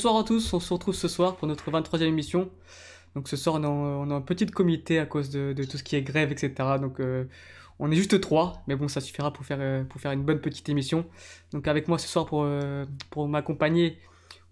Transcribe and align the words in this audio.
Bonsoir 0.00 0.16
à 0.16 0.24
tous, 0.24 0.54
on 0.54 0.60
se 0.60 0.72
retrouve 0.72 0.94
ce 0.94 1.08
soir 1.08 1.36
pour 1.36 1.46
notre 1.46 1.70
23e 1.70 2.04
émission. 2.04 2.48
Donc 3.14 3.28
ce 3.28 3.36
soir 3.36 3.56
on 3.56 3.62
est 3.62 3.66
en, 3.66 3.70
on 3.70 4.10
est 4.10 4.14
en 4.14 4.22
petit 4.22 4.46
comité 4.46 4.98
à 4.98 5.04
cause 5.04 5.28
de, 5.28 5.52
de 5.52 5.62
tout 5.62 5.76
ce 5.76 5.82
qui 5.82 5.94
est 5.94 6.00
grève, 6.00 6.32
etc. 6.32 6.54
Donc 6.80 7.00
euh, 7.00 7.24
on 7.78 7.90
est 7.90 7.96
juste 7.96 8.18
trois, 8.18 8.62
mais 8.66 8.76
bon 8.76 8.88
ça 8.88 9.02
suffira 9.02 9.30
pour 9.30 9.44
faire, 9.44 9.58
euh, 9.60 9.84
pour 9.84 10.00
faire 10.00 10.12
une 10.12 10.22
bonne 10.22 10.40
petite 10.40 10.70
émission. 10.70 11.04
Donc 11.52 11.68
avec 11.68 11.86
moi 11.86 11.98
ce 11.98 12.08
soir 12.08 12.24
pour, 12.24 12.44
euh, 12.44 12.86
pour 13.10 13.28
m'accompagner, 13.28 13.98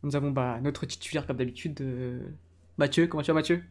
nous 0.02 0.16
avons 0.16 0.32
bah, 0.32 0.58
notre 0.62 0.84
titulaire 0.84 1.26
comme 1.26 1.38
d'habitude, 1.38 1.80
euh, 1.80 2.20
Mathieu. 2.76 3.06
Comment 3.06 3.22
tu 3.22 3.28
vas 3.30 3.36
Mathieu? 3.36 3.62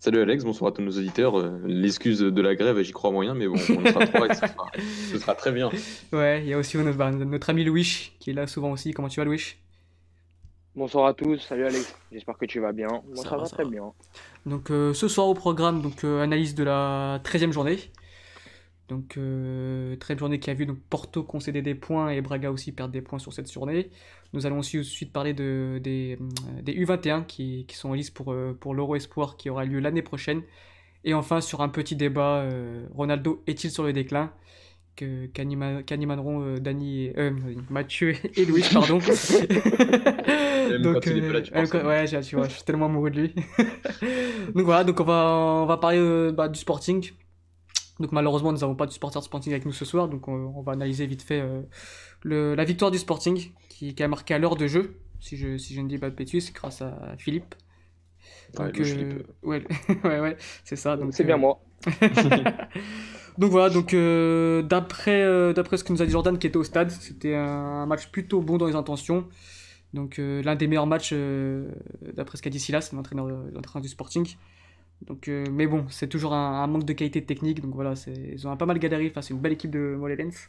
Salut 0.00 0.20
Alex, 0.20 0.44
bonsoir 0.44 0.72
à 0.72 0.74
tous 0.74 0.82
nos 0.82 0.92
auditeurs. 0.92 1.38
L'excuse 1.64 2.18
de 2.20 2.42
la 2.42 2.54
grève, 2.54 2.82
j'y 2.82 2.92
crois 2.92 3.10
moyen, 3.12 3.32
mais 3.32 3.48
bon, 3.48 3.54
on 3.54 3.86
sera 3.86 4.06
trois 4.06 4.26
et 4.26 4.34
ce 4.34 4.46
sera, 4.46 4.66
ce 5.10 5.18
sera 5.18 5.34
très 5.34 5.52
bien. 5.52 5.70
Ouais, 6.12 6.42
il 6.42 6.48
y 6.48 6.52
a 6.52 6.58
aussi 6.58 6.76
notre, 6.76 6.98
bah, 6.98 7.10
notre 7.10 7.48
ami 7.48 7.64
Louis 7.64 8.12
qui 8.20 8.28
est 8.28 8.34
là 8.34 8.46
souvent 8.46 8.72
aussi. 8.72 8.92
Comment 8.92 9.08
tu 9.08 9.20
vas 9.20 9.24
Louis? 9.24 9.56
Bonsoir 10.78 11.06
à 11.06 11.14
tous, 11.14 11.38
salut 11.40 11.64
Alex, 11.66 11.94
j'espère 12.12 12.38
que 12.38 12.46
tu 12.46 12.60
vas 12.60 12.72
bien. 12.72 13.02
Moi 13.04 13.24
Ça 13.24 13.30
ça, 13.30 13.36
va, 13.36 13.42
va, 13.42 13.46
ça 13.46 13.56
très 13.56 13.64
va. 13.64 13.70
bien. 13.70 13.92
Donc 14.46 14.70
euh, 14.70 14.94
ce 14.94 15.08
soir 15.08 15.26
au 15.28 15.34
programme, 15.34 15.82
donc 15.82 16.04
euh, 16.04 16.22
analyse 16.22 16.54
de 16.54 16.64
la 16.64 17.20
13e 17.24 17.52
journée. 17.52 17.78
Donc 18.88 19.18
euh, 19.18 19.96
13e 19.96 20.18
journée 20.18 20.40
qui 20.40 20.48
a 20.50 20.54
vu 20.54 20.64
donc 20.64 20.78
Porto 20.88 21.22
concéder 21.22 21.60
des 21.60 21.74
points 21.74 22.10
et 22.10 22.22
Braga 22.22 22.50
aussi 22.50 22.72
perdre 22.72 22.92
des 22.92 23.02
points 23.02 23.18
sur 23.18 23.32
cette 23.34 23.50
journée. 23.52 23.90
Nous 24.32 24.46
allons 24.46 24.60
aussi 24.60 24.78
ensuite 24.80 25.12
parler 25.12 25.34
de, 25.34 25.78
des, 25.82 26.16
euh, 26.20 26.62
des 26.62 26.72
U21 26.74 27.26
qui, 27.26 27.66
qui 27.68 27.76
sont 27.76 27.90
en 27.90 27.94
liste 27.94 28.14
pour, 28.14 28.34
pour 28.60 28.74
l'Euro 28.74 28.96
Espoir 28.96 29.36
qui 29.36 29.50
aura 29.50 29.64
lieu 29.66 29.80
l'année 29.80 30.02
prochaine. 30.02 30.42
Et 31.04 31.14
enfin 31.14 31.40
sur 31.40 31.60
un 31.60 31.68
petit 31.68 31.96
débat, 31.96 32.48
Ronaldo 32.92 33.42
est-il 33.46 33.70
sur 33.70 33.84
le 33.84 33.92
déclin? 33.92 34.32
Qu'animeront 35.86 36.42
euh, 36.42 36.58
Dany 36.58 37.04
et- 37.06 37.18
euh, 37.18 37.30
Mathieu 37.70 38.14
et 38.36 38.44
Louis, 38.46 38.64
pardon. 38.72 38.98
Donc, 40.82 41.02
penses 41.50 41.70
quand- 41.70 41.80
lui. 41.80 41.86
ouais, 41.86 42.06
j'ai- 42.06 42.20
tu 42.20 42.36
vois, 42.36 42.46
je 42.48 42.54
suis 42.54 42.62
tellement 42.64 42.86
amoureux 42.86 43.10
de 43.10 43.20
lui. 43.20 43.34
donc 44.54 44.64
voilà, 44.64 44.84
donc 44.84 45.00
on 45.00 45.04
va, 45.04 45.24
on 45.62 45.66
va 45.66 45.76
parler 45.78 45.98
euh, 45.98 46.30
bah, 46.32 46.48
du 46.48 46.58
Sporting. 46.58 47.10
Donc 48.00 48.12
malheureusement, 48.12 48.52
nous 48.52 48.58
n'avons 48.58 48.76
pas 48.76 48.86
de 48.86 48.92
supporter 48.92 49.20
Sporting 49.22 49.52
avec 49.52 49.64
nous 49.64 49.72
ce 49.72 49.84
soir, 49.84 50.08
donc 50.08 50.28
on, 50.28 50.52
on 50.56 50.62
va 50.62 50.72
analyser 50.72 51.06
vite 51.06 51.22
fait 51.22 51.40
euh, 51.40 51.62
le- 52.22 52.54
la 52.54 52.64
victoire 52.64 52.90
du 52.90 52.98
Sporting 52.98 53.50
qui, 53.68 53.94
qui 53.94 54.02
a 54.02 54.08
marqué 54.08 54.34
à 54.34 54.38
l'heure 54.38 54.56
de 54.56 54.66
jeu, 54.66 54.94
si 55.20 55.36
je, 55.36 55.56
si 55.58 55.74
je 55.74 55.80
ne 55.80 55.88
dis 55.88 55.98
pas 55.98 56.10
de 56.10 56.14
bêtises, 56.14 56.52
grâce 56.52 56.80
à 56.82 57.14
Philippe. 57.18 57.54
Ouais, 58.58 58.66
Donc, 58.66 58.80
euh, 58.80 59.22
ouais, 59.42 59.64
ouais, 60.04 60.20
ouais, 60.20 60.36
c'est 60.64 60.76
ça. 60.76 60.96
Donc 60.96 61.12
C'est 61.12 61.22
euh, 61.24 61.26
bien 61.26 61.36
moi. 61.38 61.60
Donc 63.38 63.52
voilà, 63.52 63.70
donc 63.70 63.94
euh, 63.94 64.62
d'après 64.62 65.22
euh, 65.22 65.52
d'après 65.52 65.76
ce 65.76 65.84
que 65.84 65.92
nous 65.92 66.02
a 66.02 66.06
dit 66.06 66.10
Jordan 66.10 66.36
qui 66.38 66.48
était 66.48 66.56
au 66.56 66.64
stade, 66.64 66.90
c'était 66.90 67.36
un 67.36 67.86
match 67.86 68.08
plutôt 68.08 68.40
bon 68.40 68.58
dans 68.58 68.66
les 68.66 68.74
intentions. 68.74 69.28
Donc 69.94 70.18
euh, 70.18 70.42
l'un 70.42 70.56
des 70.56 70.66
meilleurs 70.66 70.88
matchs 70.88 71.14
d'après 72.16 72.36
ce 72.36 72.42
qu'a 72.42 72.50
dit 72.50 72.58
Silas, 72.58 72.90
l'entraîneur 72.92 73.28
du 73.80 73.88
Sporting. 73.88 74.26
Donc 75.06 75.28
mais 75.28 75.68
bon, 75.68 75.86
c'est 75.88 76.08
toujours 76.08 76.34
un, 76.34 76.64
un 76.64 76.66
manque 76.66 76.84
de 76.84 76.92
qualité 76.92 77.24
technique. 77.24 77.60
Donc 77.60 77.74
voilà, 77.76 77.94
ils 78.08 78.48
ont 78.48 78.56
pas 78.56 78.66
mal 78.66 78.80
galéré 78.80 79.08
face 79.10 79.30
à 79.30 79.34
une 79.34 79.40
belle 79.40 79.52
équipe 79.52 79.70
de 79.70 79.94
Mollens. 79.96 80.48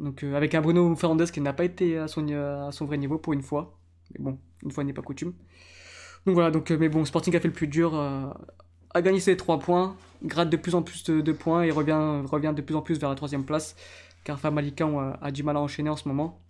Donc 0.00 0.22
avec 0.22 0.54
un 0.54 0.62
Bruno 0.62 0.96
Fernandes 0.96 1.30
qui 1.30 1.42
n'a 1.42 1.52
pas 1.52 1.64
été 1.64 1.98
à 1.98 2.08
son 2.08 2.26
à 2.32 2.72
son 2.72 2.86
vrai 2.86 2.96
niveau 2.96 3.18
pour 3.18 3.34
une 3.34 3.42
fois. 3.42 3.78
Mais 4.12 4.24
bon, 4.24 4.38
une 4.64 4.70
fois 4.70 4.84
n'est 4.84 4.94
pas 4.94 5.02
coutume. 5.02 5.34
Donc 6.24 6.34
voilà, 6.34 6.50
donc 6.50 6.70
mais 6.70 6.88
bon, 6.88 7.04
Sporting 7.04 7.36
a 7.36 7.40
fait 7.40 7.48
le 7.48 7.54
plus 7.54 7.68
dur, 7.68 7.92
a 8.94 9.02
gagné 9.02 9.20
ses 9.20 9.36
3 9.36 9.58
points, 9.58 9.96
gratte 10.22 10.50
de 10.50 10.56
plus 10.56 10.74
en 10.74 10.82
plus 10.82 11.04
de, 11.04 11.20
de 11.20 11.32
points 11.32 11.62
et 11.62 11.70
revient, 11.70 12.22
revient 12.26 12.52
de 12.56 12.62
plus 12.62 12.74
en 12.74 12.82
plus 12.82 12.98
vers 12.98 13.08
la 13.10 13.14
troisième 13.14 13.44
place, 13.44 13.76
car 14.24 14.38
Famalicão 14.40 14.98
a, 15.00 15.18
a 15.22 15.30
du 15.30 15.42
mal 15.42 15.56
à 15.56 15.60
enchaîner 15.60 15.90
en 15.90 15.96
ce 15.96 16.08
moment. 16.08 16.40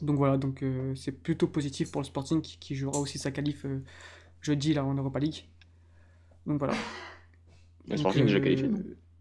Donc 0.00 0.16
voilà, 0.16 0.36
donc 0.36 0.62
euh, 0.62 0.94
c'est 0.94 1.12
plutôt 1.12 1.48
positif 1.48 1.90
pour 1.90 2.00
le 2.00 2.06
Sporting 2.06 2.40
qui, 2.40 2.58
qui 2.58 2.74
jouera 2.74 2.98
aussi 2.98 3.18
sa 3.18 3.30
qualif 3.30 3.64
euh, 3.64 3.82
jeudi 4.40 4.74
là 4.74 4.84
en 4.84 4.94
Europa 4.94 5.18
League. 5.18 5.44
Donc 6.46 6.58
voilà. 6.58 6.74
Le 7.86 7.90
Donc, 7.90 7.98
Sporting 8.00 8.24
déjà 8.26 8.38
euh, 8.38 8.40
qualifié. 8.40 8.70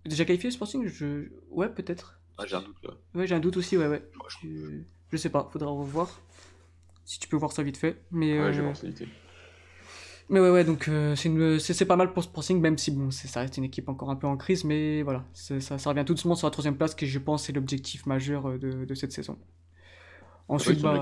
Déjà 0.06 0.26
qualifié 0.26 0.50
le 0.50 0.54
Sporting? 0.54 0.88
Je... 0.88 1.30
Ouais, 1.50 1.70
peut-être. 1.70 2.20
Ah, 2.38 2.46
j'ai 2.46 2.56
un 2.56 2.62
doute 2.62 2.78
là. 2.84 2.92
Ouais, 3.16 3.28
j'ai 3.28 3.36
un 3.36 3.40
doute 3.40 3.58
aussi, 3.58 3.78
ouais, 3.78 3.88
ouais. 3.88 4.04
Je- 5.12 5.18
sais 5.18 5.30
pas, 5.30 5.50
faudra 5.52 5.70
revoir. 5.70 6.20
Si 7.06 7.20
tu 7.20 7.28
peux 7.28 7.38
voir 7.38 7.52
ça 7.52 7.64
vite 7.64 7.78
fait. 7.78 8.02
Mais, 8.12 8.40
Ouais, 8.40 8.52
je 8.54 8.58
vais 8.58 8.64
voir 8.64 8.76
ça 8.76 8.88
vite 8.88 9.00
fait. 9.00 9.08
Mais 10.30 10.40
ouais, 10.40 10.50
ouais, 10.52 10.64
donc 10.64 10.88
euh, 10.88 11.16
c'est 11.16 11.86
pas 11.86 11.96
mal 11.96 12.14
pour 12.14 12.24
Sporting, 12.24 12.60
même 12.60 12.78
si 12.78 12.92
bon, 12.92 13.12
ça 13.12 13.40
reste 13.40 13.58
une 13.58 13.64
équipe 13.64 13.88
encore 13.90 14.10
un 14.10 14.16
peu 14.16 14.28
en 14.28 14.36
crise, 14.38 14.64
mais 14.64 15.02
voilà, 15.02 15.24
ça, 15.34 15.60
ça 15.78 15.90
revient 15.90 16.04
tout 16.06 16.14
doucement 16.14 16.36
sur 16.36 16.48
la 16.48 16.52
troisième 16.52 16.76
place, 16.76 16.96
qui 16.96 17.08
je 17.08 17.20
pense 17.20 17.50
est 17.50 17.54
l'objectif 17.54 18.06
majeur 18.06 18.50
euh, 18.50 18.58
de, 18.58 18.86
de 18.86 18.96
cette 18.96 19.12
saison. 19.12 19.38
Ensuite, 20.50 20.82
bah, 20.82 21.02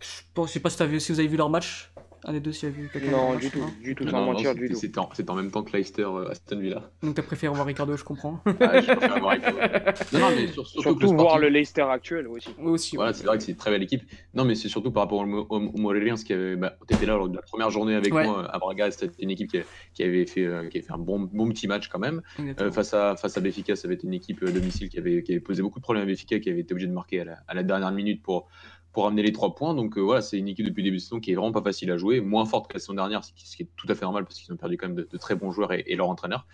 je 0.00 0.22
pense, 0.34 0.48
je 0.48 0.52
sais 0.52 0.60
pas 0.60 0.70
si, 0.70 0.76
t'as 0.76 0.86
vu- 0.86 1.00
si 1.00 1.12
vous 1.12 1.18
avez 1.18 1.28
vu 1.28 1.36
leur 1.36 1.48
match, 1.50 1.92
un 2.24 2.32
des 2.32 2.40
deux, 2.40 2.52
si 2.52 2.66
avez 2.66 2.74
vu 2.74 2.90
Non, 3.10 3.34
du 3.36 3.50
tout, 3.50 3.60
du 3.82 3.94
tout, 3.94 4.08
sans 4.08 4.24
mentir, 4.24 4.54
du 4.54 4.68
tout. 4.68 4.74
C'était 4.76 4.98
en, 5.30 5.34
même 5.34 5.50
temps 5.50 5.62
que 5.62 5.72
Leicester 5.76 6.02
euh, 6.02 6.28
Aston 6.30 6.58
Villa. 6.58 6.90
Donc 7.02 7.14
t'as 7.14 7.22
préféré 7.22 7.54
voir 7.54 7.66
Ricardo, 7.66 7.96
je 7.96 8.04
comprends. 8.04 8.40
Ah, 8.60 8.80
je 8.80 8.86
préfère 8.92 9.16
avoir 9.16 9.32
Ricardo. 9.32 9.58
Non, 10.12 10.20
non, 10.20 10.26
mais 10.36 10.46
sur- 10.48 10.66
surtout, 10.66 11.14
voir 11.16 11.38
le 11.38 11.48
Leicester 11.48 11.82
actuel 11.82 12.26
aussi. 12.28 12.50
Moi 12.58 12.72
aussi, 12.72 12.96
Voilà, 12.96 13.12
c'est 13.12 13.24
vrai 13.24 13.38
que 13.38 13.42
c'est 13.44 13.52
une 13.52 13.58
très 13.58 13.70
belle 13.70 13.82
équipe. 13.82 14.02
Non, 14.34 14.44
mais 14.44 14.54
c'est 14.54 14.68
surtout 14.68 14.90
par 14.92 15.04
rapport 15.04 15.20
au, 15.20 15.24
au, 15.24 15.46
au 15.48 15.78
Moréliens 15.78 16.22
qui 16.22 16.32
avait. 16.32 16.56
Bah, 16.56 16.76
T'étais 16.86 17.06
là 17.06 17.16
lors 17.16 17.28
de 17.28 17.36
la 17.36 17.42
première 17.42 17.70
journée 17.70 17.94
avec 17.94 18.12
Ouais. 18.12 18.24
moi 18.24 18.46
à 18.52 18.58
Braga. 18.58 18.90
C'était 18.90 19.22
une 19.22 19.30
équipe 19.30 19.50
qui, 19.50 19.58
qui 19.94 20.02
avait 20.02 20.26
fait, 20.26 20.44
euh, 20.44 20.68
qui 20.68 20.78
avait 20.78 20.86
fait 20.86 20.92
un 20.92 20.98
bon, 20.98 21.20
bon 21.32 21.48
petit 21.48 21.68
match 21.68 21.88
quand 21.88 21.98
même. 21.98 22.22
Euh, 22.60 22.70
face, 22.70 22.92
à, 22.94 23.16
face 23.16 23.36
à 23.36 23.40
Béfica, 23.40 23.76
ça 23.76 23.86
avait 23.88 23.94
été 23.94 24.06
une 24.06 24.14
équipe 24.14 24.42
euh, 24.42 24.50
domicile 24.50 24.88
qui 24.88 24.98
avait, 24.98 25.22
qui 25.22 25.32
avait 25.32 25.40
posé 25.40 25.62
beaucoup 25.62 25.78
de 25.78 25.82
problèmes 25.84 26.02
à 26.02 26.06
Béfica, 26.06 26.38
qui 26.38 26.50
avait 26.50 26.60
été 26.60 26.72
obligé 26.74 26.86
de 26.88 26.92
marquer 26.92 27.20
à 27.20 27.24
la, 27.24 27.38
à 27.48 27.54
la 27.54 27.62
dernière 27.62 27.92
minute 27.92 28.22
pour, 28.22 28.48
pour 28.92 29.06
amener 29.06 29.22
les 29.22 29.32
trois 29.32 29.54
points. 29.54 29.74
Donc 29.74 29.96
euh, 29.96 30.00
voilà, 30.00 30.20
c'est 30.20 30.38
une 30.38 30.48
équipe 30.48 30.66
depuis 30.66 30.80
le 30.82 30.84
début 30.86 30.96
de 30.96 31.02
saison 31.02 31.20
qui 31.20 31.30
est 31.32 31.34
vraiment 31.34 31.52
pas 31.52 31.62
facile 31.62 31.90
à 31.92 31.96
jouer, 31.96 32.20
moins 32.20 32.44
forte 32.44 32.68
que 32.68 32.74
la 32.74 32.80
saison 32.80 32.94
dernière, 32.94 33.22
ce 33.24 33.32
qui, 33.32 33.62
est 33.62 33.68
tout 33.76 33.86
à 33.88 33.94
fait 33.94 34.04
normal 34.04 34.24
parce 34.24 34.38
qu'ils 34.40 34.52
ont 34.52 34.56
perdu 34.56 34.76
quand 34.76 34.88
même 34.88 34.96
de, 34.96 35.08
de 35.10 35.16
très 35.18 35.34
bons 35.36 35.50
joueurs 35.52 35.72
et, 35.72 35.84
et 35.86 35.96
leur 35.96 36.08
entraîneur. 36.08 36.46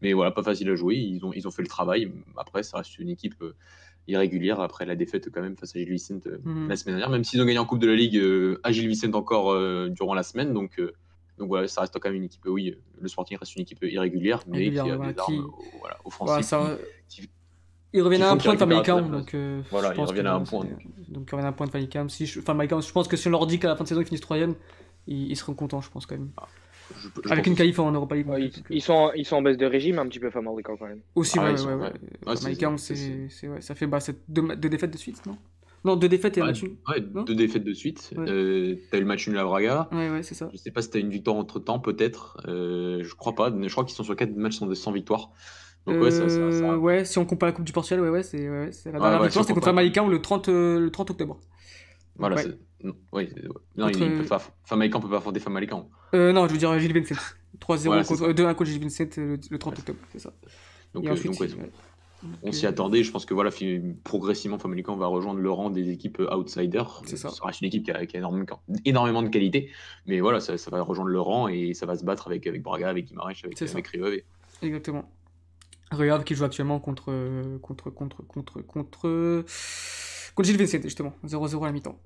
Mais 0.00 0.12
voilà, 0.14 0.30
pas 0.30 0.42
facile 0.42 0.68
à 0.70 0.74
jouer. 0.74 0.96
Ils 0.96 1.24
ont, 1.24 1.32
ils 1.32 1.46
ont 1.46 1.50
fait 1.50 1.62
le 1.62 1.68
travail. 1.68 2.10
Après, 2.36 2.62
ça 2.62 2.78
reste 2.78 2.98
une 2.98 3.08
équipe 3.10 3.34
euh, 3.42 3.54
irrégulière 4.08 4.60
après 4.60 4.84
la 4.86 4.96
défaite 4.96 5.30
quand 5.32 5.42
même 5.42 5.56
face 5.56 5.76
à 5.76 5.78
Gilles 5.78 5.90
Vicente 5.90 6.26
euh, 6.26 6.38
Mhm. 6.44 6.68
la 6.68 6.76
semaine 6.76 6.96
dernière, 6.96 7.10
même 7.10 7.24
s'ils 7.24 7.40
ont 7.40 7.44
gagné 7.44 7.58
en 7.58 7.66
Coupe 7.66 7.78
de 7.78 7.86
la 7.86 7.94
Ligue 7.94 8.20
à 8.64 8.72
Gilles 8.72 8.88
Vicente 8.88 9.14
encore 9.14 9.54
durant 9.90 10.14
la 10.14 10.22
semaine. 10.22 10.52
Donc, 10.54 10.80
donc 11.38 11.48
voilà, 11.48 11.68
ça 11.68 11.82
reste 11.82 11.98
quand 12.00 12.08
même 12.08 12.16
une 12.16 12.24
équipe. 12.24 12.44
oui, 12.46 12.74
le 13.00 13.08
Sporting 13.08 13.36
reste 13.38 13.54
une 13.56 13.62
équipe 13.62 13.78
irrégulière, 13.82 14.42
mais 14.48 14.70
qui 14.70 14.78
a 14.78 14.82
des 14.84 14.90
armes 14.90 15.14
qui- 15.14 15.38
euh, 15.38 15.42
voilà, 15.80 15.98
offensives. 16.04 16.26
Voilà, 16.26 16.42
ça, 16.42 16.78
qui- 17.08 17.22
qui- 17.22 17.30
Ils 17.92 18.02
reviennent 18.02 18.20
qui 18.20 18.26
à 18.26 18.28
font 18.30 18.34
un 18.34 18.38
point 18.56 18.66
de 18.66 18.82
place. 18.82 19.10
donc 19.10 19.34
euh, 19.34 19.60
Voilà, 19.70 19.88
je 19.88 19.92
ils 19.94 19.96
pense 19.96 20.08
reviennent 20.08 20.26
à 20.26 20.34
un 20.34 20.40
point, 20.40 20.64
donc. 20.64 20.80
Ils 21.08 21.16
reviennent 21.18 21.44
à 21.44 21.48
un 21.48 21.52
point 21.52 21.66
de 21.66 21.72
Famalicão. 21.72 22.08
Si 22.08 22.26
je... 22.26 22.40
Famalicão, 22.40 22.80
je 22.80 22.92
pense 22.92 23.08
que 23.08 23.16
si 23.16 23.28
on 23.28 23.30
leur 23.30 23.46
dit 23.46 23.58
qu'à 23.58 23.68
la 23.68 23.76
fin 23.76 23.84
de 23.84 23.88
saison 23.88 24.00
ils 24.00 24.06
finissent 24.06 24.20
troisième, 24.22 24.54
ils, 25.06 25.30
ils 25.30 25.36
seront 25.36 25.54
contents, 25.54 25.80
je 25.80 25.90
pense 25.90 26.06
quand 26.06 26.16
même. 26.16 26.30
je- 26.96 27.08
je 27.08 27.30
Avec 27.30 27.44
pense 27.44 27.50
une 27.50 27.56
qualif 27.56 27.78
en 27.78 27.90
Europa 27.92 28.14
League. 28.14 28.28
Ouais, 28.28 28.40
donc, 28.44 28.52
ils, 28.54 28.60
euh, 28.60 28.76
ils 28.76 28.82
sont, 28.82 29.10
ils 29.14 29.26
sont 29.26 29.36
en 29.36 29.42
baisse 29.42 29.58
de 29.58 29.66
régime 29.66 29.98
un 29.98 30.06
petit 30.08 30.20
peu, 30.20 30.30
Famalicão 30.30 30.76
quand 30.76 30.86
même. 30.86 31.00
Aussi, 31.14 31.38
Ah 31.38 31.44
ouais, 31.52 31.60
ouais, 31.60 31.74
ouais, 31.74 32.36
Famalicão, 32.36 32.76
ça 32.78 33.74
fait 33.74 33.86
bah, 33.86 33.98
deux, 34.28 34.68
défaites 34.68 34.90
de 34.92 34.98
suite, 34.98 35.24
non? 35.26 35.36
Non, 35.84 35.96
deux 35.96 36.08
défaites 36.08 36.38
et 36.38 36.40
un 36.40 36.44
Ouais, 36.44 36.50
match 36.50 36.62
nul. 36.62 36.76
ouais, 36.88 37.00
deux 37.26 37.34
défaites 37.34 37.64
de 37.64 37.72
suite. 37.74 38.12
Euh, 38.16 38.76
t'as 38.90 38.98
eu 38.98 39.00
le 39.00 39.06
match 39.06 39.26
nul 39.26 39.36
à 39.36 39.44
Braga. 39.44 39.88
Ouais, 39.90 40.10
ouais, 40.10 40.22
c'est 40.22 40.36
ça. 40.36 40.48
Je 40.52 40.56
sais 40.56 40.70
pas 40.70 40.80
si 40.80 40.90
t'as 40.90 41.00
une 41.00 41.10
victoire 41.10 41.34
entre 41.36 41.58
temps, 41.58 41.80
peut-être. 41.80 42.40
Euh, 42.46 43.02
je 43.02 43.14
crois 43.16 43.34
pas. 43.34 43.50
Je 43.50 43.68
crois 43.72 43.84
qu'ils 43.84 43.96
sont 43.96 44.04
sur 44.04 44.14
quatre 44.14 44.34
matchs 44.36 44.58
sans, 44.58 44.72
sans 44.76 44.92
victoire. 44.92 45.32
Donc 45.86 46.00
ouais, 46.00 46.10
ça, 46.10 46.28
ça, 46.28 46.36
ça- 46.36 46.40
Euh, 46.40 46.76
ouais, 46.76 47.04
si 47.04 47.18
on 47.18 47.24
compare 47.24 47.48
la 47.48 47.52
Coupe 47.52 47.64
du 47.64 47.72
Portugal, 47.72 48.00
ouais, 48.02 48.08
ouais, 48.08 48.22
c'est, 48.22 48.48
ouais, 48.48 48.70
c'est 48.72 48.90
la 48.92 48.98
Ouais, 48.98 49.02
dernière 49.02 49.20
ouais, 49.20 49.26
victoire, 49.26 49.44
si 49.44 49.48
c'était 49.48 49.52
on 49.52 49.54
contre 49.54 49.64
Famalicão 49.66 50.08
le 50.08 50.22
30, 50.22 50.48
euh, 50.48 50.78
le 50.78 50.90
30 50.90 51.10
octobre. 51.10 51.40
voilà. 52.16 52.36
ouais. 52.36 52.44
Non, 52.84 52.94
ouais, 53.12 53.28
ouais. 53.32 53.48
non 53.76 53.86
Contre- 53.86 53.98
il, 54.00 54.12
il 54.12 54.18
peut 54.22 54.24
pas. 54.28 54.42
Famalicão 54.64 55.00
peut 55.00 55.08
pas 55.08 55.18
affronter 55.18 55.40
Famalicão. 55.40 55.88
Euh, 56.14 56.32
non, 56.32 56.46
je 56.46 56.52
veux 56.52 56.58
dire 56.58 56.78
Gilles 56.78 56.92
Vincent. 56.92 57.14
3-0 57.60 57.84
Voilà, 57.86 58.04
contre, 58.04 58.22
euh, 58.22 58.32
2-1 58.32 58.54
contre 58.54 58.70
Gilles 58.70 58.80
Vincent 58.82 59.04
le, 59.16 59.38
le 59.50 59.58
30 59.58 59.78
octobre, 59.78 59.98
c'est 60.12 60.18
ça. 60.18 60.32
Donc, 60.94 61.06
euh, 61.06 61.12
ensuite, 61.12 61.30
donc, 61.32 61.40
ouais, 61.40 61.46
ouais. 61.54 61.70
on 62.42 62.50
s'y 62.52 62.66
euh, 62.66 62.70
attendait. 62.70 63.02
Je 63.04 63.10
pense 63.12 63.24
que 63.24 63.34
voilà, 63.34 63.50
progressivement, 64.04 64.58
Famalicão 64.58 64.96
va 64.96 65.06
rejoindre 65.06 65.38
le 65.40 65.50
rang 65.50 65.70
des 65.70 65.90
équipes 65.90 66.20
euh, 66.20 66.34
outsiders. 66.34 67.02
C'est 67.06 67.16
ça. 67.16 67.30
reste 67.42 67.60
une 67.60 67.68
équipe 67.68 67.84
qui 67.84 67.90
a, 67.92 68.04
qui 68.06 68.16
a 68.16 68.18
énormément, 68.20 68.46
énormément 68.84 69.22
de 69.22 69.28
qualité. 69.28 69.70
Mais 70.06 70.20
voilà, 70.20 70.40
ça, 70.40 70.58
ça 70.58 70.70
va 70.70 70.80
rejoindre 70.82 71.10
le 71.10 71.20
rang 71.20 71.48
et 71.48 71.74
ça 71.74 71.86
va 71.86 71.96
se 71.96 72.04
battre 72.04 72.26
avec, 72.28 72.46
avec 72.46 72.62
Braga, 72.62 72.88
avec 72.88 73.06
Guimarães, 73.06 73.32
avec, 73.44 73.58
ça. 73.58 73.64
avec 73.72 73.86
Rio. 73.88 74.06
Exactement. 74.62 75.08
Real 75.92 76.24
qui 76.24 76.34
joue 76.34 76.44
actuellement 76.44 76.80
contre 76.80 77.12
contre 77.60 77.90
contre 77.90 78.22
contre 78.22 78.62
contre 78.62 79.44
contre 80.34 80.44
Gilles 80.44 80.58
Vincent 80.58 80.82
justement 80.82 81.12
0-0 81.24 81.62
à 81.62 81.66
la 81.66 81.72
mi-temps. 81.72 81.98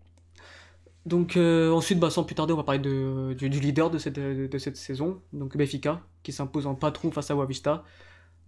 Donc 1.06 1.36
euh, 1.36 1.70
ensuite 1.70 2.00
bah, 2.00 2.10
sans 2.10 2.24
plus 2.24 2.34
tarder 2.34 2.52
on 2.52 2.56
va 2.56 2.64
parler 2.64 2.80
de, 2.80 3.34
du, 3.38 3.48
du 3.48 3.60
leader 3.60 3.90
de 3.90 3.98
cette, 3.98 4.16
de, 4.16 4.48
de 4.48 4.58
cette 4.58 4.76
saison 4.76 5.22
donc 5.32 5.56
Benfica 5.56 6.02
qui 6.24 6.32
s'impose 6.32 6.66
en 6.66 6.74
patron 6.74 7.10
face 7.10 7.30
à 7.30 7.34
Boavista. 7.34 7.84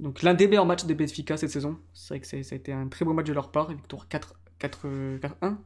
Donc 0.00 0.22
l'un 0.22 0.34
des 0.34 0.48
meilleurs 0.48 0.66
matchs 0.66 0.84
de 0.84 0.94
Benfica 0.94 1.36
cette 1.36 1.50
saison. 1.50 1.78
C'est 1.92 2.14
vrai 2.14 2.20
que 2.20 2.26
ça 2.26 2.36
a 2.36 2.56
été 2.56 2.72
un 2.72 2.88
très 2.88 3.04
beau 3.04 3.12
match 3.12 3.26
de 3.26 3.32
leur 3.32 3.50
part 3.50 3.68
victoire 3.70 4.08
4 4.08 4.34
4 4.58 4.80
euh, 4.86 5.18
4-1 5.18 5.56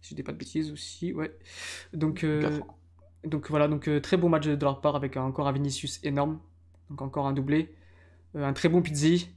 si 0.00 0.10
je 0.10 0.14
dis 0.16 0.22
pas 0.22 0.32
de 0.32 0.38
bêtises 0.38 0.72
aussi 0.72 1.12
ouais. 1.12 1.36
Donc 1.92 2.24
euh, 2.24 2.60
donc 3.24 3.48
voilà 3.50 3.68
donc 3.68 3.88
euh, 3.88 4.00
très 4.00 4.16
beau 4.16 4.28
match 4.28 4.46
de 4.46 4.64
leur 4.64 4.80
part 4.80 4.96
avec 4.96 5.16
encore 5.16 5.46
un 5.46 5.52
Vinicius 5.52 6.00
énorme 6.02 6.40
donc 6.90 7.02
encore 7.02 7.26
un 7.26 7.32
doublé 7.32 7.74
un 8.34 8.52
très 8.52 8.68
bon 8.68 8.82
Pizzi. 8.82 9.28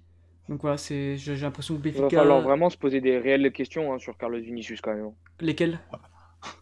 Donc 0.50 0.62
voilà, 0.62 0.78
c'est, 0.78 1.18
j'ai 1.18 1.36
l'impression 1.36 1.76
que 1.76 1.88
Il 1.88 1.94
va 1.94 2.02
Benfica. 2.02 2.22
falloir 2.22 2.42
vraiment 2.42 2.70
se 2.70 2.78
poser 2.78 3.02
des 3.02 3.18
réelles 3.18 3.52
questions 3.52 3.94
hein, 3.94 4.00
sur 4.00 4.18
Carlos 4.18 4.40
Vinicius 4.40 4.82
quand 4.82 4.94
même. 4.94 5.12
Lesquels 5.42 5.80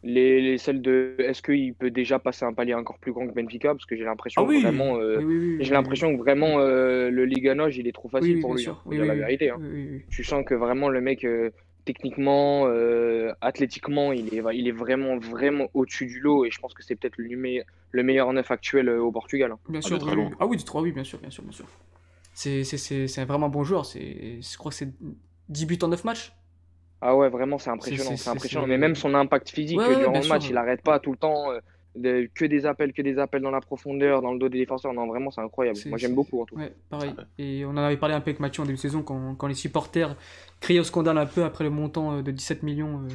les, 0.04 0.42
les 0.42 0.58
celles 0.58 0.82
de 0.82 1.16
est-ce 1.20 1.42
qu'il 1.42 1.74
peut 1.74 1.92
déjà 1.92 2.20
passer 2.20 2.46
un 2.46 2.54
palier 2.54 2.74
encore 2.74 2.98
plus 3.00 3.12
grand 3.12 3.28
que 3.28 3.34
Benfica? 3.34 3.74
Parce 3.74 3.86
que 3.86 3.96
j'ai 3.96 4.04
l'impression 4.06 4.44
Ah 4.44 4.46
oui. 4.48 4.62
vraiment 4.62 4.98
euh, 4.98 5.18
Oui, 5.18 5.24
oui, 5.26 5.38
oui, 5.38 5.58
j'ai 5.60 5.70
oui, 5.70 5.74
l'impression 5.74 6.14
que 6.16 6.22
vraiment 6.22 6.60
euh, 6.60 7.10
le 7.10 7.26
Liga 7.26 7.56
Noj 7.56 7.78
il 7.78 7.88
est 7.88 7.92
trop 7.94 8.10
facile 8.10 8.36
oui, 8.36 8.42
pour 8.42 8.54
lui 8.54 8.64
sûr. 8.64 8.74
hein, 8.74 8.80
faut 8.84 8.90
Oui, 8.90 8.96
dire 8.98 9.04
oui, 9.04 9.10
la 9.10 9.14
oui. 9.16 9.20
vérité 9.22 9.50
hein. 9.50 9.58
Oui, 9.60 9.68
oui, 9.74 9.88
oui. 9.92 10.02
tu 10.10 10.24
sens 10.24 10.44
que 10.46 10.54
vraiment 10.56 10.90
le 10.90 11.02
mec 11.02 11.26
euh, 11.26 11.52
techniquement 11.86 12.64
euh, 12.68 13.34
athlétiquement 13.42 14.14
il 14.14 14.34
est 14.34 14.42
il 14.56 14.68
est 14.68 14.72
vraiment 14.72 15.18
vraiment 15.18 15.68
au-dessus 15.74 16.06
du 16.06 16.20
lot 16.20 16.46
et 16.46 16.52
je 16.52 16.60
pense 16.60 16.74
que 16.74 16.84
c'est 16.84 16.96
peut-être 16.96 17.18
le, 17.18 17.64
le 17.92 18.04
meilleur 18.04 18.32
neuf 18.34 18.52
actuel 18.52 18.88
euh, 18.90 19.02
au 19.02 19.12
Portugal 19.12 19.52
hein. 19.52 19.60
Bien 19.70 19.82
Ah, 19.84 19.88
sûr. 19.88 20.00
Ah 20.40 20.46
oui, 20.48 20.58
de 20.58 20.64
3, 20.64 20.82
oui, 20.82 20.92
bien 20.92 21.04
sûr, 21.04 21.20
bien 21.20 21.30
sûr, 21.30 21.44
bien 21.44 21.52
sûr. 21.52 21.66
C'est, 22.34 22.64
c'est, 22.64 22.78
c'est, 22.78 23.08
c'est 23.08 23.22
un 23.22 23.26
vraiment 23.26 23.50
bon 23.50 23.64
joueur. 23.64 23.86
C'est, 23.86 24.42
je 24.42 24.58
crois 24.58 24.70
que 24.72 24.76
c'est 24.78 24.90
10 25.50 25.66
buts 25.66 25.80
en 25.84 25.88
9 25.90 26.04
matchs. 26.04 26.34
Ah 27.02 27.16
ouais, 27.16 27.30
vraiment, 27.30 27.58
c'est 27.58 27.70
impressionnant. 27.70 28.16
c'est- 28.18 28.30
impressionnant. 28.30 28.66
Mais 28.68 28.78
même 28.78 28.96
son 28.96 29.14
impact 29.14 29.50
physique 29.50 29.78
Ouais, 29.78 29.96
durant 29.98 30.20
le 30.20 30.28
match, 30.28 30.44
sûr. 30.44 30.52
il 30.52 30.58
arrête 30.58 30.82
pas 30.82 31.00
tout 31.00 31.12
le 31.12 31.18
temps. 31.18 31.52
euh, 31.52 31.60
de- 31.96 32.28
que 32.34 32.46
des 32.46 32.66
appels, 32.66 32.92
que 32.92 33.04
des 33.04 33.20
appels 33.20 33.44
dans 33.44 33.52
la 33.52 33.62
profondeur, 33.62 34.24
dans 34.24 34.34
le 34.34 34.40
dos 34.40 34.50
des 34.50 34.58
défenseurs. 34.58 34.94
Non, 34.94 35.06
vraiment, 35.06 35.30
c'est 35.30 35.42
incroyable. 35.42 35.78
Moi, 35.86 36.00
j'aime 36.00 36.16
beaucoup 36.16 36.42
en 36.42 36.46
tout 36.46 36.56
cas. 36.56 36.62
Ouais, 36.64 36.74
pareil. 36.90 37.14
Et 37.38 37.66
on 37.66 37.70
en 37.70 37.78
avait 37.78 37.98
parlé 37.98 38.16
un 38.16 38.20
peu 38.22 38.32
avec 38.32 38.40
Mathieu 38.40 38.64
en 38.64 38.66
début 38.66 38.78
de 38.78 38.82
saison 38.82 39.04
quand, 39.04 39.36
quand 39.36 39.46
les 39.46 39.54
supporters 39.54 40.16
criaient 40.60 40.80
au 40.80 40.84
scandale 40.86 41.20
un 41.20 41.28
peu 41.28 41.44
après 41.44 41.64
le 41.66 41.70
montant 41.70 42.14
euh, 42.18 42.22
de 42.24 42.32
17 42.32 42.64
millions. 42.64 43.02
euh. 43.04 43.10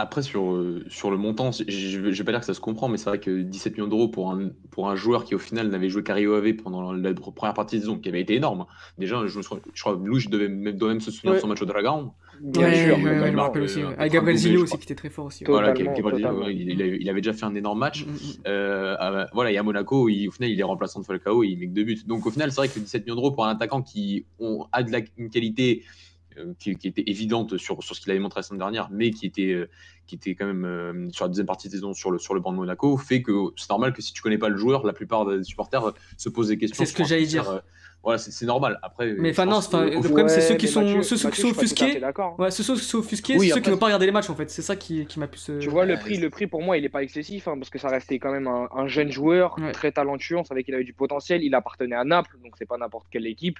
Après, 0.00 0.22
sur, 0.22 0.52
euh, 0.52 0.82
sur 0.88 1.10
le 1.10 1.18
montant, 1.18 1.50
je 1.52 1.98
ne 2.00 2.10
vais 2.10 2.24
pas 2.24 2.32
dire 2.32 2.40
que 2.40 2.46
ça 2.46 2.54
se 2.54 2.60
comprend, 2.60 2.88
mais 2.88 2.96
c'est 2.96 3.10
vrai 3.10 3.20
que 3.20 3.42
17 3.42 3.74
millions 3.76 3.86
d'euros 3.86 4.08
pour 4.08 4.30
un, 4.32 4.48
pour 4.70 4.88
un 4.88 4.96
joueur 4.96 5.24
qui, 5.26 5.34
au 5.34 5.38
final, 5.38 5.68
n'avait 5.68 5.90
joué 5.90 6.02
qu'Ario 6.02 6.32
AV 6.34 6.54
pendant 6.54 6.92
la 6.92 7.12
première 7.12 7.52
partie 7.52 7.76
de 7.76 7.80
saison, 7.82 7.98
qui 7.98 8.08
avait 8.08 8.22
été 8.22 8.34
énorme. 8.34 8.64
Déjà, 8.96 9.26
je, 9.26 9.36
me 9.36 9.42
souviens- 9.42 9.62
je 9.74 9.80
crois 9.82 9.96
que 9.96 10.02
Louis 10.02 10.24
devait, 10.30 10.48
même- 10.48 10.74
doit 10.76 10.88
même 10.88 11.00
se 11.02 11.10
souvenir 11.10 11.32
Ouais. 11.32 11.36
de 11.36 11.42
son 11.42 11.48
match 11.48 11.60
au 11.60 11.66
Dragon. 11.66 12.12
Bien 12.40 12.62
Ouais, 12.62 12.74
sûr, 12.86 12.96
ouais, 12.96 13.20
ouais, 13.20 13.30
je 13.30 13.36
me 13.36 13.40
rappelle 13.42 13.62
aussi. 13.64 13.82
euh, 13.82 13.88
en 13.88 13.92
Avec 13.92 14.12
de 14.12 14.14
Gabriel 14.14 14.38
je 14.38 14.56
aussi 14.56 14.78
qui 14.78 14.84
était 14.84 14.94
très 14.94 15.10
fort 15.10 15.26
aussi. 15.26 15.44
Voilà, 15.44 15.72
qui, 15.72 15.82
qui- 15.82 15.90
il, 16.00 16.80
avait, 16.80 16.96
il 16.98 17.08
avait 17.10 17.20
déjà 17.20 17.34
fait 17.34 17.44
un 17.44 17.54
énorme 17.54 17.78
match. 17.78 18.06
Mm, 18.06 18.08
mm, 18.10 18.14
mm. 18.14 18.18
Euh, 18.46 18.96
ah, 18.98 19.26
voilà, 19.34 19.52
et 19.52 19.58
à 19.58 19.62
Monaco, 19.62 20.08
il, 20.08 20.28
au 20.28 20.30
final, 20.30 20.50
il 20.50 20.58
est 20.58 20.62
remplaçant 20.62 21.00
de 21.00 21.04
Falcao 21.04 21.44
et 21.44 21.48
il 21.48 21.58
met 21.58 21.66
que 21.66 21.72
deux 21.74 21.84
buts. 21.84 21.98
Donc 22.06 22.24
au 22.24 22.30
final, 22.30 22.50
c'est 22.50 22.56
vrai 22.56 22.68
que 22.68 22.78
17 22.78 23.04
millions 23.04 23.16
d'euros 23.16 23.32
pour 23.32 23.44
un 23.44 23.50
attaquant 23.50 23.82
qui 23.82 24.24
a 24.72 24.82
de 24.82 24.90
la, 24.90 25.00
une 25.18 25.28
qualité 25.28 25.82
euh, 25.84 26.09
qui, 26.58 26.76
qui 26.76 26.88
était 26.88 27.04
évidente 27.06 27.56
sur, 27.56 27.82
sur 27.82 27.94
ce 27.94 28.00
qu'il 28.00 28.10
avait 28.10 28.20
montré 28.20 28.38
la 28.38 28.42
semaine 28.42 28.58
dernière, 28.60 28.88
mais 28.90 29.10
qui 29.10 29.26
était, 29.26 29.52
euh, 29.52 29.68
qui 30.06 30.14
était 30.16 30.34
quand 30.34 30.46
même 30.46 30.64
euh, 30.64 31.08
sur 31.12 31.24
la 31.24 31.28
deuxième 31.28 31.46
partie 31.46 31.68
de 31.68 31.72
saison 31.72 31.92
sur 31.94 32.10
le, 32.10 32.18
sur 32.18 32.34
le 32.34 32.40
banc 32.40 32.52
de 32.52 32.56
Monaco, 32.56 32.96
fait 32.96 33.22
que 33.22 33.32
c'est 33.56 33.70
normal 33.70 33.92
que 33.92 34.02
si 34.02 34.12
tu 34.12 34.22
connais 34.22 34.38
pas 34.38 34.48
le 34.48 34.56
joueur, 34.56 34.84
la 34.86 34.92
plupart 34.92 35.24
des 35.26 35.42
supporters 35.44 35.88
euh, 35.88 35.92
se 36.16 36.28
posent 36.28 36.48
des 36.48 36.58
questions. 36.58 36.84
C'est 36.84 36.90
ce 36.90 36.96
que 36.96 37.04
j'allais 37.04 37.26
dire. 37.26 37.48
euh, 37.50 37.58
voilà, 38.02 38.16
c'est 38.16 38.46
normal. 38.46 38.78
Après, 38.82 39.12
Mais 39.18 39.28
enfin, 39.32 39.44
non, 39.44 39.60
que- 39.60 39.94
le 39.94 40.00
problème, 40.00 40.28
c'est 40.30 40.40
ceux 40.40 40.54
qui 40.54 40.68
sont- 40.68 40.80
Mathieu- 40.80 41.02
ceux- 41.02 41.28
qui 41.30 41.38
sont 41.42 41.50
offusqués. 41.50 42.00
Ouais, 42.38 42.50
ceux, 42.50 42.62
ceux 42.62 42.74
qui 42.76 42.80
sont 42.80 42.98
offusqués, 43.00 43.34
Oui, 43.34 43.40
c'est 43.40 43.46
ceux 43.48 43.50
après, 43.52 43.60
qui 43.62 43.70
n'ont 43.70 43.76
pas 43.76 43.86
regardé 43.86 44.06
les 44.06 44.12
matchs 44.12 44.30
en 44.30 44.34
fait. 44.34 44.48
C'est 44.50 44.62
ça 44.62 44.74
qui, 44.74 45.04
qui 45.04 45.18
m'a 45.20 45.26
plus. 45.28 45.50
euh, 45.50 45.58
Tu 45.58 45.68
vois, 45.68 45.84
le 45.84 45.98
prix, 45.98 46.16
le 46.16 46.30
prix 46.30 46.46
pour 46.46 46.62
moi, 46.62 46.78
il 46.78 46.82
n'est 46.82 46.88
pas 46.88 47.02
excessif 47.02 47.46
hein, 47.46 47.58
parce 47.58 47.68
que 47.68 47.78
ça 47.78 47.88
restait 47.88 48.18
quand 48.18 48.32
même 48.32 48.46
un, 48.46 48.68
un 48.74 48.88
jeune 48.88 49.10
joueur 49.12 49.54
Ouais. 49.58 49.72
très 49.72 49.92
talentueux. 49.92 50.38
On 50.38 50.44
savait 50.44 50.64
qu'il 50.64 50.74
avait 50.74 50.84
du 50.84 50.94
potentiel. 50.94 51.42
Il 51.42 51.54
appartenait 51.54 51.94
à 51.94 52.04
Naples, 52.04 52.38
donc 52.42 52.54
c'est 52.56 52.64
pas 52.66 52.78
n'importe 52.78 53.06
quelle 53.10 53.26
équipe. 53.26 53.58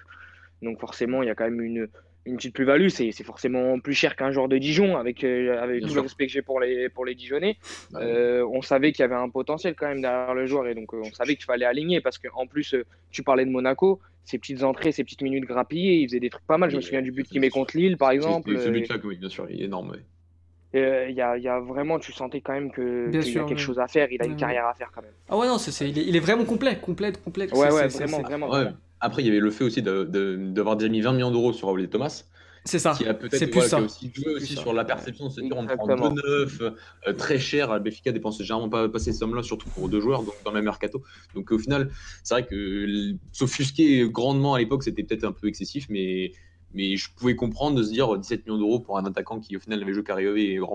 Donc 0.62 0.80
forcément, 0.80 1.22
il 1.22 1.26
y 1.26 1.30
a 1.30 1.34
quand 1.34 1.44
même 1.44 1.60
une, 1.60 1.88
une 2.26 2.36
petite 2.36 2.54
plus-value. 2.54 2.88
C'est 2.88 3.12
c'est 3.12 3.24
forcément 3.24 3.78
plus 3.80 3.94
cher 3.94 4.14
qu'un 4.16 4.30
joueur 4.30 4.48
de 4.48 4.58
Dijon, 4.58 4.96
avec, 4.96 5.24
euh, 5.24 5.60
avec 5.62 5.82
tout 5.82 5.88
sûr. 5.88 5.96
le 5.96 6.02
respect 6.02 6.26
que 6.26 6.32
j'ai 6.32 6.42
pour 6.42 6.60
les, 6.60 6.88
pour 6.88 7.04
les 7.04 7.14
Dijonais. 7.14 7.56
Bah, 7.92 8.00
Euh, 8.02 8.46
on 8.52 8.62
savait 8.62 8.92
qu'il 8.92 9.02
y 9.02 9.04
avait 9.04 9.14
un 9.14 9.28
potentiel 9.28 9.74
quand 9.74 9.88
même 9.88 10.00
derrière 10.02 10.34
le 10.34 10.46
joueur 10.46 10.66
et 10.68 10.74
donc 10.74 10.92
euh, 10.94 11.00
on 11.04 11.12
savait 11.12 11.36
qu'il 11.36 11.44
fallait 11.46 11.64
aligner 11.66 12.00
parce 12.00 12.18
qu'en 12.18 12.46
plus, 12.46 12.74
euh, 12.74 12.84
tu 13.10 13.22
parlais 13.22 13.44
de 13.44 13.50
Monaco, 13.50 14.00
ses 14.24 14.38
petites 14.38 14.62
entrées, 14.62 14.92
ses 14.92 15.02
petites 15.04 15.22
minutes 15.22 15.44
grappillées, 15.44 15.94
il 15.96 16.08
faisait 16.08 16.20
des 16.20 16.30
trucs 16.30 16.46
pas 16.46 16.58
mal. 16.58 16.70
Je 16.70 16.76
me 16.76 16.80
souviens 16.82 17.02
du 17.02 17.10
but 17.10 17.26
qu'il 17.26 17.40
met 17.40 17.50
contre 17.50 17.76
Lille, 17.76 17.96
par 17.96 18.10
exemple. 18.10 18.56
Ce 18.58 18.68
but-là, 18.68 18.96
oui, 19.02 19.16
bien 19.16 19.28
sûr, 19.28 19.46
il 19.50 19.62
est 19.62 19.64
énorme. 19.64 19.96
euh, 20.76 21.06
Il 21.08 21.16
y, 21.16 21.20
a, 21.20 21.36
il 21.36 21.42
y 21.42 21.48
a 21.48 21.58
vraiment, 21.58 21.98
tu 21.98 22.12
sentais 22.12 22.40
quand 22.40 22.52
même 22.52 22.70
qu'il 22.72 22.84
y 23.12 23.18
a 23.18 23.22
quelque 23.22 23.50
ouais. 23.50 23.56
chose 23.56 23.80
à 23.80 23.88
faire, 23.88 24.06
il 24.12 24.22
a 24.22 24.26
une 24.26 24.32
Ouais, 24.32 24.38
carrière 24.38 24.66
à 24.66 24.74
faire 24.74 24.92
quand 24.94 25.02
même. 25.02 25.10
Ah 25.28 25.36
ouais, 25.36 25.48
non, 25.48 25.58
c'est, 25.58 25.72
c'est- 25.72 25.88
il, 25.88 25.98
est, 25.98 26.04
il 26.06 26.14
est 26.14 26.20
vraiment 26.20 26.44
complet, 26.44 26.78
complet, 26.80 27.12
complet. 27.24 27.50
Ouais, 27.52 27.70
C'est- 27.70 27.74
ouais, 27.74 27.88
c'est- 27.88 27.98
vraiment, 28.04 28.16
c'est- 28.18 28.22
vraiment. 28.22 28.50
Après, 29.00 29.22
il 29.22 29.26
y 29.26 29.28
avait 29.30 29.40
le 29.40 29.50
fait 29.50 29.64
aussi 29.64 29.82
de- 29.82 30.04
de- 30.04 30.36
d'avoir 30.52 30.76
déjà 30.76 30.90
mis 30.90 31.00
20 31.00 31.12
millions 31.12 31.30
d'euros 31.30 31.52
sur 31.52 31.68
Raoul 31.68 31.82
et 31.82 31.88
Thomas. 31.88 32.24
C'est 32.66 32.78
ça. 32.78 32.92
qui 32.92 33.04
a 33.04 33.12
C'est 33.12 33.18
peut-être 33.18 33.50
plus 33.50 33.52
voilà, 33.52 33.64
qui 33.64 33.70
ça. 33.70 33.76
a 33.78 33.80
aussi 33.80 34.12
joué 34.14 34.24
plus 34.24 34.34
aussi 34.34 34.54
ça. 34.54 34.60
sur 34.60 34.74
la 34.74 34.84
perception 34.84 35.28
de 35.28 35.30
se 35.30 35.40
dire 35.40 35.56
on 35.56 35.64
prend 35.64 35.72
Exactement. 35.88 36.10
deux 36.10 36.22
neufs 36.42 36.60
euh, 37.08 37.12
très 37.14 37.38
cher. 37.38 37.72
Le 37.72 37.80
Benfica 37.80 38.12
dépense 38.12 38.36
généralement 38.42 38.68
pas, 38.68 38.86
pas 38.90 38.98
ces 38.98 39.14
sommes-là, 39.14 39.42
surtout 39.42 39.70
pour 39.70 39.88
deux 39.88 39.98
joueurs, 40.00 40.22
donc 40.24 40.34
dans 40.44 40.50
le 40.50 40.56
même 40.56 40.66
mercato. 40.66 41.02
Donc 41.34 41.50
au 41.52 41.58
final, 41.58 41.90
c'est 42.22 42.34
vrai 42.34 42.44
que 42.46 42.54
l- 42.54 43.16
s'offusquer 43.32 44.06
grandement 44.10 44.52
à 44.54 44.58
l'époque, 44.58 44.82
c'était 44.82 45.02
peut-être 45.02 45.24
un 45.24 45.32
peu 45.32 45.46
excessif, 45.48 45.86
mais, 45.88 46.32
mais 46.74 46.96
je 46.98 47.08
pouvais 47.16 47.34
comprendre 47.34 47.78
de 47.78 47.82
se 47.82 47.90
dire 47.90 48.14
17 48.18 48.44
millions 48.44 48.58
d'euros 48.58 48.78
pour 48.80 48.98
un 48.98 49.06
attaquant 49.06 49.40
qui 49.40 49.56
au 49.56 49.60
final 49.60 49.80
n'avait 49.80 49.94
joué 49.94 50.02
qu'Ariové 50.04 50.42
et, 50.50 50.54
et 50.56 50.56
sur 50.58 50.66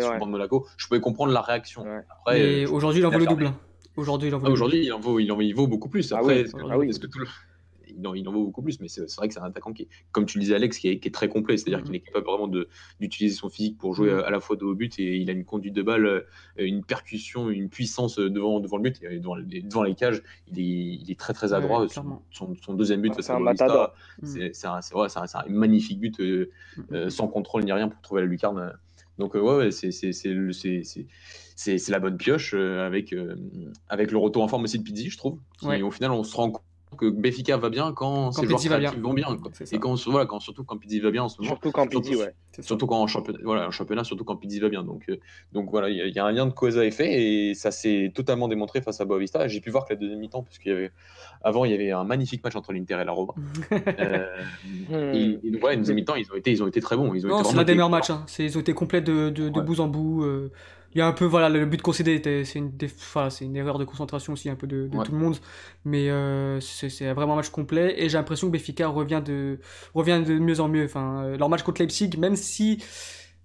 vrai. 0.00 0.14
le 0.14 0.18
banc 0.20 0.26
de 0.26 0.30
Monaco. 0.32 0.66
Je 0.78 0.86
pouvais 0.86 1.00
comprendre 1.00 1.30
la 1.34 1.42
réaction. 1.42 1.82
Ouais. 1.82 2.00
Après, 2.20 2.64
euh, 2.64 2.70
aujourd'hui, 2.70 3.00
il 3.02 3.06
en 3.06 3.10
vaut 3.10 3.18
le 3.18 3.26
double. 3.26 3.46
hein. 3.48 3.58
Aujourd'hui, 3.96 4.28
il 4.30 4.34
en 4.34 4.38
vaut 4.38 4.46
ah, 4.46 4.50
aujourd'hui, 4.50 4.82
il 4.86 4.92
en 4.94 4.98
vaut, 4.98 5.18
il 5.20 5.30
en, 5.30 5.38
il 5.40 5.54
vaut 5.54 5.66
beaucoup 5.68 5.90
plus. 5.90 6.10
Ah 6.12 6.20
Après, 6.20 6.36
oui, 6.36 6.40
est-ce 6.40 6.52
que, 6.54 6.62
ah 6.70 6.78
oui. 6.78 6.88
que 6.88 7.06
tout 7.06 7.18
le- 7.18 7.26
il, 7.98 8.06
en, 8.06 8.14
il 8.14 8.28
en 8.28 8.32
vaut 8.32 8.44
beaucoup 8.44 8.62
plus, 8.62 8.80
mais 8.80 8.88
c'est 8.88 9.02
vrai 9.16 9.28
que 9.28 9.34
c'est 9.34 9.40
un 9.40 9.44
attaquant 9.44 9.72
qui 9.72 9.82
est, 9.82 9.88
comme 10.12 10.26
tu 10.26 10.38
le 10.38 10.42
disais, 10.44 10.54
Alex, 10.54 10.78
qui 10.78 10.88
est, 10.88 10.98
qui 10.98 11.08
est 11.08 11.12
très 11.12 11.28
complet. 11.28 11.56
C'est-à-dire 11.56 11.78
Mhm. 11.78 11.84
qu'il 11.84 11.94
est 11.96 12.00
capable 12.00 12.26
vraiment 12.26 12.48
d'utiliser 13.00 13.36
son 13.36 13.48
physique 13.48 13.78
pour 13.78 13.94
jouer 13.94 14.12
Mhm. 14.12 14.20
à 14.24 14.30
la 14.30 14.40
fois 14.40 14.56
de 14.56 14.64
haut 14.64 14.74
but 14.74 14.98
et 14.98 15.16
il 15.16 15.28
a 15.30 15.32
une 15.32 15.44
conduite 15.44 15.74
de 15.74 15.82
balle, 15.82 16.06
euh, 16.06 16.22
une 16.58 16.84
percussion, 16.84 17.50
une 17.50 17.68
puissance 17.68 18.18
devant, 18.18 18.60
devant 18.60 18.76
le 18.76 18.82
but 18.84 19.02
et 19.02 19.18
devant, 19.18 19.34
les- 19.36 19.62
devant 19.62 19.82
les 19.82 19.94
cages. 19.94 20.22
Il 20.50 20.58
est, 20.58 20.62
il 21.02 21.10
est 21.10 21.18
très 21.18 21.32
très 21.32 21.52
adroit. 21.52 21.86
son, 22.30 22.54
son 22.54 22.74
deuxième 22.74 23.02
but 23.02 23.14
Ouais, 23.14 23.22
c'est 23.22 23.32
un. 23.32 23.38
Mm. 23.38 23.48
un, 24.64 24.80
ouais, 24.94 25.08
un- 25.16 25.48
magnifique 25.48 26.00
but 26.00 26.20
euh, 26.20 26.50
euh, 26.92 27.10
sans 27.10 27.28
contrôle 27.28 27.64
ni 27.64 27.72
rien 27.72 27.88
pour 27.88 28.00
trouver 28.02 28.22
la 28.22 28.26
lucarne. 28.26 28.72
Donc 29.18 29.36
euh, 29.36 29.40
ouais, 29.40 29.70
c'est 29.70 29.90
la 31.88 32.00
bonne 32.00 32.16
pioche 32.16 32.52
euh, 32.54 32.84
avec, 32.86 33.12
euh, 33.12 33.36
avec 33.88 34.10
le 34.10 34.18
retour 34.18 34.42
en 34.42 34.48
forme 34.48 34.64
aussi 34.64 34.78
de 34.78 34.82
Pizzi, 34.82 35.10
je 35.10 35.16
trouve. 35.16 35.38
Qui, 35.58 35.66
Ouais. 35.66 35.82
Au 35.82 35.90
final, 35.90 36.10
on 36.10 36.24
se 36.24 36.34
rend 36.34 36.50
compte 36.50 36.64
que 36.94 37.10
Benfica 37.10 37.56
va 37.56 37.68
bien 37.70 37.92
quand, 37.92 38.32
ces 38.32 38.46
joueurs 38.46 38.56
Pizzi 38.58 38.68
va 38.68 38.78
bien. 38.78 38.92
vont 39.00 39.12
bien. 39.14 39.36
quoi. 39.36 39.50
Et 39.72 39.78
quand, 39.78 39.94
voilà, 40.08 40.26
quand, 40.26 40.40
surtout 40.40 40.64
quand 40.64 40.76
Pizzi 40.78 41.00
va 41.00 41.10
bien 41.10 41.24
en 41.24 41.28
ce 41.28 41.38
moment. 41.40 41.50
Surtout 41.52 41.70
quand 41.72 41.82
Surtout- 41.90 42.00
Pizzi, 42.08 42.16
ouais. 42.16 42.34
C'est 42.52 42.62
ça. 42.62 42.68
Surtout 42.68 42.86
quand 42.86 43.00
en 43.00 43.06
championnat, 43.08 43.40
voilà, 43.42 43.66
en 43.66 43.70
championnat, 43.72 44.04
surtout 44.04 44.24
quand 44.24 44.36
Pizzi 44.36 44.60
va 44.60 44.68
bien. 44.68 44.84
Donc, 44.84 45.04
euh, 45.08 45.16
donc 45.52 45.70
voilà, 45.70 45.90
il 45.90 45.96
y, 45.96 46.12
y 46.12 46.18
a 46.20 46.24
un 46.24 46.30
lien 46.32 46.46
de 46.46 46.52
cause 46.52 46.78
à 46.78 46.84
effet 46.84 47.10
et 47.50 47.54
ça 47.54 47.70
s'est 47.72 48.12
totalement 48.14 48.46
démontré 48.48 48.80
face 48.80 49.00
à 49.00 49.04
Boavista. 49.04 49.48
J'ai 49.48 49.60
pu 49.60 49.70
voir 49.70 49.84
que 49.86 49.92
la 49.94 49.98
deuxième 49.98 50.20
mi-temps, 50.20 50.42
parce 50.44 50.58
qu'il 50.58 50.70
y 50.70 50.74
avait, 50.74 50.92
avant, 51.42 51.64
il 51.64 51.72
y 51.72 51.74
avait 51.74 51.90
un 51.90 52.04
magnifique 52.04 52.44
match 52.44 52.54
entre 52.54 52.72
l'Inter 52.72 52.98
et 53.00 53.04
la 53.04 53.12
Roma. 53.12 53.32
Euh, 54.90 55.12
et, 55.14 55.38
et 55.42 55.50
donc, 55.50 55.60
voilà, 55.60 55.74
une 55.74 55.80
deuxième 55.80 55.96
mi-temps, 55.96 56.14
ils 56.14 56.30
ont 56.30 56.36
été, 56.36 56.50
ils 56.52 56.62
ont 56.62 56.66
été 56.66 56.80
très 56.80 56.96
bons. 56.96 57.12
Ils 57.14 57.26
ont 57.26 57.30
Non, 57.30 57.40
été 57.40 57.50
c'est 57.50 57.56
l'un 57.56 57.64
des 57.64 57.72
meilleurs 57.74 57.90
matchs. 57.90 58.10
Hein. 58.10 58.22
C'est- 58.26 58.44
Ils 58.44 58.56
ont 58.56 58.60
été 58.60 58.74
complets 58.74 59.00
de, 59.00 59.30
de, 59.30 59.48
de 59.48 59.58
Ouais. 59.58 59.64
bout 59.64 59.80
en 59.80 59.88
bout. 59.88 60.22
euh. 60.24 60.50
Il 60.94 60.98
y 60.98 61.00
a 61.00 61.06
un 61.06 61.12
peu, 61.12 61.24
voilà, 61.24 61.48
le 61.48 61.66
but 61.66 61.82
concédé, 61.82 62.14
était- 62.14 62.44
c'est 62.44 62.58
une, 62.60 62.70
enfin, 62.98 63.28
c'est 63.30 63.44
une 63.44 63.56
erreur 63.56 63.78
de 63.78 63.84
concentration 63.84 64.32
aussi 64.32 64.48
un 64.48 64.54
peu 64.54 64.66
de, 64.66 64.86
de 64.86 64.96
Ouais. 64.96 65.04
tout 65.04 65.12
le 65.12 65.18
monde. 65.18 65.36
Mais 65.84 66.08
euh, 66.10 66.60
c'est 66.60 66.88
c'est 66.88 67.12
vraiment 67.12 67.32
un 67.32 67.36
match 67.36 67.48
complet. 67.50 67.94
Et 67.98 68.08
j'ai 68.08 68.16
l'impression 68.16 68.46
que 68.46 68.52
Benfica 68.52 68.86
revient 68.88 69.22
de, 69.24 69.58
revient 69.94 70.22
de 70.24 70.38
mieux 70.38 70.60
en 70.60 70.68
mieux. 70.68 70.84
Enfin, 70.84 71.24
euh, 71.24 71.36
leur 71.36 71.48
match 71.48 71.62
contre 71.62 71.80
Leipzig, 71.82 72.10
même 72.18 72.36
si. 72.36 72.82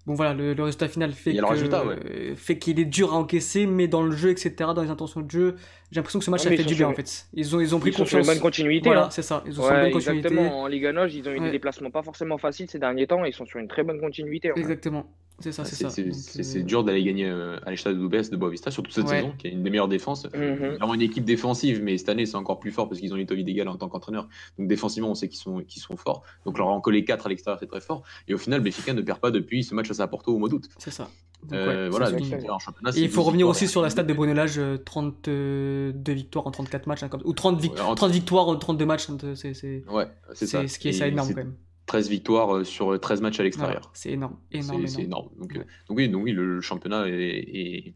Bon 0.06 0.14
voilà, 0.14 0.32
le, 0.32 0.54
le 0.54 0.62
résultat 0.62 0.88
final 0.88 1.12
fait 1.12 1.30
Il 1.30 1.36
y 1.36 1.38
a 1.38 1.42
le 1.42 1.46
que- 1.48 1.52
résultat, 1.52 1.84
ouais. 1.86 2.34
fait 2.34 2.58
qu'il 2.58 2.80
est 2.80 2.86
dur 2.86 3.12
à 3.12 3.16
encaisser, 3.18 3.66
mais 3.66 3.86
dans 3.86 4.02
le 4.02 4.12
jeu, 4.12 4.30
etc., 4.30 4.54
dans 4.74 4.80
les 4.82 4.88
intentions 4.88 5.20
de 5.20 5.30
jeu, 5.30 5.56
j'ai 5.92 5.96
l'impression 5.96 6.18
que 6.20 6.24
ce 6.24 6.30
match 6.30 6.46
Ouais, 6.46 6.54
a 6.54 6.56
fait 6.56 6.62
du 6.62 6.68
bien 6.68 6.76
sur- 6.76 6.88
en 6.88 6.94
fait. 6.94 7.26
Ils 7.34 7.54
ont, 7.54 7.60
ils 7.60 7.74
ont 7.74 7.80
pris 7.80 7.90
Ils 7.90 7.92
sont 7.92 8.06
sur 8.06 8.16
une 8.16 8.22
confiance. 8.22 8.34
bonne 8.36 8.42
continuité. 8.42 8.88
Voilà, 8.88 9.04
hein. 9.06 9.10
c'est 9.10 9.20
ça. 9.22 9.44
Ils 9.46 9.60
ont 9.60 9.62
sur 9.64 9.70
une 9.72 9.76
Ouais, 9.76 9.82
bonne 9.82 9.92
continuité. 9.92 10.28
exactement. 10.28 10.62
En 10.62 10.66
Liga 10.68 10.92
Nord, 10.92 11.06
ils 11.08 11.28
ont 11.28 11.32
eu 11.32 11.38
Ouais. 11.38 11.44
des 11.46 11.50
déplacements 11.50 11.90
pas 11.90 12.02
forcément 12.02 12.38
faciles 12.38 12.68
ces 12.70 12.78
derniers 12.78 13.06
temps 13.06 13.24
et 13.26 13.28
ils 13.28 13.34
sont 13.34 13.44
sur 13.44 13.58
une 13.60 13.68
très 13.68 13.82
bonne 13.82 14.00
continuité. 14.00 14.50
en 14.50 14.54
fait. 14.54 14.60
Exactement. 14.62 15.04
C'est 15.40 15.52
ça, 15.52 15.62
Ah, 15.62 15.64
c'est 15.64 15.74
ça. 15.76 15.90
c'est- 15.90 16.04
Donc, 16.04 16.14
c'est- 16.14 16.58
euh, 16.58 16.62
dur 16.62 16.84
d'aller 16.84 17.02
gagner 17.02 17.24
euh, 17.26 17.58
à 17.64 17.70
l'Estade 17.70 17.98
de 17.98 18.06
Boavista 18.06 18.32
de 18.36 18.40
Boavista, 18.40 18.70
surtout 18.70 18.90
cette 18.90 19.04
Ouais. 19.06 19.16
saison, 19.22 19.32
qui 19.38 19.46
est 19.46 19.50
une 19.50 19.62
des 19.62 19.70
meilleures 19.70 19.88
défenses. 19.88 20.26
Mhm. 20.34 20.76
Vraiment 20.76 20.94
une 20.94 21.00
équipe 21.02 21.24
défensive, 21.24 21.82
mais 21.82 21.96
cette 21.98 22.10
année, 22.10 22.26
c'est 22.26 22.36
encore 22.36 22.60
plus 22.60 22.70
fort 22.70 22.88
parce 22.88 23.00
qu'ils 23.00 23.12
ont 23.14 23.16
eu 23.16 23.26
Toby 23.26 23.42
Degal 23.44 23.68
en 23.68 23.76
tant 23.76 23.88
qu'entraîneur. 23.88 24.28
Donc 24.58 24.68
défensivement, 24.68 25.10
on 25.10 25.14
sait 25.14 25.28
qu'ils 25.28 25.38
sont, 25.40 25.60
qu'ils 25.66 25.80
sont 25.82 25.96
forts. 25.96 26.22
Donc 26.44 26.58
leur 26.58 26.68
en 26.68 26.80
coller 26.80 27.04
4 27.04 27.26
à 27.26 27.28
l'extérieur, 27.30 27.58
c'est 27.58 27.66
très 27.66 27.80
fort. 27.80 28.02
Et 28.28 28.34
au 28.34 28.38
final, 28.38 28.60
Benfica 28.60 28.92
ne 28.92 29.00
perd 29.02 29.18
pas 29.20 29.30
depuis 29.30 29.64
ce 29.64 29.74
match 29.74 29.88
face 29.88 30.00
à 30.00 30.06
Porto 30.06 30.34
au 30.34 30.38
mois 30.38 30.48
d'août. 30.48 30.68
C'est 30.78 30.90
ça. 30.92 31.08
Donc, 31.42 31.54
Euh, 31.54 31.88
voilà, 31.90 32.10
donc, 32.10 32.20
championnat, 32.60 32.90
Et 32.94 33.00
il 33.00 33.08
faut 33.08 33.20
12 33.22 33.26
revenir 33.28 33.48
aussi 33.48 33.66
sur 33.66 33.80
la 33.80 33.88
stat 33.88 34.02
de 34.02 34.12
Brunelage, 34.12 34.58
euh, 34.58 34.76
32 34.76 36.12
victoires 36.12 36.46
en 36.46 36.50
34 36.50 36.86
matchs, 36.86 37.02
hein, 37.02 37.08
comme- 37.08 37.22
ou 37.24 37.32
30, 37.32 37.58
vic- 37.60 37.72
Ouais, 37.72 37.80
en- 37.80 37.94
30 37.94 38.12
victoires 38.12 38.48
en 38.48 38.56
32 38.56 38.84
matchs, 38.86 39.06
c'est 39.34 39.54
c'est- 39.54 39.84
Ouais, 39.90 40.06
ça. 40.34 40.66
ce 40.68 40.78
qui 40.78 40.88
est 40.88 40.92
ça 40.92 41.06
énorme 41.08 41.28
quand 41.30 41.36
même. 41.36 41.54
13 41.90 42.08
victoires 42.08 42.54
euh, 42.58 42.62
sur 42.64 42.92
euh, 42.92 42.98
13 42.98 43.20
matchs 43.20 43.40
à 43.40 43.42
l'extérieur. 43.42 43.90
c'est 43.94 44.10
énorme, 44.12 44.36
C'est 44.52 44.58
énorme, 44.58 44.86
c'est 44.86 45.02
énorme. 45.02 45.28
énorme. 45.28 45.28
Donc, 45.40 45.50
Ouais. 45.52 45.58
euh, 45.58 45.64
donc 45.88 45.98
oui, 45.98 46.08
donc 46.08 46.22
oui, 46.24 46.30
le, 46.32 46.54
le 46.54 46.60
championnat 46.60 47.08
est, 47.08 47.12
est- 47.12 47.94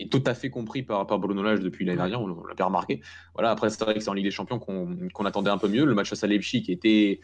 est 0.00 0.10
tout 0.10 0.22
à 0.26 0.34
fait 0.34 0.50
compris 0.50 0.82
par, 0.82 1.06
par 1.06 1.20
Bruno 1.20 1.40
Lage 1.42 1.60
depuis 1.60 1.84
l'année 1.84 1.98
dernière, 1.98 2.20
on, 2.20 2.28
on 2.30 2.44
l'a 2.46 2.54
bien 2.54 2.66
remarqué. 2.66 3.00
Voilà, 3.34 3.50
après, 3.52 3.70
c'est 3.70 3.80
vrai 3.84 3.94
que 3.94 4.00
c'est 4.00 4.08
en 4.10 4.12
Ligue 4.14 4.24
des 4.24 4.32
Champions 4.32 4.58
qu'on 4.58 5.24
attendait 5.24 5.50
un 5.50 5.58
peu 5.58 5.68
mieux. 5.68 5.84
Le 5.84 5.94
match 5.94 6.08
face 6.10 6.24
à 6.24 6.26
Leipzig 6.26 6.64
était, 6.68 7.20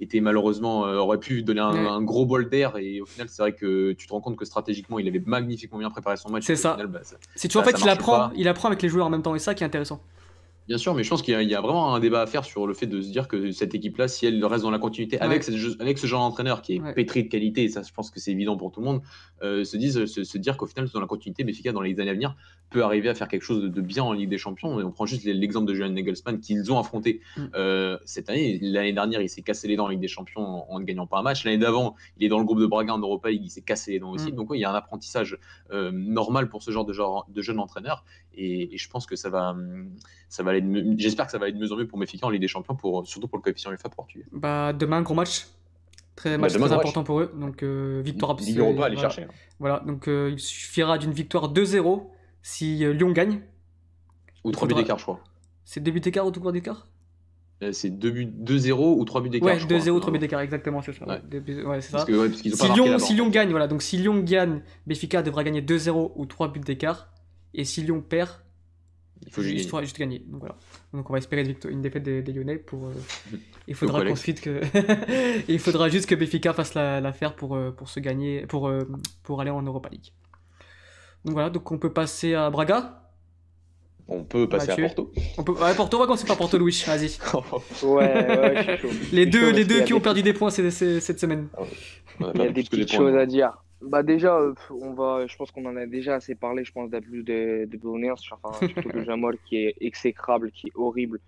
était 0.00 0.20
malheureusement, 0.20 0.84
euh, 0.86 0.96
aurait 0.98 1.20
pu 1.20 1.42
donner 1.42 1.60
un, 1.60 1.72
Ouais. 1.74 1.88
un 1.88 2.02
gros 2.02 2.26
bol 2.26 2.48
d'air. 2.50 2.76
Et 2.76 3.00
au 3.00 3.06
final, 3.06 3.28
c'est 3.28 3.40
vrai 3.42 3.52
que 3.54 3.92
tu 3.92 4.08
te 4.08 4.12
rends 4.12 4.20
compte 4.20 4.36
que 4.36 4.44
stratégiquement, 4.44 4.98
il 4.98 5.06
avait 5.06 5.22
magnifiquement 5.24 5.78
bien 5.78 5.90
préparé 5.90 6.16
son 6.16 6.28
match. 6.30 6.42
C'est 6.44 6.56
ça. 6.56 6.76
bah, 6.88 7.00
ça- 7.04 7.16
tu 7.40 7.48
vois, 7.52 7.62
en 7.62 7.64
fait, 7.64 7.80
il 7.80 7.88
apprend, 7.88 8.12
pas. 8.16 8.32
il 8.36 8.48
apprend 8.48 8.66
avec 8.68 8.82
les 8.82 8.88
joueurs 8.88 9.06
en 9.06 9.10
même 9.10 9.22
temps, 9.22 9.34
et 9.36 9.38
ça 9.38 9.54
qui 9.54 9.62
est 9.62 9.66
intéressant. 9.66 10.00
Bien 10.68 10.78
sûr, 10.78 10.94
mais 10.94 11.04
je 11.04 11.10
pense 11.10 11.22
qu'il 11.22 11.40
y, 11.40 11.54
a 11.54 11.60
vraiment 11.60 11.94
un 11.94 12.00
débat 12.00 12.22
à 12.22 12.26
faire 12.26 12.44
sur 12.44 12.66
le 12.66 12.74
fait 12.74 12.86
de 12.86 13.00
se 13.00 13.10
dire 13.10 13.28
que 13.28 13.52
cette 13.52 13.74
équipe-là, 13.74 14.08
si 14.08 14.26
elle 14.26 14.44
reste 14.44 14.64
dans 14.64 14.70
la 14.70 14.78
continuité 14.78 15.20
avec, 15.20 15.44
ce, 15.44 15.80
avec 15.80 15.98
ce 15.98 16.06
genre 16.06 16.20
d'entraîneur 16.20 16.60
qui 16.60 16.74
est 16.74 16.94
pétri 16.94 17.22
de 17.22 17.28
qualité, 17.28 17.64
et 17.64 17.68
ça 17.68 17.82
je 17.82 17.92
pense 17.92 18.10
que 18.10 18.18
c'est 18.18 18.32
évident 18.32 18.56
pour 18.56 18.72
tout 18.72 18.80
le 18.80 18.86
monde, 18.86 19.02
euh, 19.42 19.64
se, 19.64 19.76
disent, 19.76 20.06
se, 20.06 20.38
dire 20.38 20.56
qu'au 20.56 20.66
final, 20.66 20.88
dans 20.92 21.00
la 21.00 21.06
continuité, 21.06 21.44
Béfica, 21.44 21.72
dans 21.72 21.82
les 21.82 22.00
années 22.00 22.10
à 22.10 22.14
venir, 22.14 22.36
peut 22.70 22.82
arriver 22.82 23.08
à 23.08 23.14
faire 23.14 23.28
quelque 23.28 23.42
chose 23.42 23.62
de, 23.62 23.80
bien 23.80 24.02
en 24.02 24.12
Ligue 24.12 24.28
des 24.28 24.38
Champions. 24.38 24.80
Et 24.80 24.84
on 24.84 24.90
prend 24.90 25.06
juste 25.06 25.24
l'exemple 25.24 25.66
de 25.66 25.74
Julian 25.74 25.90
Nagelsmann 25.90 26.40
qu'ils 26.40 26.72
ont 26.72 26.78
affronté 26.78 27.20
mm. 27.36 27.42
euh, 27.54 27.98
cette 28.04 28.28
année. 28.28 28.58
L'année 28.60 28.92
dernière, 28.92 29.20
il 29.20 29.28
s'est 29.28 29.42
cassé 29.42 29.68
les 29.68 29.76
dents 29.76 29.84
en 29.84 29.88
Ligue 29.88 30.00
des 30.00 30.08
Champions 30.08 30.70
en, 30.70 30.80
ne 30.80 30.84
gagnant 30.84 31.06
pas 31.06 31.18
un 31.18 31.22
match. 31.22 31.44
L'année 31.44 31.58
d'avant, 31.58 31.94
il 32.18 32.26
est 32.26 32.28
dans 32.28 32.38
le 32.38 32.44
groupe 32.44 32.60
de 32.60 32.66
Braga 32.66 32.94
en 32.94 32.98
Europa 32.98 33.30
League, 33.30 33.42
il 33.44 33.50
s'est 33.50 33.62
cassé 33.62 33.92
les 33.92 33.98
dents 34.00 34.10
aussi. 34.10 34.32
Mm. 34.32 34.36
Donc 34.36 34.48
il 34.54 34.60
y 34.60 34.64
a 34.64 34.70
un 34.70 34.74
apprentissage 34.74 35.38
euh, 35.70 35.90
normal 35.92 36.48
pour 36.48 36.62
ce 36.62 36.70
genre 36.70 36.84
de, 36.84 36.92
genre 36.92 37.26
de 37.28 37.42
jeune 37.42 37.60
entraîneur. 37.60 38.04
Et, 38.36 38.74
et, 38.74 38.78
je 38.78 38.88
pense 38.88 39.06
que 39.06 39.16
ça 39.16 39.30
va, 39.30 39.56
ça 40.28 40.42
va 40.42 40.50
aller. 40.50 40.64
J'espère 40.98 41.26
que 41.26 41.32
ça 41.32 41.38
va 41.38 41.44
aller 41.44 41.54
de 41.54 41.58
mieux 41.58 41.72
en 41.72 41.76
mieux 41.76 41.86
pour 41.86 41.98
Benfica 41.98 42.26
en 42.26 42.30
Ligue 42.30 42.42
des 42.42 42.48
Champions, 42.48 42.76
pour, 42.76 43.06
surtout 43.06 43.28
pour 43.28 43.38
le 43.38 43.42
coefficient 43.42 43.70
UEFA 43.70 43.88
portugais. 43.88 44.26
Bah, 44.32 44.72
demain, 44.72 45.02
gros 45.02 45.14
match. 45.14 45.46
Très, 46.16 46.32
bah, 46.32 46.42
match 46.42 46.54
très 46.54 46.72
important 46.72 47.04
pour 47.04 47.20
eux. 47.20 47.32
Donc, 47.38 47.62
euh, 47.62 48.02
victoire 48.04 48.32
absolue. 48.32 48.60
Ligue 48.60 48.82
aller 48.82 48.96
chercher. 48.96 49.22
Hein. 49.22 49.28
Voilà, 49.58 49.82
donc 49.86 50.08
euh, 50.08 50.30
il 50.32 50.40
suffira 50.40 50.98
d'une 50.98 51.12
victoire 51.12 51.52
2-0 51.52 52.06
si 52.42 52.84
euh, 52.84 52.92
Lyon 52.92 53.12
gagne. 53.12 53.40
Ou 54.44 54.50
3 54.50 54.68
buts 54.68 54.74
d'écart, 54.74 54.98
je 54.98 55.04
crois. 55.04 55.20
C'est 55.64 55.82
2 55.82 55.90
buts 55.90 56.00
d'écart 56.00 56.26
ou 56.26 56.30
3 56.30 56.52
buts 56.52 56.58
d'écart? 56.58 56.88
C'est 57.72 57.90
2-0 57.90 58.98
ou 58.98 59.04
3 59.04 59.20
buts 59.22 59.30
d'écart. 59.30 59.48
Ouais, 59.48 59.56
2-0 59.56 59.90
ou 59.90 60.00
3 60.00 60.12
buts 60.12 60.18
d'écart, 60.18 60.40
exactement, 60.40 60.82
c'est 60.82 60.92
ça. 60.92 61.06
Ouais. 61.06 61.80
c'est 61.80 61.90
ça. 61.90 62.04
si, 62.04 62.72
Lyon, 62.72 62.98
si 62.98 63.14
Lyon 63.14 63.28
gagne, 63.30 63.50
voilà, 63.50 63.66
donc 63.66 63.82
si 63.82 63.96
Lyon 63.96 64.20
gagne, 64.20 64.62
Benfica 64.86 65.22
devra 65.22 65.42
gagner 65.42 65.62
2-0 65.62 66.12
ou 66.14 66.26
3 66.26 66.52
buts 66.52 66.60
d'écart. 66.60 67.08
Et 67.56 67.64
si 67.64 67.82
Lyon 67.82 68.02
perd, 68.02 68.30
il 69.24 69.32
faut 69.32 69.42
juste, 69.42 69.70
gagner. 69.70 69.84
juste 69.84 69.98
gagner. 69.98 70.18
Donc, 70.26 70.40
voilà. 70.40 70.56
Donc 70.92 71.08
on 71.08 71.12
va 71.12 71.18
espérer 71.18 71.42
une, 71.42 71.80
défaite 71.80 72.02
des, 72.02 72.22
Lyonnais 72.22 72.58
pour. 72.58 72.88
Euh, 72.88 72.92
il 73.68 73.74
faudra 73.74 74.04
qu'ensuite 74.04 74.42
que. 74.42 74.60
il 75.48 75.58
faudra 75.58 75.88
juste 75.88 76.06
que 76.06 76.14
Benfica 76.14 76.52
fasse 76.52 76.74
l'affaire 76.74 77.34
pour, 77.34 77.56
euh, 77.56 77.70
pour 77.70 77.88
se 77.88 77.98
gagner, 77.98 78.46
pour, 78.46 78.68
euh, 78.68 78.86
pour 79.22 79.40
aller 79.40 79.50
en 79.50 79.62
Europa 79.62 79.88
League. 79.88 80.12
Donc 81.24 81.32
voilà, 81.32 81.50
donc 81.50 81.72
on 81.72 81.78
peut 81.78 81.92
passer 81.92 82.34
à 82.34 82.50
Braga. 82.50 83.02
On 84.06 84.22
peut 84.22 84.48
passer 84.48 84.70
à 84.70 84.76
Porto. 84.76 85.12
On 85.38 85.42
peut... 85.42 85.52
Ouais, 85.52 85.74
Porto, 85.74 85.96
on 85.96 86.00
va 86.00 86.06
commencer 86.06 86.26
par 86.26 86.36
Porto, 86.36 86.58
Louis. 86.58 86.84
Vas-y. 86.86 87.18
ouais, 87.82 87.88
ouais, 87.88 88.78
chaud. 88.78 88.88
Les 89.12 89.26
deux, 89.26 89.50
les 89.50 89.64
deux 89.64 89.82
qui 89.82 89.94
ont 89.94 90.00
perdu 90.00 90.22
des 90.22 90.32
points 90.32 90.50
cette 90.50 91.18
semaine. 91.18 91.48
Ah 91.56 92.30
il 92.34 92.40
y 92.40 92.44
a 92.44 92.52
des 92.52 92.62
petites 92.62 92.92
choses 92.92 93.16
à 93.16 93.26
dire. 93.26 93.58
Bah 93.82 94.02
déjà, 94.02 94.36
euh, 94.36 94.54
on 94.70 94.94
va, 94.94 95.26
je 95.26 95.36
pense 95.36 95.50
qu'on 95.50 95.66
en 95.66 95.76
a 95.76 95.86
déjà 95.86 96.14
assez 96.14 96.34
parlé, 96.34 96.64
je 96.64 96.72
pense, 96.72 96.90
d'abus 96.90 97.22
de, 97.22 97.66
de 97.66 97.78
enfin, 98.10 98.66
surtout 98.66 98.88
de 98.90 99.04
Jamol 99.04 99.36
qui 99.46 99.56
est 99.56 99.74
exécrable, 99.80 100.50
qui 100.50 100.68
est 100.68 100.72
horrible, 100.74 101.20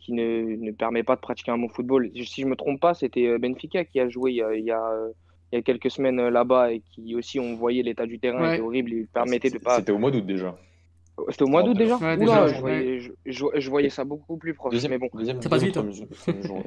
qui 0.00 0.12
ne, 0.12 0.56
ne, 0.56 0.70
permet 0.70 1.02
pas 1.02 1.16
de 1.16 1.20
pratiquer 1.20 1.50
un 1.50 1.58
bon 1.58 1.68
football. 1.68 2.10
Si 2.14 2.42
je 2.42 2.46
me 2.46 2.56
trompe 2.56 2.80
pas, 2.80 2.92
c'était 2.92 3.26
euh, 3.26 3.38
Benfica 3.38 3.84
qui 3.84 4.00
a 4.00 4.08
joué 4.08 4.32
il 4.32 4.36
y 4.36 4.42
a, 4.42 4.54
il 4.54 4.64
y 4.64 4.70
a, 4.70 4.86
euh, 4.86 5.12
il 5.52 5.56
y 5.56 5.58
a 5.58 5.62
quelques 5.62 5.90
semaines 5.90 6.28
là-bas 6.28 6.72
et 6.72 6.82
qui 6.90 7.14
aussi, 7.14 7.40
on 7.40 7.54
voyait 7.56 7.82
l'état 7.82 8.06
du 8.06 8.18
terrain 8.18 8.52
était 8.52 8.62
horrible, 8.62 8.92
il 8.92 9.06
permettait 9.06 9.50
de 9.50 9.58
pas... 9.58 9.76
C'était 9.76 9.92
au 9.92 9.98
mois 9.98 10.10
d'août 10.10 10.26
déjà. 10.26 10.54
C'était 11.30 11.44
au 11.44 11.48
mois 11.48 11.62
d'août 11.62 11.76
déjà, 11.76 11.96
Oula, 11.96 12.48
je, 12.48 12.60
voyais, 12.60 13.00
je, 13.24 13.70
voyais, 13.70 13.88
ça 13.88 14.04
beaucoup 14.04 14.36
plus 14.36 14.52
proche. 14.52 14.74
mais 14.88 14.98
bon. 14.98 15.08
ça 15.40 15.48
passe 15.48 15.62
vite. 15.62 15.76
Hein. 15.76 15.88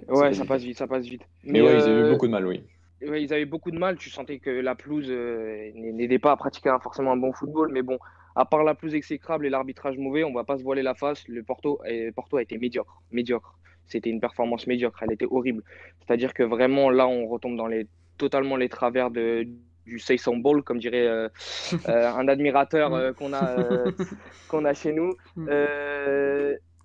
ouais, 0.08 0.34
ça 0.34 0.46
passe 0.46 0.64
vite, 0.64 0.78
ça 0.78 0.88
passe 0.88 1.06
vite. 1.06 1.22
Mais, 1.44 1.62
ouais, 1.62 1.76
ils 1.76 1.82
avaient 1.82 2.08
eu 2.08 2.12
beaucoup 2.12 2.28
de 2.28 2.32
mal, 2.32 2.48
oui 2.48 2.64
ils 3.02 3.34
avaient 3.34 3.46
beaucoup 3.46 3.72
de 3.72 3.78
mal. 3.78 3.98
Tu 3.98 4.10
sentais 4.10 4.40
que 4.40 4.50
la 4.50 4.76
pelouse 4.76 5.08
euh, 5.10 5.72
n'aidait 5.76 6.20
pas 6.20 6.32
à 6.32 6.38
pratiquer 6.38 6.76
forcément 6.82 7.12
un 7.12 7.18
bon 7.18 7.34
football. 7.34 7.72
Mais 7.72 7.82
bon, 7.82 8.00
à 8.36 8.46
part 8.46 8.64
la 8.64 8.76
pelouse 8.76 8.96
exécrable 8.96 9.46
et 9.46 9.50
l'arbitrage 9.50 9.98
mauvais, 9.98 10.24
on 10.24 10.34
va 10.34 10.44
pas 10.44 10.58
se 10.58 10.64
voiler 10.64 10.84
la 10.84 10.96
face. 10.96 11.28
Le 11.28 11.44
Porto, 11.44 11.82
Porto 12.16 12.38
a 12.38 12.42
été 12.42 12.58
médiocre. 12.58 13.02
Médiocre. 13.12 13.58
C'était 13.86 14.10
une 14.10 14.20
performance 14.20 14.68
médiocre. 14.68 15.02
Elle 15.04 15.14
était 15.14 15.28
horrible. 15.30 15.64
C'est-à-dire 16.00 16.34
que 16.34 16.44
vraiment, 16.44 16.90
là, 16.90 17.08
on 17.08 17.28
retombe 17.28 17.56
dans 17.56 17.68
les, 17.68 17.88
totalement 18.18 18.58
les 18.58 18.70
travers 18.70 19.12
de, 19.12 19.48
du 19.86 20.00
say 20.00 20.18
some 20.18 20.42
ball, 20.42 20.64
comme 20.64 20.80
dirait 20.80 21.08
euh, 21.08 21.30
euh, 21.90 22.12
un 22.12 22.28
admirateur 22.28 23.16
qu'on 23.16 23.34
a, 23.34 23.56
qu'on 24.50 24.66
a 24.66 24.74
chez 24.74 24.92
nous. 24.92 25.14
Mm. 25.36 25.48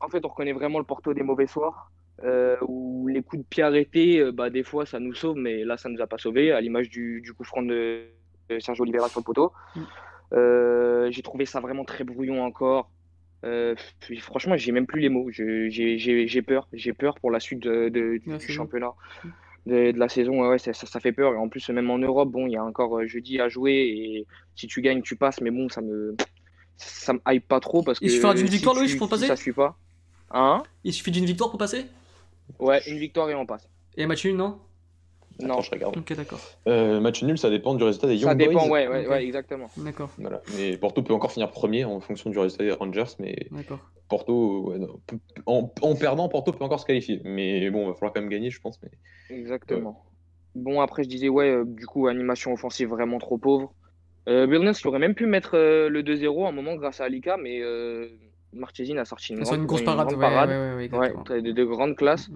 en 0.00 0.08
fait, 0.08 0.24
on 0.24 0.28
reconnaît 0.28 0.52
vraiment 0.52 0.78
le 0.78 0.84
Porto 0.84 1.12
des 1.12 1.22
mauvais 1.22 1.46
soirs. 1.46 1.90
Euh, 2.24 2.56
où 2.68 3.08
les 3.08 3.22
coups 3.22 3.42
de 3.42 3.48
pied 3.48 3.62
arrêtés, 3.62 4.20
euh, 4.20 4.32
bah, 4.32 4.48
des 4.48 4.62
fois, 4.62 4.86
ça 4.86 5.00
nous 5.00 5.14
sauve, 5.14 5.36
mais 5.36 5.64
là, 5.64 5.76
ça 5.76 5.88
ne 5.88 5.94
nous 5.94 6.02
a 6.02 6.06
pas 6.06 6.18
sauvés, 6.18 6.52
à 6.52 6.60
l'image 6.60 6.88
du, 6.88 7.20
du, 7.20 7.32
coup 7.32 7.42
franc 7.42 7.62
de, 7.62 8.04
Sergio 8.60 8.82
Oliveira 8.82 9.08
sur 9.08 9.20
le 9.20 9.24
poteau. 9.24 9.52
Mm. 9.74 9.80
Euh, 10.34 11.10
j'ai 11.10 11.22
trouvé 11.22 11.46
ça 11.46 11.60
vraiment 11.60 11.84
très 11.84 12.04
brouillon 12.04 12.44
encore. 12.44 12.90
franchement, 14.20 14.56
j'ai 14.56 14.72
même 14.72 14.86
plus 14.86 15.00
les 15.00 15.08
mots. 15.08 15.30
J'ai 15.30 16.42
peur. 16.46 16.68
J'ai 16.72 16.92
peur 16.92 17.16
pour 17.16 17.30
la 17.30 17.40
suite 17.40 17.60
de, 17.60 17.88
du 17.88 18.52
championnat, 18.52 18.92
mm. 19.24 19.28
de, 19.66 19.98
la 19.98 20.08
saison. 20.08 20.48
Ouais, 20.48 20.58
ça, 20.58 20.72
ça, 20.72 21.00
fait 21.00 21.12
peur. 21.12 21.32
Et 21.32 21.36
en 21.36 21.48
plus, 21.48 21.68
même 21.70 21.90
en 21.90 21.98
Europe, 21.98 22.30
bon, 22.30 22.46
il 22.46 22.52
y 22.52 22.56
a 22.56 22.64
encore 22.64 23.04
jeudi 23.06 23.40
à 23.40 23.48
jouer. 23.48 23.72
Et 23.72 24.26
si 24.54 24.68
tu 24.68 24.80
gagnes, 24.80 25.02
tu 25.02 25.16
passes. 25.16 25.40
Mais 25.40 25.50
bon, 25.50 25.68
ça 25.68 25.80
me, 25.80 26.14
ça 26.76 27.14
me 27.14 27.20
hype 27.26 27.48
pas 27.48 27.58
trop 27.58 27.82
parce 27.82 27.98
que. 27.98 28.04
Il 28.04 28.12
suffit 28.12 28.34
d'une 28.34 28.46
victoire, 28.46 28.76
Louis, 28.76 28.94
pour 28.94 29.08
passer. 29.08 29.26
Ça 29.26 29.34
suit 29.34 29.52
pas. 29.52 29.76
Hein? 30.30 30.62
Il 30.84 30.92
suffit 30.92 31.10
d'une 31.10 31.26
victoire 31.26 31.50
pour 31.50 31.58
passer? 31.58 31.86
Ouais, 32.58 32.80
une 32.86 32.98
victoire 32.98 33.30
et 33.30 33.34
on 33.34 33.46
passe. 33.46 33.68
Et 33.96 34.04
un 34.04 34.06
match 34.06 34.24
nul, 34.24 34.36
non? 34.36 34.60
Non, 35.40 35.60
je 35.60 35.70
regarde. 35.70 35.96
Ok, 35.96 36.14
d'accord. 36.14 36.40
Euh, 36.68 37.00
match 37.00 37.22
nul, 37.22 37.38
ça 37.38 37.50
dépend 37.50 37.74
du 37.74 37.82
résultat 37.82 38.06
des 38.06 38.16
Young 38.16 38.30
Ça 38.30 38.34
dépend, 38.34 38.68
ouais, 38.68 38.86
ouais, 38.86 39.06
ouais, 39.06 39.24
exactement. 39.24 39.68
D'accord. 39.78 40.10
Voilà. 40.18 40.42
Mais 40.56 40.76
Porto 40.76 41.02
peut 41.02 41.14
encore 41.14 41.32
finir 41.32 41.50
premier 41.50 41.84
en 41.84 42.00
fonction 42.00 42.30
du 42.30 42.38
résultat 42.38 42.64
des 42.64 42.72
Rangers, 42.72 43.16
mais 43.18 43.48
Porto, 44.08 44.70
ouais, 44.70 44.78
en, 45.46 45.72
en, 45.80 45.94
perdant, 45.94 46.28
Porto 46.28 46.52
peut 46.52 46.64
encore 46.64 46.80
se 46.80 46.86
qualifier. 46.86 47.20
Mais 47.24 47.70
bon, 47.70 47.84
il 47.84 47.88
va 47.88 47.94
falloir 47.94 48.12
quand 48.12 48.20
même 48.20 48.30
gagner, 48.30 48.50
je 48.50 48.60
pense. 48.60 48.78
Mais... 48.82 48.90
Exactement. 49.34 50.04
Bon, 50.54 50.80
après, 50.80 51.02
je 51.02 51.08
disais, 51.08 51.30
ouais, 51.30 51.48
euh, 51.48 51.64
du 51.64 51.86
coup, 51.86 52.06
animation 52.08 52.52
offensive 52.52 52.88
vraiment 52.88 53.18
trop 53.18 53.38
pauvre. 53.38 53.74
Euh, 54.28 54.72
qui 54.72 54.86
aurait 54.86 55.00
même 55.00 55.14
pu 55.14 55.26
mettre 55.26 55.56
euh, 55.56 55.88
le 55.88 56.02
2-0 56.02 56.44
à 56.44 56.48
un 56.50 56.52
moment 56.52 56.76
grâce 56.76 57.00
à 57.00 57.04
Alika, 57.04 57.36
mais 57.36 57.60
euh, 57.60 58.08
Marchesine 58.52 58.98
a 58.98 59.04
sorti 59.04 59.32
une, 59.32 59.40
grande, 59.40 59.58
une 59.58 59.66
grosse 59.66 59.82
parade, 59.82 60.08
de, 60.10 61.64
grandes 61.64 61.96
classes. 61.96 62.30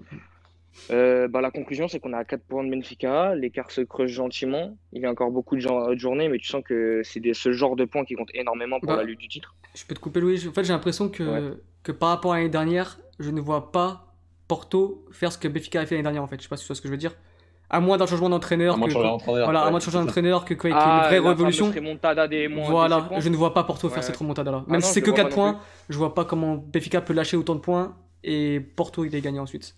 Euh, 0.91 1.27
bah, 1.27 1.41
la 1.41 1.51
conclusion, 1.51 1.87
c'est 1.87 1.99
qu'on 1.99 2.13
a 2.13 2.23
4 2.23 2.43
points 2.43 2.63
de 2.63 2.69
Benfica. 2.69 3.35
L'écart 3.35 3.71
se 3.71 3.81
creuse 3.81 4.11
gentiment. 4.11 4.77
Il 4.93 5.01
y 5.01 5.05
a 5.05 5.11
encore 5.11 5.31
beaucoup 5.31 5.55
de, 5.55 5.61
gens, 5.61 5.89
de 5.89 5.97
journées, 5.97 6.29
mais 6.29 6.37
tu 6.37 6.47
sens 6.47 6.63
que 6.63 7.01
c'est 7.03 7.21
ce 7.33 7.51
genre 7.51 7.75
de 7.75 7.85
points 7.85 8.05
qui 8.05 8.15
compte 8.15 8.29
énormément 8.33 8.79
pour 8.79 8.89
bah, 8.89 8.97
la 8.97 9.03
lutte 9.03 9.19
du 9.19 9.27
titre. 9.27 9.55
Je 9.75 9.85
peux 9.85 9.95
te 9.95 9.99
couper, 9.99 10.19
Louis. 10.19 10.47
En 10.47 10.53
fait, 10.53 10.63
j'ai 10.63 10.73
l'impression 10.73 11.09
que, 11.09 11.59
que 11.83 11.91
par 11.91 12.09
rapport 12.09 12.33
à 12.33 12.37
l'année 12.37 12.49
dernière, 12.49 12.99
je 13.19 13.31
ne 13.31 13.41
vois 13.41 13.71
pas 13.71 14.13
Porto 14.47 15.05
faire 15.11 15.31
ce 15.31 15.37
que 15.37 15.47
Benfica 15.47 15.81
a 15.81 15.85
fait 15.85 15.95
l'année 15.95 16.03
dernière. 16.03 16.23
En 16.23 16.27
fait, 16.27 16.37
je 16.37 16.43
sais 16.43 16.49
pas 16.49 16.57
si 16.57 16.63
tu 16.63 16.67
vois 16.67 16.75
ce 16.75 16.81
que 16.81 16.87
je 16.87 16.93
veux 16.93 16.97
dire. 16.97 17.15
À 17.69 17.79
moins 17.81 17.97
d'un 17.97 18.05
changement 18.05 18.29
d'entraîneur. 18.29 18.75
À 18.75 18.77
moins 18.77 18.87
de 18.87 18.93
changer 18.93 19.07
d'entraîneur. 19.07 19.43
Voilà, 19.45 19.61
à 19.61 19.69
moins 19.69 19.79
de 19.79 19.83
changer 19.83 19.97
d'entraîneur 19.97 20.45
que 20.45 20.53
quoi, 20.53 20.69
ah, 20.73 21.01
une 21.01 21.19
vraie 21.19 21.29
révolution. 21.29 21.71
Voilà, 22.67 23.09
je 23.17 23.29
ne 23.29 23.35
vois 23.35 23.53
pas 23.53 23.63
Porto 23.63 23.89
faire 23.89 24.03
cette 24.03 24.17
remontada 24.17 24.51
là. 24.51 24.63
Ah 24.67 24.71
Même 24.71 24.81
si 24.81 24.93
c'est 24.93 25.01
que 25.01 25.11
4 25.11 25.33
points, 25.33 25.59
je 25.89 25.97
vois 25.97 26.13
pas 26.13 26.25
comment 26.25 26.55
Benfica 26.55 27.01
peut 27.01 27.13
lâcher 27.13 27.37
autant 27.37 27.55
de 27.55 27.59
points 27.59 27.95
et 28.23 28.59
Porto 28.75 29.05
il 29.05 29.13
est 29.15 29.21
gagné 29.21 29.39
ensuite. 29.39 29.75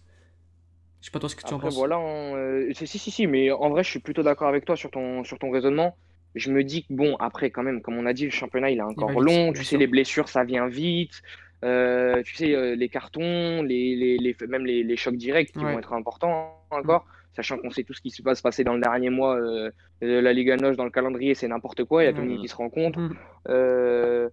Je 1.01 1.05
sais 1.05 1.11
pas 1.11 1.19
toi 1.19 1.29
ce 1.29 1.35
que 1.35 1.47
tu 1.47 1.53
en 1.53 1.59
penses. 1.59 1.77
Voilà, 1.77 1.97
euh, 1.97 2.71
si, 2.73 2.85
si, 2.85 3.11
si, 3.11 3.25
mais 3.25 3.51
en 3.51 3.69
vrai, 3.69 3.83
je 3.83 3.89
suis 3.89 3.99
plutôt 3.99 4.21
d'accord 4.21 4.49
avec 4.49 4.65
toi 4.65 4.75
sur 4.75 4.91
ton, 4.91 5.23
sur 5.23 5.39
ton 5.39 5.49
raisonnement. 5.49 5.95
Je 6.35 6.51
me 6.51 6.63
dis 6.63 6.83
que 6.83 6.93
bon, 6.93 7.15
après, 7.19 7.51
quand 7.51 7.63
même, 7.63 7.81
comme 7.81 7.97
on 7.97 8.05
a 8.05 8.13
dit, 8.13 8.25
le 8.25 8.31
championnat 8.31 8.69
il 8.69 8.79
est 8.79 8.83
encore 8.83 9.19
long. 9.19 9.53
Tu 9.53 9.63
sais, 9.63 9.77
les 9.77 9.87
blessures, 9.87 10.27
ça 10.27 10.43
vient 10.43 10.67
vite. 10.67 11.21
Euh, 11.63 12.21
tu 12.23 12.35
sais, 12.35 12.53
euh, 12.53 12.75
les 12.75 12.89
cartons, 12.89 13.63
les, 13.63 13.95
les, 13.95 14.17
les 14.17 14.35
même 14.47 14.65
les, 14.65 14.83
les, 14.83 14.95
chocs 14.95 15.17
directs 15.17 15.51
qui 15.51 15.59
vont 15.59 15.77
être 15.77 15.93
importants 15.93 16.55
encore 16.71 17.05
sachant 17.39 17.57
qu'on 17.57 17.69
sait 17.69 17.83
tout 17.83 17.93
ce 17.93 18.01
qui 18.01 18.09
se 18.09 18.21
passe 18.21 18.41
passer 18.41 18.65
dans 18.65 18.73
le 18.73 18.81
dernier 18.81 19.09
mois 19.09 19.37
euh, 19.39 19.71
de 20.01 20.19
la 20.19 20.33
Liga 20.33 20.57
Noche 20.57 20.75
dans 20.75 20.83
le 20.83 20.89
calendrier, 20.89 21.35
c'est 21.35 21.47
n'importe 21.47 21.85
quoi, 21.85 22.03
il 22.03 22.07
y 22.07 22.09
a 22.09 22.13
tout 22.13 22.21
le 22.21 22.27
monde 22.27 22.41
qui 22.41 22.49
se 22.49 22.55
rencontre. 22.55 22.99
Mm. 22.99 23.15
Euh, 23.47 24.29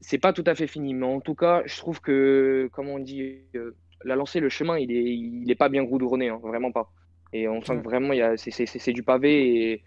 c'est 0.00 0.18
pas 0.18 0.32
tout 0.32 0.44
à 0.46 0.54
fait 0.54 0.66
fini, 0.66 0.94
mais 0.94 1.04
en 1.04 1.20
tout 1.20 1.34
cas, 1.34 1.62
je 1.66 1.76
trouve 1.76 2.00
que, 2.00 2.70
comme 2.72 2.88
on 2.88 2.98
dit, 2.98 3.34
euh, 3.54 3.76
la 4.02 4.16
lancée, 4.16 4.40
le 4.40 4.48
chemin, 4.48 4.78
il 4.78 4.90
est, 4.90 5.14
il 5.14 5.50
est 5.50 5.56
pas 5.56 5.68
bien 5.68 5.84
goudronné, 5.84 6.30
hein, 6.30 6.40
vraiment 6.42 6.72
pas. 6.72 6.90
Et 7.34 7.48
on 7.48 7.60
sent 7.60 7.76
que 7.78 7.84
vraiment, 7.84 8.14
c'est 8.36 8.92
du 8.92 9.02
pavé 9.02 9.82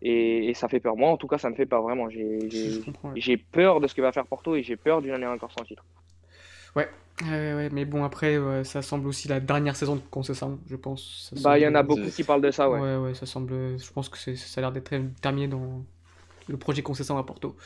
et, 0.00 0.48
et, 0.48 0.54
ça 0.54 0.68
fait 0.68 0.80
peur. 0.80 0.96
Moi, 0.96 1.10
en 1.10 1.16
tout 1.16 1.26
cas, 1.26 1.38
ça 1.38 1.50
me 1.50 1.56
fait 1.56 1.66
peur 1.66 1.82
vraiment. 1.82 2.08
J'ai 2.08 3.36
peur 3.36 3.80
de 3.80 3.88
ce 3.88 3.94
que 3.94 4.00
va 4.00 4.12
faire 4.12 4.26
Porto 4.26 4.54
et 4.54 4.62
j'ai 4.62 4.76
peur 4.76 5.02
d'une 5.02 5.12
année 5.12 5.26
encore 5.26 5.50
sans 5.50 5.64
titre. 5.64 5.84
Ouais, 6.76 6.88
Ouais, 7.22 7.68
mais 7.72 7.84
bon, 7.84 8.02
après, 8.04 8.36
ça 8.64 8.82
semble 8.82 9.06
aussi 9.06 9.28
la 9.28 9.38
dernière 9.40 9.76
saison 9.76 9.94
de 9.96 10.00
Concession, 10.10 10.58
je 10.68 10.74
pense. 10.76 11.32
bah, 11.36 11.58
il 11.58 11.62
y 11.62 11.66
en 11.66 11.74
a 11.74 11.82
beaucoup 11.82 12.10
qui 12.10 12.24
parlent 12.24 12.42
de 12.42 12.50
ça, 12.50 12.68
ouais. 12.68 12.80
Ouais, 12.80 12.96
ouais, 12.96 13.14
ça 13.14 13.24
semble. 13.26 13.78
Je 13.78 13.92
pense 13.92 14.08
que 14.08 14.18
ça 14.34 14.60
a 14.60 14.60
l'air 14.62 14.72
d'être 14.72 14.92
terminé 15.20 15.46
dans 15.46 15.84
le 16.48 16.56
projet 16.56 16.82
Concession 16.82 17.18
à 17.18 17.24
Porto. 17.24 17.56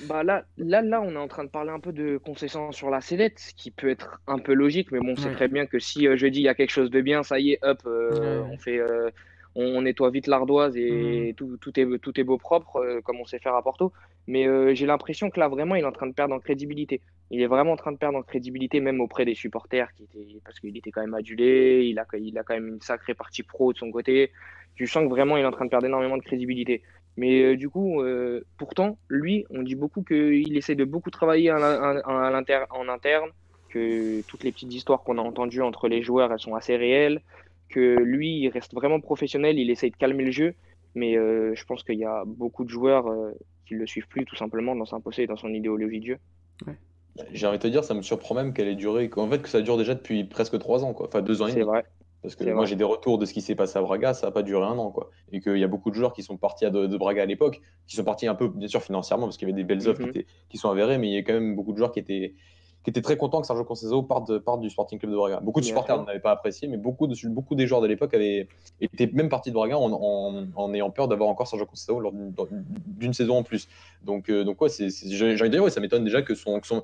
Bah 0.00 0.24
là, 0.24 0.44
là, 0.58 0.82
là, 0.82 1.00
on 1.00 1.12
est 1.12 1.16
en 1.16 1.28
train 1.28 1.44
de 1.44 1.48
parler 1.50 1.70
un 1.70 1.78
peu 1.78 1.92
de 1.92 2.18
concession 2.18 2.72
sur 2.72 2.90
la 2.90 3.00
sellette, 3.00 3.38
ce 3.38 3.54
qui 3.54 3.70
peut 3.70 3.88
être 3.88 4.20
un 4.26 4.38
peu 4.40 4.52
logique, 4.52 4.90
mais 4.90 4.98
bon, 5.00 5.14
c'est 5.16 5.30
très 5.30 5.46
bien 5.48 5.66
que 5.66 5.78
si 5.78 6.08
euh, 6.08 6.16
je 6.16 6.26
dis 6.26 6.40
il 6.40 6.42
y 6.42 6.48
a 6.48 6.54
quelque 6.54 6.70
chose 6.70 6.90
de 6.90 7.00
bien, 7.00 7.22
ça 7.22 7.38
y 7.38 7.52
est, 7.52 7.58
hop, 7.62 7.80
euh, 7.86 8.42
on 8.50 8.58
fait, 8.58 8.78
euh, 8.80 9.10
on, 9.54 9.82
nettoie 9.82 10.10
vite 10.10 10.26
l'ardoise 10.26 10.76
et 10.76 11.28
Mhm. 11.30 11.34
tout, 11.34 11.56
tout 11.58 11.78
est, 11.80 11.98
tout 11.98 12.20
est 12.20 12.24
beau 12.24 12.38
propre, 12.38 12.76
euh, 12.76 13.00
comme 13.02 13.20
on 13.20 13.24
sait 13.24 13.38
faire 13.38 13.54
à 13.54 13.62
Porto. 13.62 13.92
Mais 14.26 14.46
euh, 14.46 14.74
j'ai 14.74 14.86
l'impression 14.86 15.30
que 15.30 15.38
là, 15.40 15.48
vraiment, 15.48 15.74
il 15.76 15.82
est 15.82 15.86
en 15.86 15.92
train 15.92 16.06
de 16.06 16.12
perdre 16.14 16.34
en 16.34 16.40
crédibilité. 16.40 17.00
Il 17.30 17.40
est 17.42 17.46
vraiment 17.46 17.72
en 17.72 17.76
train 17.76 17.92
de 17.92 17.96
perdre 17.98 18.18
en 18.18 18.22
crédibilité, 18.22 18.80
même 18.80 19.00
auprès 19.00 19.24
des 19.24 19.34
supporters, 19.34 19.92
qui 19.94 20.04
étaient, 20.04 20.40
parce 20.44 20.60
qu'il 20.60 20.76
était 20.76 20.90
quand 20.90 21.00
même 21.00 21.14
adulé, 21.14 21.84
il 21.86 21.98
a, 21.98 22.06
il 22.14 22.36
a 22.38 22.42
quand 22.42 22.54
même 22.54 22.68
une 22.68 22.80
sacrée 22.80 23.14
partie 23.14 23.42
pro 23.42 23.72
de 23.72 23.78
son 23.78 23.90
côté. 23.90 24.32
Tu 24.74 24.86
sens 24.86 25.04
que 25.04 25.08
vraiment, 25.08 25.36
il 25.36 25.42
est 25.42 25.46
en 25.46 25.52
train 25.52 25.64
de 25.64 25.70
perdre 25.70 25.86
énormément 25.86 26.16
de 26.16 26.22
crédibilité. 26.22 26.82
Mais 27.16 27.42
euh, 27.42 27.56
du 27.56 27.68
coup, 27.70 28.02
pourtant, 28.56 28.98
lui, 29.08 29.44
on 29.50 29.62
dit 29.62 29.74
beaucoup 29.76 30.02
qu'il 30.02 30.56
essaie 30.56 30.74
de 30.74 30.84
beaucoup 30.84 31.10
travailler 31.10 31.50
à 31.50 31.58
l'in- 31.58 32.00
à- 32.04 32.26
à 32.26 32.30
l'inter- 32.30 32.64
en 32.70 32.88
interne, 32.88 33.30
que 33.68 34.22
toutes 34.22 34.44
les 34.44 34.52
petites 34.52 34.72
histoires 34.72 35.02
qu'on 35.02 35.18
a 35.18 35.22
entendues 35.22 35.62
entre 35.62 35.88
les 35.88 36.02
joueurs, 36.02 36.32
elles 36.32 36.38
sont 36.40 36.54
assez 36.54 36.76
réelles, 36.76 37.22
que 37.68 37.80
lui, 37.80 38.38
il 38.40 38.48
reste 38.48 38.74
vraiment 38.74 39.00
professionnel, 39.00 39.58
il 39.58 39.70
essaie 39.70 39.90
de 39.90 39.96
calmer 39.96 40.24
le 40.24 40.30
jeu. 40.30 40.54
Mais 40.94 41.16
euh, 41.16 41.54
je 41.54 41.64
pense 41.64 41.82
qu'il 41.82 41.98
y 41.98 42.04
a 42.04 42.22
beaucoup 42.26 42.64
de 42.64 42.68
joueurs 42.70 43.08
euh, 43.08 43.32
qui 43.66 43.74
le 43.74 43.86
suivent 43.86 44.06
plus, 44.08 44.24
tout 44.24 44.36
simplement, 44.36 44.76
dans 44.76 44.84
son 44.84 45.00
pensée 45.00 45.22
et 45.22 45.26
dans 45.26 45.36
son 45.36 45.48
idéologie 45.52 46.00
de 46.00 46.06
jeu. 46.06 46.18
J'ai 47.32 47.46
envie 47.46 47.58
de 47.58 47.62
te 47.62 47.68
dire, 47.68 47.84
ça 47.84 47.94
me 47.94 48.02
surprend 48.02 48.34
même 48.34 48.52
qu'elle 48.52 48.68
ait 48.68 48.74
duré, 48.74 49.08
qu'en 49.08 49.28
fait, 49.28 49.40
que 49.40 49.48
ça 49.48 49.60
dure 49.60 49.76
déjà 49.76 49.94
depuis 49.94 50.24
presque 50.24 50.58
trois 50.58 50.84
ans, 50.84 50.94
quoi. 50.94 51.06
Enfin, 51.06 51.22
deux 51.22 51.42
ans 51.42 51.46
et 51.46 51.52
C'est 51.52 51.60
demi. 51.60 51.70
vrai. 51.70 51.84
Parce 52.22 52.36
que 52.36 52.44
C'est 52.44 52.52
moi, 52.54 52.64
j'ai 52.64 52.74
des 52.76 52.84
retours 52.84 53.18
de 53.18 53.26
ce 53.26 53.32
qui 53.34 53.42
s'est 53.42 53.54
passé 53.54 53.78
à 53.78 53.82
Braga, 53.82 54.14
ça 54.14 54.26
n'a 54.28 54.32
pas 54.32 54.42
duré 54.42 54.64
un 54.64 54.78
an, 54.78 54.90
quoi. 54.90 55.10
Et 55.30 55.40
qu'il 55.40 55.58
y 55.58 55.64
a 55.64 55.68
beaucoup 55.68 55.90
de 55.90 55.94
joueurs 55.94 56.12
qui 56.14 56.22
sont 56.22 56.38
partis 56.38 56.64
à 56.64 56.70
de, 56.70 56.86
de 56.86 56.96
Braga 56.96 57.22
à 57.22 57.26
l'époque, 57.26 57.60
qui 57.86 57.96
sont 57.96 58.04
partis 58.04 58.26
un 58.26 58.34
peu, 58.34 58.48
bien 58.48 58.66
sûr, 58.66 58.82
financièrement, 58.82 59.26
parce 59.26 59.36
qu'il 59.36 59.46
y 59.48 59.52
avait 59.52 59.60
des 59.60 59.64
belles 59.66 59.86
offres 59.88 60.00
Mhm. 60.00 60.10
qui, 60.12 60.18
étaient- 60.18 60.26
qui 60.48 60.56
sont 60.58 60.70
avérées, 60.70 60.98
mais 60.98 61.08
il 61.08 61.14
y 61.14 61.18
a 61.18 61.22
quand 61.22 61.34
même 61.34 61.54
beaucoup 61.54 61.72
de 61.72 61.76
joueurs 61.76 61.92
qui 61.92 62.00
étaient, 62.00 62.34
qui 62.84 62.90
étaient 62.90 63.00
très 63.00 63.16
contents 63.16 63.40
que 63.40 63.46
Sergio 63.46 63.64
Conceição 63.64 64.02
parte, 64.04 64.28
de- 64.28 64.36
parte 64.38 64.60
du 64.60 64.68
Sporting 64.68 64.98
Club 64.98 65.10
de 65.10 65.16
Braga. 65.16 65.40
Beaucoup 65.40 65.60
de 65.60 65.64
supporters 65.64 66.04
n'avaient 66.04 66.20
pas 66.20 66.32
apprécié, 66.32 66.68
mais 66.68 66.76
beaucoup, 66.76 67.06
de, 67.06 67.14
beaucoup 67.28 67.54
des 67.54 67.66
joueurs 67.66 67.80
de 67.80 67.86
l'époque 67.86 68.12
avaient 68.12 68.46
été 68.82 69.06
même 69.06 69.30
partis 69.30 69.48
de 69.48 69.54
Braga 69.54 69.78
en, 69.78 69.90
en- 69.90 70.46
en 70.54 70.74
ayant 70.74 70.90
peur 70.90 71.08
d'avoir 71.08 71.30
encore 71.30 71.48
Sergio 71.48 71.64
Conceição 71.64 71.98
lors 71.98 72.12
d'une- 72.12 73.14
saison 73.14 73.38
en 73.38 73.42
plus. 73.42 73.68
Donc, 74.02 74.28
euh, 74.28 74.44
donc 74.44 74.60
ouais, 74.60 74.68
c'est, 74.68 74.90
c'est- 74.90 75.08
j'ai 75.08 75.34
j'ai 75.36 75.42
envie 75.42 75.48
de 75.50 75.54
dire, 75.54 75.64
ouais, 75.64 75.70
ça 75.70 75.80
m'étonne 75.80 76.04
déjà 76.04 76.20
que 76.20 76.34
son, 76.34 76.60
que 76.60 76.66
son, 76.66 76.82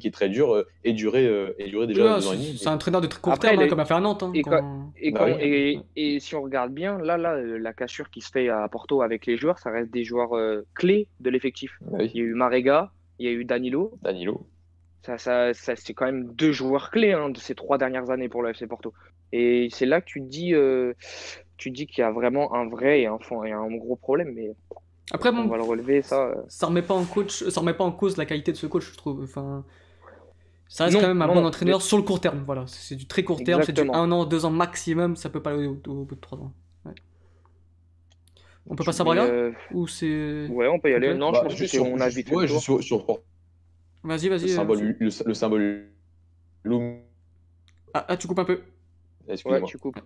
qui 0.00 0.08
est 0.08 0.10
très 0.10 0.28
dur 0.28 0.52
euh, 0.52 0.66
ait, 0.84 0.92
duré, 0.94 1.26
euh, 1.26 1.54
ait 1.58 1.68
duré 1.68 1.86
déjà 1.86 2.02
Ouais, 2.02 2.20
deux 2.20 2.26
ans 2.28 2.32
et 2.32 2.36
c'est 2.36 2.42
demi. 2.46 2.58
c'est 2.58 2.68
un 2.68 2.74
entraîneur 2.74 3.00
de 3.00 3.06
très 3.06 3.20
court 3.20 3.32
Après, 3.32 3.50
terme, 3.50 3.62
hein, 3.62 3.68
comme 3.68 3.80
a 3.80 3.84
fait 3.84 3.94
à 3.94 4.00
Nantes. 4.00 4.22
hein, 4.24 4.32
et 4.34 4.42
quand- 4.42 4.90
Et, 5.00 5.12
Bah 5.12 5.20
quand- 5.20 5.26
oui. 5.26 5.32
et, 5.40 5.80
et 6.14 6.18
si 6.20 6.34
on 6.34 6.42
regarde 6.42 6.72
bien, 6.72 6.98
là, 6.98 7.16
là, 7.16 7.34
euh, 7.34 7.56
la 7.58 7.72
cassure 7.72 8.10
qui 8.10 8.20
se 8.20 8.30
fait 8.30 8.48
à 8.48 8.66
Porto 8.68 9.02
avec 9.02 9.26
les 9.26 9.36
joueurs, 9.36 9.58
ça 9.60 9.70
reste 9.70 9.92
des 9.92 10.02
joueurs 10.04 10.34
euh, 10.36 10.66
clés 10.74 11.06
de 11.20 11.30
l'effectif. 11.30 11.78
Oui, 11.92 12.10
Il 12.14 12.20
y 12.20 12.24
a 12.24 12.26
eu 12.26 12.34
Marega, 12.34 12.90
il 13.20 13.26
y 13.26 13.28
a 13.28 13.32
eu 13.32 13.44
Danilo. 13.44 13.92
Danilo. 14.02 14.46
Ça, 15.04 15.16
ça, 15.18 15.54
ça, 15.54 15.76
c'est 15.76 15.94
quand 15.94 16.04
même 16.06 16.34
deux 16.34 16.52
joueurs 16.52 16.90
clés 16.90 17.12
hein, 17.12 17.30
de 17.30 17.38
ces 17.38 17.54
trois 17.54 17.78
dernières 17.78 18.10
années 18.10 18.28
pour 18.28 18.42
le 18.42 18.52
FC 18.52 18.66
Porto. 18.66 18.92
Et 19.32 19.68
c'est 19.72 19.86
là 19.86 20.00
que 20.00 20.06
tu 20.06 20.20
te 20.20 20.26
dis, 20.26 20.54
euh, 20.54 20.92
tu 21.56 21.70
te 21.70 21.74
dis 21.76 21.86
qu'il 21.86 22.02
y 22.02 22.04
a 22.04 22.10
vraiment 22.12 22.54
un 22.54 22.68
vrai 22.68 23.00
et 23.02 23.06
un, 23.06 23.18
fond, 23.18 23.44
et 23.44 23.52
un 23.52 23.68
gros 23.76 23.96
problème. 23.96 24.32
Mais 24.34 24.50
Après, 25.12 25.30
on 25.30 25.44
bon, 25.44 25.48
va 25.48 25.56
le 25.56 25.62
relever, 25.64 26.02
ça. 26.02 26.28
euh. 26.28 26.34
ça 26.48 26.66
remet 26.66 26.82
pas 26.82 26.94
en 26.94 27.04
coach, 27.04 27.44
ça 27.48 27.60
remet 27.60 27.74
pas 27.74 27.84
en 27.84 27.92
cause 27.92 28.16
la 28.16 28.26
qualité 28.26 28.52
de 28.52 28.56
ce 28.56 28.66
coach, 28.66 28.90
je 28.92 28.96
trouve. 28.96 29.22
Enfin, 29.24 29.64
ça 30.68 30.84
reste 30.84 30.94
Non, 30.94 31.00
quand 31.00 31.08
même 31.08 31.22
un 31.22 31.26
non, 31.26 31.34
bon 31.34 31.44
entraîneur 31.46 31.82
sur 31.82 31.96
le 31.96 32.02
court 32.04 32.20
terme. 32.20 32.42
Voilà, 32.46 32.64
c'est 32.66 32.96
du 32.96 33.06
très 33.06 33.24
court 33.24 33.42
terme, 33.42 33.62
c'est 33.62 33.72
du 33.72 33.82
un 33.82 34.12
an, 34.12 34.24
deux 34.24 34.44
ans 34.44 34.50
maximum. 34.50 35.16
Ça 35.16 35.28
peut 35.30 35.42
pas 35.42 35.52
aller 35.52 35.66
au, 35.66 35.80
au 35.88 36.04
bout 36.04 36.14
de 36.14 36.20
trois 36.20 36.38
ans. 36.38 36.52
Ouais. 36.84 36.92
On 38.66 38.76
peut 38.76 38.84
passer 38.84 39.00
à 39.00 39.04
Braga 39.04 39.24
euh, 39.24 39.52
ou 39.72 39.86
c'est 39.88 40.46
ouais, 40.48 40.68
on 40.68 40.78
peut 40.78 40.90
y 40.90 40.94
aller. 40.94 41.14
Non, 41.14 41.32
Bah, 41.32 41.38
je 41.38 41.42
pense 41.42 41.52
que 41.54 41.58
juste 41.58 41.72
c'est 41.72 41.78
sur- 41.78 41.86
on 41.86 42.00
a 42.00 42.08
vite 42.08 42.30
ouais, 42.30 42.46
sur, 42.46 42.82
sur 42.82 43.06
Vas-y, 44.02 44.28
le 44.28 44.36
vas-y. 44.36 44.50
euh, 44.50 44.54
symbole, 44.56 44.96
le, 44.98 45.08
le 45.26 45.34
symbole 45.34 45.88
Loom. 46.64 47.00
Ah, 47.94 48.06
ah, 48.08 48.16
tu 48.16 48.26
coupes 48.26 48.38
un 48.38 48.44
peu. 48.44 48.54
Ouais, 48.54 49.34
Excusez-moi. 49.34 49.68
tu 49.68 49.78
coupes. 49.78 50.00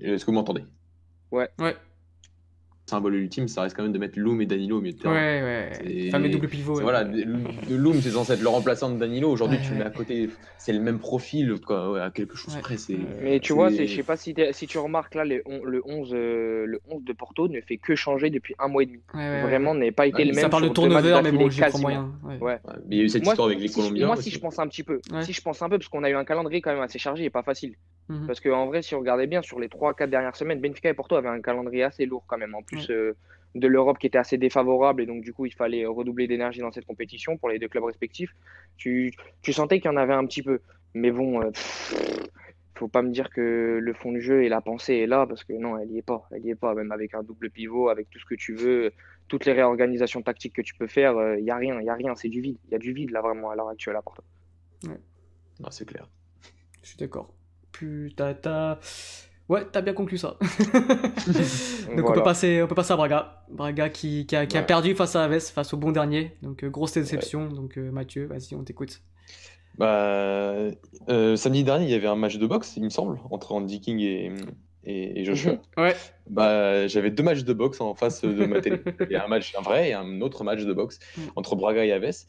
Est-ce 0.00 0.24
que 0.24 0.30
vous 0.30 0.34
m'entendez? 0.36 0.64
Ouais, 1.30 1.48
Le 1.58 1.74
symbole 2.90 3.14
ultime, 3.14 3.48
ça 3.48 3.62
reste 3.62 3.76
quand 3.76 3.82
même 3.82 3.92
de 3.92 3.98
mettre 3.98 4.18
Loom 4.18 4.40
et 4.42 4.46
Danilo 4.46 4.78
au 4.78 4.80
milieu 4.80 4.92
de 4.92 4.98
ouais, 4.98 5.02
terrain. 5.02 5.14
ouais. 5.14 5.68
C'est- 5.72 6.10
Fameux 6.10 6.28
double 6.28 6.48
pivot. 6.48 6.76
Ouais. 6.76 6.82
Voilà, 6.82 7.04
Loom, 7.68 8.00
c'est 8.00 8.10
censé 8.10 8.32
être 8.34 8.42
le 8.42 8.48
remplaçant 8.48 8.90
de 8.90 8.98
Danilo. 8.98 9.30
Aujourd'hui, 9.30 9.56
Ouais, 9.58 9.62
tu 9.62 9.70
le 9.70 9.76
ouais. 9.78 9.84
mets 9.84 9.86
à 9.86 9.90
côté, 9.90 10.28
c'est 10.58 10.72
le 10.72 10.80
même 10.80 10.98
profil, 10.98 11.54
quoi, 11.66 11.90
ouais, 11.92 12.00
à 12.00 12.10
quelque 12.10 12.36
chose 12.36 12.54
Ouais. 12.54 12.60
près. 12.60 12.76
C'est... 12.76 12.96
Mais 13.22 13.40
tu 13.40 13.52
vois, 13.52 13.70
c'est- 13.70 13.86
je 13.86 13.96
sais 13.96 14.02
pas 14.02 14.16
si, 14.16 14.34
si 14.52 14.66
tu 14.66 14.78
remarques 14.78 15.14
là, 15.14 15.24
le, 15.24 15.42
on- 15.46 15.64
le 15.64 15.82
11, 15.86 16.10
euh, 16.14 16.66
le 16.66 16.80
11 16.88 17.04
de 17.04 17.12
Porto 17.12 17.48
ne 17.48 17.60
fait 17.60 17.76
que 17.76 17.94
changer 17.94 18.30
depuis 18.30 18.54
un 18.58 18.68
mois 18.68 18.82
et 18.82 18.86
demi. 18.86 19.00
Ouais, 19.14 19.20
ouais, 19.20 19.30
ouais. 19.30 19.42
Vraiment, 19.42 19.74
n'est 19.74 19.92
pas 19.92 20.06
été 20.06 20.18
Ouais, 20.18 20.24
le 20.24 20.32
même. 20.32 20.40
Ça 20.42 20.48
parle 20.48 20.64
de 20.68 20.74
turnover, 20.74 21.20
mais 21.22 21.32
bon, 21.32 21.48
quasiment. 21.48 21.80
moyen. 21.80 22.12
Ouais. 22.24 22.36
Ouais. 22.38 22.52
Ouais, 22.52 22.58
Mais 22.88 22.96
il 22.96 22.98
y 22.98 23.00
a 23.02 23.04
eu 23.04 23.08
cette 23.08 23.24
Moi, 23.24 23.32
histoire 23.34 23.48
avec 23.48 23.60
les 23.60 23.68
si 23.68 23.74
je- 23.74 23.80
Colombiens. 23.80 24.06
moi, 24.06 24.16
aussi. 24.16 24.30
si 24.30 24.36
je 24.36 24.40
pense 24.40 24.58
un 24.58 24.66
petit 24.66 24.82
peu, 24.82 25.00
Ouais. 25.12 25.22
si 25.22 25.32
je 25.32 25.40
pense 25.40 25.62
un 25.62 25.68
peu, 25.68 25.78
parce 25.78 25.88
qu'on 25.88 26.02
a 26.04 26.10
eu 26.10 26.14
un 26.14 26.24
calendrier 26.24 26.60
quand 26.60 26.72
même 26.72 26.82
assez 26.82 26.98
chargé 26.98 27.24
et 27.24 27.30
pas 27.30 27.42
facile. 27.42 27.74
Mhm. 28.08 28.26
Parce 28.26 28.40
qu'en 28.40 28.66
vrai, 28.66 28.82
si 28.82 28.94
on 28.96 28.98
regardait 28.98 29.28
bien 29.28 29.40
sur 29.40 29.60
les 29.60 29.68
3-4 29.68 30.10
dernières 30.10 30.34
semaines, 30.34 30.60
Benfica 30.60 30.88
et 30.90 30.94
Porto 30.94 31.14
avaient 31.14 31.28
un 31.28 31.40
calendrier 31.40 31.84
assez 31.84 32.06
lourd 32.06 32.24
quand 32.26 32.38
même. 32.38 32.54
En 32.56 32.62
plus 32.62 32.79
euh, 32.88 33.12
de 33.54 33.66
l'Europe 33.66 33.98
qui 33.98 34.06
était 34.06 34.16
assez 34.18 34.38
défavorable 34.38 35.02
et 35.02 35.06
donc 35.06 35.22
du 35.22 35.32
coup, 35.32 35.44
il 35.44 35.52
fallait 35.52 35.84
redoubler 35.84 36.26
d'énergie 36.28 36.60
dans 36.60 36.70
cette 36.72 36.86
compétition 36.86 37.36
pour 37.36 37.48
les 37.50 37.58
deux 37.58 37.68
clubs 37.68 37.84
respectifs. 37.84 38.34
Tu, 38.76 39.12
tu 39.42 39.52
sentais 39.52 39.80
qu'il 39.80 39.90
y 39.90 39.94
en 39.94 39.96
avait 39.96 40.14
un 40.14 40.24
petit 40.24 40.42
peu. 40.42 40.60
Mais 40.94 41.10
bon, 41.10 41.42
euh, 41.42 41.50
pff, 41.50 41.94
faut 42.76 42.88
pas 42.88 43.02
me 43.02 43.10
dire 43.10 43.28
que 43.30 43.78
le 43.82 43.92
fond 43.92 44.12
du 44.12 44.20
jeu 44.22 44.44
et 44.44 44.48
la 44.48 44.60
pensée 44.60 44.94
est 44.94 45.06
là 45.06 45.26
parce 45.26 45.44
que 45.44 45.52
non, 45.52 45.76
elle 45.78 45.90
y 45.90 45.98
est 45.98 46.02
pas. 46.02 46.26
Elle 46.30 46.44
y 46.46 46.50
est 46.50 46.54
pas. 46.54 46.74
Même 46.74 46.92
avec 46.92 47.12
un 47.14 47.22
double 47.22 47.50
pivot, 47.50 47.88
avec 47.88 48.08
tout 48.08 48.18
ce 48.18 48.24
que 48.24 48.34
tu 48.36 48.54
veux, 48.54 48.92
toutes 49.28 49.44
les 49.44 49.52
réorganisations 49.52 50.22
tactiques 50.22 50.54
que 50.54 50.62
tu 50.62 50.74
peux 50.74 50.86
faire, 50.86 51.36
il 51.36 51.44
y 51.44 51.50
a 51.50 51.56
rien. 51.56 51.78
Il 51.80 51.84
y 51.86 51.90
a 51.90 51.94
rien. 51.94 52.14
C'est 52.16 52.28
du 52.28 52.40
vide. 52.40 52.56
Il 52.68 52.72
y 52.72 52.74
a 52.74 52.78
du 52.78 52.92
vide 52.92 53.10
là 53.10 53.20
vraiment 53.20 53.50
à 53.50 53.56
l'heure 53.56 53.68
actuelle 53.68 53.96
à 53.96 54.02
Porto. 54.02 54.22
Non, 55.60 55.70
c'est 55.70 55.84
clair. 55.84 56.08
Je 56.82 56.88
suis 56.88 56.96
d'accord. 56.96 57.34
T'as- 58.16 58.78
Ouais, 59.50 59.66
t'as 59.70 59.80
bien 59.80 59.94
conclu 59.94 60.16
ça. 60.16 60.36
Donc 61.96 62.08
on, 62.08 62.12
peut 62.12 62.22
passer, 62.22 62.62
on 62.62 62.68
peut 62.68 62.76
passer 62.76 62.92
à 62.92 62.96
Braga. 62.96 63.42
Braga 63.50 63.88
qui, 63.88 64.24
qui 64.24 64.36
a, 64.36 64.46
qui 64.46 64.56
a 64.56 64.60
Ouais. 64.60 64.66
perdu 64.66 64.94
face 64.94 65.16
à 65.16 65.24
Aves, 65.24 65.40
face 65.40 65.74
au 65.74 65.76
bon 65.76 65.90
dernier. 65.90 66.36
Donc 66.42 66.62
euh, 66.62 66.68
grosse 66.70 66.92
déception. 66.92 67.48
Donc 67.48 67.76
euh, 67.76 67.90
Mathieu, 67.90 68.26
vas-y, 68.26 68.54
on 68.54 68.62
t'écoute. 68.62 69.00
Bah, 69.76 70.54
euh, 71.08 71.36
samedi 71.36 71.64
dernier, 71.64 71.86
il 71.86 71.90
y 71.90 71.94
avait 71.94 72.06
un 72.06 72.14
match 72.14 72.38
de 72.38 72.46
boxe, 72.46 72.76
il 72.76 72.84
me 72.84 72.90
semble, 72.90 73.18
entre 73.30 73.50
Andy 73.52 73.80
King 73.80 73.98
et, 73.98 74.30
et, 74.84 75.20
et 75.20 75.24
Joshua. 75.24 75.54
Ouais. 75.76 75.94
Bah, 76.28 76.86
j'avais 76.86 77.10
deux 77.10 77.22
matchs 77.22 77.42
de 77.44 77.52
boxe 77.52 77.80
en 77.80 77.94
face 77.94 78.22
de 78.22 78.46
ma 78.46 78.60
télé. 78.60 78.80
Il 79.00 79.12
y 79.12 79.16
a 79.16 79.24
un 79.24 79.28
match, 79.28 79.52
un 79.58 79.62
vrai 79.62 79.90
et 79.90 79.92
un 79.94 80.20
autre 80.20 80.44
match 80.44 80.62
de 80.64 80.72
boxe 80.72 80.98
Mm. 81.16 81.20
entre 81.36 81.56
Braga 81.56 81.84
et 81.84 81.92
Aves. 81.92 82.24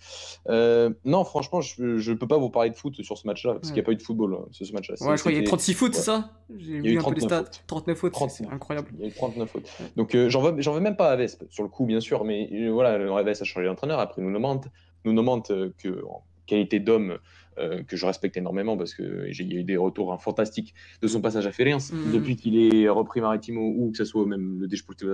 Euh, 0.50 0.90
non, 1.06 1.24
franchement, 1.24 1.62
je, 1.62 1.98
je 1.98 2.14
peux 2.14 2.28
pas 2.28 2.38
vous 2.38 2.50
parler 2.50 2.72
de 2.72 2.76
foot 2.76 3.02
sur 3.04 3.18
ce 3.18 3.28
match-là, 3.28 3.54
parce 3.54 3.68
qu'il 3.68 3.76
n'y 3.76 3.80
a 3.82 3.84
pas 3.84 3.92
eu 3.92 3.96
de 3.96 4.02
football 4.02 4.34
hein, 4.40 4.46
sur 4.52 4.66
ce 4.66 4.74
match-là. 4.74 4.96
Ouais, 5.02 5.16
je 5.18 5.22
crois 5.22 5.32
qu'il 5.32 5.34
y 5.34 5.36
a 5.36 5.40
C'était- 5.40 5.48
36 5.48 5.74
foot, 5.76 5.94
c'est 5.94 6.02
ça? 6.02 6.30
J'ai 6.58 6.80
vu 6.80 6.94
eu 6.94 7.00
un 7.00 7.04
peu 7.04 7.12
les 7.14 7.22
39 7.22 7.24
stats. 7.24 7.38
fautes. 7.44 7.64
39 7.68 7.98
fautes, 7.98 8.14
c'est- 8.14 8.18
39. 8.20 8.38
c'est 8.50 8.56
incroyable. 8.56 8.88
Il 8.96 9.02
y 9.02 9.04
a 9.06 9.08
eu 9.08 9.12
39 9.14 9.50
fautes. 9.50 9.70
Donc 9.96 10.16
euh, 10.16 10.30
j'en 10.30 10.42
veux, 10.42 10.60
j'en 10.62 10.74
veux 10.74 10.80
même 10.80 10.96
pas 10.98 11.10
à 11.10 11.14
Aves, 11.14 11.38
sur 11.50 11.64
le 11.64 11.70
coup, 11.70 11.86
bien 11.86 12.00
sûr, 12.00 12.24
mais 12.26 12.50
euh, 12.54 12.70
voilà, 12.72 12.92
Aves 13.18 13.28
a 13.30 13.44
changé 13.44 13.68
d'entraîneur. 13.68 14.00
Après, 14.00 14.22
nous 14.22 14.34
demande, 14.34 14.66
nous 15.06 15.14
demande 15.14 15.44
que, 15.78 16.04
qualité 16.52 16.80
d'homme, 16.80 17.18
euh, 17.58 17.82
que 17.84 17.96
je 17.98 18.06
respecte 18.06 18.36
énormément 18.38 18.78
parce 18.78 18.94
que 18.94 19.32
j'ai 19.32 19.46
eu 19.46 19.64
des 19.64 19.78
retours 19.78 20.12
hein, 20.14 20.18
fantastiques 20.18 20.74
de 21.02 21.08
son 21.08 21.22
passage 21.22 21.48
à 21.48 21.52
Fériens. 21.52 21.78
Mhm. 21.92 22.12
Depuis 22.14 22.36
qu'il 22.36 22.56
est 22.58 22.90
repris 22.90 23.22
Maritimo 23.22 23.62
ou 23.62 23.92
que 23.92 23.98
ce 23.98 24.06
soit 24.06 24.26
même 24.26 24.60
le 24.60 24.68
Desportivo 24.68 25.12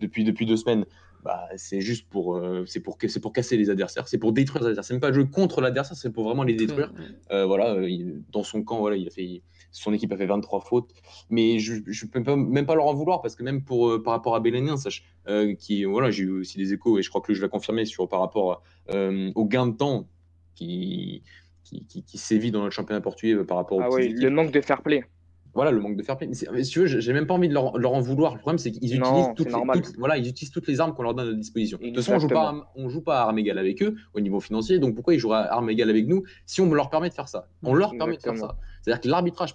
depuis, 0.00 0.24
depuis 0.24 0.46
deux 0.46 0.56
semaines, 0.56 0.84
bah, 1.24 1.46
c'est 1.56 1.80
juste 1.80 2.08
pour, 2.08 2.36
euh, 2.36 2.64
c'est 2.66 2.80
pour, 2.80 2.96
c'est 3.06 3.20
pour 3.20 3.32
casser 3.32 3.56
les 3.56 3.70
adversaires, 3.70 4.08
c'est 4.08 4.18
pour 4.18 4.32
détruire 4.32 4.62
les 4.64 4.70
adversaires. 4.70 4.84
C'est 4.88 4.94
même 4.94 5.00
pas 5.00 5.12
jouer 5.12 5.28
contre 5.30 5.60
l'adversaire, 5.60 5.96
c'est 5.96 6.10
pour 6.10 6.24
vraiment 6.24 6.42
les 6.42 6.54
détruire. 6.54 6.90
Euh, 7.30 7.46
voilà, 7.46 7.80
il- 7.86 8.22
dans 8.32 8.42
son 8.42 8.62
camp, 8.64 8.78
voilà, 8.80 8.96
il 8.96 9.06
a 9.06 9.10
fait, 9.10 9.42
son 9.70 9.92
équipe 9.92 10.12
a 10.12 10.16
fait 10.16 10.26
23 10.26 10.60
fautes, 10.60 10.90
mais 11.30 11.58
je 11.58 11.74
ne 11.74 12.08
peux 12.10 12.22
pas, 12.22 12.34
même 12.36 12.66
pas 12.66 12.74
leur 12.74 12.86
en 12.86 12.94
vouloir 12.94 13.22
parce 13.22 13.36
que 13.36 13.44
même 13.44 13.62
pour, 13.62 14.02
par 14.02 14.12
rapport 14.14 14.34
à 14.34 14.40
Bélénien, 14.40 14.76
sache, 14.76 15.04
qui, 15.58 15.84
voilà, 15.84 16.10
j'ai 16.10 16.24
eu 16.24 16.30
aussi 16.40 16.58
des 16.58 16.72
échos 16.72 16.98
et 16.98 17.02
je 17.02 17.08
crois 17.08 17.20
que 17.20 17.34
je 17.34 17.42
l'ai 17.42 17.48
confirmé 17.48 17.84
sur, 17.84 18.08
par 18.08 18.20
rapport 18.20 18.62
au 18.92 19.44
gain 19.46 19.66
de 19.68 19.76
temps 19.76 20.08
qui, 20.54 21.22
qui, 21.64 21.84
qui, 21.86 22.02
qui 22.02 22.18
sévit 22.18 22.50
dans 22.50 22.64
le 22.64 22.70
championnat 22.70 23.00
portugais 23.00 23.34
euh, 23.34 23.44
par 23.44 23.56
rapport 23.56 23.78
aux 23.78 23.82
Ah 23.82 23.88
oui, 23.90 24.08
le 24.12 24.30
manque 24.30 24.50
de 24.52 24.60
fair 24.60 24.82
play. 24.82 25.04
Voilà, 25.54 25.70
le 25.70 25.80
manque 25.80 25.96
de 25.96 26.02
fair 26.02 26.16
play. 26.16 26.26
Mais 26.28 26.34
mais 26.52 26.64
si 26.64 26.70
tu 26.70 26.78
veux, 26.80 26.86
j'ai 26.86 27.12
même 27.12 27.26
pas 27.26 27.34
envie 27.34 27.48
de 27.48 27.52
leur, 27.52 27.76
leur 27.76 27.92
en 27.92 28.00
vouloir. 28.00 28.34
Le 28.34 28.40
problème, 28.40 28.56
c'est 28.58 28.72
qu'ils 28.72 28.96
utilisent, 28.96 29.26
toutes 29.36 29.46
les, 29.52 29.52
toutes- 29.82 29.98
voilà, 29.98 30.16
ils 30.16 30.26
utilisent 30.26 30.50
toutes 30.50 30.66
les 30.66 30.80
armes 30.80 30.94
qu'on 30.94 31.02
leur 31.02 31.14
donne 31.14 31.28
à 31.28 31.32
disposition. 31.34 31.76
De 31.78 31.86
toute 31.88 31.96
façon, 31.96 32.12
on 32.14 32.18
joue 32.20 32.28
pas, 32.28 32.34
Exactement. 32.40 32.62
à- 32.62 32.72
on 32.76 32.88
joue 32.88 33.02
pas 33.02 33.20
à 33.20 33.24
armes 33.26 33.38
égales 33.38 33.58
avec 33.58 33.82
eux 33.82 33.94
au 34.14 34.20
niveau 34.20 34.40
financier. 34.40 34.78
Donc 34.78 34.94
pourquoi 34.94 35.14
ils 35.14 35.18
joueraient 35.18 35.40
à 35.40 35.52
armes 35.52 35.68
égales 35.68 35.90
avec 35.90 36.06
nous 36.08 36.22
si 36.46 36.62
on 36.62 36.72
leur 36.72 36.88
permet 36.88 37.10
de 37.10 37.14
faire 37.14 37.28
ça? 37.28 37.48
On 37.62 37.74
leur 37.74 37.90
permet 37.96 38.16
de 38.16 38.22
faire 38.22 38.36
ça. 38.36 38.56
C'est-à-dire 38.80 39.00
que 39.02 39.08
l'arbitrage 39.08 39.54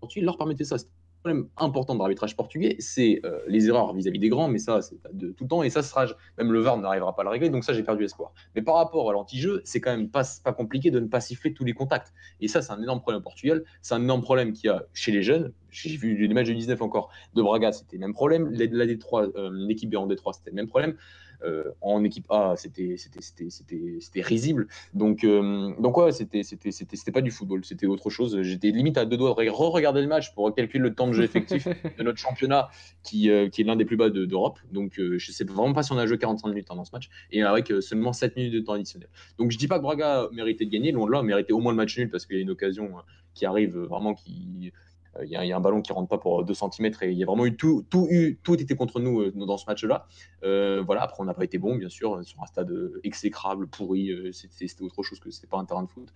portugais 0.00 0.24
leur 0.24 0.36
permettait 0.36 0.64
ça. 0.64 0.76
Problème 1.22 1.48
important 1.56 1.94
de 1.94 1.98
l'arbitrage 1.98 2.36
portugais, 2.36 2.76
c'est 2.78 3.20
euh, 3.24 3.40
les 3.48 3.66
erreurs 3.68 3.92
vis-à-vis 3.92 4.20
des 4.20 4.28
grands, 4.28 4.48
mais 4.48 4.58
ça, 4.58 4.80
c'est 4.82 4.96
de 5.12 5.30
tout 5.30 5.44
le 5.44 5.48
temps, 5.48 5.62
et 5.64 5.70
ça 5.70 5.82
sera, 5.82 6.06
même 6.38 6.52
le 6.52 6.60
VAR 6.60 6.76
n'arrivera 6.78 7.14
pas 7.14 7.22
à 7.22 7.24
le 7.24 7.30
régler, 7.30 7.50
donc 7.50 7.64
ça, 7.64 7.72
j'ai 7.72 7.82
perdu 7.82 8.04
espoir. 8.04 8.32
Mais 8.54 8.62
par 8.62 8.76
rapport 8.76 9.10
à 9.10 9.12
l'anti-jeu, 9.12 9.60
c'est 9.64 9.80
quand 9.80 9.90
même 9.90 10.10
pas, 10.10 10.22
pas 10.44 10.52
compliqué 10.52 10.90
de 10.92 11.00
ne 11.00 11.06
pas 11.06 11.20
siffler 11.20 11.52
tous 11.52 11.64
les 11.64 11.72
contacts. 11.72 12.12
Et 12.40 12.46
ça, 12.46 12.62
c'est 12.62 12.72
un 12.72 12.80
énorme 12.80 13.00
problème 13.00 13.20
au 13.20 13.24
Portugal, 13.24 13.64
c'est 13.82 13.94
un 13.94 14.02
énorme 14.02 14.22
problème 14.22 14.52
qu'il 14.52 14.68
y 14.68 14.70
a 14.70 14.84
chez 14.94 15.10
les 15.10 15.22
jeunes. 15.22 15.52
J'ai 15.70 15.96
vu 15.96 16.14
les 16.16 16.32
matchs 16.32 16.48
de 16.48 16.54
19 16.54 16.80
encore 16.82 17.10
de 17.34 17.42
Braga, 17.42 17.72
c'était 17.72 17.96
le 17.96 18.00
même 18.00 18.14
problème. 18.14 18.50
La, 18.52 18.66
la 18.66 18.86
D3, 18.86 19.32
euh, 19.36 19.50
l'équipe 19.52 19.90
B 19.90 19.96
en 19.96 20.06
D3, 20.06 20.34
c'était 20.34 20.50
le 20.50 20.56
même 20.56 20.68
problème. 20.68 20.96
En 21.80 22.04
équipe 22.04 22.26
A, 22.30 22.54
c'était 22.56 22.96
risible. 24.22 24.68
Donc, 24.94 25.24
donc 25.24 25.96
ouais, 25.96 26.12
c'était 26.12 27.12
pas 27.12 27.20
du 27.20 27.30
football, 27.30 27.64
c'était 27.64 27.86
autre 27.86 28.10
chose. 28.10 28.42
J'étais 28.42 28.70
limite 28.70 28.98
à 28.98 29.04
deux 29.04 29.16
doigts 29.16 29.34
de 29.34 29.50
re-regarder 29.50 30.00
le 30.00 30.08
match 30.08 30.34
pour 30.34 30.52
calculer 30.54 30.82
le 30.82 30.94
temps 30.94 31.06
de 31.06 31.12
jeu 31.12 31.22
effectif 31.22 31.68
de 31.98 32.02
notre 32.02 32.18
championnat, 32.18 32.68
qui, 33.02 33.30
qui 33.52 33.62
est 33.62 33.64
l'un 33.64 33.76
des 33.76 33.84
plus 33.84 33.96
bas 33.96 34.10
d'Europe. 34.10 34.58
donc, 34.72 34.94
je 34.98 35.32
sais 35.32 35.44
vraiment 35.44 35.72
pas 35.72 35.82
si 35.82 35.92
on 35.92 35.98
a 35.98 36.06
joué 36.06 36.18
45 36.18 36.48
minutes 36.48 36.66
hein, 36.70 36.76
dans 36.76 36.84
ce 36.84 36.92
match, 36.92 37.08
et 37.30 37.42
avec 37.42 37.72
seulement 37.80 38.12
7 38.12 38.36
minutes 38.36 38.54
de 38.54 38.60
temps 38.60 38.74
additionnel. 38.74 39.08
Donc, 39.38 39.50
je 39.50 39.58
dis 39.58 39.68
pas 39.68 39.78
que 39.78 39.82
Braga 39.82 40.28
méritait 40.32 40.64
de 40.64 40.70
gagner, 40.70 40.92
loin 40.92 41.06
de 41.06 41.12
là, 41.12 41.22
méritait 41.22 41.52
au 41.52 41.60
moins 41.60 41.72
le 41.72 41.76
match 41.76 41.96
nul 41.98 42.10
parce 42.10 42.26
qu'il 42.26 42.36
y 42.36 42.38
a 42.38 42.42
une 42.42 42.50
occasion 42.50 42.90
qui 43.38 43.46
arrive 43.46 43.78
vraiment 43.78 44.14
qui 44.14 44.72
euh, 44.74 44.78
il 45.24 45.30
y, 45.30 45.36
a 45.36 45.56
un 45.56 45.60
ballon 45.60 45.82
qui 45.82 45.92
rentre 45.92 46.08
pas 46.08 46.18
pour 46.18 46.44
2 46.44 46.54
cm 46.54 46.92
et 47.02 47.10
il 47.10 47.18
y 47.18 47.22
a 47.22 47.26
vraiment 47.26 47.46
eu 47.46 47.56
tout, 47.56 47.84
tout, 47.88 48.06
eu, 48.10 48.38
tout 48.42 48.60
était 48.60 48.76
contre 48.76 49.00
nous 49.00 49.20
euh, 49.20 49.32
dans 49.34 49.56
ce 49.56 49.66
match-là. 49.66 50.06
Euh, 50.44 50.82
voilà, 50.84 51.02
après 51.02 51.20
on 51.20 51.24
n'a 51.24 51.34
pas 51.34 51.44
été 51.44 51.58
bon, 51.58 51.76
bien 51.76 51.88
sûr, 51.88 52.24
sur 52.24 52.42
un 52.42 52.46
stade 52.46 52.72
exécrable, 53.04 53.66
pourri, 53.66 54.12
c'était 54.32 54.82
autre 54.82 55.02
chose 55.02 55.20
que 55.20 55.30
c'était 55.30 55.46
pas 55.46 55.58
un 55.58 55.64
terrain 55.64 55.82
de 55.82 55.88
foot. 55.88 56.08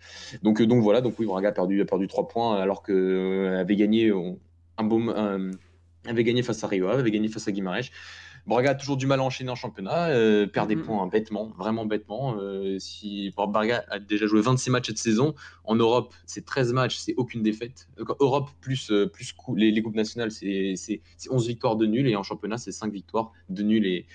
Donc, 0.42 0.62
donc 0.62 0.82
voilà, 0.82 1.00
donc 1.00 1.14
oui, 1.18 1.26
Braga 1.26 1.48
a 1.48 1.52
perdu, 1.52 1.80
a 1.80 1.84
perdu 1.84 2.06
3 2.06 2.28
points 2.28 2.56
alors 2.56 2.82
qu'elle 2.82 3.56
avait 3.56 3.76
gagné 3.76 4.12
un, 4.78 4.84
bon, 4.84 5.08
avait 6.06 6.24
gagné 6.24 6.42
face 6.42 6.62
à 6.64 6.66
Rio, 6.66 6.88
avait 6.88 7.10
gagné 7.10 7.28
face 7.28 7.48
à 7.48 7.52
Guimarães. 7.52 7.90
Braga 8.46 8.70
a 8.70 8.74
toujours 8.74 8.96
du 8.96 9.06
mal 9.06 9.20
à 9.20 9.22
enchaîner 9.22 9.50
en 9.50 9.54
championnat, 9.54 10.08
euh, 10.08 10.48
perd 10.48 10.68
des 10.68 10.74
mm-hmm. 10.74 10.82
points 10.82 11.06
bêtement, 11.06 11.52
vraiment 11.56 11.86
bêtement. 11.86 12.36
Euh, 12.38 12.76
si 12.80 13.32
Braga 13.36 13.84
a 13.88 14.00
déjà 14.00 14.26
joué 14.26 14.40
26 14.40 14.70
matchs 14.70 14.88
cette 14.88 14.98
saison, 14.98 15.34
en 15.64 15.76
Europe, 15.76 16.12
c'est 16.26 16.44
13 16.44 16.72
matchs, 16.72 16.96
c'est 16.96 17.14
aucune 17.16 17.42
défaite. 17.42 17.88
Euh, 18.00 18.04
Europe 18.18 18.50
plus, 18.60 18.92
plus 19.12 19.34
les, 19.54 19.70
les, 19.70 19.82
coupes 19.82 19.94
nationales, 19.94 20.32
c'est 20.32 20.74
11 21.30 21.46
victoires 21.46 21.76
de 21.76 21.86
nul, 21.86 22.08
et 22.08 22.16
en 22.16 22.24
championnat, 22.24 22.58
c'est 22.58 22.72
5 22.72 22.92
victoires 22.92 23.30
de 23.48 23.62
nul 23.62 23.86
et, 23.86 24.06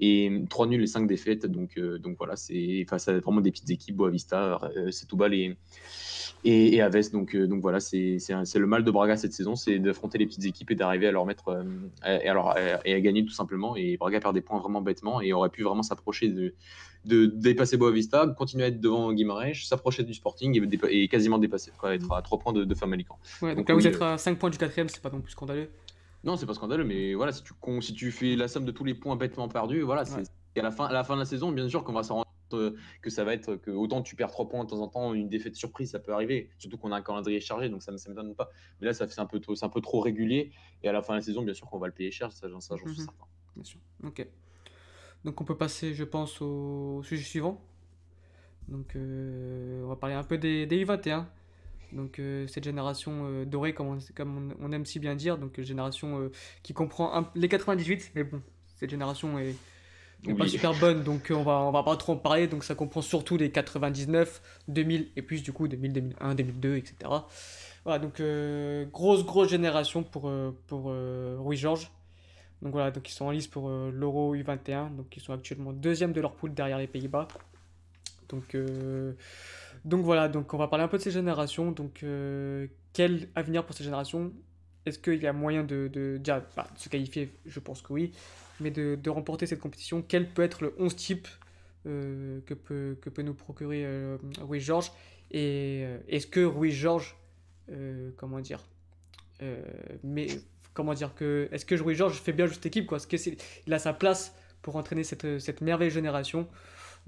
et 0.00 0.30
3 0.48 0.66
nuls 0.66 0.82
et 0.82 0.86
5 0.86 1.06
défaites. 1.06 1.46
Donc, 1.46 1.78
donc 1.78 2.16
voilà, 2.18 2.36
c'est 2.36 2.84
face 2.88 3.08
à 3.08 3.18
vraiment 3.18 3.40
des 3.40 3.50
petites 3.50 3.70
équipes, 3.70 3.96
Boavista, 3.96 4.60
tout 5.08 5.16
bas 5.16 5.28
les 5.28 5.56
et, 6.44 6.76
et 6.76 6.82
Aves. 6.82 7.10
Donc, 7.12 7.34
euh, 7.34 7.46
donc 7.46 7.60
voilà, 7.60 7.80
c'est 7.80 8.18
le 8.28 8.66
mal 8.66 8.84
de 8.84 8.90
Braga 8.90 9.16
cette 9.16 9.32
saison, 9.32 9.56
c'est 9.56 9.78
d'affronter 9.78 10.18
les 10.18 10.26
petites 10.26 10.44
équipes 10.44 10.70
et 10.70 10.74
d'arriver 10.74 11.06
à 11.06 11.12
leur 11.12 11.26
mettre 11.26 11.48
euh, 11.48 12.20
et, 12.22 12.28
alors, 12.28 12.56
et 12.84 12.94
à 12.94 13.00
gagner 13.00 13.24
tout 13.24 13.32
simplement. 13.32 13.76
Et 13.76 13.96
Braga 13.96 14.20
perd 14.20 14.34
des 14.34 14.40
points 14.40 14.58
vraiment 14.58 14.80
bêtement 14.80 15.20
et 15.20 15.32
aurait 15.32 15.50
pu 15.50 15.62
vraiment 15.62 15.82
s'approcher 15.82 16.28
de, 16.28 16.54
de 17.04 17.26
dépasser 17.26 17.76
Boavista, 17.76 18.26
continuer 18.36 18.64
à 18.64 18.68
être 18.68 18.80
devant 18.80 19.12
Guimarães, 19.12 19.54
s'approcher 19.54 20.02
du 20.02 20.14
Sporting 20.14 20.60
et, 20.88 21.08
quasiment 21.08 21.38
dépasser, 21.38 21.72
quoi, 21.78 21.94
être 21.94 22.12
à 22.12 22.22
3 22.22 22.38
points 22.38 22.52
de, 22.52 22.64
de 22.64 22.74
Famalicão. 22.74 23.16
Ouais, 23.42 23.54
donc, 23.54 23.68
là 23.68 23.74
vous 23.74 23.86
êtes 23.86 24.00
à 24.00 24.18
5 24.18 24.38
points 24.38 24.50
du 24.50 24.58
quatrième, 24.58 24.88
c'est 24.88 25.02
pas 25.02 25.10
non 25.10 25.20
plus 25.20 25.32
scandaleux. 25.32 25.68
Non, 26.28 26.36
c'est 26.36 26.44
pas 26.44 26.52
scandaleux, 26.52 26.84
mais 26.84 27.14
voilà, 27.14 27.32
si 27.32 27.42
tu, 27.42 27.54
si 27.80 27.94
tu 27.94 28.12
fais 28.12 28.36
la 28.36 28.48
somme 28.48 28.66
de 28.66 28.70
tous 28.70 28.84
les 28.84 28.92
points 28.92 29.16
bêtement 29.16 29.48
perdus, 29.48 29.80
voilà, 29.80 30.04
c'est 30.04 30.28
à 30.58 30.62
la 30.62 30.70
fin, 30.70 30.84
à 30.84 30.92
la 30.92 31.02
fin 31.02 31.14
de 31.14 31.20
la 31.20 31.24
saison, 31.24 31.52
bien 31.52 31.66
sûr 31.70 31.84
qu'on 31.84 31.94
va 31.94 32.02
s'en 32.02 32.16
rendre 32.16 32.28
euh, 32.52 32.76
que 33.00 33.08
ça 33.08 33.24
va 33.24 33.32
être 33.32 33.56
que 33.56 33.70
autant 33.70 34.02
tu 34.02 34.14
perds 34.14 34.30
3 34.30 34.46
points 34.50 34.62
de 34.62 34.68
temps 34.68 34.82
en 34.82 34.88
temps, 34.88 35.14
une 35.14 35.30
défaite 35.30 35.56
surprise, 35.56 35.90
ça 35.92 36.00
peut 36.00 36.12
arriver. 36.12 36.50
Surtout 36.58 36.76
qu'on 36.76 36.92
a 36.92 36.96
un 36.96 37.00
calendrier 37.00 37.40
chargé, 37.40 37.70
donc 37.70 37.82
ça 37.82 37.92
ne 37.92 37.96
m'étonne 37.96 38.34
pas. 38.34 38.50
Mais 38.78 38.88
là, 38.88 38.92
ça 38.92 39.08
fait 39.08 39.18
un 39.18 39.24
peu, 39.24 39.40
c'est 39.54 39.64
un 39.64 39.70
peu 39.70 39.80
trop 39.80 40.00
régulier. 40.00 40.52
Et 40.82 40.88
à 40.90 40.92
la 40.92 41.00
fin 41.00 41.14
de 41.14 41.20
la 41.20 41.22
saison, 41.22 41.40
bien 41.40 41.54
sûr 41.54 41.66
qu'on 41.66 41.78
va 41.78 41.86
le 41.86 41.94
payer 41.94 42.10
cher, 42.10 42.30
ça, 42.30 42.46
j'en 42.46 42.60
suis 42.60 42.74
mhm. 42.74 42.94
certain. 42.94 43.24
Bien 43.56 43.64
sûr. 43.64 43.80
Ok. 44.04 44.28
Donc 45.24 45.40
on 45.40 45.44
peut 45.44 45.56
passer, 45.56 45.94
je 45.94 46.04
pense, 46.04 46.42
au 46.42 47.02
sujet 47.04 47.24
suivant. 47.24 47.58
Donc 48.68 48.96
euh, 48.96 49.82
on 49.82 49.88
va 49.88 49.96
parler 49.96 50.14
un 50.14 50.24
peu 50.24 50.36
des, 50.36 50.66
des 50.66 50.84
U21. 50.84 51.24
Donc 51.92 52.18
euh, 52.18 52.46
cette 52.46 52.64
génération 52.64 53.44
dorée, 53.44 53.74
comme, 53.74 53.88
on, 53.88 53.98
comme 54.14 54.54
on, 54.60 54.72
aime 54.72 54.86
si 54.86 54.98
bien 54.98 55.14
dire, 55.14 55.38
donc 55.38 55.60
génération 55.60 56.30
qui 56.62 56.74
comprend 56.74 57.30
les 57.34 57.48
98, 57.48 58.12
mais 58.14 58.24
bon, 58.24 58.42
cette 58.76 58.90
génération 58.90 59.38
est 59.38 59.54
pas 60.36 60.48
super 60.48 60.74
bonne, 60.74 61.02
donc 61.02 61.30
euh, 61.30 61.34
on 61.34 61.42
va, 61.42 61.60
on 61.60 61.70
va 61.70 61.82
pas 61.82 61.96
trop 61.96 62.14
en 62.14 62.16
parler. 62.16 62.46
Donc 62.46 62.64
ça 62.64 62.74
comprend 62.74 63.02
surtout 63.02 63.36
les 63.36 63.50
99, 63.50 64.42
2000 64.68 65.08
et 65.16 65.22
plus 65.22 65.42
du 65.42 65.52
coup 65.52 65.68
2000, 65.68 65.92
2001, 65.92 66.34
2002, 66.34 66.76
etc. 66.76 66.96
Voilà, 67.84 67.98
donc 67.98 68.20
euh, 68.20 68.84
grosse, 68.86 69.24
grosse 69.24 69.48
génération 69.48 70.02
pour, 70.02 70.28
euh, 70.28 70.56
pour 70.66 70.92
Rui 71.44 71.56
Georges. 71.56 71.90
Donc 72.60 72.72
voilà, 72.72 72.90
donc 72.90 73.08
ils 73.08 73.12
sont 73.12 73.26
en 73.26 73.30
lice 73.30 73.46
pour 73.46 73.70
l'Euro 73.70 74.34
U21, 74.34 74.96
donc 74.96 75.16
ils 75.16 75.20
sont 75.20 75.32
actuellement 75.32 75.72
deuxième 75.72 76.12
de 76.12 76.20
leur 76.20 76.32
poule 76.32 76.54
derrière 76.54 76.78
les 76.78 76.88
Pays-Bas. 76.88 77.28
Donc, 78.28 78.56
donc 79.88 80.04
voilà, 80.04 80.28
donc 80.28 80.52
on 80.52 80.58
va 80.58 80.68
parler 80.68 80.84
un 80.84 80.88
peu 80.88 80.98
de 80.98 81.02
ces 81.02 81.10
générations. 81.10 81.72
Donc 81.72 82.04
quel 82.92 83.28
avenir 83.34 83.64
pour 83.64 83.74
ces 83.74 83.84
générations? 83.84 84.32
Est-ce 84.84 84.98
qu'il 84.98 85.22
y 85.22 85.26
a 85.26 85.32
moyen 85.32 85.64
de, 85.64 86.20
bah, 86.56 86.66
se 86.76 86.88
qualifier? 86.88 87.30
Je 87.46 87.60
pense 87.60 87.82
que 87.82 87.92
oui. 87.92 88.12
Mais 88.60 88.70
de, 88.70 89.10
remporter 89.10 89.46
cette 89.46 89.60
compétition, 89.60 90.02
quel 90.06 90.28
peut 90.28 90.42
être 90.42 90.62
le 90.62 90.74
11 90.78 90.96
type 90.96 91.28
euh, 91.86 92.40
que, 92.46 92.54
peut, 92.54 93.22
nous 93.22 93.34
procurer 93.34 93.84
euh, 93.84 94.18
Rui 94.40 94.60
Georges? 94.60 94.92
Et 95.30 95.82
euh, 95.84 95.98
est-ce 96.08 96.26
que 96.26 96.40
Rui 96.44 96.70
Georges, 96.70 97.16
comment 98.16 98.40
dire, 98.40 98.66
mais 100.02 100.28
comment 100.74 100.94
dire 100.94 101.14
que 101.14 101.48
est-ce 101.52 101.64
que 101.64 101.74
Rui 101.74 101.94
Georges 101.94 102.18
fait 102.20 102.32
bien 102.32 102.48
cette 102.48 102.66
équipe 102.66 102.86
quoi? 102.86 102.96
Est-ce 102.96 103.06
qu'il 103.06 103.72
a 103.72 103.78
sa 103.78 103.92
place 103.92 104.34
pour 104.62 104.76
entraîner 104.76 105.04
cette, 105.04 105.38
cette 105.38 105.60
merveilleuse 105.60 105.94
génération? 105.94 106.48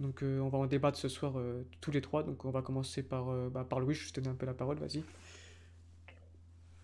Donc 0.01 0.23
on 0.23 0.49
va 0.49 0.59
en 0.59 0.67
débattre 0.67 0.99
ce 0.99 1.09
soir 1.09 1.35
tous 1.81 1.91
les 1.91 2.01
trois. 2.01 2.23
Donc 2.23 2.45
on 2.45 2.51
va 2.51 2.63
commencer 2.63 3.03
par, 3.03 3.27
bah, 3.51 3.65
par 3.69 3.81
Louis, 3.81 3.95
je 3.95 4.13
te 4.13 4.21
donne 4.21 4.33
un 4.33 4.37
peu 4.37 4.47
la 4.47 4.55
parole, 4.55 4.79
vas-y. 4.79 5.05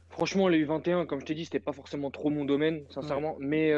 Franchement, 0.09 0.49
les 0.49 0.65
U21, 0.65 1.07
comme 1.07 1.21
je 1.21 1.27
t'ai 1.27 1.35
dit, 1.35 1.45
c'était 1.45 1.61
pas 1.61 1.73
forcément 1.73 2.11
trop 2.11 2.31
mon 2.31 2.45
domaine, 2.45 2.85
sincèrement. 2.91 3.37
Mais 3.41 3.73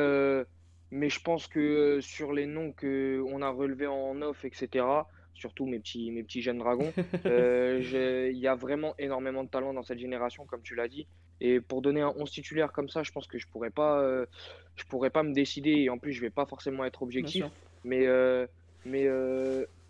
mais 0.91 1.11
je 1.11 1.21
pense 1.21 1.47
que 1.47 1.59
euh, 1.61 2.01
sur 2.01 2.33
les 2.33 2.47
noms 2.47 2.73
qu'on 2.73 3.43
a 3.43 3.51
relevés 3.51 3.87
en 3.87 4.21
off, 4.23 4.45
etc., 4.45 4.85
surtout 5.35 5.67
mes 5.67 5.79
petits, 5.79 6.11
mes 6.11 6.23
petits 6.23 6.43
jeunes 6.43 6.59
dragons, 6.59 6.93
euh, 7.27 8.31
il 8.33 8.39
y 8.39 8.47
a 8.47 8.55
vraiment 8.55 8.95
énormément 8.99 9.45
de 9.45 9.49
talent 9.49 9.75
dans 9.75 9.83
cette 9.83 9.99
génération, 9.99 10.47
comme 10.47 10.63
tu 10.63 10.75
l'as 10.75 10.89
dit. 10.89 11.07
Et 11.41 11.61
pour 11.61 11.83
donner 11.83 12.01
un 12.01 12.13
11 12.17 12.31
titulaire 12.31 12.73
comme 12.73 12.89
ça, 12.89 13.03
je 13.03 13.13
pense 13.13 13.29
que 13.29 13.39
je 13.39 13.47
pourrais 13.47 13.71
pas, 13.71 14.01
euh, 14.01 14.27
je 14.77 14.85
pourrais 14.85 15.11
pas 15.11 15.23
me 15.23 15.33
décider. 15.33 15.71
Et 15.71 15.91
en 15.91 15.99
plus, 15.99 16.13
je 16.13 16.21
vais 16.21 16.31
pas 16.31 16.47
forcément 16.47 16.85
être 16.85 17.03
objectif. 17.03 17.45
Mais, 17.85 18.07
mais 18.89 19.09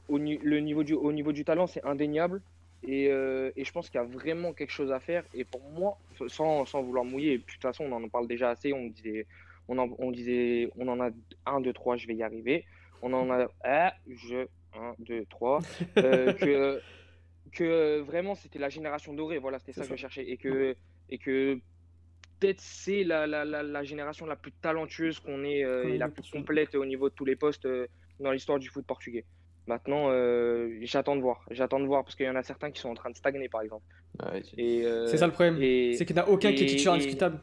au, 0.08 0.18
le 0.18 0.58
niveau 0.60 0.84
du, 0.84 0.94
au 0.94 1.12
niveau 1.12 1.32
du 1.32 1.44
talent, 1.44 1.66
c'est 1.66 1.84
indéniable. 1.84 2.40
Et, 2.82 3.04
et, 3.06 3.64
je 3.64 3.72
pense 3.72 3.90
qu'il 3.90 4.00
y 4.00 4.04
a 4.04 4.06
vraiment 4.06 4.52
quelque 4.52 4.70
chose 4.70 4.92
à 4.92 5.00
faire. 5.00 5.24
Et 5.34 5.44
pour 5.44 5.62
moi, 5.70 5.98
sans, 6.28 6.64
sans 6.64 6.82
vouloir 6.82 7.04
mouiller, 7.04 7.38
de 7.38 7.42
toute 7.42 7.60
façon, 7.62 7.84
on 7.84 8.04
en 8.04 8.08
parle 8.08 8.28
déjà 8.28 8.50
assez. 8.50 8.72
On 8.72 8.86
disait, 8.86 9.26
on, 9.68 9.78
en, 9.78 9.88
on 9.98 10.10
disait, 10.10 10.70
on 10.76 10.88
en 10.88 11.00
a 11.00 11.10
1, 11.46 11.60
2, 11.60 11.72
3, 11.72 11.96
je 11.96 12.06
vais 12.06 12.14
y 12.14 12.22
arriver. 12.22 12.64
On 13.02 13.12
en 13.12 13.30
a, 13.30 13.48
ah, 13.64 13.94
je, 14.08 14.46
1, 14.74 14.94
2, 15.00 15.24
3. 15.28 15.60
que, 15.94 16.80
que 17.52 18.00
vraiment, 18.00 18.34
c'était 18.34 18.58
la 18.58 18.68
génération 18.68 19.12
dorée. 19.12 19.38
Voilà, 19.38 19.58
c'était 19.58 19.72
ça, 19.72 19.82
que 19.82 19.88
je 19.88 19.96
cherchais. 19.96 20.28
Et 20.28 20.36
que, 20.36 20.74
et 21.10 21.18
que 21.18 21.58
peut-être 22.38 22.60
c'est 22.60 23.04
la, 23.04 23.26
la, 23.26 23.44
la, 23.44 23.84
génération 23.84 24.26
la 24.26 24.36
plus 24.36 24.52
talentueuse 24.52 25.20
qu'on 25.20 25.44
ait 25.44 25.64
euh, 25.64 25.88
et 25.88 25.98
la 25.98 26.08
plus 26.08 26.28
complète 26.30 26.74
au 26.74 26.84
niveau 26.84 27.08
de 27.08 27.14
tous 27.14 27.24
les 27.24 27.36
postes 27.36 27.66
euh, 27.66 27.86
dans 28.20 28.32
l'histoire 28.32 28.58
du 28.58 28.68
foot 28.68 28.84
portugais. 28.86 29.24
Maintenant, 29.66 30.08
euh, 30.08 30.78
j'attends 30.82 31.14
de 31.14 31.20
voir. 31.20 31.44
J'attends 31.50 31.78
de 31.78 31.84
voir 31.84 32.02
parce 32.02 32.16
qu'il 32.16 32.24
y 32.24 32.30
en 32.30 32.36
a 32.36 32.42
certains 32.42 32.70
qui 32.70 32.80
sont 32.80 32.88
en 32.88 32.94
train 32.94 33.10
de 33.10 33.16
stagner, 33.16 33.48
par 33.48 33.60
exemple. 33.60 33.84
c'est 34.56 35.16
ça 35.16 35.26
le 35.26 35.32
problème. 35.32 35.56
C'est 35.94 36.06
qu'il 36.06 36.16
n'y 36.16 36.22
en 36.22 36.24
a 36.24 36.28
aucun 36.28 36.52
qui 36.52 36.64
est 36.64 36.66
titulaire 36.66 36.94
indiscutable. 36.94 37.40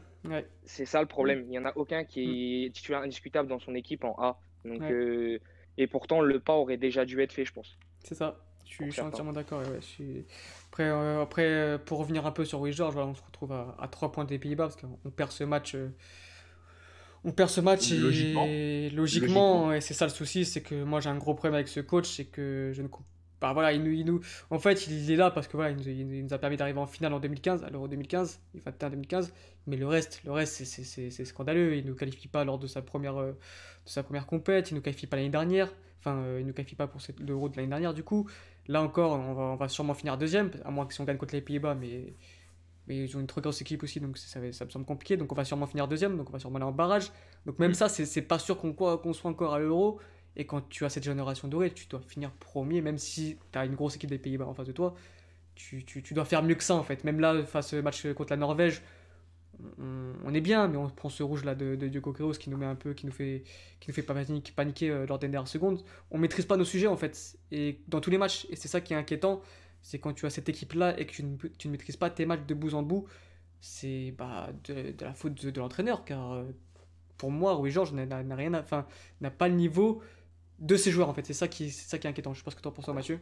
C'est 0.64 0.86
ça 0.86 1.00
le 1.00 1.06
problème. 1.06 1.42
Il 1.44 1.50
n'y 1.50 1.58
en 1.58 1.64
a 1.64 1.72
aucun 1.76 2.04
qui 2.04 2.64
est 2.64 2.68
mm. 2.68 2.72
titulaire 2.72 3.00
indiscutable 3.02 3.48
dans 3.48 3.60
son 3.60 3.74
équipe 3.74 4.04
en 4.04 4.16
A. 4.18 4.40
Donc, 4.64 4.82
euh, 4.82 5.38
et 5.78 5.86
pourtant, 5.86 6.20
le 6.20 6.40
pas 6.40 6.54
aurait 6.54 6.76
déjà 6.76 7.04
dû 7.04 7.20
être 7.22 7.32
fait, 7.32 7.44
je 7.44 7.52
pense. 7.52 7.78
C'est 8.02 8.14
ça. 8.14 8.36
Je 8.64 8.90
suis, 8.90 9.00
entièrement 9.00 9.32
d'accord. 9.32 9.62
Après, 10.68 10.88
euh, 10.88 11.22
après, 11.22 11.44
euh, 11.44 11.78
pour 11.78 11.98
revenir 11.98 12.26
un 12.26 12.32
peu 12.32 12.44
sur 12.44 12.58
Louis 12.58 12.72
George, 12.72 12.96
on 12.96 13.14
se 13.14 13.22
retrouve 13.22 13.52
à, 13.52 13.76
à 13.78 13.86
3 13.86 14.10
points 14.10 14.24
des 14.24 14.40
Pays-Bas 14.40 14.64
parce 14.64 14.76
qu'on 14.76 15.10
perd 15.10 15.30
ce 15.30 15.44
match. 15.44 15.76
On 17.26 17.32
perd 17.32 17.50
ce 17.50 17.60
match 17.60 17.90
et 17.90 18.88
logiquement, 18.90 19.72
et 19.72 19.80
c'est 19.80 19.94
ça 19.94 20.06
le 20.06 20.12
souci, 20.12 20.44
c'est 20.44 20.62
que 20.62 20.84
moi 20.84 21.00
j'ai 21.00 21.10
un 21.10 21.18
gros 21.18 21.34
problème 21.34 21.54
avec 21.54 21.68
ce 21.68 21.80
coach, 21.80 22.08
c'est 22.08 22.24
que 22.24 22.70
je 22.72 22.80
ne 22.82 22.88
bah 23.40 23.52
voilà, 23.52 23.72
il 23.72 23.82
nous, 23.82 23.90
il 23.90 24.06
nous, 24.06 24.20
en 24.48 24.58
fait, 24.58 24.86
il 24.86 25.10
est 25.10 25.16
là 25.16 25.30
parce 25.30 25.46
que 25.46 25.58
voilà, 25.58 25.70
il 25.72 25.76
nous, 25.76 25.88
il 25.88 26.24
nous 26.24 26.32
a 26.32 26.38
permis 26.38 26.56
d'arriver 26.56 26.78
en 26.78 26.86
finale 26.86 27.12
en 27.12 27.20
2015, 27.20 27.64
à 27.64 27.70
l'Euro 27.70 27.86
2015, 27.86 28.40
il 28.54 28.60
fait 28.62 28.82
en 28.82 28.88
2015, 28.88 29.32
mais 29.66 29.76
le 29.76 29.86
reste, 29.86 30.22
le 30.24 30.32
reste 30.32 30.64
c'est 30.64 31.24
scandaleux. 31.24 31.76
Il 31.76 31.84
ne 31.84 31.90
nous 31.90 31.96
qualifie 31.96 32.28
pas 32.28 32.44
lors 32.44 32.58
de 32.58 32.66
sa 32.66 32.80
première, 32.80 33.20
euh, 33.20 33.32
de 33.32 33.90
sa 33.90 34.02
première 34.02 34.26
compète, 34.26 34.70
il 34.70 34.74
ne 34.74 34.78
nous 34.78 34.82
qualifie 34.82 35.06
pas 35.06 35.16
l'année 35.16 35.28
dernière, 35.28 35.70
enfin, 35.98 36.16
euh, 36.16 36.38
il 36.38 36.44
ne 36.44 36.48
nous 36.48 36.54
qualifie 36.54 36.76
pas 36.76 36.86
pour 36.86 37.00
l'Euro 37.18 37.50
de 37.50 37.56
l'année 37.56 37.68
dernière 37.68 37.92
du 37.92 38.04
coup. 38.04 38.26
Là 38.68 38.82
encore, 38.82 39.12
on 39.12 39.34
va, 39.34 39.42
on 39.42 39.56
va 39.56 39.68
sûrement 39.68 39.94
finir 39.94 40.16
deuxième, 40.16 40.50
à 40.64 40.70
moins 40.70 40.86
que 40.86 40.94
si 40.94 41.00
on 41.00 41.04
gagne 41.04 41.18
contre 41.18 41.34
les 41.34 41.42
Pays-Bas, 41.42 41.74
mais, 41.74 42.14
mais 42.86 43.04
ils 43.04 43.16
ont 43.16 43.20
une 43.20 43.26
trop 43.26 43.40
grosse 43.40 43.60
équipe 43.60 43.82
aussi, 43.82 44.00
donc 44.00 44.18
ça, 44.18 44.40
ça, 44.52 44.64
me 44.64 44.70
semble 44.70 44.84
compliqué. 44.84 45.16
Donc 45.16 45.32
on 45.32 45.34
va 45.34 45.44
sûrement 45.44 45.66
finir 45.66 45.88
deuxième, 45.88 46.16
donc 46.16 46.28
on 46.28 46.32
va 46.32 46.38
sûrement 46.38 46.56
aller 46.56 46.64
en 46.64 46.72
barrage. 46.72 47.10
Donc 47.44 47.58
même 47.58 47.72
mm. 47.72 47.74
ça, 47.74 47.88
c'est 47.88 48.22
pas 48.22 48.38
sûr 48.38 48.58
qu'on 48.58 48.72
qu'on 48.72 49.12
soit 49.12 49.30
encore 49.30 49.54
à 49.54 49.58
l'Euro. 49.58 49.98
Et 50.36 50.44
quand 50.44 50.68
tu 50.68 50.84
as 50.84 50.90
cette 50.90 51.04
génération 51.04 51.48
dorée, 51.48 51.70
tu 51.72 51.86
dois 51.86 52.00
finir 52.06 52.30
premier, 52.32 52.82
même 52.82 52.98
si 52.98 53.38
tu 53.52 53.58
as 53.58 53.64
une 53.64 53.74
grosse 53.74 53.96
équipe 53.96 54.10
des 54.10 54.18
Pays-Bas 54.18 54.46
en 54.46 54.54
face 54.54 54.66
de 54.66 54.72
toi. 54.72 54.94
Tu, 55.54 55.82
tu, 55.86 56.02
tu, 56.02 56.12
dois 56.12 56.26
faire 56.26 56.42
mieux 56.42 56.54
que 56.54 56.62
ça 56.62 56.74
en 56.74 56.82
fait. 56.82 57.02
Même 57.04 57.18
là, 57.18 57.42
face 57.44 57.72
au 57.72 57.80
match 57.80 58.06
contre 58.12 58.32
la 58.32 58.36
Norvège, 58.36 58.82
on, 60.24 60.34
est 60.34 60.40
bien, 60.40 60.68
mais 60.68 60.76
on 60.76 60.88
prend 60.88 61.08
ce 61.08 61.22
rouge 61.22 61.44
là 61.44 61.54
de, 61.54 61.76
de 61.76 61.88
Diogo 61.88 62.12
qui 62.32 62.50
nous 62.50 62.56
met 62.56 62.66
un 62.66 62.74
peu, 62.74 62.94
qui 62.94 63.06
nous 63.06 63.12
fait, 63.12 63.44
qui 63.80 63.88
nous 63.90 63.94
fait 63.94 64.02
paniquer, 64.02 64.52
paniquer 64.54 64.90
euh, 64.90 65.06
lors 65.06 65.18
des 65.18 65.28
dernières 65.28 65.48
secondes. 65.48 65.82
On 66.10 66.18
maîtrise 66.18 66.44
pas 66.44 66.56
nos 66.56 66.64
sujets 66.64 66.86
en 66.86 66.96
fait, 66.96 67.38
et 67.50 67.80
dans 67.88 68.00
tous 68.00 68.10
les 68.10 68.18
matchs, 68.18 68.46
et 68.50 68.56
c'est 68.56 68.68
ça 68.68 68.80
qui 68.80 68.92
est 68.92 68.96
inquiétant, 68.96 69.42
c'est 69.86 70.00
quand 70.00 70.12
tu 70.12 70.26
as 70.26 70.30
cette 70.30 70.48
équipe 70.48 70.72
là 70.72 70.98
et 70.98 71.06
que 71.06 71.12
tu 71.12 71.22
ne, 71.22 71.36
tu 71.36 71.68
ne 71.68 71.72
maîtrises 71.72 71.96
pas 71.96 72.10
tes 72.10 72.26
matchs 72.26 72.44
de 72.44 72.54
bout 72.54 72.74
en 72.74 72.82
bout, 72.82 73.06
c'est 73.60 74.12
bah, 74.18 74.48
de, 74.64 74.92
la 75.00 75.14
faute 75.14 75.46
de, 75.46 75.60
l'entraîneur, 75.60 76.04
car 76.04 76.32
euh, 76.32 76.44
pour 77.16 77.30
moi, 77.30 77.54
Rui 77.54 77.70
Georges 77.70 77.92
n'a 77.92 78.34
rien, 78.34 78.52
enfin, 78.54 78.84
n'a 79.20 79.30
pas 79.30 79.46
le 79.46 79.54
niveau 79.54 80.02
de 80.58 80.74
ses 80.76 80.90
joueurs 80.90 81.08
en 81.08 81.14
fait. 81.14 81.24
C'est 81.24 81.34
ça 81.34 81.46
qui, 81.46 81.70
c'est 81.70 81.88
ça 81.88 81.98
qui 81.98 82.08
est 82.08 82.10
inquiétant. 82.10 82.34
Je 82.34 82.40
sais 82.40 82.44
pas 82.44 82.50
ce 82.50 82.56
que 82.56 82.62
tu 82.62 82.66
en 82.66 82.72
penses, 82.72 82.88
Mathieu. 82.88 83.20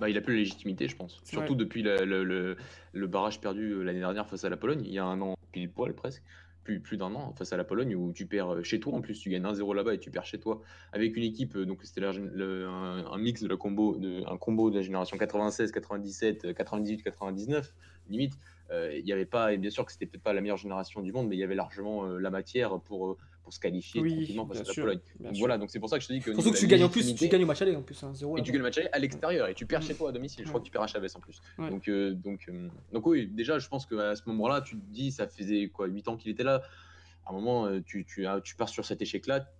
Bah, 0.00 0.08
il 0.08 0.16
a 0.16 0.22
plus 0.22 0.32
la 0.32 0.40
légitimité, 0.40 0.88
je 0.88 0.96
pense. 0.96 1.20
Surtout 1.24 1.54
depuis 1.54 1.82
le, 1.82 2.06
le, 2.06 2.56
le, 2.92 3.06
barrage 3.06 3.38
perdu 3.38 3.72
euh, 3.72 3.82
l'année 3.82 3.98
dernière 3.98 4.26
face 4.26 4.44
à 4.44 4.48
la 4.48 4.56
Pologne, 4.56 4.80
il 4.86 4.92
y 4.92 4.98
a 4.98 5.04
un 5.04 5.20
an 5.20 5.36
pile 5.52 5.70
poil 5.70 5.92
presque, 5.92 6.22
plus, 6.68 6.80
plus 6.80 6.96
d'un 6.98 7.14
an 7.14 7.32
face 7.32 7.54
à 7.54 7.56
la 7.56 7.64
Pologne 7.64 7.94
où 7.94 8.12
tu 8.12 8.26
perds 8.26 8.56
euh, 8.56 8.62
chez 8.62 8.78
toi 8.78 8.92
en 8.92 9.00
plus, 9.00 9.18
tu 9.18 9.30
gagnes 9.30 9.46
1-0 9.46 9.74
là-bas 9.74 9.94
et 9.94 9.98
tu 9.98 10.10
perds 10.10 10.26
chez 10.26 10.38
toi 10.38 10.60
avec 10.92 11.16
une 11.16 11.22
équipe, 11.22 11.56
euh, 11.56 11.64
donc 11.64 11.82
c'était 11.82 12.04
un, 12.04 13.06
un, 13.10 13.18
mix 13.18 13.42
de 13.42 13.48
la 13.48 13.56
combo, 13.56 13.96
de, 13.96 14.22
un 14.30 14.36
combo 14.36 14.70
de 14.70 14.76
la 14.76 14.82
génération 14.82 15.16
96, 15.16 15.72
97, 15.72 16.52
98, 16.52 17.02
99 17.02 17.74
limite. 18.10 18.34
Il 18.70 19.02
n'y 19.02 19.12
avait 19.12 19.24
pas, 19.24 19.54
et 19.54 19.56
bien 19.56 19.70
sûr 19.70 19.86
que 19.86 19.92
c'était 19.92 20.04
peut-être 20.04 20.22
pas 20.22 20.34
la 20.34 20.42
meilleure 20.42 20.58
génération 20.58 21.00
du 21.00 21.10
monde, 21.10 21.26
mais 21.28 21.36
il 21.36 21.38
y 21.38 21.42
avait 21.42 21.54
largement 21.54 22.04
la 22.04 22.28
matière 22.28 22.78
pour 22.80 23.16
pour 23.48 23.54
se 23.54 23.60
qualifier 23.60 24.02
tranquillement 24.02 24.46
face 24.46 24.60
à 24.60 24.64
la 24.64 24.74
Pologne. 24.74 25.00
Donc, 25.20 25.36
voilà, 25.36 25.56
donc 25.56 25.70
c'est 25.70 25.80
pour 25.80 25.88
ça 25.88 25.96
que 25.96 26.02
je 26.02 26.08
te 26.08 26.12
dis 26.12 26.20
que. 26.20 26.34
Surtout 26.34 26.52
que 26.52 26.58
tu 26.58 26.66
gagnes 26.66 26.84
en 26.84 26.90
plus, 26.90 27.14
tu 27.14 27.28
gagnes 27.28 27.44
au 27.44 27.46
match 27.46 27.62
aller 27.62 27.74
en 27.74 27.82
plus. 27.82 28.02
Hein, 28.02 28.12
et 28.36 28.42
tu 28.42 28.52
gagnes 28.52 28.58
le 28.58 28.64
match 28.64 28.76
aller 28.76 28.90
à 28.92 28.98
l'extérieur 28.98 29.48
et 29.48 29.54
tu 29.54 29.64
perds 29.64 29.80
chez 29.80 29.94
toi 29.94 30.10
à 30.10 30.12
domicile. 30.12 30.44
Je 30.44 30.48
crois 30.50 30.60
que 30.60 30.66
tu 30.66 30.70
perds 30.70 30.82
à 30.82 30.86
Chavez 30.86 31.08
en 31.14 31.20
plus. 31.20 31.40
Donc, 31.58 31.88
euh, 31.88 32.12
donc, 32.12 32.44
euh, 32.48 32.68
donc 32.92 33.06
oui, 33.06 33.26
déjà, 33.26 33.58
je 33.58 33.68
pense 33.68 33.86
qu'à 33.86 34.16
ce 34.16 34.22
moment-là, 34.26 34.60
tu 34.60 34.76
te 34.76 34.84
dis, 34.90 35.12
ça 35.12 35.26
faisait 35.26 35.68
quoi, 35.68 35.86
8 35.86 36.08
ans 36.08 36.16
qu'il 36.18 36.30
était 36.30 36.44
là. 36.44 36.62
À 37.24 37.30
un 37.30 37.34
moment, 37.34 37.66
euh, 37.66 37.80
tu, 37.80 38.04
tu, 38.04 38.26
tu 38.44 38.56
pars 38.56 38.68
sur 38.68 38.84
cet 38.84 39.00
échec-là. 39.00 39.50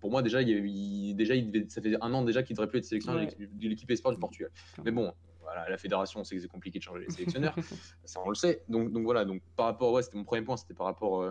pour 0.00 0.10
moi, 0.10 0.20
déjà, 0.20 0.42
il, 0.42 1.16
déjà 1.16 1.34
il 1.34 1.66
ça 1.70 1.80
fait 1.80 1.96
un 2.02 2.12
an 2.12 2.22
déjà 2.22 2.42
qu'il 2.42 2.54
devrait 2.54 2.68
plus 2.68 2.80
être 2.80 2.84
sélectionneur 2.84 3.26
de 3.26 3.68
l'équipe 3.68 3.90
espoir 3.90 4.12
du 4.12 4.20
Portugal. 4.20 4.50
Mais 4.84 4.90
bon, 4.90 5.14
voilà, 5.40 5.70
la 5.70 5.78
fédération, 5.78 6.20
on 6.20 6.24
sait 6.24 6.36
que 6.36 6.42
c'est 6.42 6.48
compliqué 6.48 6.78
de 6.78 6.84
changer 6.84 7.04
les 7.06 7.10
sélectionneurs. 7.14 7.56
ça, 8.04 8.20
on 8.26 8.28
le 8.28 8.34
sait. 8.34 8.62
Donc, 8.68 8.92
donc 8.92 9.04
voilà, 9.04 9.24
donc 9.24 9.40
par 9.56 9.64
rapport, 9.64 9.90
ouais, 9.94 10.02
c'était 10.02 10.18
mon 10.18 10.24
premier 10.24 10.42
point, 10.42 10.58
c'était 10.58 10.74
par 10.74 10.86
rapport 10.86 11.24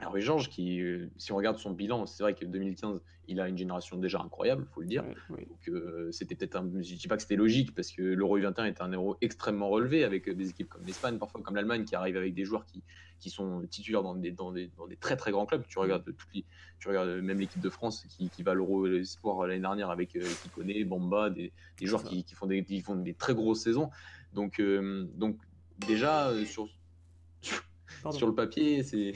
alors, 0.00 0.18
Georges, 0.18 0.48
qui, 0.48 0.80
euh, 0.80 1.08
si 1.16 1.32
on 1.32 1.36
regarde 1.36 1.56
son 1.58 1.70
bilan, 1.70 2.06
c'est 2.06 2.22
vrai 2.24 2.34
que 2.34 2.44
2015, 2.44 3.00
il 3.28 3.40
a 3.40 3.48
une 3.48 3.56
génération 3.56 3.96
déjà 3.96 4.20
incroyable, 4.20 4.66
il 4.68 4.74
faut 4.74 4.80
le 4.80 4.88
dire. 4.88 5.04
Donc, 5.30 5.68
euh, 5.68 6.10
c'était 6.10 6.34
peut-être 6.34 6.56
un. 6.56 6.68
Je 6.82 6.92
ne 6.92 6.98
dis 6.98 7.08
pas 7.08 7.16
que 7.16 7.22
c'était 7.22 7.36
logique, 7.36 7.74
parce 7.74 7.92
que 7.92 8.02
l'Euro 8.02 8.38
21 8.38 8.64
est 8.64 8.80
un 8.80 8.88
euro 8.88 9.16
extrêmement 9.20 9.68
relevé, 9.68 10.02
avec 10.02 10.28
des 10.28 10.50
équipes 10.50 10.68
comme 10.68 10.84
l'Espagne, 10.84 11.18
parfois 11.18 11.40
comme 11.42 11.54
l'Allemagne, 11.54 11.84
qui 11.84 11.94
arrivent 11.94 12.16
avec 12.16 12.34
des 12.34 12.44
joueurs 12.44 12.66
qui, 12.66 12.82
qui 13.20 13.30
sont 13.30 13.62
titulaires 13.70 14.02
dans 14.02 14.16
des, 14.16 14.32
dans, 14.32 14.50
des, 14.50 14.68
dans 14.76 14.88
des 14.88 14.96
très 14.96 15.16
très 15.16 15.30
grands 15.30 15.46
clubs. 15.46 15.64
Tu 15.68 15.78
regardes, 15.78 16.04
toutes 16.04 16.34
les, 16.34 16.44
tu 16.80 16.88
regardes 16.88 17.08
même 17.22 17.38
l'équipe 17.38 17.62
de 17.62 17.70
France 17.70 18.04
qui, 18.08 18.28
qui 18.30 18.42
va 18.42 18.50
à 18.50 18.54
l'Euro 18.54 18.86
Espoir 18.86 19.46
l'année 19.46 19.60
dernière 19.60 19.90
avec 19.90 20.16
euh, 20.16 20.24
connaît 20.54 20.82
Bamba, 20.84 21.30
des, 21.30 21.52
des 21.78 21.86
joueurs 21.86 22.02
qui, 22.02 22.24
qui, 22.24 22.34
font 22.34 22.46
des, 22.46 22.64
qui 22.64 22.80
font 22.80 22.96
des 22.96 23.14
très 23.14 23.34
grosses 23.34 23.62
saisons. 23.62 23.90
Donc, 24.34 24.58
euh, 24.58 25.06
donc 25.14 25.38
déjà, 25.86 26.32
sur, 26.44 26.68
sur 28.10 28.26
le 28.26 28.34
papier, 28.34 28.82
c'est 28.82 29.12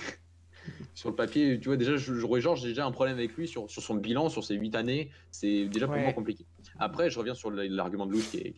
sur 0.95 1.11
le 1.11 1.15
papier, 1.15 1.59
tu 1.61 1.69
vois, 1.69 1.77
déjà, 1.77 1.97
je, 1.97 2.15
Georges, 2.15 2.63
j'ai 2.63 2.69
déjà 2.69 2.87
un 2.87 2.91
problème 2.91 3.17
avec 3.17 3.37
lui 3.37 3.49
sur, 3.49 3.71
sur 3.71 3.83
son 3.83 3.95
bilan, 3.95 4.29
sur 4.29 4.45
ses 4.45 4.55
8 4.55 4.75
années. 4.75 5.11
C'est 5.31 5.67
déjà 5.67 5.87
pour 5.87 5.97
moi 5.97 6.13
compliqué. 6.13 6.47
Après, 6.79 7.11
je 7.11 7.19
reviens 7.19 7.35
sur 7.35 7.51
l'argument 7.51 8.07
de 8.07 8.13
Louis 8.13 8.23
qui 8.23 8.39
est, 8.39 8.55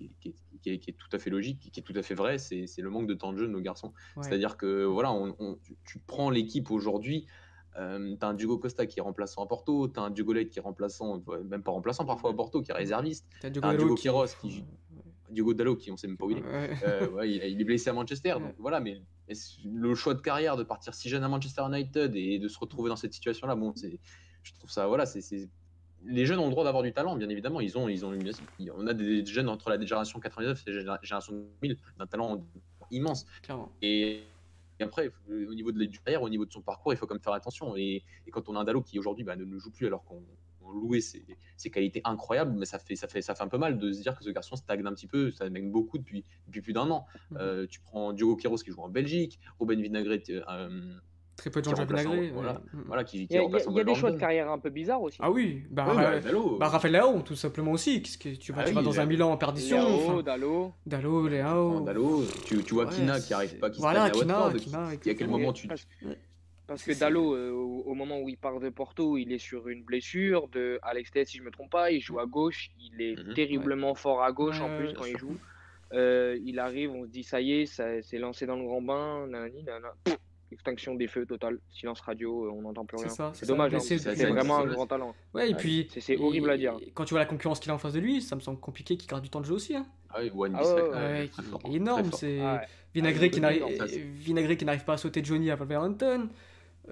qui, 0.61 0.71
est, 0.71 0.97
tout 0.97 1.09
à 1.13 1.19
fait 1.19 1.31
logique, 1.31 1.71
qui 1.73 1.81
est 1.81 1.83
tout 1.83 1.95
à 1.97 2.03
fait 2.03 2.15
vrai. 2.15 2.39
C'est 2.39 2.67
le 2.79 2.91
manque 2.91 3.07
de 3.07 3.15
temps 3.15 3.33
de 3.33 3.39
jeu 3.39 3.47
de 3.47 3.53
nos 3.53 3.61
garçons. 3.61 3.93
C'est-à-dire 4.21 4.57
que, 4.57 4.85
voilà, 4.85 5.13
on, 5.13 5.59
tu, 5.85 5.99
prends 6.07 6.31
l'équipe 6.31 6.71
aujourd'hui. 6.71 7.27
Euh, 7.79 8.17
t'as 8.19 8.27
un 8.27 8.35
Diogo 8.35 8.59
Costa 8.59 8.85
qui 8.85 8.99
est 8.99 9.03
remplaçant 9.03 9.45
à 9.45 9.47
Porto, 9.47 9.87
t'as 9.87 10.03
un 10.03 10.11
Diogo 10.11 10.35
qui 10.35 10.59
est 10.59 10.63
remplaçant, 10.63 11.23
même 11.49 11.63
pas 11.63 11.71
remplaçant 11.71 12.05
parfois 12.05 12.31
à 12.31 12.35
Porto, 12.35 12.63
qui 12.63 12.73
est 12.73 12.75
réserviste, 12.75 13.25
t'as 13.41 13.49
un 13.63 13.77
Diogo 13.77 13.95
Quiros 13.95 14.27
qui, 14.41 14.65
Diogo 15.31 15.55
Dallo, 15.55 15.77
qui 15.77 15.91
on 15.91 15.97
sait 15.97 16.07
même 16.07 16.17
pas 16.17 16.27
où 16.27 16.31
il 16.31 16.39
est. 16.39 16.45
Euh, 16.85 17.27
il, 17.27 17.61
est 17.61 17.65
blessé 17.65 17.91
à 17.91 17.93
Manchester. 17.93 18.35
Donc 18.41 18.55
voilà, 18.59 18.81
mais 18.81 19.01
le 19.65 19.95
choix 19.95 20.15
de 20.15 20.21
carrière 20.21 20.57
de 20.57 20.63
partir 20.63 20.95
si 20.95 21.09
jeune 21.09 21.25
à 21.25 21.29
Manchester 21.29 21.63
United 21.67 22.15
et 22.17 22.39
de 22.39 22.49
se 22.49 22.59
retrouver 22.59 22.89
dans 22.89 22.97
cette 22.97 23.13
situation-là, 23.13 23.55
bon, 23.55 23.73
c'est, 23.75 23.99
je 24.43 24.53
trouve 24.55 24.71
ça, 24.71 24.87
voilà, 24.87 25.07
c'est, 25.07 25.49
les 26.05 26.27
jeunes 26.27 26.39
ont 26.39 26.47
le 26.47 26.51
droit 26.51 26.65
d'avoir 26.65 26.83
du 26.83 26.93
talent, 26.93 27.17
bien 27.17 27.29
évidemment. 27.29 27.61
Ils 27.61 27.77
ont, 27.77 27.89
ils 27.89 28.05
ont, 28.05 28.19
on 28.77 28.87
a 28.87 28.95
des 28.95 29.25
jeunes 29.27 29.49
entre 29.49 29.69
la 29.69 29.79
génération 29.79 30.19
99 30.19 30.65
et 30.67 30.73
la 30.73 30.99
génération 31.03 31.33
2000 31.63 31.77
d'un 31.99 32.07
talent 32.07 32.45
immense. 32.91 33.27
Et, 33.83 34.23
après, 34.81 35.13
au 35.29 35.55
niveau 35.55 35.73
de 35.73 35.85
carrière, 35.85 36.23
au 36.23 36.31
niveau 36.31 36.47
de 36.47 36.53
son 36.53 36.63
parcours, 36.63 36.95
il 36.95 36.97
faut 36.97 37.07
quand 37.07 37.15
même 37.15 37.23
faire 37.23 37.35
attention. 37.35 37.77
Et, 37.77 38.03
quand 38.33 38.49
on 38.49 38.57
a 38.57 38.61
un 38.61 38.65
Dallo 38.65 38.81
qui 38.81 38.99
aujourd'hui 38.99 39.25
bah, 39.25 39.37
ne, 39.37 39.45
ne 39.45 39.59
joue 39.59 39.71
plus 39.71 39.87
alors 39.87 40.05
qu'on 40.05 40.23
louer 40.73 41.01
ses, 41.01 41.25
ses, 41.57 41.71
qualités 41.71 42.01
incroyables, 42.05 42.57
mais 42.57 42.67
ça 42.67 42.79
fait, 42.79 42.97
ça, 42.97 43.09
fait, 43.09 43.23
ça 43.23 43.35
fait 43.35 43.43
un 43.43 43.49
peu 43.49 43.59
mal 43.59 43.79
de 43.79 43.93
se 43.93 44.03
dire 44.03 44.17
que 44.17 44.25
ce 44.25 44.31
garçon 44.31 44.57
stagne 44.57 44.87
un 44.87 44.93
petit 44.93 45.07
peu, 45.07 45.31
ça 45.31 45.47
stagne 45.47 45.71
beaucoup 45.71 45.99
depuis, 45.99 46.25
depuis 46.47 46.63
plus 46.63 46.73
d'un 46.73 46.91
an. 46.91 47.07
Mhm. 47.31 47.39
Euh, 47.41 47.67
tu 47.69 47.81
prends 47.81 48.13
Diogo 48.13 48.37
Quiros 48.37 48.57
qui 48.57 48.71
joue 48.71 48.81
en 48.81 48.89
Belgique, 48.89 49.39
Ruben 49.59 49.81
Vinagre. 49.81 50.19
Euh, 50.31 50.99
Très 51.37 51.49
peu 51.49 51.63
de 51.63 51.65
gens 51.65 51.85
Vinagre. 51.85 52.15
Voilà, 52.35 52.61
mhm. 52.73 52.85
voilà, 52.87 53.05
qui, 53.05 53.27
qui 53.27 53.35
il 53.35 53.37
y 53.37 53.39
a, 53.39 53.43
il 53.45 53.77
y 53.77 53.81
a 53.81 53.85
des 53.85 53.95
choix 53.95 54.11
de 54.11 54.19
carrière 54.19 54.51
un 54.51 54.59
peu 54.59 54.71
bizarres 54.71 55.03
aussi. 55.03 55.19
Ah 55.21 55.31
oui, 55.31 55.63
bah, 55.71 55.87
bah, 55.95 56.21
bah 56.59 56.69
Raphaël 56.69 56.95
Leao, 56.95 57.23
tout 57.23 57.37
simplement 57.37 57.73
aussi. 57.73 58.03
Qu'est-ce 58.03 58.19
que 58.19 58.29
tu 58.37 58.53
vas, 58.53 58.63
ah 58.63 58.65
tu 58.65 58.75
vas 58.75 58.83
dans 58.83 59.01
un 59.01 59.07
Milan 59.07 59.33
en 59.33 59.37
perdition 59.37 59.79
Leao, 59.79 60.23
Dallo. 60.23 60.73
Dallo, 60.85 61.29
Leao. 61.29 61.81
Dallo, 61.81 62.25
tu, 62.45 62.63
tu 62.63 62.75
vois 62.75 62.87
Kina 62.87 63.21
qui 63.21 63.33
arrive 63.33 63.59
pas, 63.59 63.71
qui 63.71 63.81
voilà, 63.81 64.11
Kina, 64.11 64.53
Kina, 64.59 64.89
à 64.89 64.97
quel 64.97 65.29
moment 65.29 65.53
tu. 65.53 65.69
Parce 66.71 66.85
que 66.85 66.97
Dallo, 66.97 67.35
euh, 67.35 67.51
au, 67.51 67.95
moment 67.95 68.21
où 68.21 68.29
il 68.29 68.37
part 68.37 68.61
de 68.61 68.69
Porto, 68.69 69.17
il 69.17 69.33
est 69.33 69.39
sur 69.39 69.67
une 69.67 69.83
blessure. 69.83 70.47
De 70.47 70.79
Alex 70.83 71.11
Tess, 71.11 71.29
si 71.31 71.39
je 71.39 71.43
ne 71.43 71.47
me 71.47 71.51
trompe 71.51 71.73
pas, 71.73 71.91
il 71.91 72.01
joue 72.01 72.21
à 72.21 72.27
gauche. 72.27 72.71
Il 72.79 73.03
est 73.03 73.17
mhm. 73.17 73.35
terriblement 73.35 73.97
fort 73.97 74.23
à 74.23 74.31
gauche 74.31 74.61
en 74.61 74.79
plus 74.79 74.93
quand 74.93 75.05
il 75.05 75.19
joue. 75.19 75.37
Euh, 75.93 76.39
il 76.45 76.61
arrive, 76.61 76.93
on 76.93 77.03
se 77.07 77.11
dit 77.11 77.25
ça 77.25 77.41
y 77.41 77.55
est, 77.55 77.67
ça 77.67 78.01
s'est 78.03 78.19
lancé 78.19 78.47
dans 78.47 78.55
le 78.55 78.63
grand 78.63 78.83
bain. 78.83 79.27
Nanani, 79.27 79.65
extinction 80.53 80.95
des 80.95 81.09
feux 81.09 81.27
totale, 81.27 81.59
silence 81.71 82.01
radio, 82.03 82.45
euh, 82.45 82.53
on 82.53 82.63
n'entend 82.63 82.85
plus 82.85 82.99
rien. 82.99 83.33
C'est 83.33 83.47
dommage, 83.47 83.75
hein, 83.75 83.81
c'est 83.81 84.27
vraiment 84.27 84.59
un 84.59 84.67
grand 84.67 84.87
talent. 84.87 85.13
Ouais, 85.35 85.51
et 85.51 85.55
puis 85.55 85.89
c'est 85.99 86.19
horrible 86.19 86.51
à 86.51 86.57
dire. 86.57 86.79
Quand 86.95 87.05
tu 87.05 87.15
vois 87.15 87.21
la 87.21 87.27
concurrence 87.27 87.59
qu'il 87.59 87.73
a 87.73 87.75
en 87.75 87.79
face 87.79 87.95
de 87.95 88.01
lui, 88.01 88.23
ça 88.23 88.37
me 88.37 88.41
semble 88.41 88.61
compliqué 88.61 88.97
qu'il 88.97 89.11
garde 89.11 89.25
du 89.25 89.31
temps 89.31 89.41
de 89.41 89.47
jeu 89.47 89.55
aussi. 89.55 89.75
Hein. 89.75 89.87
Ah 90.11 90.21
oui, 90.23 90.31
One 90.33 90.57
ah 90.57 91.69
énorme. 91.69 92.11
C'est 92.13 92.39
Vinagre 92.95 93.29
qui 93.29 93.41
n'arrive 94.65 94.85
pas 94.85 94.93
à 94.93 94.99
sauter 94.99 95.25
Johnny 95.25 95.51
à 95.51 95.57
Wolverhampton. 95.57 96.29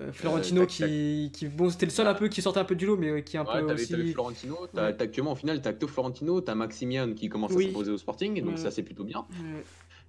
Euh, 0.00 0.12
Florentino 0.12 0.66
qui, 0.66 1.30
qui, 1.32 1.48
bon 1.48 1.70
c'était 1.70 1.86
le 1.86 1.90
seul 1.90 2.06
un 2.06 2.14
peu 2.14 2.28
qui 2.28 2.40
sortait 2.40 2.60
un 2.60 2.64
peu 2.64 2.76
du 2.76 2.86
lot 2.86 2.96
mais 2.96 3.24
qui 3.24 3.36
est 3.36 3.40
un 3.40 3.44
peu 3.44 3.60
aussi 3.72 3.94
avais 3.94 4.12
Florentino 4.12 4.56
t'as 4.72 4.86
actuellement 4.86 5.32
au 5.32 5.36
final 5.36 5.60
t'as 5.60 5.70
Acto 5.70 5.88
Florentino 5.88 6.40
t'as 6.40 6.54
Maximian 6.54 7.14
qui 7.14 7.28
commence 7.28 7.52
à 7.52 7.60
s'imposer 7.60 7.90
au 7.90 7.98
Sporting 7.98 8.42
donc 8.42 8.58
ça 8.58 8.70
c'est 8.70 8.82
plutôt 8.82 9.04
bien. 9.04 9.26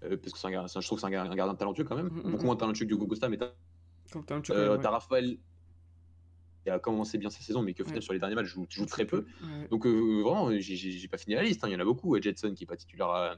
Euh, 0.03 0.15
parce 0.15 0.31
que 0.31 0.47
un, 0.47 0.67
je 0.67 0.87
trouve 0.87 1.01
que 1.01 1.07
c'est 1.07 1.13
un, 1.13 1.35
gardien 1.35 1.55
talentueux 1.55 1.83
quand 1.83 1.97
même. 1.97 2.07
Mm, 2.07 2.19
mm, 2.19 2.31
beaucoup 2.31 2.43
mm. 2.43 2.45
moins 2.45 2.55
talentueux 2.55 2.85
que 2.85 2.89
Diogo 2.89 3.05
Costa 3.05 3.29
mais 3.29 3.37
t'as 3.37 3.51
euh, 4.51 4.77
Raphaël 4.77 5.37
qui 6.63 6.69
a 6.69 6.79
commencé 6.79 7.17
bien 7.17 7.29
sa 7.29 7.41
saison 7.41 7.61
mais 7.61 7.73
au 7.81 7.85
final 7.85 8.01
sur 8.01 8.13
les 8.13 8.19
derniers 8.19 8.35
matchs 8.35 8.47
joue, 8.47 8.67
joue 8.69 8.85
très 8.85 9.05
peu. 9.05 9.25
donc 9.71 9.87
vraiment 9.87 10.51
j'ai 10.59 11.07
pas 11.07 11.17
fini 11.17 11.35
la 11.35 11.43
liste 11.43 11.63
hein. 11.63 11.67
il 11.67 11.73
y 11.73 11.75
en 11.75 11.79
a 11.79 11.85
beaucoup 11.85 12.19
Jetson 12.21 12.53
qui 12.53 12.65
est 12.65 12.67
pas 12.67 12.77
titulaire 12.77 13.09
à 13.09 13.35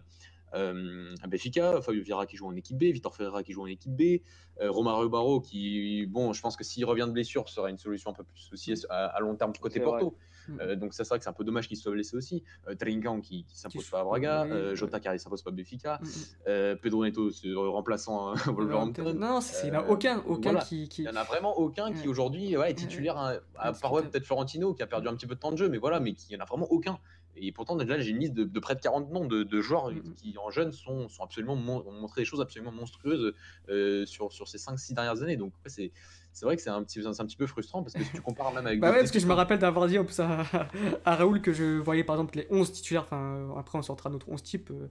euh, 0.53 1.13
Benfica, 1.27 1.81
Fabio 1.81 2.03
Vieira 2.03 2.25
qui 2.25 2.37
joue 2.37 2.47
en 2.47 2.55
équipe 2.55 2.77
B, 2.77 2.83
Vitor 2.83 3.15
Ferreira 3.15 3.43
qui 3.43 3.53
joue 3.53 3.63
en 3.63 3.67
équipe 3.67 3.95
B, 3.95 4.21
euh, 4.61 4.71
Romario 4.71 5.09
Barro 5.09 5.39
qui, 5.39 6.05
bon, 6.07 6.33
je 6.33 6.41
pense 6.41 6.55
que 6.55 6.63
s'il 6.63 6.85
revient 6.85 7.05
de 7.07 7.11
blessure, 7.13 7.49
sera 7.49 7.69
une 7.69 7.77
solution 7.77 8.11
un 8.11 8.13
peu 8.13 8.23
plus 8.23 8.49
aussi 8.51 8.73
à, 8.89 9.19
long 9.19 9.35
terme 9.35 9.53
côté 9.59 9.79
Porto. 9.79 10.15
Mm. 10.47 10.59
Euh, 10.59 10.75
donc 10.75 10.93
ça, 10.93 11.03
c'est 11.03 11.09
vrai 11.09 11.19
que 11.19 11.23
c'est 11.23 11.29
un 11.29 11.33
peu 11.33 11.43
dommage 11.43 11.67
qu'il 11.67 11.77
soit 11.77 11.91
blessé 11.91 12.15
aussi. 12.15 12.43
Euh, 12.67 12.75
Trinkan 12.75 13.21
qui, 13.21 13.45
qui 13.45 13.57
s'impose 13.57 13.89
pas 13.89 14.01
à 14.01 14.03
Braga, 14.03 14.45
euh, 14.45 14.75
Jota 14.75 14.99
qui 14.99 15.19
s'impose 15.19 15.41
pas 15.41 15.51
à 15.51 15.53
Benfica, 15.53 15.99
mm, 16.01 16.05
mm. 16.05 16.77
Pedro 16.77 17.03
Neto 17.03 17.29
remplaçant 17.71 18.33
Wolverhampton. 18.45 19.13
Non, 19.13 19.39
il 19.63 19.71
n'y 19.71 19.77
en 19.77 19.81
a 19.81 19.87
aucun, 19.87 20.23
aucun 20.27 20.55
qui, 20.55 20.85
Il 20.97 21.03
n'y 21.03 21.09
en 21.09 21.15
a 21.15 21.23
vraiment 21.23 21.57
aucun 21.57 21.91
qui 21.93 22.07
aujourd'hui 22.07 22.57
ouais, 22.57 22.71
est 22.71 22.75
titulaire, 22.75 23.17
hein, 23.17 23.37
à 23.57 23.73
part 23.73 23.93
peut-être 23.93 24.25
Florentino 24.25 24.73
qui 24.73 24.83
a 24.83 24.87
perdu 24.87 25.07
un 25.07 25.15
petit 25.15 25.27
peu 25.27 25.35
de 25.35 25.39
temps 25.39 25.51
de 25.51 25.57
jeu, 25.57 25.69
mais 25.69 25.77
voilà, 25.77 25.99
mais 25.99 26.13
qui 26.13 26.35
en 26.35 26.39
a 26.39 26.45
vraiment 26.45 26.67
aucun. 26.69 26.99
Et 27.35 27.51
pourtant, 27.51 27.75
là, 27.75 27.99
j'ai 27.99 28.11
une 28.11 28.19
liste 28.19 28.33
de, 28.33 28.59
près 28.59 28.75
de 28.75 28.81
40 28.81 29.11
noms 29.11 29.25
de, 29.25 29.61
joueurs 29.61 29.91
mm-hmm. 29.91 30.13
qui, 30.15 30.35
en 30.37 30.49
jeunes, 30.49 30.71
sont, 30.71 31.09
sont 31.09 31.23
absolument 31.23 31.53
ont 31.53 31.91
montré 31.91 32.21
des 32.21 32.25
choses 32.25 32.41
absolument 32.41 32.71
monstrueuses 32.71 33.33
euh, 33.69 34.05
sur, 34.05 34.31
sur 34.31 34.47
ces 34.47 34.57
5-6 34.57 34.93
dernières 34.93 35.21
années. 35.21 35.37
Donc, 35.37 35.53
c'est 35.65 35.91
c'est 36.33 36.45
vrai 36.45 36.55
que 36.55 36.61
c'est 36.61 36.69
un 36.69 36.81
petit, 36.83 37.01
un 37.05 37.11
petit 37.11 37.35
peu 37.35 37.45
frustrant 37.45 37.83
parce 37.83 37.93
que 37.93 38.03
si 38.03 38.11
tu 38.11 38.21
compares 38.21 38.53
même 38.53 38.65
avec. 38.65 38.79
bah 38.79 38.91
ouais, 38.91 38.99
parce 38.99 39.11
que 39.11 39.19
je 39.19 39.27
me 39.27 39.33
rappelle 39.33 39.59
d'avoir 39.59 39.87
dit 39.87 39.99
en 39.99 40.05
plus 40.05 40.19
à, 41.05 41.15
Raoul 41.15 41.41
que 41.41 41.51
je 41.51 41.77
voyais 41.79 42.03
par 42.03 42.15
exemple 42.15 42.37
les 42.37 42.47
11 42.49 42.71
titulaires, 42.71 43.03
enfin 43.03 43.53
après 43.57 43.77
on 43.77 43.81
sortira 43.81 44.09
notre 44.09 44.29
11 44.29 44.41
type, 44.41 44.69
euh, 44.71 44.87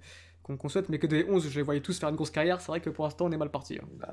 qu'on 0.56 0.68
souhaite, 0.68 0.88
mais 0.88 0.98
que 0.98 1.06
des 1.06 1.24
11, 1.28 1.48
je 1.48 1.56
les 1.56 1.62
voyais 1.62 1.80
tous 1.80 1.98
faire 1.98 2.08
une 2.08 2.16
grosse 2.16 2.30
carrière. 2.30 2.60
C'est 2.60 2.68
vrai 2.68 2.80
que 2.80 2.90
pour 2.90 3.04
l'instant, 3.04 3.26
on 3.26 3.32
est 3.32 3.36
mal 3.36 3.50
parti. 3.50 3.78
Hein. 3.82 3.86
Bah, 3.98 4.12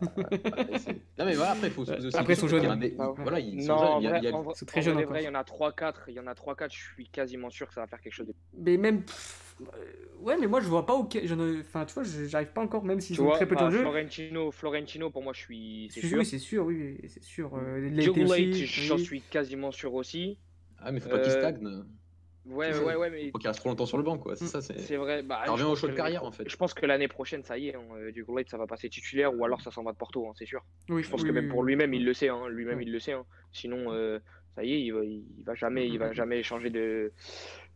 non, 1.19 1.25
mais 1.25 1.35
voilà, 1.35 1.51
après, 1.51 1.67
il 1.67 1.73
faut 1.73 1.85
se 1.85 1.91
poser 1.91 2.07
aussi. 2.07 2.17
Après, 2.17 2.33
ils 2.33 2.37
sont 2.37 2.47
jeunes. 2.47 2.79
Des... 2.79 2.95
Ah, 2.99 3.11
Voilà, 3.17 3.39
ils 3.39 3.63
sont 3.63 3.77
jeunes. 3.77 4.05
a- 4.07 4.53
c'est 4.55 4.65
très 4.65 4.79
en 4.79 4.83
jeune 4.83 5.03
vrai, 5.03 5.23
il 5.23 5.25
y 5.25 5.29
en 5.29 5.35
a 5.35 5.43
3-4, 5.43 6.03
il 6.07 6.13
y 6.15 6.19
en 6.19 6.27
a 6.27 6.33
3-4, 6.33 6.73
je 6.73 6.77
suis 6.93 7.07
quasiment 7.09 7.49
sûr 7.49 7.67
que 7.67 7.73
ça 7.73 7.81
va 7.81 7.87
faire 7.87 8.01
quelque 8.01 8.13
chose 8.13 8.27
de 8.27 8.33
Mais 8.57 8.77
même. 8.77 9.03
euh, 9.61 9.65
ouais, 10.21 10.37
mais 10.39 10.47
moi, 10.47 10.61
je 10.61 10.67
vois 10.67 10.85
pas 10.85 10.93
auquel. 10.93 11.27
je 11.27 11.33
ne- 11.33 11.59
Enfin, 11.61 11.85
tu 11.85 11.93
vois, 11.93 12.03
j'arrive 12.03 12.51
pas 12.53 12.61
encore, 12.61 12.83
même 12.83 13.01
s'ils 13.01 13.19
ont 13.21 13.25
vois, 13.25 13.35
très 13.35 13.45
peu 13.47 13.55
de 13.55 13.59
temps 13.59 13.65
bah, 13.65 13.71
de 13.71 13.77
jeu. 13.77 13.81
Florentino, 13.81 14.51
Florentino, 14.51 15.09
pour 15.09 15.23
moi, 15.23 15.33
je 15.33 15.39
suis. 15.39 15.89
C'est 15.91 16.03
Oui, 16.03 16.09
sûr. 16.09 16.25
c'est 16.25 16.39
sûr, 16.39 16.65
oui, 16.65 16.97
oui, 17.01 17.09
c'est 17.09 17.23
sûr. 17.23 17.55
Euh, 17.55 17.89
j'en 18.03 18.95
oui. 18.95 19.03
suis 19.03 19.21
quasiment 19.21 19.71
sûr 19.71 19.93
aussi. 19.93 20.37
Ah, 20.79 20.91
mais 20.91 20.99
faut 20.99 21.09
pas 21.09 21.19
qu'il 21.19 21.31
Euh, 21.31 21.39
stagne. 21.39 21.83
Ouais, 22.49 22.77
ouais, 22.77 22.95
ouais, 22.95 23.09
mais 23.09 23.31
Faut 23.31 23.37
qu'il 23.39 23.47
reste 23.47 23.59
trop 23.59 23.69
longtemps 23.69 23.85
sur 23.85 23.97
le 23.97 24.03
banc, 24.03 24.17
quoi. 24.17 24.35
C'est 24.35 24.45
Mm. 24.45 24.47
ça, 24.47 24.61
c'est. 24.61 24.79
c'est 24.79 24.95
vrai. 24.95 25.23
Bah, 25.23 25.41
Ça 25.45 25.51
revient 25.51 25.63
au 25.63 25.75
choix 25.75 25.89
de 25.89 25.95
carrière, 25.95 26.23
en 26.23 26.31
fait. 26.31 26.47
Je 26.49 26.55
pense 26.55 26.73
que 26.73 26.85
l'année 26.85 27.07
prochaine, 27.07 27.43
ça 27.43 27.57
y 27.57 27.69
est, 27.69 27.75
hein, 27.75 27.83
euh, 27.95 28.11
du 28.11 28.23
Goulet, 28.23 28.45
ça 28.47 28.57
va 28.57 28.67
passer 28.67 28.89
titulaire 28.89 29.33
ou 29.37 29.43
alors 29.43 29.61
ça 29.61 29.71
s'en 29.71 29.83
va 29.83 29.91
de 29.91 29.97
Porto, 29.97 30.27
hein, 30.27 30.33
c'est 30.37 30.45
sûr. 30.45 30.63
Oui, 30.89 31.03
Je 31.03 31.09
pense 31.09 31.21
oui, 31.21 31.27
que 31.27 31.33
même 31.33 31.45
oui, 31.45 31.49
pour 31.51 31.63
lui-même, 31.63 31.93
il 31.93 32.05
le 32.05 32.13
sait. 32.13 32.29
Hein, 32.29 32.47
lui-même, 32.49 32.77
Ouais. 32.77 32.83
il 32.83 32.91
le 32.91 32.99
sait. 32.99 33.13
hein. 33.13 33.25
Sinon, 33.51 33.91
euh, 33.91 34.19
ça 34.55 34.63
y 34.63 34.73
est, 34.73 34.81
il 34.81 34.91
va, 34.91 35.03
il 35.03 35.23
va 35.45 35.55
jamais, 35.55 35.87
il 35.87 35.99
va 35.99 36.07
Mhm. 36.07 36.13
jamais 36.13 36.43
changer 36.43 36.69
de, 36.69 37.11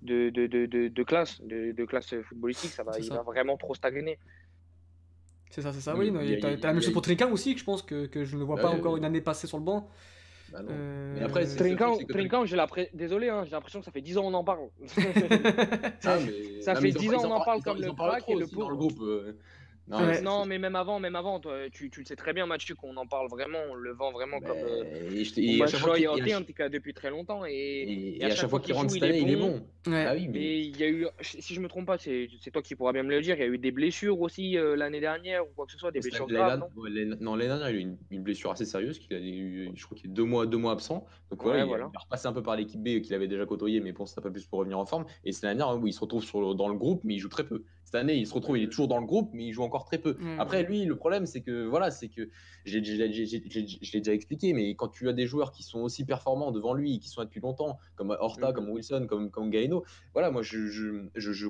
de, 0.01 0.29
de, 0.29 0.47
de, 0.47 0.65
de, 0.65 0.87
de 0.87 1.03
classe, 1.03 1.41
de, 1.41 1.71
de 1.71 1.85
classe 1.85 2.15
footballistique. 2.21 2.71
Ça 2.71 2.83
va, 2.83 2.97
il 2.97 3.03
ça. 3.05 3.15
va 3.15 3.23
vraiment 3.23 3.57
trop 3.57 3.75
stagner. 3.75 4.17
C'est 5.49 5.61
ça, 5.61 5.73
c'est 5.73 5.81
ça. 5.81 5.95
Oui, 5.97 6.11
t'as 6.39 6.55
la 6.55 6.73
même 6.73 6.81
chose 6.81 6.93
pour 6.93 7.03
aussi, 7.33 7.53
que 7.53 7.59
je 7.59 7.65
pense 7.65 7.81
que, 7.81 8.05
que 8.05 8.23
je 8.23 8.37
ne 8.37 8.43
vois 8.43 8.55
Bah 8.55 8.61
pas 8.63 8.69
ouais, 8.71 8.77
encore 8.79 8.95
une 8.95 9.03
année 9.03 9.19
passée 9.21 9.47
sur 9.47 9.57
le 9.57 9.63
banc. 9.65 9.89
Bah 10.51 10.61
non. 10.61 10.69
Euh, 10.71 11.13
Mais 11.17 11.23
après, 11.23 11.45
c'est- 11.45 11.57
Trincao, 11.57 11.97
Trincao, 12.09 12.45
j'ai 12.45 12.55
désolé, 12.93 13.29
hein, 13.29 13.43
j'ai 13.45 13.51
l'impression 13.51 13.79
que 13.79 13.85
ça 13.85 13.91
fait 13.91 14.01
10 14.01 14.17
ans 14.17 14.23
qu'on 14.23 14.33
en 14.33 14.43
parle. 14.43 14.67
Ah, 16.03 16.17
mais- 16.25 16.61
Ça 16.61 16.73
non, 16.73 16.79
fait 16.79 16.83
mais 16.83 16.89
ils 16.89 16.97
en 16.97 16.99
10 16.99 17.07
parlent- 17.07 17.15
ans, 17.15 17.21
ils 17.21 17.25
on 17.25 17.31
en 17.31 17.35
en 17.35 17.43
parle 17.45 17.61
comme 17.63 17.77
ils 17.77 17.83
le 17.83 17.89
en 17.91 17.95
parlent 17.95 18.21
trop 18.21 18.31
et 18.33 18.39
le 18.39 18.43
aussi 18.45 18.55
dans 18.55 18.69
le 18.69 18.75
groupe. 18.75 18.99
Euh. 19.89 19.91
Non, 19.91 19.97
Ouais. 19.99 20.05
mais 20.07 20.21
non, 20.21 20.45
mais 20.45 20.57
même 20.59 20.75
avant, 20.75 20.99
même 20.99 21.15
avant, 21.15 21.39
toi, 21.39 21.69
tu, 21.71 21.89
tu 21.89 22.01
le 22.01 22.05
sais 22.05 22.15
très 22.15 22.33
bien, 22.33 22.45
Mathieu, 22.45 22.75
qu'on 22.75 22.95
en 22.97 23.07
parle 23.07 23.27
vraiment, 23.29 23.57
on 23.69 23.73
le 23.75 23.91
vend 23.93 24.11
vraiment 24.11 24.39
Bah, 24.39 24.47
comme. 24.49 24.57
euh, 24.59 24.83
cas 26.53 26.69
depuis 26.69 26.93
très 26.93 27.09
longtemps. 27.09 27.45
Et, 27.45 27.51
et- 27.51 27.91
et 28.17 28.21
et 28.21 28.25
à 28.25 28.35
chaque 28.35 28.49
fois 28.49 28.59
qu'il 28.59 28.67
qu'il 28.67 28.75
rentre 28.75 28.91
cette 28.91 29.03
année, 29.03 29.19
il 29.19 29.29
est 29.31 29.35
bon. 29.35 29.63
bon. 29.85 29.91
Ouais. 29.91 30.05
Ah 30.07 30.13
oui, 30.15 30.27
mais. 30.27 30.39
Mais 30.39 30.59
il 30.61 30.77
y 30.77 30.83
a 30.83 30.87
eu, 30.89 31.07
si 31.21 31.53
je 31.53 31.59
me 31.59 31.67
trompe 31.67 31.87
pas, 31.87 31.97
c'est 31.97 32.29
c'est 32.39 32.51
toi 32.51 32.61
qui 32.61 32.75
pourras 32.75 32.93
bien 32.93 33.03
me 33.03 33.09
le 33.09 33.21
dire, 33.21 33.35
il 33.35 33.39
y 33.39 33.43
a 33.43 33.47
eu 33.47 33.57
des 33.57 33.71
blessures 33.71 34.19
aussi 34.21 34.57
euh, 34.57 34.75
l'année 34.75 34.99
dernière 34.99 35.43
ou 35.45 35.49
quoi 35.55 35.65
que 35.65 35.71
ce 35.71 35.77
soit, 35.77 35.91
des 35.91 35.99
blessures 35.99 36.27
graves, 36.27 36.59
non 36.59 36.67
Non, 37.19 37.35
l'année 37.35 37.47
dernière, 37.47 37.69
il 37.69 37.75
a 37.75 37.77
eu 37.77 37.81
une, 37.81 37.97
une 38.11 38.21
blessure 38.23 38.51
assez 38.51 38.65
sérieuse. 38.65 38.99
Qu'il 38.99 39.15
a 39.15 39.19
eu, 39.19 39.71
je 39.73 39.85
crois 39.85 39.97
qu'il 39.97 40.09
est 40.11 40.13
deux 40.13 40.23
mois, 40.23 40.45
deux 40.45 40.57
mois 40.57 40.73
absent. 40.73 41.05
Donc 41.31 41.41
voilà, 41.43 41.59
Ouais, 41.59 41.65
il, 41.65 41.67
voilà. 41.69 41.89
il 41.91 41.95
est 41.95 42.03
repassé 42.03 42.27
un 42.27 42.33
peu 42.33 42.43
par 42.43 42.55
l'équipe 42.55 42.81
B 42.81 43.01
qu'il 43.01 43.13
avait 43.13 43.27
déjà 43.27 43.45
côtoyé, 43.45 43.79
mais 43.79 43.91
bon, 43.91 44.05
ça 44.05 44.19
n'a 44.21 44.23
pas 44.23 44.31
plus 44.31 44.45
pour 44.45 44.59
revenir 44.59 44.77
en 44.77 44.85
forme. 44.85 45.05
Et 45.23 45.31
c'est 45.31 45.45
l'année 45.45 45.57
dernière 45.57 45.81
où 45.81 45.87
il 45.87 45.93
se 45.93 45.99
retrouve 45.99 46.23
sur, 46.23 46.55
dans 46.55 46.67
le 46.67 46.75
groupe, 46.75 47.01
mais 47.03 47.15
il 47.15 47.19
joue 47.19 47.29
très 47.29 47.45
peu. 47.45 47.63
Cette 47.91 47.99
année, 47.99 48.15
il 48.15 48.25
se 48.25 48.33
retrouve, 48.33 48.57
il 48.57 48.63
est 48.63 48.69
toujours 48.69 48.87
dans 48.87 49.01
le 49.01 49.05
groupe, 49.05 49.31
mais 49.33 49.47
il 49.47 49.51
joue 49.51 49.63
encore 49.63 49.83
très 49.83 49.97
peu. 49.97 50.15
Après, 50.39 50.63
lui, 50.63 50.85
le 50.85 50.95
problème, 50.95 51.25
c'est 51.25 51.41
que 51.41 51.65
voilà, 51.65 51.91
c'est 51.91 52.07
que 52.07 52.29
je 52.63 52.77
l'ai 52.79 53.99
déjà 53.99 54.13
expliqué, 54.13 54.53
mais 54.53 54.75
quand 54.75 54.87
tu 54.87 55.09
as 55.09 55.13
des 55.13 55.27
joueurs 55.27 55.51
qui 55.51 55.63
sont 55.63 55.79
aussi 55.81 56.05
performants 56.05 56.53
devant 56.53 56.73
lui, 56.73 56.99
qui 56.99 57.09
sont 57.09 57.19
là 57.19 57.25
depuis 57.25 57.41
longtemps, 57.41 57.79
comme 57.95 58.15
Horta, 58.17 58.47
Mhm. 58.47 58.53
comme 58.53 58.69
Wilson, 58.69 59.07
comme, 59.09 59.29
comme 59.29 59.49
Gaeno, 59.49 59.83
voilà, 60.13 60.31
moi, 60.31 60.41
je, 60.41 60.67
je, 60.67 61.09
je, 61.15 61.33
je, 61.33 61.49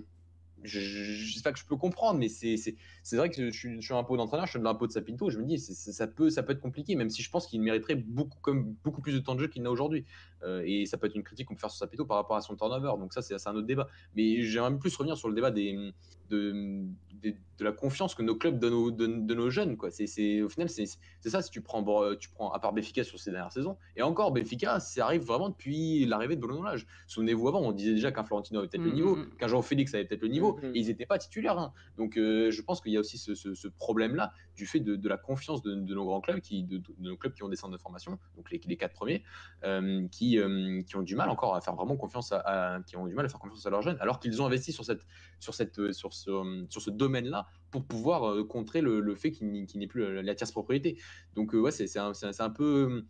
je, 0.63 0.79
je- 0.79 1.13
je 1.13 1.33
sais 1.35 1.43
pas 1.43 1.51
que 1.51 1.59
je 1.59 1.65
peux 1.65 1.77
comprendre, 1.77 2.19
mais 2.19 2.27
c'est 2.29 2.55
c'est- 3.03 3.17
vrai 3.17 3.29
que 3.29 3.49
je 3.51 3.57
suis, 3.57 3.75
je 3.81 3.85
suis 3.85 3.93
un 3.93 4.03
pot 4.03 4.17
d'entraîneur, 4.17 4.45
je 4.45 4.51
suis 4.51 4.59
de 4.59 4.63
l'impôt 4.63 4.87
de 4.87 4.91
Sapinto, 4.91 5.29
je 5.29 5.37
me 5.39 5.45
dis, 5.45 5.57
ça, 5.59 6.07
peut, 6.07 6.29
ça 6.29 6.43
peut 6.43 6.53
être 6.53 6.61
compliqué, 6.61 6.95
même 6.95 7.09
si 7.09 7.21
je 7.21 7.29
pense 7.29 7.47
qu'il 7.47 7.61
mériterait 7.61 7.95
beaucoup, 7.95 8.39
comme, 8.41 8.75
beaucoup 8.83 9.01
plus 9.01 9.13
de 9.13 9.19
temps 9.19 9.35
de 9.35 9.39
jeu 9.41 9.47
qu'il 9.47 9.61
n'a 9.63 9.71
aujourd'hui. 9.71 10.05
Euh, 10.43 10.63
et 10.65 10.85
ça 10.85 10.97
peut 10.97 11.07
être 11.07 11.15
une 11.15 11.23
critique 11.23 11.47
qu'on 11.47 11.53
peut 11.55 11.59
faire 11.59 11.69
sur 11.71 11.77
Sapinto 11.79 12.05
par 12.05 12.17
rapport 12.17 12.35
à 12.35 12.41
son 12.41 12.55
turnover, 12.55 12.93
donc 12.99 13.13
ça, 13.13 13.21
c'est 13.21 13.35
un 13.47 13.55
autre 13.55 13.67
débat. 13.67 13.87
Mais 14.15 14.41
j'aimerais 14.43 14.71
même 14.71 14.79
plus 14.79 14.95
revenir 14.95 15.15
sur 15.17 15.27
le 15.29 15.35
débat 15.35 15.51
des, 15.51 15.91
de, 16.29 16.83
de, 17.21 17.31
de 17.59 17.63
la 17.63 17.71
confiance 17.71 18.15
que 18.15 18.23
nos 18.23 18.35
clubs 18.35 18.57
donnent 18.57 18.73
aux- 18.73 18.91
de, 18.91 19.05
de 19.05 19.33
nos 19.35 19.49
jeunes. 19.51 19.77
Quoi. 19.77 19.91
C'est, 19.91 20.07
c'est, 20.07 20.41
au 20.41 20.49
final, 20.49 20.69
c'est, 20.69 20.85
ça, 21.25 21.41
si 21.41 21.51
tu 21.51 21.61
prends, 21.61 21.81
bon, 21.83 22.15
tu 22.15 22.29
prends, 22.29 22.51
à 22.51 22.59
part 22.59 22.73
Benfica 22.73 23.03
sur 23.03 23.19
ces 23.19 23.31
dernières 23.31 23.51
saisons, 23.51 23.77
et 23.95 24.01
encore, 24.01 24.31
Benfica, 24.31 24.79
ça 24.79 25.05
arrive 25.05 25.21
vraiment 25.23 25.49
depuis 25.49 26.05
l'arrivée 26.05 26.35
de 26.35 26.41
Bruno 26.41 26.63
Lage. 26.63 26.87
Souvenez-vous 27.07 27.47
avant, 27.47 27.61
on 27.61 27.71
disait 27.71 27.93
déjà 27.93 28.11
qu'un 28.11 28.23
Florentino 28.23 28.59
avait 28.59 28.67
peut-être 28.69 28.83
le 28.83 28.89
Mhm, 28.89 28.95
niveau, 28.95 29.15
mhm. 29.17 29.29
qu'un 29.37 29.47
Jean 29.47 29.61
Félix 29.61 29.93
avait 29.93 30.05
peut-être 30.05 30.21
le 30.23 30.29
niveau, 30.29 30.57
et 30.73 30.79
ils 30.79 30.87
n'étaient 30.87 31.05
pas 31.05 31.17
titulaires. 31.19 31.59
hein. 31.59 31.73
Donc 31.97 32.17
euh, 32.17 32.49
je 32.49 32.61
pense 32.63 32.81
qu'il 32.91 32.95
y 32.95 32.97
a 32.97 32.99
aussi 32.99 33.17
ce, 33.17 33.67
problème-là 33.67 34.33
du 34.55 34.65
fait 34.65 34.79
de, 34.79 35.09
la 35.09 35.17
confiance 35.17 35.61
de, 35.61 35.75
nos 35.75 36.05
grands 36.05 36.21
clubs, 36.21 36.39
qui, 36.41 36.63
de, 36.63 36.81
nos 36.99 37.17
clubs 37.17 37.33
qui 37.33 37.43
ont 37.43 37.49
des 37.49 37.55
centres 37.55 37.73
de 37.73 37.81
formation, 37.81 38.19
donc 38.35 38.51
les, 38.51 38.77
quatre 38.77 38.93
premiers, 38.93 39.23
euh, 39.63 40.07
qui, 40.09 40.37
euh, 40.39 40.81
qui 40.83 40.95
ont 40.95 41.01
du 41.01 41.15
mal 41.15 41.29
encore 41.29 41.55
à 41.55 41.61
faire 41.61 41.75
vraiment 41.75 41.95
confiance 41.95 42.31
à, 42.31 42.79
qui 42.85 42.97
ont 42.97 43.07
du 43.07 43.13
mal 43.13 43.25
à 43.25 43.29
faire 43.29 43.39
confiance 43.39 43.65
à 43.65 43.69
leurs 43.69 43.81
jeunes, 43.81 43.97
alors 43.99 44.19
qu'ils 44.19 44.41
ont 44.41 44.45
investi 44.45 44.71
sur 44.73 44.85
cette, 44.85 45.05
sur 45.39 45.53
cette, 45.53 45.79
euh, 45.79 45.93
sur 45.93 46.13
ce, 46.13 46.65
sur 46.69 46.81
ce 46.81 46.89
domaine-là 46.89 47.47
pour 47.71 47.85
pouvoir 47.85 48.45
contrer 48.47 48.81
le, 48.81 49.15
fait 49.15 49.31
qu'il 49.31 49.51
n'y 49.51 49.83
ait 49.83 49.87
plus 49.87 50.21
la, 50.21 50.35
tierce 50.35 50.51
propriété. 50.51 50.97
Donc 51.35 51.53
ouais, 51.53 51.71
c'est 51.71 51.97
un 51.97 52.49
peu 52.49 53.05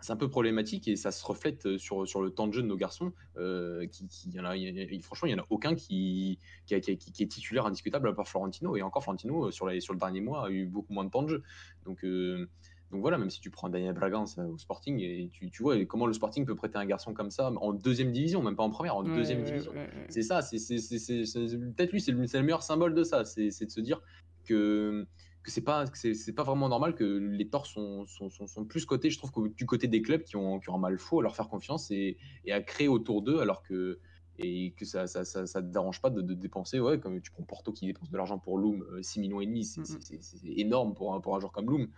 c'est 0.00 0.12
un 0.12 0.16
peu 0.16 0.28
problématique 0.28 0.88
et 0.88 0.96
ça 0.96 1.10
se 1.10 1.24
reflète 1.24 1.66
euh, 1.66 1.78
sur, 1.78 2.06
sur 2.06 2.22
le 2.22 2.30
temps 2.30 2.46
de 2.46 2.52
jeu 2.52 2.62
de 2.62 2.66
nos 2.66 2.76
garçons. 2.76 3.12
euh, 3.36 3.86
qui, 3.86 4.06
qui- 4.08 4.30
y 4.30 4.40
en 4.40 4.44
a, 4.44 4.56
y 4.56 5.00
franchement, 5.02 5.28
il 5.28 5.34
n'y 5.34 5.40
en 5.40 5.42
a 5.42 5.46
aucun 5.50 5.74
qui, 5.74 6.38
qui, 6.66 6.74
a- 6.74 6.78
est 6.78 6.96
titulaire 7.28 7.66
indiscutable 7.66 8.08
à 8.08 8.12
part 8.12 8.28
Florentino. 8.28 8.76
Et 8.76 8.82
encore, 8.82 9.02
Florentino, 9.02 9.46
euh, 9.46 9.50
sur, 9.50 9.66
les, 9.66 9.80
sur 9.80 9.92
le 9.94 9.98
dernier 9.98 10.20
mois, 10.20 10.46
a 10.46 10.50
eu 10.50 10.66
beaucoup 10.66 10.92
moins 10.92 11.04
de 11.04 11.10
temps 11.10 11.22
de 11.22 11.28
jeu. 11.28 11.42
Donc, 11.84 12.04
euh, 12.04 12.48
donc 12.92 13.00
voilà, 13.00 13.18
même 13.18 13.30
si 13.30 13.40
tu 13.40 13.50
prends 13.50 13.68
Daniel 13.68 13.94
Bragance 13.94 14.38
euh, 14.38 14.44
au 14.46 14.58
Sporting, 14.58 15.00
et 15.00 15.28
tu, 15.32 15.50
tu 15.50 15.62
vois 15.62 15.84
comment 15.86 16.06
le 16.06 16.12
Sporting 16.12 16.46
peut 16.46 16.54
prêter 16.54 16.78
un 16.78 16.86
garçon 16.86 17.12
comme 17.14 17.30
ça 17.32 17.50
en 17.50 17.72
deuxième 17.72 18.12
division, 18.12 18.42
même 18.42 18.54
pas 18.54 18.62
en 18.62 18.70
première, 18.70 18.96
en 18.96 19.04
Ouais, 19.04 19.14
deuxième 19.14 19.40
ouais, 19.40 19.44
division. 19.44 19.72
ouais. 19.72 19.88
C'est 20.08 20.22
ça, 20.22 20.40
c'est 20.40 20.56
peut-être 20.58 21.92
lui, 21.92 22.00
c'est 22.00 22.12
le, 22.12 22.20
le 22.32 22.42
meilleur 22.42 22.62
symbole 22.62 22.94
de 22.94 23.02
ça, 23.02 23.24
c'est 23.24 23.48
de 23.48 23.70
se 23.70 23.80
dire 23.80 24.00
que 24.44 25.06
que 25.46 25.52
c'est 25.52 25.62
pas 25.62 25.86
c'est 25.94 26.32
pas 26.34 26.42
vraiment 26.42 26.68
normal 26.68 26.94
que 26.96 27.04
les 27.04 27.48
torts 27.48 27.66
sont, 27.66 28.04
sont, 28.06 28.28
sont, 28.30 28.46
sont 28.48 28.64
plus 28.64 28.84
cotés, 28.84 29.10
je 29.10 29.16
trouve, 29.18 29.30
que 29.30 29.48
du 29.48 29.64
côté 29.64 29.86
des 29.86 30.02
clubs 30.02 30.24
qui 30.24 30.36
ont, 30.36 30.58
qui 30.58 30.68
ont 30.70 30.74
un 30.74 30.78
mal 30.78 30.98
faux 30.98 31.20
à 31.20 31.22
leur 31.22 31.36
faire 31.36 31.48
confiance 31.48 31.90
et, 31.92 32.18
et 32.44 32.52
à 32.52 32.60
créer 32.60 32.88
autour 32.88 33.22
d'eux, 33.22 33.38
alors 33.38 33.62
que 33.62 34.00
et 34.38 34.74
que 34.76 34.84
ça 34.84 35.06
ça, 35.06 35.24
ça, 35.24 35.46
ça 35.46 35.62
te 35.62 35.68
dérange 35.68 36.02
pas 36.02 36.10
de, 36.10 36.20
de 36.20 36.34
dépenser, 36.34 36.80
ouais, 36.80 36.98
comme 37.00 37.20
tu 37.22 37.30
prends 37.30 37.44
Porto 37.44 37.72
qui 37.72 37.86
dépense 37.86 38.10
de 38.10 38.16
l'argent 38.16 38.38
pour 38.38 38.58
Loom, 38.58 38.82
euh, 38.82 39.02
6 39.02 39.20
millions 39.20 39.40
et 39.40 39.46
demi, 39.46 39.64
c'est 39.64 39.80
Mhm. 39.80 40.00
c'est- 40.20 40.46
énorme 40.48 40.94
pour 40.94 41.14
un, 41.14 41.20
pour 41.20 41.36
un 41.36 41.40
joueur 41.40 41.52
comme 41.52 41.70
Loom, 41.70 41.88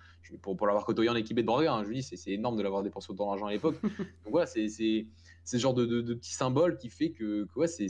pour, 0.43 0.57
pour 0.57 0.67
l'avoir 0.67 0.85
côtoyé 0.85 1.09
en 1.11 1.17
équipe 1.17 1.37
de 1.37 1.43
Braga, 1.43 1.73
hein, 1.73 1.85
je 1.85 1.91
dis, 1.93 2.03
c'est 2.03 2.31
énorme 2.31 2.57
de 2.57 2.63
l'avoir 2.63 2.83
dépensé 2.83 3.11
autant 3.11 3.29
d'argent 3.31 3.47
à 3.47 3.53
l'époque. 3.53 3.81
Donc 4.25 4.31
voilà, 4.33 4.47
c'est 4.47 4.69
ce 4.69 5.57
genre 5.57 5.75
de, 5.75 5.87
de, 5.87 6.01
de 6.03 6.15
petit 6.15 6.35
symbole 6.35 6.77
qui 6.77 6.91
fait 6.91 7.11
que, 7.13 7.47
que 7.47 7.59
ouais, 7.59 7.67
c'est 7.67 7.85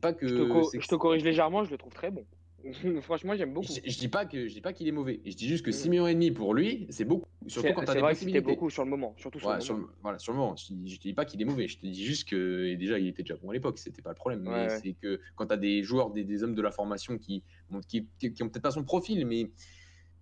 pas 0.00 0.12
que 0.12 0.26
te 0.26 0.80
je 0.80 0.88
te 0.88 0.94
corrige 0.96 1.22
légèrement, 1.22 1.62
je 1.62 1.70
le 1.70 1.78
trouve 1.78 1.92
très 1.92 2.10
bon. 2.10 2.26
Franchement, 3.02 3.36
j'aime 3.36 3.52
beaucoup. 3.52 3.66
je, 3.72 3.90
je 3.90 3.98
dis 3.98 4.08
pas 4.08 4.24
que 4.26 4.48
je 4.48 4.54
dis 4.54 4.60
pas 4.60 4.72
qu'il 4.72 4.88
est 4.88 4.92
mauvais. 4.92 5.20
Je 5.24 5.34
dis 5.34 5.46
juste 5.48 5.64
que 5.64 5.70
Mm. 5.70 5.74
6 5.74 5.88
millions 5.90 6.06
et 6.06 6.14
demi 6.14 6.30
pour 6.30 6.54
lui, 6.54 6.86
c'est 6.90 7.04
beaucoup. 7.04 7.26
Surtout 7.46 7.74
quand 7.74 7.82
tu 7.82 7.82
as 7.82 7.86
c'est 7.88 7.94
des 7.94 8.00
vrai 8.00 8.12
possibilités. 8.12 8.40
beaucoup 8.40 8.70
sur 8.70 8.84
le 8.84 8.90
moment, 8.90 9.14
surtout 9.18 9.38
sur 9.38 9.48
Ouais, 9.48 9.56
le 9.56 9.60
sur, 9.60 9.74
moment. 9.74 9.86
le, 9.88 9.94
voilà, 10.00 10.18
sur 10.18 10.32
le 10.32 10.38
moment. 10.38 10.56
Je, 10.56 10.72
je 10.86 10.96
te 10.96 11.02
dis 11.02 11.12
pas 11.12 11.24
qu'il 11.26 11.42
est 11.42 11.44
mauvais. 11.44 11.68
Je 11.68 11.78
te 11.78 11.86
dis 11.86 12.02
juste 12.04 12.26
que 12.28 12.64
et 12.66 12.76
déjà 12.76 12.98
il 12.98 13.06
était 13.06 13.22
déjà 13.22 13.36
bon 13.36 13.50
à 13.50 13.52
l'époque. 13.52 13.78
C'était 13.78 14.00
pas 14.02 14.10
le 14.10 14.14
problème. 14.16 14.46
Ouais, 14.46 14.52
mais 14.52 14.68
ouais. 14.68 14.80
c'est 14.82 14.94
que 14.94 15.20
quand 15.36 15.46
tu 15.48 15.52
as 15.52 15.58
des 15.58 15.82
joueurs, 15.82 16.10
des, 16.10 16.24
des 16.24 16.42
hommes 16.42 16.54
de 16.54 16.62
la 16.62 16.70
formation 16.70 17.18
qui 17.18 17.42
qui, 17.86 18.06
ont 18.42 18.48
peut-être 18.48 18.62
pas 18.62 18.70
son 18.70 18.84
profil, 18.84 19.26
mais 19.26 19.50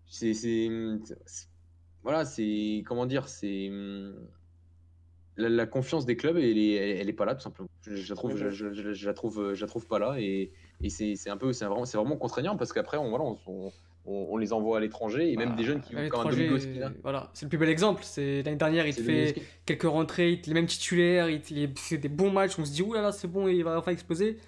c'est 0.06 0.68
voilà, 2.02 2.24
c'est 2.24 2.82
comment 2.84 3.06
dire, 3.06 3.28
c'est 3.28 3.70
la, 5.36 5.48
la 5.48 5.66
confiance 5.66 6.04
des 6.04 6.16
clubs, 6.16 6.36
elle 6.36 6.58
est, 6.58 6.72
elle, 6.72 6.96
elle 6.98 7.08
est 7.08 7.12
pas 7.14 7.24
là 7.24 7.34
tout 7.34 7.40
simplement. 7.42 7.68
Je, 7.82 7.94
je 7.96 8.08
la 8.10 8.16
trouve, 8.16 8.36
je, 8.36 8.50
je- 8.50 8.72
je- 8.72 8.92
je 8.92 9.06
la 9.06 9.14
trouve, 9.14 9.54
je 9.54 9.60
la 9.60 9.66
trouve 9.68 9.86
pas 9.86 9.98
là 9.98 10.16
et, 10.20 10.52
et 10.82 10.90
c'est 10.90 11.16
c'est 11.16 11.30
un 11.30 11.36
peu, 11.36 11.52
c'est 11.52 11.64
vraiment, 11.64 11.84
c'est 11.84 11.96
vraiment 11.98 12.16
contraignant 12.16 12.56
parce 12.56 12.72
qu'après 12.72 12.96
on 12.96 13.08
voilà, 13.10 13.24
on, 13.24 13.38
on- 13.46 13.72
on 14.04 14.36
les 14.36 14.52
envoie 14.52 14.78
à 14.78 14.80
l'étranger 14.80 15.32
et 15.32 15.36
même 15.36 15.54
des 15.54 15.62
jeunes 15.62 15.80
qui 15.80 15.94
à 15.94 16.08
comme 16.08 16.26
un 16.26 16.30
Quina. 16.58 16.90
Voilà, 17.04 17.30
c'est 17.34 17.44
le 17.44 17.50
plus 17.50 17.58
bel 17.58 17.68
exemple. 17.68 18.02
C'est 18.04 18.42
l'année 18.42 18.56
dernière, 18.56 18.84
il 18.84 18.96
te 18.96 19.00
fait 19.00 19.36
quelques 19.64 19.84
rentrées, 19.84 20.32
il 20.32 20.40
te- 20.42 20.48
les 20.48 20.54
mêmes 20.54 20.66
titulaires, 20.66 21.30
il, 21.30 21.40
te- 21.40 21.54
il 21.54 21.72
fait 21.78 21.98
des 21.98 22.08
bons 22.08 22.32
matchs. 22.32 22.58
On 22.58 22.64
se 22.64 22.72
dit, 22.72 22.82
ouh 22.82 22.94
là 22.94 23.00
là, 23.00 23.12
c'est 23.12 23.28
bon, 23.28 23.46
il 23.46 23.62
va 23.62 23.78
enfin 23.78 23.92
exploser. 23.92 24.38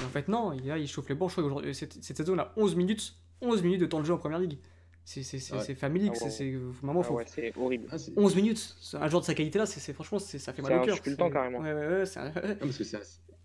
Et 0.00 0.04
en 0.04 0.08
fait, 0.08 0.26
non, 0.26 0.52
il, 0.52 0.66
là, 0.66 0.78
il 0.78 0.88
chauffe 0.88 1.08
les 1.08 1.14
qu'aujourd'hui, 1.16 1.72
cette, 1.76 2.02
cette 2.02 2.16
saison, 2.16 2.34
on 2.34 2.38
a 2.40 2.52
11 2.56 2.74
minutes, 2.74 3.14
11 3.40 3.62
minutes 3.62 3.80
de 3.82 3.86
temps 3.86 4.00
de 4.00 4.04
jeu 4.04 4.14
en 4.14 4.18
première 4.18 4.40
ligue. 4.40 4.58
C'est 5.04 5.22
c'est- 5.22 5.38
c'est- 5.38 5.54
Ouais. 5.54 5.60
c'est 5.64 5.74
familier, 5.76 6.10
Ah 6.12 6.28
c'est 6.30 6.52
vraiment 6.82 7.00
Ah 7.00 7.04
faut. 7.04 7.14
ouais, 7.14 7.24
c'est 7.28 7.52
horrible. 7.56 7.86
Ah, 7.92 7.98
c'est- 7.98 8.12
11 8.16 8.34
minutes, 8.34 8.74
un 8.94 9.06
joueur 9.06 9.20
de 9.20 9.26
sa 9.26 9.34
qualité 9.34 9.60
là, 9.60 9.66
c'est 9.66 9.92
franchement, 9.92 10.18
ça 10.18 10.52
fait 10.52 10.60
mal 10.62 10.72
C'est 10.72 10.78
au 10.78 10.80
un 10.80 10.84
cœur. 10.86 10.98
C'est- 11.04 11.30
carrément. 11.30 11.58
Ouais, 11.60 11.72
ouais, 11.72 11.86
ouais, 11.86 12.18
un, 12.18 12.24
Non, 12.24 12.32
parce 12.58 12.78
que 12.78 12.84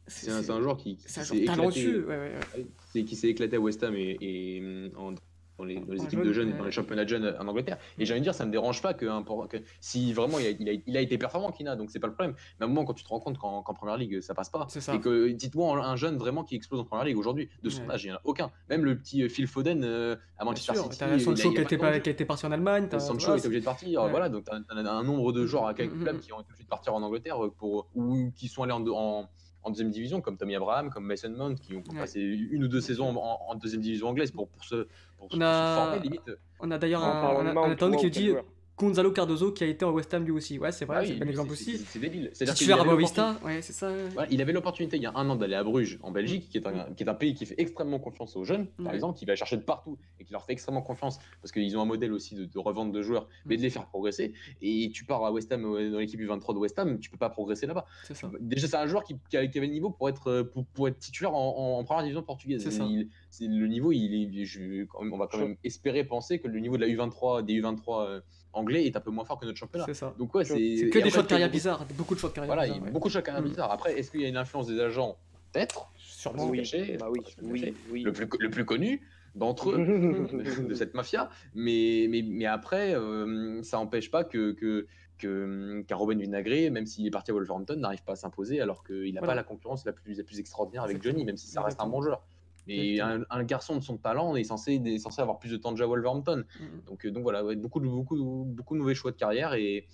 c'est 0.09 0.31
un, 0.51 0.61
joueur 0.61 0.77
qui, 0.77 0.97
s'est 0.99 1.21
éclaté. 1.37 1.61
Ouais, 1.97 2.03
ouais, 2.05 2.17
ouais. 2.55 2.67
c'est- 2.91 3.03
qui 3.03 3.15
s'est 3.15 3.29
éclaté 3.29 3.55
à 3.55 3.59
West 3.59 3.83
Ham 3.83 3.95
et, 3.95 4.17
et, 4.21 4.91
en- 4.97 5.13
dans 5.57 5.65
les, 5.65 5.75
dans 5.81 5.91
les 5.91 5.99
En 5.99 6.05
équipes 6.05 6.19
jeune, 6.19 6.27
de 6.29 6.31
jeunes, 6.33 6.57
dans 6.57 6.63
les 6.63 6.71
championnats 6.71 7.03
de 7.03 7.09
jeunes 7.09 7.35
en 7.37 7.45
Angleterre. 7.45 7.77
Et 7.97 8.05
j'ai 8.05 8.13
envie 8.13 8.21
de 8.21 8.23
dire, 8.23 8.33
ça 8.33 8.45
me 8.45 8.51
dérange 8.51 8.81
pas 8.81 8.93
que, 8.93 9.05
un- 9.05 9.23
que 9.49 9.57
si 9.81 10.13
vraiment 10.13 10.39
il 10.39 10.47
a, 10.47 10.49
il 10.51 10.69
a- 10.69 10.81
il 10.87 10.95
a 10.95 11.01
été 11.01 11.17
performant, 11.17 11.51
Kina, 11.51 11.75
donc 11.75 11.91
c'est 11.91 11.99
pas 11.99 12.07
le 12.07 12.13
problème. 12.13 12.33
Mais 12.59 12.63
à 12.63 12.65
un 12.65 12.69
moment, 12.69 12.85
quand 12.85 12.93
tu 12.93 13.03
te 13.03 13.09
rends 13.09 13.19
compte 13.19 13.37
qu'en 13.37 13.61
qu'en 13.61 13.73
première 13.73 13.97
ligue, 13.97 14.21
ça 14.21 14.33
passe 14.33 14.49
pas, 14.49 14.65
ça. 14.69 14.95
et 14.95 15.01
que 15.01 15.27
dites-moi 15.27 15.85
un 15.85 15.95
jeune 15.97 16.15
vraiment 16.17 16.45
qui 16.45 16.55
explose 16.55 16.79
en 16.79 16.85
première 16.85 17.03
ligue 17.03 17.17
aujourd'hui, 17.17 17.49
de 17.61 17.69
son 17.69 17.83
Ouais. 17.87 17.95
âge, 17.95 18.05
il 18.05 18.07
n'y 18.07 18.13
en 18.13 18.15
a 18.15 18.21
aucun. 18.23 18.51
Même 18.69 18.85
le 18.85 18.97
petit 18.97 19.21
euh, 19.21 19.27
Phil 19.27 19.47
Foden 19.47 19.83
euh, 19.83 20.15
à 20.37 20.45
Manchester 20.45 20.75
sûr, 20.75 20.83
City, 20.93 20.95
il 21.13 21.19
Sancho 21.19 21.51
qui 21.51 22.09
été 22.09 22.23
parti 22.25 22.45
en 22.45 22.51
Allemagne. 22.53 22.87
t'as- 22.89 23.01
Sancho 23.01 23.25
voilà, 23.25 23.41
est 23.41 23.45
obligé 23.45 23.59
de 23.59 23.65
partir, 23.65 24.03
Ouais. 24.03 24.09
voilà, 24.11 24.29
donc 24.29 24.45
tu 24.45 24.51
as, 24.51 24.55
un 24.93 25.03
nombre 25.03 25.33
de 25.33 25.45
joueurs 25.45 25.67
avec 25.67 25.91
Mhm. 25.93 26.03
clubs 26.03 26.19
qui 26.21 26.31
ont 26.31 26.39
été 26.39 26.51
obligés 26.51 26.63
de 26.63 26.69
partir 26.69 26.93
en 26.93 27.01
Angleterre 27.03 27.37
pour, 27.57 27.89
ou 27.95 28.31
qui 28.33 28.47
sont 28.47 28.63
allés 28.63 28.71
en, 28.71 28.87
en, 28.87 29.29
en 29.63 29.69
deuxième 29.71 29.89
division, 29.91 30.21
comme 30.21 30.37
Tommy 30.37 30.55
Abraham, 30.55 30.89
comme 30.89 31.05
Mason 31.05 31.29
Mount, 31.31 31.55
qui 31.55 31.75
ont 31.75 31.83
Ouais. 31.91 31.99
passé 31.99 32.21
une 32.21 32.63
ou 32.63 32.67
deux 32.67 32.81
saisons 32.81 33.09
en, 33.17 33.39
en 33.49 33.55
deuxième 33.55 33.81
division 33.81 34.07
anglaise 34.07 34.31
pour, 34.31 34.47
pour 34.47 34.63
se, 34.63 34.75
pour 34.75 34.85
se- 34.85 34.87
On 35.19 35.27
pour 35.27 35.37
se 35.37 35.41
a- 35.43 35.75
former 35.75 35.99
limite. 36.03 36.31
On 36.61 36.71
a 36.71 36.77
d'ailleurs 36.77 37.03
un, 37.03 37.45
un 37.45 37.91
qui 37.97 38.09
dit 38.09 38.27
joueur. 38.29 38.45
Gonzalo 38.79 39.11
Cardozo 39.11 39.51
qui 39.51 39.63
a 39.63 39.67
été 39.67 39.83
en 39.85 39.91
West 39.91 40.13
Ham 40.13 40.23
lui 40.23 40.31
aussi. 40.31 40.57
Ouais, 40.57 40.71
c'est 40.71 40.85
vrai, 40.85 40.97
Ah 40.99 41.05
c'est 41.05 41.09
oui, 41.11 41.15
un 41.15 41.19
bon 41.19 41.23
lui, 41.25 41.31
exemple 41.31 41.49
c'est- 41.49 41.53
aussi. 41.71 41.77
c'est- 41.77 41.85
C'est 41.85 41.99
débile. 41.99 42.29
C'est-à-dire 42.33 42.55
qu'il 42.55 42.71
avait 42.71 42.83
Boavista, 42.85 43.37
ouais, 43.43 43.61
c'est 43.61 43.73
ça. 43.73 43.91
Il 44.31 44.41
avait 44.41 44.53
l'opportunité 44.53 44.97
il 44.97 45.03
y 45.03 45.05
a 45.05 45.11
un 45.15 45.29
an 45.29 45.35
d'aller 45.35 45.55
à 45.55 45.63
Bruges 45.63 45.99
en 46.01 46.11
Belgique, 46.11 46.49
qui 46.49 46.57
est, 46.57 46.65
un, 46.67 46.93
qui 46.93 47.03
est 47.03 47.09
un 47.09 47.13
pays 47.13 47.33
qui 47.33 47.45
fait 47.45 47.55
extrêmement 47.57 47.99
confiance 47.99 48.35
aux 48.35 48.43
jeunes, 48.43 48.67
par 48.83 48.93
exemple, 48.93 49.17
qui 49.19 49.25
va 49.25 49.35
chercher 49.35 49.57
de 49.57 49.61
partout 49.63 49.97
et 50.19 50.23
qui 50.23 50.31
leur 50.31 50.45
fait 50.45 50.53
extrêmement 50.53 50.81
confiance 50.81 51.19
parce 51.41 51.51
qu'ils 51.51 51.75
ont 51.77 51.81
un 51.81 51.85
modèle 51.85 52.13
aussi 52.13 52.35
de, 52.35 52.45
de 52.45 52.59
revente 52.59 52.91
de 52.91 53.01
joueurs, 53.01 53.27
mais 53.45 53.57
de 53.57 53.61
les 53.61 53.69
faire 53.69 53.85
progresser. 53.87 54.33
Et 54.61 54.89
tu 54.93 55.03
pars 55.05 55.23
à 55.25 55.31
West 55.31 55.51
Ham, 55.51 55.65
euh, 55.65 55.91
dans 55.91 55.99
l'équipe 55.99 56.19
U23 56.19 56.53
de 56.53 56.59
West 56.59 56.79
Ham, 56.79 56.99
tu 56.99 57.09
peux 57.09 57.17
pas 57.17 57.29
progresser 57.29 57.67
là-bas. 57.67 57.85
C'est. 58.03 58.15
Déjà, 58.39 58.67
c'est 58.67 58.75
un 58.77 58.87
joueur 58.87 59.03
qui, 59.03 59.15
avait 59.35 59.49
le 59.53 59.65
niveau 59.67 59.89
pour 59.89 60.09
être, 60.09 60.27
euh, 60.27 60.43
pour, 60.43 60.65
pour 60.65 60.87
être 60.87 60.99
titulaire 60.99 61.33
en, 61.33 61.75
en- 61.75 61.79
en 61.79 61.83
première 61.83 62.03
division 62.03 62.23
portugaise. 62.23 62.63
C'est 62.63 62.71
ça. 62.71 62.83
Il- 62.85 63.09
c'est- 63.29 63.47
le 63.47 63.67
niveau, 63.67 63.91
il 63.91 64.39
est, 64.39 64.45
je- 64.45 64.85
on 64.99 65.17
va 65.17 65.27
quand 65.27 65.37
même 65.39 65.55
espérer 65.63 66.03
penser 66.03 66.39
que 66.39 66.47
le 66.47 66.59
niveau 66.59 66.77
de 66.77 66.81
la 66.81 66.87
U23, 66.87 67.43
des 67.43 67.53
U23 67.61 68.05
euh, 68.07 68.21
anglais 68.53 68.85
est 68.85 68.95
un 68.95 68.99
peu 68.99 69.11
moins 69.11 69.25
fort 69.25 69.39
que 69.39 69.45
notre 69.45 69.57
championnat. 69.57 69.85
C'est 69.85 69.93
ça. 69.93 70.13
Donc 70.17 70.33
ouais, 70.35 70.43
C'est 70.45 70.89
que 70.89 70.99
des 70.99 71.09
choix 71.09 71.23
de 71.23 71.27
carrière 71.27 71.49
bizarres, 71.49 71.85
beaucoup 71.97 72.15
de 72.15 72.19
choix 72.19 72.29
de 72.29 72.35
carrière 72.35 72.53
Voilà, 72.55 72.71
ouais. 72.73 72.91
beaucoup 72.91 73.09
de 73.09 73.19
Mm. 73.19 73.43
bizarres. 73.43 73.71
Après, 73.71 73.97
est-ce 73.97 74.11
qu'il 74.11 74.21
y 74.21 74.25
a 74.25 74.27
une 74.27 74.37
influence 74.37 74.67
des 74.67 74.79
agents? 74.79 75.17
Peut-être. 75.51 75.91
Sûrement. 75.97 76.47
Oui, 76.47 76.57
cacher, 76.59 76.97
bah 76.99 77.07
oui, 77.09 77.21
oui, 77.41 77.73
oui. 77.91 78.03
Le 78.03 78.11
plus, 78.11 78.27
le 78.39 78.49
plus 78.49 78.65
connu 78.65 79.01
d'entre 79.35 79.71
eux 79.71 79.77
de, 80.67 80.73
cette 80.73 80.93
mafia. 80.93 81.29
Mais, 81.55 82.07
mais, 82.09 82.21
mais 82.23 82.45
après, 82.45 82.93
euh, 82.95 83.61
ça 83.63 83.77
n'empêche 83.77 84.11
pas 84.11 84.23
que, 84.23 84.51
que, 84.51 84.85
que, 85.17 85.93
Robin 85.93 86.17
Vinagre, 86.17 86.71
même 86.71 86.85
s'il 86.85 87.05
est 87.07 87.11
parti 87.11 87.31
à 87.31 87.33
Wolverhampton, 87.33 87.77
n'arrive 87.77 88.03
pas 88.03 88.13
à 88.13 88.15
s'imposer 88.15 88.59
alors 88.61 88.83
qu'il 88.83 89.13
n'a 89.13 89.21
Voilà. 89.21 89.31
pas 89.31 89.35
la 89.35 89.43
concurrence 89.43 89.85
la 89.85 89.93
plus, 89.93 90.17
la 90.17 90.23
plus 90.23 90.39
extraordinaire 90.39 90.83
avec. 90.83 91.01
Johnny, 91.01 91.23
même 91.25 91.37
si 91.37 91.47
ça 91.47 91.61
reste 91.61 91.79
un 91.81 91.87
bon 91.87 92.01
joueur. 92.01 92.21
Et 92.69 93.01
un, 93.01 93.23
un 93.29 93.43
garçon 93.43 93.75
de 93.77 93.83
son 93.83 93.97
talent 93.97 94.35
est 94.35 94.43
censé, 94.43 94.81
est 94.83 94.97
censé 94.99 95.21
avoir 95.21 95.39
plus 95.39 95.49
de 95.51 95.57
temps 95.57 95.75
jeu 95.75 95.83
à 95.83 95.87
Wolverhampton. 95.87 96.43
Mm. 96.59 96.63
Donc, 96.87 97.05
euh, 97.05 97.11
donc 97.11 97.23
voilà, 97.23 97.43
ouais, 97.43 97.55
beaucoup, 97.55 97.79
de, 97.79 97.87
beaucoup, 97.87 98.17
de- 98.17 98.53
beaucoup 98.53 98.75
de 98.75 98.79
mauvais 98.79 98.95
choix 98.95 99.11
de 99.11 99.17
carrière 99.17 99.53
et, 99.53 99.87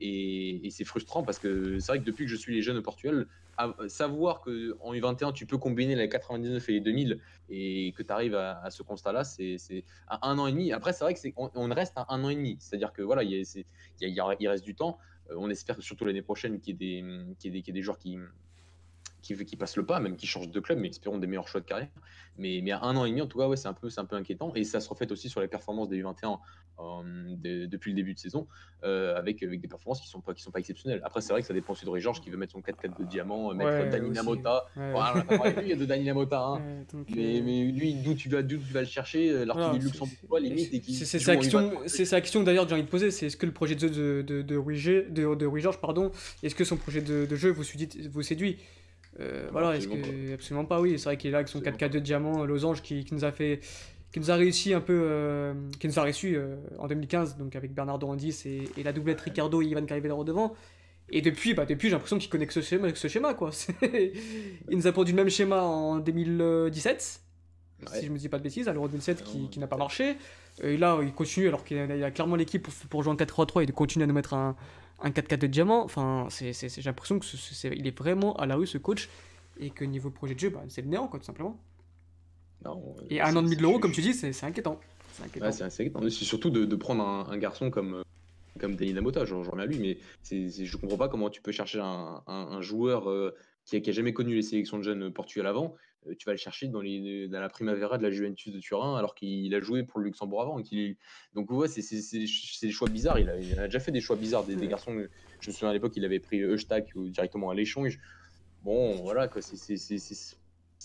et, 0.00 0.66
et 0.66 0.70
c'est 0.70 0.84
frustrant 0.84 1.22
parce 1.22 1.38
que 1.38 1.78
c'est 1.78 1.92
vrai 1.92 2.00
que 2.00 2.04
depuis 2.04 2.24
que 2.26 2.30
je 2.30 2.36
suis 2.36 2.54
les 2.54 2.62
jeunes 2.62 2.76
au 2.76 2.82
Portugal, 2.82 3.26
à- 3.56 3.74
savoir 3.88 4.40
qu'en 4.42 4.92
U21 4.92 5.32
tu 5.32 5.46
peux 5.46 5.56
combiner 5.56 5.94
les 5.96 6.08
99 6.08 6.68
et 6.68 6.72
les 6.72 6.80
2000 6.80 7.20
et 7.48 7.92
que 7.96 8.02
tu 8.02 8.12
arrives 8.12 8.34
à, 8.34 8.60
à 8.62 8.70
ce 8.70 8.82
constat-là, 8.82 9.24
c'est 9.24 9.56
à 10.08 10.28
un 10.28 10.38
an 10.38 10.46
et 10.46 10.52
demi. 10.52 10.72
Après, 10.72 10.92
c'est 10.92 11.04
vrai 11.04 11.14
que 11.14 11.20
c'est 11.20 11.32
on, 11.36 11.50
on 11.54 11.68
reste 11.72 11.94
à 11.96 12.06
un 12.10 12.22
an 12.24 12.28
et 12.28 12.34
demi, 12.34 12.56
c'est-à-dire 12.60 12.92
que 12.92 13.02
voilà, 13.02 13.22
il, 13.22 13.30
y 13.30 13.40
a- 13.40 13.44
c'est- 13.44 13.64
il 14.00 14.02
y 14.02 14.06
a- 14.06 14.08
il 14.08 14.14
y 14.14 14.20
a- 14.20 14.36
il 14.38 14.48
reste 14.48 14.64
du 14.64 14.74
temps. 14.74 14.98
Euh, 15.30 15.34
on 15.38 15.48
espère 15.48 15.80
surtout 15.82 16.04
l'année 16.04 16.22
prochaine 16.22 16.60
qu'il 16.60 16.74
y 16.82 17.02
qu'il 17.38 17.56
y 17.56 17.62
qu'il 17.62 17.68
y 17.68 17.70
ait 17.70 17.72
des 17.72 17.82
joueurs 17.82 17.98
qui, 17.98 18.18
qui, 19.26 19.44
qui 19.44 19.56
passent 19.56 19.76
le 19.76 19.84
pas, 19.84 19.98
même 20.00 20.16
qui 20.16 20.26
changent 20.26 20.50
de 20.50 20.60
club, 20.60 20.78
mais 20.78 20.88
espérons 20.88 21.18
des 21.18 21.26
meilleurs 21.26 21.48
choix 21.48 21.60
de 21.60 21.66
carrière. 21.66 21.88
Mais, 22.38 22.60
mais 22.62 22.70
à 22.70 22.82
un 22.82 22.96
an 22.96 23.04
et 23.06 23.10
demi, 23.10 23.22
en 23.22 23.26
tout 23.26 23.38
cas, 23.38 23.48
ouais, 23.48 23.56
c'est 23.56 23.68
un, 23.68 23.72
peu- 23.72 23.88
un 23.96 24.04
peu 24.04 24.14
inquiétant. 24.16 24.52
Et 24.54 24.64
ça 24.64 24.80
se 24.80 24.88
reflète 24.88 25.10
aussi 25.10 25.28
sur 25.28 25.40
les 25.40 25.48
performances 25.48 25.88
des 25.88 26.02
U21 26.02 26.38
euh, 26.78 26.82
de- 27.36 27.64
depuis 27.66 27.90
le 27.92 27.96
début 27.96 28.12
de 28.12 28.18
saison, 28.18 28.46
euh, 28.84 29.16
avec, 29.16 29.42
avec 29.42 29.60
des 29.60 29.68
performances 29.68 30.00
qui 30.02 30.08
ne 30.08 30.10
sont, 30.10 30.20
pas- 30.20 30.34
qui 30.34 30.42
sont 30.42 30.50
pas 30.50 30.58
exceptionnelles. 30.58 31.00
Après, 31.04 31.22
c'est 31.22 31.32
vrai 31.32 31.40
que 31.40 31.46
ça 31.48 31.54
dépend 31.54 31.72
aussi 31.72 31.86
de 31.86 31.90
Ray 31.90 32.02
Georges 32.02 32.20
qui 32.20 32.28
veut 32.30 32.36
mettre 32.36 32.52
son 32.52 32.60
4-4 32.60 32.98
de 33.00 33.04
diamant, 33.04 33.50
euh, 33.50 33.54
mettre 33.54 33.70
Ouais, 33.70 33.88
Dani. 33.88 34.10
Namota. 34.10 34.66
Ouais. 34.76 34.90
Voilà, 34.92 35.50
lui, 35.52 35.62
il 35.62 35.68
y 35.68 35.72
a 35.72 35.76
de 35.76 35.86
Dani 35.86 36.04
Namota. 36.04 36.38
hein. 36.40 36.60
Ouais, 36.92 37.04
Mais, 37.16 37.40
mais 37.42 37.64
lui, 37.72 37.94
d'où 37.94 38.14
tu 38.14 38.28
vas, 38.28 38.42
tu 38.42 38.56
vas 38.58 38.80
le 38.80 38.86
chercher, 38.86 39.30
voilà, 39.32 39.44
l'artillerie 39.46 39.78
de 39.78 39.82
c'est- 39.84 39.88
Luxembourg, 40.00 40.38
limite, 40.38 40.84
sa 40.84 41.36
question, 41.36 41.60
U21. 41.70 41.88
c'est 41.88 42.04
sa 42.04 42.20
question 42.20 42.42
d'ailleurs 42.42 42.64
que 42.64 42.68
j'ai 42.68 42.74
envie 42.74 42.84
de 42.84 42.88
poser, 42.90 43.10
c'est 43.10 43.26
est-ce 43.26 43.36
que 43.38 43.46
le 43.46 43.52
projet 43.52 43.74
de 43.74 43.80
jeu 43.80 43.88
de, 44.22 44.42
de, 44.42 44.42
de, 44.42 45.76
pardon, 45.80 46.10
est-ce 46.42 46.54
que 46.54 46.64
son 46.64 46.76
projet 46.76 47.00
de, 47.00 47.24
de 47.24 47.36
jeu 47.36 47.50
vous 47.50 48.22
séduit? 48.22 48.58
Euh, 49.20 49.48
Voilà, 49.52 49.70
absolument 49.70 50.02
que 50.06 50.34
absolument 50.34 50.64
pas 50.64 50.80
oui, 50.80 50.98
c'est 50.98 51.04
vrai 51.04 51.16
qu'il 51.16 51.28
est 51.28 51.32
là 51.32 51.38
avec 51.38 51.48
son 51.48 51.58
Absolument 51.58 51.78
4K 51.78 51.90
de 51.90 51.98
diamant 51.98 52.42
euh, 52.42 52.46
losange 52.46 52.82
qui, 52.82 53.04
qui 53.04 53.14
nous 53.14 53.24
a 53.24 53.32
fait 53.32 53.60
qui 54.12 54.20
nous 54.20 54.30
a 54.30 54.34
réussi 54.34 54.74
un 54.74 54.80
peu 54.80 54.98
euh, 55.04 55.54
qui 55.80 55.88
nous 55.88 55.98
a 55.98 56.02
réussi 56.02 56.34
euh, 56.34 56.56
en 56.78 56.86
2015 56.86 57.36
donc 57.36 57.56
avec 57.56 57.74
Bernardo 57.74 58.06
Andis 58.08 58.42
et, 58.44 58.68
et 58.76 58.82
la 58.82 58.92
doublette 58.92 59.20
Ricardo 59.20 59.62
et 59.62 59.66
Ivan 59.66 59.84
Carivellero 59.84 60.24
devant. 60.24 60.54
Et 61.08 61.22
depuis, 61.22 61.54
bah 61.54 61.66
depuis 61.66 61.88
j'ai 61.88 61.94
l'impression 61.94 62.18
qu'il 62.18 62.28
connaît 62.28 62.46
que 62.48 62.52
ce 62.52 62.60
schéma, 62.60 62.92
ce 62.94 63.08
schéma 63.08 63.34
quoi. 63.34 63.50
Il 63.82 64.76
nous 64.76 64.86
a 64.86 64.92
produit 64.92 65.14
le 65.14 65.22
même 65.22 65.30
schéma 65.30 65.62
en 65.62 65.98
2017 65.98 67.20
Ouais. 67.82 68.00
si 68.00 68.06
je 68.06 68.10
me 68.10 68.16
dis 68.16 68.30
pas 68.30 68.38
de 68.38 68.42
bêtises, 68.42 68.68
à 68.68 68.72
l'Euro 68.72 68.88
2007 68.88 69.22
qui, 69.22 69.60
n'a 69.60 69.66
pas 69.66 69.76
marché. 69.76 70.16
Et 70.62 70.78
là, 70.78 70.98
il 71.02 71.12
continue 71.12 71.48
alors 71.48 71.62
qu'il 71.62 71.76
a, 71.76 72.06
a 72.06 72.10
clairement 72.10 72.36
l'équipe 72.36 72.62
pour, 72.62 72.72
pour 72.88 73.02
jouer 73.02 73.12
en 73.12 73.16
4-3-3 73.16 73.64
et 73.64 73.66
de 73.66 73.72
continuer 73.72 74.04
à 74.04 74.06
nous 74.06 74.14
mettre 74.14 74.32
un, 74.32 74.56
un 75.02 75.10
4-4 75.10 75.38
de 75.40 75.46
diamant. 75.46 75.84
Enfin, 75.84 76.28
j'ai 76.30 76.52
l'impression 76.84 77.18
que 77.18 77.24
ce- 77.24 77.36
ce- 77.36 77.54
c'est- 77.54 77.74
il 77.76 77.86
est 77.86 77.96
vraiment 77.98 78.34
à 78.36 78.46
la 78.46 78.56
rue 78.56 78.66
ce 78.66 78.78
coach 78.78 79.08
et 79.60 79.70
que 79.70 79.84
niveau 79.84 80.10
projet 80.10 80.34
de 80.34 80.40
jeu, 80.40 80.50
bah, 80.50 80.62
c'est 80.68 80.82
le 80.82 80.88
néant 80.88 81.06
quoi, 81.08 81.18
tout 81.18 81.24
simplement. 81.26 81.58
Non, 82.64 82.96
Et 83.10 83.20
euh, 83.20 83.24
un 83.24 83.36
an 83.36 83.40
et 83.40 83.44
demi 83.44 83.56
de 83.56 83.62
l'Euro, 83.62 83.78
comme 83.78 83.92
tu 83.92 84.00
dis, 84.00 84.14
c'est, 84.14 84.32
inquiétant. 84.44 84.80
C'est 85.12 85.24
inquiétant. 85.24 85.46
Ouais, 85.46 85.62
inquiétant. 85.62 86.00
C'est 86.02 86.10
surtout 86.24 86.50
de, 86.50 86.64
de 86.64 86.76
prendre 86.76 87.02
un, 87.06 87.28
un 87.30 87.38
garçon 87.38 87.70
comme, 87.70 87.94
euh, 87.96 88.02
comme 88.58 88.74
Denis 88.76 88.94
Namota, 88.94 89.24
je, 89.24 89.30
je 89.42 89.50
reviens 89.50 89.64
à 89.64 89.66
lui, 89.66 89.78
mais 89.78 89.98
c'est, 90.22 90.48
c'est- 90.50 90.64
je 90.64 90.76
comprends 90.76 90.96
pas 90.96 91.08
comment 91.08 91.30
tu 91.30 91.42
peux 91.42 91.52
chercher 91.52 91.80
un, 91.80 92.22
un- 92.26 92.48
un 92.50 92.60
joueur 92.62 93.10
euh, 93.10 93.34
qui, 93.64 93.76
a, 93.76 93.80
qui 93.80 93.90
a 93.90 93.92
jamais 93.92 94.12
connu 94.12 94.34
les 94.34 94.42
sélections 94.42 94.78
de 94.78 94.82
jeunes 94.82 95.12
portugais 95.12 95.46
avant, 95.46 95.74
euh, 95.74 95.95
tu 96.18 96.26
vas 96.26 96.32
le 96.32 96.38
chercher 96.38 96.68
dans, 96.68 96.80
les, 96.80 97.28
dans 97.28 97.40
la 97.40 97.48
Primavera 97.48 97.98
de 97.98 98.02
la 98.02 98.10
Juventus 98.10 98.52
de 98.52 98.60
Turin 98.60 98.96
alors 98.96 99.14
qu'il 99.14 99.54
a 99.54 99.60
joué 99.60 99.82
pour 99.82 100.00
le 100.00 100.06
Luxembourg 100.06 100.42
avant. 100.42 100.60
et 100.60 100.96
donc 101.34 101.50
ouais, 101.50 101.68
c'est, 101.68 101.82
c'est, 101.82 102.00
c'est, 102.00 102.26
c'est 102.26 102.66
des 102.66 102.72
choix 102.72 102.88
bizarres, 102.88 103.18
il 103.18 103.28
a, 103.28 103.38
il 103.38 103.58
a 103.58 103.64
déjà 103.64 103.80
fait 103.80 103.92
des 103.92 104.00
choix 104.00 104.16
bizarres, 104.16 104.44
des, 104.44 104.56
garçons, 104.68 105.06
je 105.40 105.50
me 105.50 105.52
souviens 105.52 105.70
à 105.70 105.72
l'époque, 105.72 105.92
il 105.96 106.04
avait 106.04 106.20
pris 106.20 106.40
Eustak 106.40 106.96
directement 106.96 107.50
à 107.50 107.54
l'échange. 107.54 107.98
Bon, 108.62 108.96
voilà, 109.02 109.28
quoi, 109.28 109.42
c'est, 109.42 109.52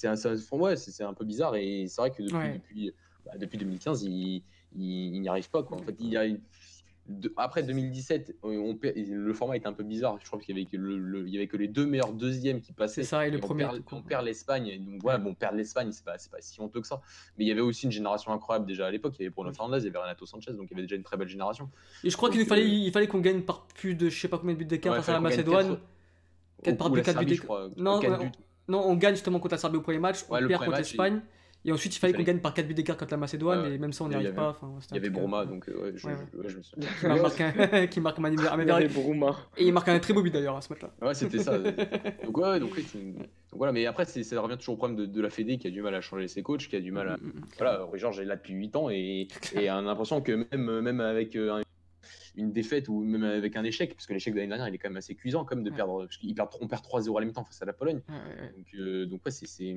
un, 0.07 0.15
ouais, 0.51 0.76
peu 1.15 1.26
bizarre 1.26 1.55
et 1.55 1.86
c'est 1.88 2.01
vrai 2.01 2.11
que 2.11 2.22
depuis, 2.22 2.36
Ouais. 2.36 2.53
depuis, 2.53 2.93
bah, 3.26 3.38
depuis 3.38 3.57
2015, 3.57 4.03
il, 4.03 4.43
il, 4.74 5.15
il 5.15 5.22
n'y 5.22 5.28
arrive 5.28 5.49
pas. 5.49 5.63
Quoi. 5.63 5.78
En 5.78 5.84
fait, 5.84 5.95
il 5.99 6.09
y 6.09 6.17
a, 6.17 6.26
de- 7.20 7.34
après 7.38 7.64
2017, 7.64 8.36
euh, 8.43 8.57
on 8.57 8.76
perd- 8.76 8.95
le 8.97 9.34
format 9.34 9.57
était 9.57 9.68
un 9.68 9.74
peu 9.74 9.84
bizarre. 9.84 10.18
Je 10.22 10.26
crois 10.28 10.39
qu'il 10.39 10.55
y 10.55 10.59
avait 10.59 10.70
que, 10.70 10.78
le, 10.78 10.97
le- 10.97 11.28
il 11.28 11.34
y 11.34 11.38
avait 11.38 11.47
que 11.47 11.57
les 11.57 11.68
deux 11.68 11.86
meilleurs 11.86 12.14
deuxièmes 12.14 12.62
qui 12.62 12.72
passaient. 12.74 13.03
C'est 13.03 13.09
ça, 13.09 13.28
et 13.28 13.32
le 13.32 13.38
on 13.38 13.41
premier. 13.41 13.64
perd, 13.66 13.82
on 13.91 14.01
perd 14.01 14.26
l'Espagne. 14.26 14.84
Donc 14.86 15.01
voilà, 15.01 15.18
bon, 15.20 15.34
perdre 15.34 15.57
l'Espagne, 15.57 15.91
c'est 15.91 16.03
pas, 16.05 16.14
pas 16.14 16.38
si 16.41 16.59
honteux 16.62 16.82
que 16.82 16.88
ça. 16.88 17.01
Mais 17.38 17.45
il 17.45 17.47
y 17.47 17.51
avait 17.51 17.62
aussi 17.62 17.86
une 17.86 17.91
génération 17.91 18.32
incroyable 18.32 18.66
déjà 18.66 18.88
à 18.88 18.91
l'époque. 18.91 19.14
Il 19.20 19.24
y 19.24 19.26
avait 19.26 19.34
Bruno 19.34 19.49
Oui. 19.49 19.55
Fernandes, 19.55 19.82
il 19.82 19.86
y 19.86 19.89
avait 19.89 19.99
Renato 19.99 20.26
Sanchez, 20.26 20.53
donc 20.53 20.68
il 20.70 20.72
y 20.72 20.74
avait 20.76 20.84
déjà 20.84 20.95
une 20.95 21.03
très 21.03 21.18
belle 21.18 21.28
génération. 21.28 21.70
Et 22.03 22.09
je 22.09 22.18
crois 22.18 22.30
qu'il 22.30 22.45
fallait, 22.45 22.64
euh, 22.64 22.66
il 22.68 22.91
fallait 22.91 23.07
qu'on 23.07 23.20
gagne 23.20 23.41
par 23.41 23.68
plus 23.68 23.95
de 23.95 24.09
je 24.09 24.20
sais 24.20 24.28
pas 24.28 24.38
combien 24.38 24.53
de 24.53 24.59
buts 24.59 24.66
d'écart 24.66 24.93
Ouais, 24.93 24.99
face 24.99 25.09
à 25.09 25.14
la 25.14 25.20
Macédoine. 25.20 25.68
quatre- 25.68 25.82
Quatre 26.64 26.74
ou- 26.76 26.78
par- 26.78 26.91
ou 26.91 26.95
la 26.95 27.01
quatre 27.01 27.24
buts. 27.26 27.41
Non, 27.78 27.99
ouais. 27.99 28.32
Non, 28.68 28.84
on 28.88 28.95
gagne 28.95 29.16
justement 29.16 29.39
contre 29.39 29.55
la 29.55 29.57
Serbie 29.57 29.78
au 29.78 29.82
premier 29.82 29.99
match, 29.99 30.24
on 30.30 30.34
Ouais, 30.36 30.47
perd 30.47 30.64
contre 30.66 30.78
l'Espagne. 30.78 31.22
Et 31.64 31.72
ensuite, 31.72 31.95
il 31.95 31.99
fallait 31.99 32.14
qu'on 32.14 32.24
gagne 32.24 32.39
par 32.39 32.53
4 32.53 32.68
buts 32.68 32.74
d'écart 32.74 32.97
contre 32.97 33.12
la 33.12 33.18
Macédoine, 33.18 33.72
et 33.72 33.78
même 33.78 33.93
ça, 33.93 34.03
on 34.03 34.09
n'y 34.09 34.16
arrive 34.16 34.34
pas. 34.34 34.59
Il 34.91 34.95
y 34.95 34.97
avait 34.97 35.09
Broma, 35.09 35.45
donc 35.45 35.68
ouais, 35.68 35.91
je, 35.95 36.07
qui 37.86 37.99
marque, 37.99 38.20
un. 38.22 38.80
Et 39.57 39.66
il 39.66 39.74
marque 39.74 39.88
un 39.89 39.99
très 39.99 40.14
beau 40.14 40.24
but 40.24 40.34
d'ailleurs 40.34 40.57
à 40.57 40.62
ce 40.62 40.70
match-là. 40.74 40.91
Ouais, 41.01 41.14
c'était 41.14 41.39
ça. 41.39 41.59
donc, 42.26 42.38
ouais, 42.38 42.59
donc, 42.59 42.72
voilà, 43.53 43.74
mais 43.74 43.86
après, 43.86 44.05
ça 44.05 44.41
revient 44.41 44.57
toujours 44.57 44.74
au 44.74 44.78
problème 44.78 45.05
de, 45.05 45.22
la 45.22 45.30
Fédé 45.30 45.57
qui 45.57 45.68
a 45.68 45.70
du 45.70 45.82
mal 45.82 45.93
à 45.93 46.01
changer 46.01 46.28
ses 46.28 46.41
coachs, 46.41 46.68
qui 46.68 46.76
a 46.76 46.80
du 46.80 46.91
mal 46.91 47.09
à. 47.09 47.18
Mm, 47.18 47.22
mm, 47.22 47.28
mm. 47.28 47.41
Voilà, 47.57 47.84
Rui 47.84 47.99
Georges 47.99 48.20
est 48.20 48.26
là 48.26 48.36
depuis 48.38 48.53
8 48.53 48.76
ans 48.76 48.89
et, 48.89 49.28
et 49.53 49.70
a 49.70 49.82
l'impression 49.82 50.22
que 50.22 50.47
même, 50.51 50.82
même 50.82 50.99
avec 50.99 51.36
euh, 51.36 51.57
un- 51.57 51.62
une 52.36 52.51
défaite 52.51 52.88
ou 52.88 53.03
même 53.03 53.24
avec 53.24 53.55
un 53.55 53.64
échec, 53.64 53.93
parce 53.93 54.07
que 54.07 54.14
l'échec 54.14 54.34
de 54.34 54.39
l'année 54.39 54.49
dernière, 54.49 54.68
il 54.68 54.74
est 54.74 54.78
quand 54.78 54.89
même 54.89 54.97
assez 54.97 55.16
cuisant, 55.16 55.43
comme 55.45 55.64
de 55.64 55.70
perdre. 55.70 56.05
Parce 56.05 56.18
perd, 56.18 56.49
on 56.62 56.68
perd 56.68 56.84
3-0 56.84 57.18
à 57.18 57.20
la 57.20 57.26
mi-temps 57.28 57.43
face 57.43 57.62
à 57.62 57.66
la 57.66 57.74
Pologne. 57.74 58.01
Euh, 58.80 59.05
donc 59.05 59.22
ouais, 59.26 59.32
c'est. 59.32 59.76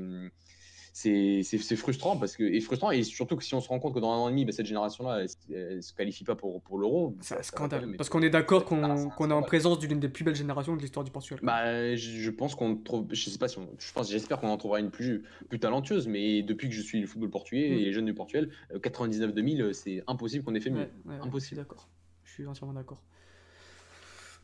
C'est- 0.97 1.76
frustrant 1.76 2.16
parce 2.16 2.36
que 2.36 2.45
et 2.45 2.61
frustrant 2.61 2.92
et 2.92 3.03
surtout 3.03 3.34
que 3.36 3.42
si 3.42 3.53
on 3.55 3.61
se 3.61 3.68
rend 3.68 3.80
compte 3.80 3.95
que 3.95 3.99
dans 3.99 4.12
un 4.12 4.16
an 4.16 4.28
et 4.28 4.30
demi 4.30 4.45
bah, 4.45 4.53
cette 4.53 4.66
génération 4.66 5.03
là 5.09 5.18
elle, 5.22 5.28
elle 5.55 5.82
se 5.82 5.92
qualifie 5.92 6.22
pas 6.22 6.36
pour, 6.36 6.62
pour 6.62 6.78
l'euro 6.78 7.16
C'est 7.20 7.34
ça- 7.34 7.40
un 7.40 7.42
scandale. 7.42 7.97
Parce 7.97 8.09
qu'on 8.09 8.22
est 8.22 8.30
d'accord 8.30 8.64
qu'on 8.64 8.84
est 8.84 9.32
en 9.32 9.42
présence 9.42 9.80
d'une 9.80 9.99
des 9.99 10.09
plus 10.09 10.22
belles 10.22 10.36
générations 10.36 10.76
de 10.76 10.80
l'histoire 10.80 11.05
du 11.05 11.11
Portugal. 11.11 11.40
Bah, 11.42 11.97
je 11.97 12.11
je 12.20 12.30
pense 12.30 12.55
qu'on 12.55 12.76
trouve, 12.76 13.07
je 13.11 13.28
sais 13.28 13.38
pas 13.38 13.49
si 13.49 13.59
on, 13.59 13.68
je 13.76 13.92
pense, 13.92 14.09
j'espère 14.11 14.38
qu'on 14.38 14.49
en 14.49 14.57
trouvera 14.57 14.78
une 14.78 14.90
plus, 14.92 15.24
plus 15.49 15.59
talentueuse, 15.59 16.07
mais 16.07 16.42
depuis 16.42 16.68
que 16.68 16.74
je 16.74 16.80
suis 16.80 17.01
le 17.01 17.07
football 17.09 17.30
portugais 17.30 17.68
Mm. 17.70 17.72
et 17.72 17.84
les 17.86 17.92
jeunes 17.92 18.05
du 18.07 18.14
Portugal, 18.14 18.49
euh, 18.72 18.78
99-2000, 18.78 19.61
euh, 19.62 19.72
c'est 19.72 20.05
impossible 20.07 20.45
qu'on 20.45 20.55
ait 20.55 20.61
fait 20.61 20.70
mieux. 20.70 20.80
Ouais, 20.80 20.90
ouais, 21.07 21.14
Impossible. 21.22 21.61
d'accord. 21.61 21.88
Je 22.22 22.32
suis 22.32 22.47
entièrement 22.47 22.72
d'accord. 22.74 23.03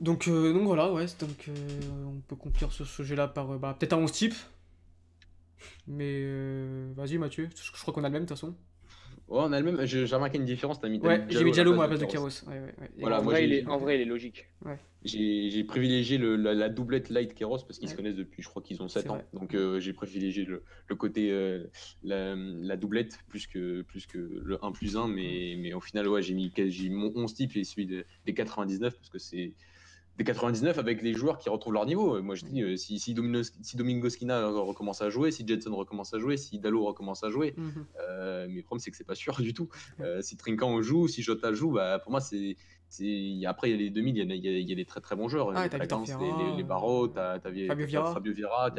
Donc, 0.00 0.28
euh, 0.28 0.52
donc 0.52 0.62
voilà, 0.64 0.92
ouais, 0.92 1.06
donc 1.20 1.48
euh, 1.48 1.52
on 2.08 2.20
peut 2.26 2.34
conclure 2.36 2.72
ce 2.72 2.84
sujet-là 2.84 3.28
par 3.28 3.50
euh, 3.52 3.58
bah, 3.58 3.76
peut-être 3.78 3.92
un 3.92 3.98
11 3.98 4.12
type. 4.12 4.34
Mais 5.86 6.20
euh, 6.22 6.92
vas-y 6.96 7.18
Mathieu, 7.18 7.48
je, 7.56 7.62
je 7.64 7.82
crois 7.82 7.92
qu'on 7.94 8.04
a 8.04 8.08
le 8.08 8.12
même 8.12 8.22
de 8.24 8.28
toute 8.28 8.36
façon. 8.36 8.54
Ouais, 9.28 9.38
on 9.42 9.52
a 9.52 9.60
le 9.60 9.64
même, 9.70 9.84
j'ai 9.86 10.04
remarqué 10.06 10.38
une 10.38 10.44
différence, 10.44 10.80
t'as 10.80 10.88
mis 10.88 10.98
Ouais, 10.98 11.24
j'ai 11.28 11.44
mis 11.44 11.52
Diallo 11.52 11.72
moi 11.74 11.84
à 11.84 11.86
la 11.86 11.94
la 11.94 11.98
place 12.06 12.12
de. 12.12 12.48
Ouais, 12.48 12.60
ouais, 12.60 12.74
Voilà, 12.98 13.20
en, 13.20 13.22
vrai, 13.22 13.44
il 13.44 13.52
est, 13.52 13.66
en 13.66 13.78
vrai, 13.78 13.96
il 13.96 14.00
est 14.02 14.04
logique. 14.06 14.46
J'ai 15.02 15.48
j'ai 15.50 15.64
privilégié 15.64 16.18
le- 16.18 16.36
la, 16.36 16.52
la 16.52 16.68
doublette 16.68 17.08
Light 17.08 17.32
Keros 17.34 17.58
parce 17.58 17.78
qu'ils 17.78 17.86
Ouais. 17.88 17.92
se 17.92 17.96
connaissent 17.96 18.16
depuis, 18.16 18.42
je 18.42 18.48
crois 18.48 18.60
qu'ils 18.60 18.82
ont 18.82 18.88
7 18.88 19.04
C'est 19.04 19.08
ans. 19.08 19.14
vrai. 19.14 19.26
Donc 19.32 19.54
euh, 19.54 19.80
j'ai 19.80 19.92
privilégié 19.94 20.44
le, 20.44 20.62
le 20.88 20.94
côté 20.96 21.30
euh, 21.30 21.64
la, 22.02 22.34
la 22.36 22.76
doublette 22.76 23.18
plus 23.28 23.46
que, 23.46 23.80
plus 23.82 24.06
que 24.06 24.18
le 24.18 24.62
1 24.62 24.72
plus 24.72 24.96
1. 24.98 25.08
Mais, 25.08 25.56
mais 25.58 25.72
au 25.72 25.80
final, 25.80 26.06
ouais, 26.08 26.20
j'ai 26.22 26.34
mis, 26.34 26.52
j'ai 26.54 26.88
mis 26.90 26.96
mon 26.96 27.12
11 27.14 27.32
type 27.32 27.56
et 27.56 27.64
celui 27.64 27.86
de- 27.86 28.04
des 28.26 28.34
99 28.34 28.94
parce 28.94 29.08
que 29.08 29.18
c'est 29.18 29.54
des 30.16 30.24
99 30.24 30.78
avec 30.78 31.00
les 31.02 31.14
joueurs 31.14 31.38
qui 31.38 31.48
retrouvent 31.48 31.72
leur 31.72 31.86
niveau. 31.86 32.20
Moi, 32.22 32.34
je 32.34 32.44
dis, 32.44 32.62
euh, 32.62 32.76
si, 32.76 32.98
si, 32.98 33.14
Domino, 33.14 33.42
si 33.42 33.76
Domingo 33.76 34.08
Skina 34.10 34.48
recommence 34.48 35.00
à 35.00 35.08
jouer, 35.08 35.30
si 35.30 35.46
Jetson 35.46 35.74
recommence 35.74 36.12
à 36.12 36.18
jouer, 36.18 36.36
si 36.36 36.58
Dalo 36.58 36.84
recommence 36.84 37.24
à 37.24 37.30
jouer, 37.30 37.54
Mhm. 37.56 37.86
euh, 38.00 38.46
mais 38.48 38.56
le 38.56 38.62
problème, 38.62 38.80
c'est 38.80 38.90
que 38.90 38.96
c'est 38.98 39.06
pas 39.06 39.14
sûr 39.14 39.34
du 39.42 39.54
tout. 39.54 39.68
Euh, 40.00 40.20
si 40.20 40.36
Trinkan 40.36 40.82
joue, 40.82 41.08
si 41.08 41.22
Jota 41.22 41.52
joue, 41.54 41.70
bah, 41.72 41.98
pour 42.00 42.10
moi, 42.10 42.20
c'est. 42.20 42.56
Après, 43.46 43.70
il 43.70 43.72
y 43.72 43.74
a 43.74 43.76
les 43.78 43.90
2000, 43.90 44.16
il 44.18 44.32
y 44.32 44.36
y 44.48 44.62
y 44.64 44.72
a 44.72 44.74
des 44.74 44.84
très 44.84 45.00
très 45.00 45.14
bons 45.14 45.28
joueurs. 45.28 45.52
Ah, 45.54 45.68
t'as 45.68 45.78
les, 45.78 45.86
les, 45.86 46.56
les 46.56 46.62
Barreaux, 46.64 47.06
t'as 47.06 47.38
Fabio. 47.38 47.68
Fabio 47.68 48.32
Vieira, 48.34 48.70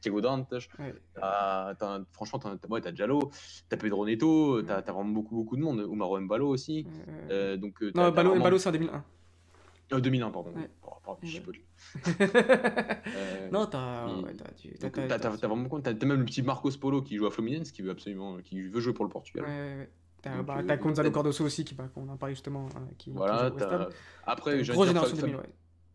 Thiago, 0.00 0.20
Dantes, 0.22 0.54
Ouais. 0.78 0.94
t'as- 1.14 2.00
franchement, 2.12 2.38
t'as 2.38 2.56
ouais, 2.70 2.80
t'as 2.80 2.92
Diallo, 2.92 3.30
t'as 3.68 3.76
Pedro 3.76 4.06
Neto, 4.06 4.62
t'as 4.62 4.80
t'as 4.80 4.92
vraiment 4.92 5.10
beaucoup 5.10 5.34
beaucoup 5.34 5.56
de 5.56 5.60
monde. 5.62 5.80
Oumaro 5.80 6.18
Mbalo 6.18 6.48
aussi. 6.48 6.86
Donc, 7.58 7.82
non, 7.82 7.92
t'as 7.94 8.10
Balo, 8.10 8.34
vraiment- 8.34 8.58
c'est 8.58 8.68
en 8.70 8.72
2001. 8.72 9.04
Euh, 9.92 10.00
2001, 10.00 10.30
pardon. 10.30 10.50
Ouais. 10.54 10.68
Oh, 10.82 10.92
pardon, 11.04 11.20
Ouais. 11.22 11.40
Euh, 13.16 13.48
non, 13.50 13.66
t'as. 13.66 14.06
ouais, 14.06 14.34
vraiment 15.48 15.68
compte, 15.68 15.82
t'as 15.84 15.92
même 16.06 16.18
le 16.20 16.24
petit 16.24 16.42
Marcos 16.42 16.70
Polo 16.78 17.02
qui 17.02 17.16
joue 17.16 17.26
à 17.26 17.30
Fluminense, 17.30 17.70
qui 17.72 17.82
veut 17.82 17.90
absolument, 17.90 18.36
qui 18.38 18.60
veut 18.62 18.80
jouer 18.80 18.92
pour 18.92 19.04
le 19.04 19.10
Portugal. 19.10 19.44
Ouais, 19.44 19.50
ouais, 19.50 19.76
ouais. 19.78 19.90
T'as 20.20 20.42
bah, 20.42 20.56
euh, 20.58 20.76
Gonzalo 20.76 21.10
Cardoso 21.12 21.44
aussi, 21.44 21.64
qui, 21.64 21.74
bah, 21.74 21.88
qu'on 21.94 22.08
en 22.08 22.16
parlait 22.16 22.34
justement. 22.34 22.68
hein, 22.76 22.82
qui, 22.98 23.10
qui 23.10 23.16
Voilà, 23.16 23.48
joue 23.50 23.56
t'as- 23.56 23.88
après, 24.26 24.62
j'ai 24.64 24.72
envie 24.72 24.78
Grosse 24.78 24.88
de 24.88 24.92
dire, 24.92 25.02
génération 25.04 25.16
Fa- 25.16 25.22
2000, 25.22 25.36
Fa- 25.36 25.42
ouais, 25.42 25.48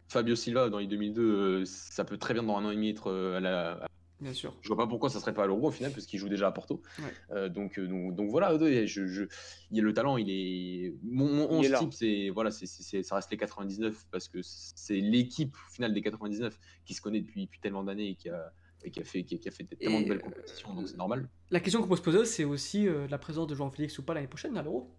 Fabio 0.08 0.36
Silva 0.36 0.70
dans 0.70 0.80
les 0.80 0.88
2002, 0.88 1.22
euh, 1.22 1.64
ça 1.66 2.06
peut 2.06 2.18
très 2.18 2.34
bien 2.34 2.44
dans 2.44 2.56
un 2.58 2.66
an 2.66 2.72
et 2.72 2.76
demi 2.76 2.90
être 2.90 3.12
euh, 3.12 3.38
à 3.38 3.40
la. 3.42 3.88
Bien 4.24 4.34
sûr. 4.34 4.56
Je 4.62 4.68
vois 4.70 4.78
pas 4.78 4.88
pourquoi 4.88 5.10
ça 5.10 5.20
serait 5.20 5.34
pas 5.34 5.44
à 5.44 5.48
l'Euro 5.48 5.68
au 5.68 5.72
final, 5.72 5.92
parce 5.92 6.06
qu'il 6.08 6.18
joue 6.20 6.30
déjà 6.30 6.48
à 6.48 6.52
Porto. 6.52 6.82
Ouais. 7.00 7.06
Euh, 7.32 7.50
donc, 7.50 7.78
euh, 7.78 7.88
donc, 7.88 8.16
donc 8.16 8.30
voilà, 8.32 8.56
ouais, 8.56 8.88
je, 8.88 9.06
je- 9.06 9.24
il 9.70 9.78
y 9.78 9.80
a 9.80 9.84
le 9.84 9.94
talent, 9.94 10.18
il 10.18 10.30
est. 10.30 10.96
Mon, 11.04 11.28
mon 11.32 11.48
Il 11.60 11.66
est 11.66 11.68
11 11.68 11.70
là. 11.70 11.80
type, 11.80 11.94
c'est 11.94 12.30
voilà, 12.30 12.50
c'est 12.52 12.66
c'est- 12.66 13.04
ça 13.04 13.16
reste 13.16 13.30
les 13.32 13.38
99 13.38 14.06
parce 14.10 14.28
que 14.28 14.40
c'est 14.42 14.96
l'équipe 15.00 15.56
finale 15.72 15.94
des 15.94 16.02
99 16.02 16.58
qui 16.86 16.94
se 16.94 17.02
connaît 17.02 17.22
depuis, 17.22 17.46
depuis 17.46 17.60
tellement 17.60 17.84
d'années 17.84 18.10
et 18.10 18.16
qui 18.16 18.30
a, 18.30 18.52
et 18.84 18.92
qui 18.92 19.00
a 19.00 19.04
fait, 19.04 19.24
qui 19.24 19.36
a, 19.36 19.38
qui 19.38 19.48
a 19.48 19.52
fait 19.52 19.64
tellement 19.66 20.00
Et, 20.00 20.04
de 20.04 20.10
belles 20.10 20.18
euh, 20.18 20.22
compétitions, 20.22 20.74
donc 20.74 20.88
c'est 20.90 20.98
normal. 20.98 21.30
La 21.52 21.60
question 21.60 21.82
qu'on 21.82 21.88
peut 21.88 21.96
se 21.96 22.02
poser, 22.02 22.26
c'est 22.26 22.44
aussi 22.46 22.88
euh, 22.88 23.08
la 23.10 23.18
présence 23.18 23.48
de 23.48 23.56
Jean-Félix 23.56 23.98
ou 24.00 24.04
pas 24.04 24.14
l'année 24.14 24.28
prochaine 24.28 24.58
à 24.58 24.64
l'Euro? 24.64 24.96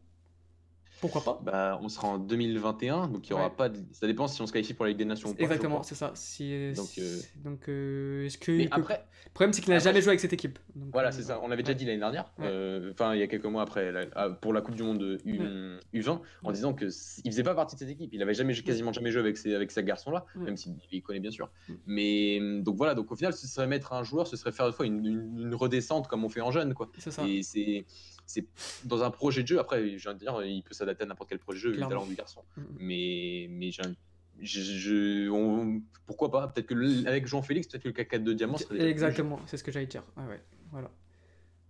Pourquoi 1.11 1.23
pas 1.23 1.41
Bah, 1.45 1.79
on 1.83 1.89
sera 1.89 2.09
en 2.09 2.19
2021, 2.19 3.09
donc 3.09 3.27
il 3.27 3.31
y 3.31 3.33
aura 3.35 3.45
Ouais. 3.49 3.51
pas. 3.57 3.69
de- 3.69 3.79
Ça 3.93 4.07
dépend 4.07 4.27
si 4.27 4.41
on 4.41 4.47
se 4.47 4.53
qualifie 4.53 4.73
pour 4.75 4.85
la 4.87 4.91
Ligue 4.91 4.99
des 4.99 5.05
Nations 5.05 5.29
ou 5.31 5.35
pas. 5.35 5.43
Exactement, 5.43 5.83
c'est 5.83 5.95
ça. 5.95 6.13
Si, 6.15 6.73
Donc, 6.75 6.87
euh, 6.99 7.19
donc 7.45 7.69
euh, 7.69 8.25
est-ce 8.27 8.39
que. 8.39 8.53
Mais 8.53 8.65
il 8.65 8.71
peut- 8.71 8.81
après, 8.81 9.05
Le 9.27 9.31
problème, 9.35 9.53
c'est 9.53 9.63
qu'il 9.63 9.73
n'a 9.73 9.79
jamais 9.81 10.01
joué 10.01 10.11
avec 10.11 10.21
cette 10.21 10.33
équipe. 10.33 10.59
Donc, 10.77 10.91
Voilà, 10.93 11.09
euh, 11.09 11.13
c'est 11.13 11.23
ça. 11.23 11.41
On 11.43 11.49
l'avait 11.49 11.63
déjà 11.63 11.75
dit 11.75 11.85
l'année 11.85 11.99
dernière, 11.99 12.33
Ouais. 12.39 12.47
euh, 12.49 12.93
enfin 12.93 13.15
il 13.15 13.21
y 13.21 13.23
a 13.23 13.27
quelques 13.27 13.45
mois 13.47 13.63
après, 13.63 13.91
la- 13.91 14.07
ah, 14.15 14.31
pour 14.31 14.53
la 14.53 14.61
Coupe 14.61 14.77
du 14.77 14.83
Monde 14.83 14.99
de 14.99 15.19
U, 15.25 15.41
U20, 15.93 16.21
en 16.45 16.53
disant 16.53 16.73
que 16.73 16.87
il 17.25 17.31
faisait 17.31 17.43
pas 17.43 17.55
partie 17.55 17.75
de 17.75 17.81
cette 17.81 17.89
équipe. 17.91 18.11
Il 18.13 18.23
avait 18.23 18.35
jamais, 18.35 18.55
quasiment 18.55 18.93
jamais 18.93 19.11
joué 19.11 19.21
avec 19.21 19.37
ces, 19.37 19.55
avec 19.55 19.71
ces 19.73 19.83
garçons-là, 19.83 20.25
même 20.37 20.57
s'il 20.57 20.75
les 20.93 21.01
connaît 21.01 21.21
bien 21.21 21.31
sûr. 21.33 21.51
Mm. 21.69 21.73
Mais 21.87 22.61
donc 22.63 22.77
voilà, 22.77 22.95
donc 22.95 23.11
au 23.13 23.17
final, 23.17 23.33
ce 23.33 23.47
serait 23.47 23.67
mettre 23.67 23.93
un 23.93 24.05
joueur, 24.05 24.27
ce 24.27 24.37
serait 24.37 24.53
faire 24.53 24.67
une 24.69 24.73
fois 24.73 24.87
une, 24.87 25.05
une- 25.05 25.55
redescente 25.55 26.09
comme 26.09 26.25
on 26.25 26.29
fait 26.29 26.41
en 26.41 26.51
jeune, 26.51 26.73
quoi. 26.75 26.91
C'est 26.99 27.11
ça. 27.11 27.27
Et 27.27 27.43
c'est 27.43 27.85
c'est 28.27 28.47
dans 28.85 29.03
un 29.03 29.11
projet 29.11 29.43
de 29.43 29.49
jeu. 29.49 29.59
Après, 29.59 29.97
je 29.99 30.03
viens 30.03 30.15
de 30.15 30.19
dire, 30.19 30.43
il 30.45 30.63
peut 30.63 30.75
s'adapter 30.75 31.05
à 31.05 31.07
n'importe 31.07 31.31
quel 31.31 31.39
projet 31.39 31.59
de 31.59 31.63
jeu, 31.63 31.71
le 31.73 31.87
talent 31.89 32.07
du 32.07 32.15
garçon. 32.15 32.43
Mais 32.79 33.47
mais 33.51 33.71
j'ai 33.71 33.83
je, 34.41 34.61
je- 34.63 35.31
on- 35.31 35.81
pourquoi 36.07 36.31
pas 36.31 36.49
Peut-être 36.49 36.67
que 36.67 36.75
le- 36.75 37.07
avec 37.07 37.27
Jean-Félix, 37.27 37.69
peut-être 37.69 37.85
que 37.85 37.89
le 37.89 37.95
K4 37.95 38.23
de 38.25 38.33
diamant 38.33 38.57
Exactement, 38.79 39.41
c'est 39.47 39.57
ce 39.57 39.63
que 39.65 39.71
j'allais 39.71 39.87
dire. 39.87 40.03
Ouais, 40.17 40.25
ouais, 40.27 40.41
voilà. 40.73 40.91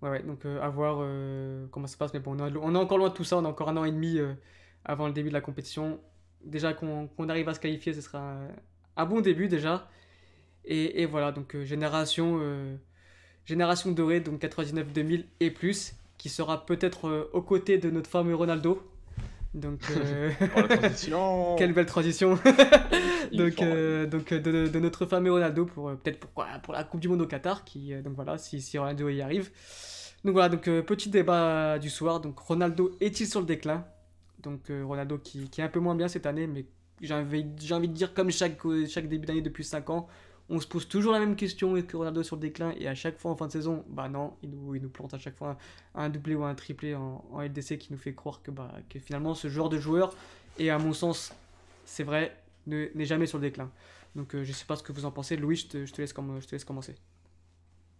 Ouais, 0.00 0.10
ouais, 0.10 0.22
donc 0.22 0.44
euh, 0.46 0.60
à 0.60 0.68
voir 0.70 0.98
euh, 1.00 1.66
comment 1.70 1.86
ça 1.86 1.92
se 1.94 1.98
passe. 1.98 2.12
Mais 2.14 2.20
bon, 2.20 2.38
on 2.40 2.46
est, 2.46 2.56
on 2.56 2.74
est 2.74 2.78
encore 2.78 2.98
loin 2.98 3.08
de 3.10 3.14
tout 3.14 3.24
ça. 3.24 3.36
On 3.36 3.44
a 3.44 3.48
encore 3.48 3.68
un 3.68 3.76
an 3.76 3.84
et 3.84 3.92
demi 3.92 4.18
euh, 4.18 4.32
avant 4.84 5.06
le 5.06 5.12
début 5.12 5.28
de 5.28 5.34
la 5.34 5.40
compétition. 5.42 6.00
Déjà 6.42 6.72
qu'on 6.74 7.06
qu'on 7.08 7.28
arrive 7.28 7.48
à 7.48 7.54
se 7.54 7.60
qualifier, 7.60 7.92
ce 7.94 8.00
sera 8.00 8.18
un, 8.18 8.48
un 8.96 9.06
bon 9.06 9.20
début 9.20 9.48
déjà. 9.48 9.88
Et, 10.64 11.02
et 11.02 11.06
voilà, 11.06 11.32
donc 11.32 11.54
euh, 11.54 11.64
génération, 11.64 12.40
génération 13.44 13.92
dorée, 13.92 14.20
donc 14.20 14.40
99-2000 14.42 15.24
et 15.40 15.50
plus, 15.50 15.94
qui 16.24 16.30
sera 16.30 16.64
peut-être 16.64 17.06
euh, 17.08 17.30
aux 17.34 17.42
côtés 17.42 17.76
de 17.76 17.90
notre 17.90 18.08
fameux 18.08 18.34
Ronaldo. 18.34 18.82
Donc, 19.52 19.80
euh, 19.90 20.30
Oh, 20.56 20.60
la 20.66 20.78
transition. 20.78 21.54
quelle 21.58 21.74
belle 21.74 21.84
transition! 21.84 22.38
Donc, 23.34 23.60
euh, 23.60 24.06
donc 24.06 24.32
de, 24.32 24.66
de 24.68 24.78
notre 24.78 25.04
fameux 25.04 25.30
Ronaldo 25.30 25.66
pour 25.66 25.90
peut-être 25.96 26.20
pourquoi 26.20 26.46
pour 26.62 26.72
la 26.72 26.82
Coupe 26.84 27.00
du 27.00 27.08
Monde 27.08 27.20
au 27.20 27.26
Qatar 27.26 27.64
qui 27.64 27.92
donc 28.02 28.14
voilà 28.14 28.38
si, 28.38 28.62
si 28.62 28.78
Ronaldo 28.78 29.10
y 29.10 29.20
arrive. 29.20 29.50
Donc 30.24 30.32
voilà 30.32 30.48
donc 30.48 30.62
petit 30.62 31.10
débat 31.10 31.78
du 31.78 31.90
soir. 31.90 32.20
Donc 32.20 32.38
Ronaldo 32.38 32.92
est-il 33.02 33.26
sur 33.26 33.40
le 33.40 33.46
déclin? 33.46 33.84
Donc 34.42 34.70
Ronaldo 34.70 35.18
qui, 35.18 35.50
qui 35.50 35.60
est 35.60 35.64
un 35.64 35.68
peu 35.68 35.80
moins 35.80 35.94
bien 35.94 36.08
cette 36.08 36.24
année 36.24 36.46
mais 36.46 36.64
j'ai 37.02 37.12
envie, 37.12 37.44
j'ai 37.58 37.74
envie 37.74 37.88
de 37.88 37.94
dire 37.94 38.14
comme 38.14 38.30
chaque, 38.30 38.58
chaque 38.88 39.08
début 39.08 39.26
d'année 39.26 39.42
depuis 39.42 39.64
5 39.64 39.90
ans 39.90 40.08
on 40.50 40.60
se 40.60 40.66
pose 40.66 40.86
toujours 40.88 41.12
la 41.12 41.20
même 41.20 41.36
question 41.36 41.76
est-ce 41.76 41.86
que 41.86 41.96
Ronaldo 41.96 42.22
sur 42.22 42.36
le 42.36 42.40
déclin? 42.40 42.74
Et 42.78 42.86
à 42.88 42.94
chaque 42.94 43.18
fois 43.18 43.30
en 43.30 43.36
fin 43.36 43.46
de 43.46 43.52
saison 43.52 43.84
bah 43.88 44.08
non 44.08 44.34
il 44.42 44.50
nous, 44.50 44.88
plante 44.88 45.14
à 45.14 45.18
chaque 45.18 45.36
fois 45.36 45.56
un, 45.94 46.08
doublé 46.08 46.34
ou 46.34 46.44
un 46.44 46.54
triplé 46.54 46.94
en, 46.94 47.22
LDC 47.40 47.78
qui 47.78 47.92
nous 47.92 47.98
fait 47.98 48.14
croire 48.14 48.42
que, 48.42 48.50
bah, 48.50 48.72
que 48.88 48.98
finalement 48.98 49.34
ce 49.34 49.48
genre 49.48 49.68
de 49.68 49.78
joueur 49.78 50.14
et 50.58 50.70
à 50.70 50.78
mon 50.78 50.92
sens 50.92 51.32
c'est 51.84 52.04
vrai 52.04 52.36
ne- 52.66 52.88
n'est 52.94 53.06
jamais 53.06 53.26
sur 53.26 53.38
le 53.38 53.42
déclin. 53.42 53.70
Donc 54.14 54.34
euh, 54.34 54.44
je 54.44 54.52
sais 54.52 54.64
pas 54.64 54.76
ce 54.76 54.82
que 54.82 54.92
vous 54.92 55.04
en 55.04 55.10
pensez. 55.10 55.36
Louis, 55.36 55.56
je 55.56 55.66
te, 55.66 56.00
laisse, 56.00 56.14
comm- 56.14 56.40
je 56.40 56.46
te 56.46 56.52
laisse 56.52 56.64
commencer. 56.64 56.94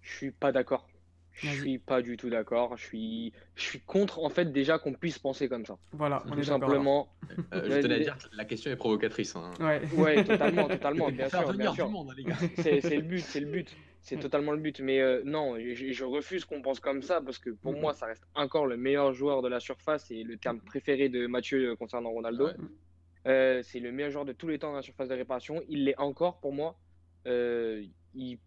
Je 0.02 0.16
suis 0.16 0.30
pas 0.30 0.52
d'accord. 0.52 0.86
Je 1.34 1.48
Vas-y. 1.48 1.56
suis 1.58 1.78
pas 1.78 2.00
du 2.00 2.16
tout 2.16 2.30
d'accord. 2.30 2.76
Je 2.76 2.84
suis, 2.84 3.32
je 3.56 3.62
suis 3.62 3.80
contre 3.80 4.20
en 4.20 4.28
fait 4.28 4.52
déjà 4.52 4.78
qu'on 4.78 4.92
puisse 4.92 5.18
penser 5.18 5.48
comme 5.48 5.66
ça. 5.66 5.76
Voilà, 5.92 6.22
on 6.26 6.30
Tout 6.30 6.38
est 6.40 6.44
simplement. 6.44 7.08
Euh, 7.52 7.62
je 7.64 7.80
tenais 7.80 7.94
à 7.96 7.98
dire 7.98 8.16
que 8.18 8.24
la 8.36 8.44
question 8.44 8.70
est 8.70 8.76
provocatrice. 8.76 9.34
hein. 9.34 9.50
Ouais. 9.58 9.82
Ouais, 9.96 10.24
totalement, 10.24 10.68
totalement, 10.68 11.10
bien 11.10 11.28
sûr, 11.28 11.52
bien 11.54 11.74
sûr. 11.74 11.86
hein, 11.86 12.14
les 12.16 12.24
gars. 12.24 12.36
C'est 12.56 12.96
le 12.96 13.02
but, 13.02 13.20
c'est 13.20 13.40
le 13.40 13.46
but. 13.46 13.76
C'est 14.00 14.18
totalement 14.18 14.52
le 14.52 14.58
but. 14.58 14.78
Mais 14.80 15.00
euh, 15.00 15.22
non, 15.24 15.56
je, 15.58 15.90
je 15.92 16.04
refuse 16.04 16.44
qu'on 16.44 16.62
pense 16.62 16.78
comme 16.78 17.02
ça 17.02 17.20
parce 17.20 17.38
que 17.38 17.50
pour 17.50 17.72
moi, 17.72 17.94
ça 17.94 18.06
reste 18.06 18.24
encore 18.34 18.66
le 18.66 18.76
meilleur 18.76 19.12
joueur 19.12 19.42
de 19.42 19.48
la 19.48 19.58
surface 19.60 20.10
et 20.12 20.22
le 20.22 20.36
terme 20.36 20.60
préféré 20.60 21.08
de 21.08 21.26
Mathieu 21.26 21.70
euh, 21.70 21.74
concernant 21.76 22.10
Ronaldo. 22.10 22.46
Ouais. 22.46 22.54
Euh, 23.26 23.62
c'est 23.62 23.80
le 23.80 23.90
meilleur 23.90 24.10
joueur 24.12 24.24
de 24.26 24.32
tous 24.32 24.46
les 24.48 24.58
temps 24.58 24.70
dans 24.70 24.76
la 24.76 24.82
surface 24.82 25.08
de 25.08 25.14
réparation. 25.14 25.62
Il 25.68 25.84
l'est 25.86 25.98
encore 25.98 26.38
pour 26.40 26.52
moi. 26.52 26.76
Euh, 27.26 27.82
il, 28.14 28.38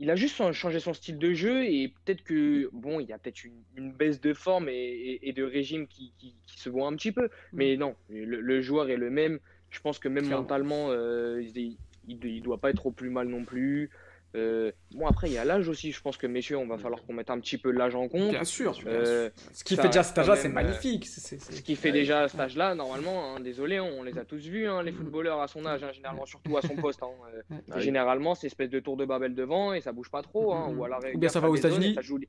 il 0.00 0.10
a 0.10 0.16
juste 0.16 0.42
changé 0.52 0.80
son 0.80 0.94
style 0.94 1.18
de 1.18 1.32
jeu 1.34 1.64
et 1.64 1.88
peut-être 2.04 2.22
que, 2.24 2.68
bon, 2.72 2.98
il 3.00 3.06
y 3.06 3.12
a 3.12 3.18
peut-être 3.18 3.44
une, 3.44 3.62
une 3.76 3.92
baisse 3.92 4.20
de 4.20 4.32
forme 4.32 4.68
et, 4.68 4.72
et- 4.72 5.28
et 5.28 5.32
de 5.32 5.44
régime 5.44 5.86
qui, 5.86 6.12
qui- 6.18 6.34
qui 6.46 6.58
se 6.58 6.68
voit 6.70 6.88
un 6.88 6.96
petit 6.96 7.12
peu. 7.12 7.28
Mais 7.52 7.76
non, 7.76 7.94
le, 8.08 8.40
le 8.40 8.60
joueur 8.62 8.88
est 8.90 8.96
le 8.96 9.10
même. 9.10 9.38
Je 9.68 9.78
pense 9.80 9.98
que 9.98 10.08
même 10.08 10.24
Clairement. 10.24 10.42
mentalement, 10.42 10.86
euh, 10.90 11.42
il, 11.54 11.76
il 12.08 12.40
doit 12.42 12.58
pas 12.58 12.70
être 12.70 12.86
au 12.86 12.90
plus 12.90 13.10
mal 13.10 13.28
non 13.28 13.44
plus. 13.44 13.90
Euh, 14.36 14.70
bon, 14.94 15.06
après, 15.06 15.28
il 15.28 15.32
y 15.32 15.38
a 15.38 15.44
l'âge 15.44 15.68
aussi. 15.68 15.90
Je 15.90 16.00
pense 16.00 16.16
que, 16.16 16.26
messieurs, 16.28 16.56
on 16.56 16.66
va 16.66 16.78
falloir 16.78 17.02
qu'on 17.04 17.12
mette 17.14 17.30
un 17.30 17.40
petit 17.40 17.58
peu 17.58 17.70
l'âge 17.72 17.94
en 17.96 18.06
compte. 18.08 18.30
Bien 18.30 18.44
sûr. 18.44 18.74
bien 18.74 18.86
Euh, 18.92 19.30
sûr. 19.36 19.50
Ce 19.52 19.64
qui 19.64 19.74
fait 19.76 19.88
déjà 19.88 20.02
cet 20.04 20.16
âge-là, 20.18 20.36
c'est 20.36 20.48
euh, 20.48 20.52
magnifique. 20.52 21.06
C'est- 21.06 21.40
Ce 21.40 21.62
qui 21.62 21.74
fait 21.74 21.88
Ouais. 21.88 21.92
déjà 21.92 22.28
cet 22.28 22.38
âge-là, 22.38 22.74
normalement, 22.76 23.34
hein, 23.34 23.40
désolé, 23.40 23.78
hein, 23.78 23.88
on 23.98 24.02
les 24.04 24.16
a 24.18 24.24
tous 24.24 24.36
vus, 24.46 24.68
hein, 24.68 24.82
les 24.84 24.92
Mm. 24.92 24.96
footballeurs 24.96 25.40
à 25.40 25.48
son 25.48 25.66
âge, 25.66 25.82
hein, 25.82 25.90
généralement, 25.92 26.26
surtout 26.26 26.56
à 26.56 26.62
son 26.62 26.76
poste. 26.92 27.00
euh. 27.02 27.42
Ah. 27.72 27.80
Généralement, 27.80 28.34
c'est 28.36 28.46
espèce 28.46 28.70
de 28.70 28.78
tour 28.80 28.96
de 28.96 29.04
Babel 29.04 29.34
devant 29.34 29.72
et 29.72 29.80
ça 29.80 29.90
bouge 29.92 30.10
pas 30.10 30.22
trop. 30.22 30.52
hein, 30.52 30.68
Mm, 30.68 30.74
mm, 30.74 30.78
ou 30.78 30.84
à 30.84 30.88
la 30.88 30.98
Ou 31.14 31.18
bien 31.18 31.28
ça 31.28 31.40
va 31.40 31.50
aux 31.50 31.56
et 31.56 31.58
États-Unis. 31.58 31.94
ça 31.94 32.02
joue- 32.02 32.20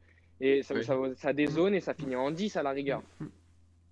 Et 0.44 0.64
ça, 0.64 0.74
Oui. 0.74 0.84
ça, 0.84 0.96
ça 1.18 1.34
dézone 1.34 1.76
et 1.76 1.82
ça 1.82 1.94
finit 1.94 2.16
en 2.16 2.32
10 2.32 2.56
à 2.58 2.64
la 2.64 2.72
rigueur. 2.72 3.04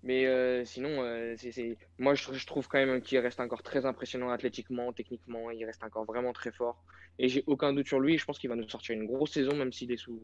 Mais 0.04 0.26
euh, 0.26 0.64
sinon, 0.64 1.02
euh, 1.04 1.36
c'est, 1.38 1.78
moi 1.98 2.16
je, 2.16 2.46
trouve 2.46 2.68
quand 2.70 2.78
même 2.78 3.02
qu'il 3.02 3.18
reste 3.20 3.40
encore 3.40 3.64
très 3.64 3.86
impressionnant 3.86 4.30
athlétiquement, 4.30 4.94
techniquement, 4.94 5.52
il 5.52 5.66
reste 5.66 5.84
encore 5.84 6.06
vraiment 6.06 6.32
très 6.32 6.52
fort. 6.52 6.82
Et 7.18 7.28
j'ai 7.28 7.44
aucun 7.48 7.74
doute 7.74 7.88
sur 7.88 8.00
lui, 8.00 8.18
je 8.18 8.26
pense 8.26 8.40
qu'il 8.40 8.50
va 8.50 8.56
nous 8.56 8.68
sortir 8.70 8.96
une 8.96 9.06
grosse 9.06 9.32
saison, 9.32 9.56
même 9.56 9.74
s'il 9.74 9.92
est 9.92 9.98
sous. 9.98 10.22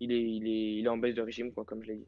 Il 0.00 0.12
est, 0.12 0.22
il 0.22 0.46
est, 0.46 0.74
il 0.78 0.84
est 0.84 0.88
en 0.88 0.98
baisse 0.98 1.14
de 1.14 1.22
régime, 1.22 1.50
quoi, 1.52 1.64
comme 1.64 1.82
je 1.82 1.88
l'ai 1.88 1.96
dit. 1.96 2.06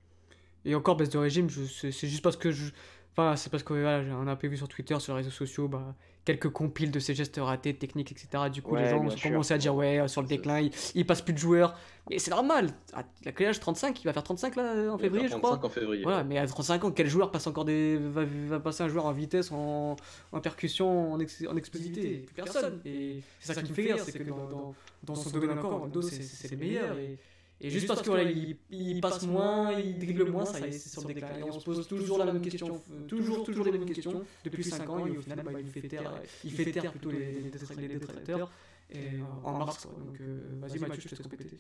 Et 0.67 0.75
encore 0.75 0.97
baisse 0.97 1.09
de 1.09 1.19
régime, 1.19 1.49
c'est 1.49 1.91
juste 1.91 2.23
parce 2.23 2.37
que 2.37 2.51
je. 2.51 2.73
Enfin, 3.13 3.37
c'est 3.37 3.51
parce 3.51 3.63
que 3.63 3.73
a 3.85 3.99
un 4.01 4.37
peu 4.37 4.47
vu 4.47 4.59
sur 4.59 4.69
Twitter, 4.69 4.99
sur 5.01 5.15
les 5.15 5.23
réseaux 5.23 5.31
sociaux, 5.31 5.67
bah, 5.67 5.97
quelques 6.37 6.51
compiles 6.51 6.91
de 6.91 6.99
ses 7.01 7.15
gestes 7.15 7.41
ratés, 7.43 7.75
techniques, 7.75 8.13
etc. 8.13 8.51
Du 8.53 8.61
coup, 8.61 8.77
les 8.77 8.91
gens 8.91 8.99
ont 8.99 9.09
commencé 9.31 9.55
à 9.55 9.59
dire 9.59 9.75
ouais, 9.75 9.99
euh, 9.99 10.09
sur 10.09 10.21
le 10.21 10.29
déclin, 10.29 10.61
il, 10.61 10.71
il 10.95 11.07
passe 11.07 11.23
plus 11.23 11.33
de 11.33 11.39
joueurs. 11.39 11.75
Mais 12.11 12.19
c'est 12.19 12.31
normal. 12.31 12.69
Ah, 12.93 13.03
Il 13.23 13.29
a 13.29 13.33
quel 13.33 13.49
âge? 13.49 13.61
35 13.61 14.01
Il 14.03 14.05
va 14.07 14.13
faire 14.13 14.23
35 14.23 14.57
là 14.57 14.93
en 14.93 14.99
février, 14.99 15.29
je 15.29 15.37
crois. 15.37 15.51
35 15.57 15.65
en 15.65 15.69
février. 15.71 16.03
Voilà, 16.03 16.25
mais 16.25 16.37
à 16.39 16.47
35 16.47 16.85
ans, 16.85 16.91
quel 16.91 17.07
joueur 17.07 17.31
passe 17.31 17.47
encore 17.47 17.65
des. 17.65 17.97
va, 17.97 18.25
va 18.25 18.61
passer 18.61 18.83
un 18.83 18.89
joueur 18.89 19.07
en 19.07 19.13
vitesse, 19.13 19.51
en, 19.53 19.97
en 20.33 20.41
percussion, 20.41 21.13
en, 21.15 21.21
ex- 21.21 21.45
en 21.49 21.57
explosivité? 21.57 22.25
Plus 22.27 22.35
personne. 22.35 22.81
Et 22.85 23.23
c'est 23.41 23.55
ça 23.55 23.63
qui 23.63 23.71
me 23.71 23.75
fait 23.75 23.83
rire, 23.93 24.05
c'est 24.05 24.19
que 24.19 24.23
dans, 24.25 24.47
dans, 24.49 24.75
dans 25.05 25.15
son 25.15 25.31
domaine 25.31 25.59
encore, 25.59 25.73
Ronaldo, 25.81 26.03
c'est- 26.03 26.23
c'est 26.23 26.51
le 26.51 26.57
meilleur. 26.59 26.99
Et, 26.99 27.19
et 27.61 27.71
juste 27.71 27.87
parce 27.89 28.03
que 28.03 28.09
voilà, 28.11 28.31
il, 28.31 28.57
il 28.71 29.01
passe 29.01 29.27
moins, 29.27 29.73
il 29.73 29.99
dribble 29.99 30.31
moins, 30.31 30.45
ça 30.45 30.61
y 30.61 30.65
est, 30.69 30.73
c'est 30.73 30.89
sur 30.91 31.07
le 31.07 31.15
déclin. 31.15 31.39
Et 31.39 31.43
on 31.43 31.53
se 31.59 31.65
pose 31.65 31.87
toujours 31.89 32.19
la 32.19 32.27
même 32.27 32.41
question, 32.41 32.81
euh, 32.93 33.07
toujours, 33.07 33.45
toujours 33.45 33.65
les 33.65 33.73
mêmes 33.73 33.85
questions, 33.85 34.23
depuis 34.45 34.65
5 34.65 34.89
ans, 34.89 35.07
et 35.07 35.17
au 35.17 35.21
final, 35.23 35.43
bah, 35.45 35.53
il 35.61 35.67
fait 35.69 35.89
taire, 35.89 36.13
il 36.45 36.53
fait 36.53 36.71
taire 36.71 36.91
plutôt 36.93 37.11
les, 37.11 37.33
les, 37.33 37.51
détra- 37.51 37.77
les 37.81 37.89
détracteurs. 37.89 38.51
Et, 38.91 38.97
euh, 38.97 39.21
en 39.45 39.59
mars, 39.59 39.85
quoi. 39.85 39.93
Donc, 40.03 40.19
euh, 40.21 40.41
vas-y, 40.63 40.79
Mathieu, 40.79 41.03
je 41.03 41.09
te 41.09 41.15
laisse 41.15 41.23
compléter. 41.23 41.59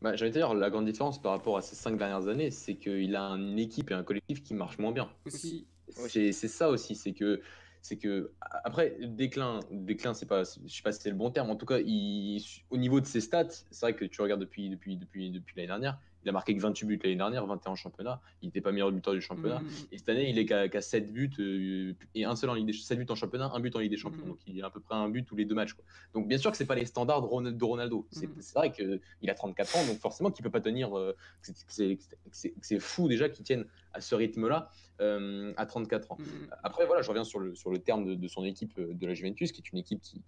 Bah, 0.00 0.16
J'allais 0.16 0.30
dire, 0.30 0.54
la 0.54 0.70
grande 0.70 0.86
différence 0.86 1.20
par 1.20 1.32
rapport 1.32 1.58
à 1.58 1.62
ces 1.62 1.76
5 1.76 1.98
dernières 1.98 2.26
années, 2.26 2.50
c'est 2.50 2.76
qu'il 2.76 3.14
a 3.16 3.22
une 3.32 3.58
équipe 3.58 3.90
et 3.90 3.94
un 3.94 4.02
collectif 4.02 4.42
qui 4.42 4.54
marchent 4.54 4.78
moins 4.78 4.92
bien. 4.92 5.10
Aussi, 5.26 5.66
C'est 6.08 6.32
c'est 6.32 6.48
ça 6.48 6.70
aussi, 6.70 6.94
c'est 6.94 7.12
que 7.12 7.42
c'est 7.82 7.96
que 7.96 8.32
après 8.64 8.96
déclin, 9.00 9.60
déclin, 9.70 10.14
c'est 10.14 10.26
pas, 10.26 10.42
je 10.44 10.74
sais 10.74 10.82
pas 10.82 10.92
si 10.92 11.00
c'est 11.00 11.10
le 11.10 11.16
bon 11.16 11.30
terme. 11.30 11.50
En 11.50 11.56
tout 11.56 11.66
cas, 11.66 11.78
il, 11.78 12.42
au 12.70 12.76
niveau 12.76 13.00
de 13.00 13.06
ses 13.06 13.20
stats, 13.20 13.48
c'est 13.48 13.80
vrai 13.80 13.94
que 13.94 14.04
tu 14.04 14.20
regardes 14.20 14.40
depuis 14.40 14.68
depuis 14.68 14.96
depuis 14.96 15.30
depuis 15.30 15.56
l'année 15.56 15.68
dernière, 15.68 15.98
il 16.24 16.28
a 16.28 16.32
marqué 16.32 16.54
que 16.54 16.60
28 16.60 16.86
buts 16.86 17.00
l'année 17.02 17.16
dernière, 17.16 17.46
21 17.46 17.72
en 17.72 17.74
championnat. 17.74 18.20
Il 18.42 18.46
n'était 18.46 18.60
pas 18.60 18.72
meilleur 18.72 18.92
buteur 18.92 19.14
du 19.14 19.22
championnat. 19.22 19.60
Mmh. 19.60 19.68
Et 19.92 19.98
cette 19.98 20.08
année, 20.10 20.28
il 20.28 20.38
est 20.38 20.44
qu'à 20.44 20.80
7 20.80 21.12
buts 21.12 21.30
euh, 21.38 21.94
et 22.14 22.24
un 22.24 22.36
seul 22.36 22.50
en 22.50 22.54
Ligue 22.54 22.66
des 22.66 22.72
7 22.72 22.98
buts 22.98 23.06
en 23.08 23.14
championnat, 23.14 23.50
un 23.54 23.60
but 23.60 23.74
en 23.74 23.78
Ligue 23.78 23.90
des 23.90 23.96
Champions. 23.96 24.24
Mmh. 24.24 24.28
Donc 24.28 24.38
il 24.46 24.62
a 24.62 24.66
à 24.66 24.70
peu 24.70 24.80
près 24.80 24.94
un 24.94 25.08
but 25.08 25.24
tous 25.24 25.36
les 25.36 25.46
deux 25.46 25.54
matchs. 25.54 25.72
Quoi. 25.72 25.84
Donc 26.12 26.28
bien 26.28 26.38
sûr 26.38 26.50
que 26.50 26.56
c'est 26.56 26.66
pas 26.66 26.74
les 26.74 26.84
standards 26.84 27.22
de 27.22 27.64
Ronaldo. 27.64 28.06
C'est 28.10 28.26
mmh. 28.26 28.40
vrai 28.54 28.72
qu'il 28.72 29.30
a 29.30 29.34
34 29.34 29.76
ans, 29.76 29.86
donc 29.86 29.98
forcément 29.98 30.30
qu'il 30.30 30.42
peut 30.42 30.50
pas 30.50 30.60
tenir. 30.60 30.96
Euh, 30.96 31.16
c'est 31.40 32.78
fou 32.80 33.08
déjà 33.08 33.28
qu'il 33.28 33.44
tienne 33.44 33.64
à 33.92 34.00
ce 34.00 34.14
rythme-là 34.14 34.70
euh, 35.00 35.52
à 35.56 35.66
34 35.66 36.12
ans. 36.12 36.18
Après 36.62 36.86
voilà, 36.86 37.02
je 37.02 37.08
reviens 37.08 37.24
sur 37.24 37.38
le, 37.38 37.54
sur 37.54 37.70
le 37.70 37.78
terme 37.78 38.16
de, 38.16 38.28
son 38.28 38.44
équipe 38.44 38.78
de 38.78 39.06
la 39.06 39.14
Juventus, 39.14 39.52
qui 39.52 39.60
est 39.60 39.72
une 39.72 39.78
équipe 39.78 40.00
qui, 40.00 40.22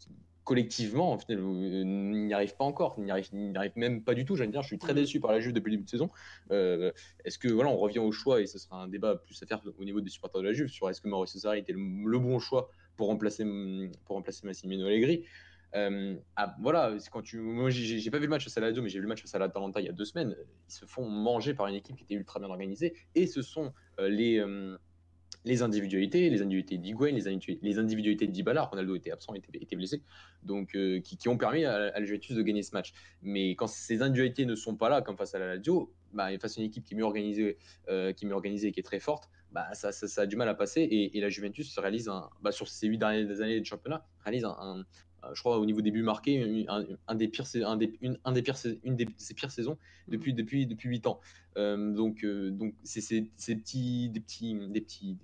collectivement, 0.44 1.12
en 1.12 1.18
fait, 1.18 1.34
n'y 1.34 2.34
arrive 2.34 2.56
pas 2.56 2.64
encore, 2.64 2.98
n'y 2.98 3.10
arrive, 3.10 3.28
arrive, 3.54 3.72
même 3.76 4.02
pas 4.02 4.14
du 4.14 4.24
tout. 4.24 4.36
J'aime 4.36 4.50
dire, 4.50 4.62
je 4.62 4.68
suis 4.68 4.78
très 4.78 4.94
déçu 4.94 5.20
par 5.20 5.32
la 5.32 5.40
Juve 5.40 5.52
depuis 5.52 5.70
le 5.70 5.76
début 5.76 5.84
de 5.84 5.90
saison. 5.90 6.10
Euh, 6.50 6.92
est-ce 7.24 7.38
que 7.38 7.48
voilà, 7.48 7.70
on 7.70 7.76
revient 7.76 8.00
au 8.00 8.12
choix 8.12 8.40
et 8.40 8.46
ce 8.46 8.58
sera 8.58 8.82
un 8.82 8.88
débat 8.88 9.16
plus 9.16 9.40
à 9.42 9.46
faire 9.46 9.62
au 9.78 9.84
niveau 9.84 10.00
des 10.00 10.10
supporters 10.10 10.40
de 10.40 10.46
la 10.46 10.52
Juve 10.52 10.68
sur 10.68 10.88
est-ce 10.90 11.00
que 11.00 11.08
Mauricio 11.08 11.40
Sarri 11.40 11.60
était 11.60 11.72
le, 11.72 12.18
bon 12.18 12.38
choix 12.38 12.70
pour 12.96 13.08
remplacer 13.08 13.44
pour 14.04 14.16
remplacer 14.16 14.46
Massimiliano 14.46 14.88
Allegri? 14.88 15.24
Euh, 15.74 16.16
ah, 16.36 16.54
voilà, 16.60 16.94
quand 17.10 17.22
tu, 17.22 17.38
moi 17.38 17.70
j'ai 17.70 18.10
pas 18.10 18.18
vu 18.18 18.24
le 18.24 18.30
match 18.30 18.44
face 18.44 18.58
à 18.58 18.60
la 18.60 18.72
mais 18.72 18.88
j'ai 18.88 18.98
vu 18.98 19.02
le 19.02 19.08
match 19.08 19.22
face 19.22 19.34
à 19.34 19.38
l'Atalanta 19.38 19.80
il 19.80 19.86
y 19.86 19.88
a 19.88 19.92
deux 19.92 20.04
semaines. 20.04 20.36
Ils 20.68 20.72
se 20.72 20.84
font 20.84 21.08
manger 21.08 21.54
par 21.54 21.66
une 21.66 21.74
équipe 21.74 21.96
qui 21.96 22.04
était 22.04 22.14
ultra 22.14 22.40
bien 22.40 22.50
organisée 22.50 22.94
et 23.14 23.26
ce 23.26 23.42
sont 23.42 23.72
euh, 23.98 24.08
les 24.08 24.40
les 25.44 25.62
individualités, 25.62 26.30
les 26.30 26.40
individualités 26.40 26.78
d'Higuain, 26.78 27.10
les, 27.10 27.38
les, 27.62 27.78
individualités 27.78 28.26
de 28.26 28.58
Ronaldo 28.60 28.94
était 28.94 29.10
absent, 29.10 29.34
était, 29.34 29.58
était 29.60 29.76
blessé, 29.76 30.02
donc 30.42 30.74
euh, 30.76 31.00
qui, 31.00 31.28
ont 31.28 31.36
permis 31.36 31.64
à, 31.64 31.90
la 31.90 32.04
Juventus 32.04 32.36
de 32.36 32.42
gagner 32.42 32.62
ce 32.62 32.72
match. 32.72 32.92
Mais 33.22 33.50
quand 33.50 33.66
ces 33.66 34.02
individualités 34.02 34.46
ne 34.46 34.54
sont 34.54 34.76
pas 34.76 34.88
là, 34.88 35.02
comme 35.02 35.16
face 35.16 35.34
à 35.34 35.38
la 35.38 35.56
Lazio, 35.56 35.92
bah, 36.12 36.28
face 36.38 36.58
à 36.58 36.60
une 36.60 36.66
équipe 36.68 36.84
qui 36.84 36.94
est 36.94 36.96
mieux 36.96 37.04
organisée, 37.04 37.58
euh, 37.88 38.12
qui 38.12 38.24
est 38.24 38.28
mieux 38.28 38.34
organisée 38.34 38.68
et 38.68 38.72
qui 38.72 38.80
est 38.80 38.84
très 38.84 39.00
forte, 39.00 39.28
bah, 39.50 39.66
ça, 39.74 39.90
ça, 39.92 40.22
a 40.22 40.26
du 40.26 40.36
mal 40.36 40.48
à 40.48 40.54
passer. 40.54 40.82
Et, 40.82 41.20
la 41.20 41.28
Juventus 41.28 41.76
réalise 41.78 42.08
un, 42.08 42.30
bah, 42.40 42.52
sur 42.52 42.68
ces 42.68 42.86
huit 42.86 42.98
dernières 42.98 43.40
années 43.40 43.60
de 43.60 43.66
championnat, 43.66 44.06
réalise 44.24 44.44
un, 44.44 44.84
je 45.34 45.40
crois 45.40 45.58
au 45.58 45.66
niveau 45.66 45.80
des 45.80 45.90
buts 45.90 46.02
marqués, 46.02 46.66
un, 46.68 47.14
des 47.14 47.28
pires, 47.28 47.46
un 47.64 47.76
des, 47.76 47.92
une, 48.00 48.18
un 48.24 48.32
des 48.32 48.42
pires, 48.42 48.56
une 48.84 48.96
des 48.96 49.08
ses 49.16 49.34
pires 49.34 49.50
saisons 49.50 49.78
depuis 50.08 50.34
depuis 50.34 50.66
depuis 50.66 50.88
huit 50.88 51.06
ans. 51.06 51.20
Euh, 51.56 51.92
donc 51.92 52.24
euh, 52.24 52.50
donc 52.50 52.74
c'est 52.82 53.00
ces 53.00 53.22
petits 53.56 54.08
des 54.08 54.20
petits 54.20 54.54
des 54.68 54.80
petits 54.80 55.18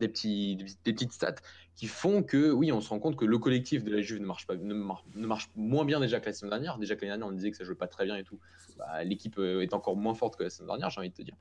des, 0.00 0.08
petits, 0.08 0.56
des 0.84 0.92
petites 0.92 1.12
stats 1.12 1.36
qui 1.76 1.86
font 1.86 2.22
que, 2.22 2.50
oui, 2.50 2.72
on 2.72 2.80
se 2.80 2.88
rend 2.88 2.98
compte 2.98 3.16
que 3.16 3.26
le 3.26 3.38
collectif 3.38 3.84
de 3.84 3.94
la 3.94 4.00
Juve 4.00 4.18
ne 4.20 4.26
marche, 4.26 4.46
pas, 4.46 4.56
ne 4.56 4.74
marche, 4.74 5.50
moins 5.56 5.84
bien 5.84 6.00
déjà 6.00 6.20
que 6.20 6.26
la 6.26 6.32
semaine 6.32 6.50
dernière. 6.50 6.78
Déjà 6.78 6.96
que 6.96 7.02
l'année 7.02 7.18
dernière, 7.18 7.28
on 7.28 7.32
disait 7.32 7.50
que 7.50 7.56
ça 7.56 7.64
jouait 7.64 7.74
pas 7.74 7.86
très 7.86 8.06
bien 8.06 8.16
et 8.16 8.24
tout. 8.24 8.38
Bah, 8.78 9.04
l'équipe 9.04 9.38
euh, 9.38 9.60
est 9.60 9.74
encore 9.74 9.94
moins 9.94 10.14
forte 10.14 10.36
que 10.36 10.44
la 10.44 10.50
semaine 10.50 10.68
dernière, 10.68 10.88
j'ai 10.88 11.00
envie 11.00 11.10
de 11.10 11.14
te 11.14 11.22
dire. 11.22 11.36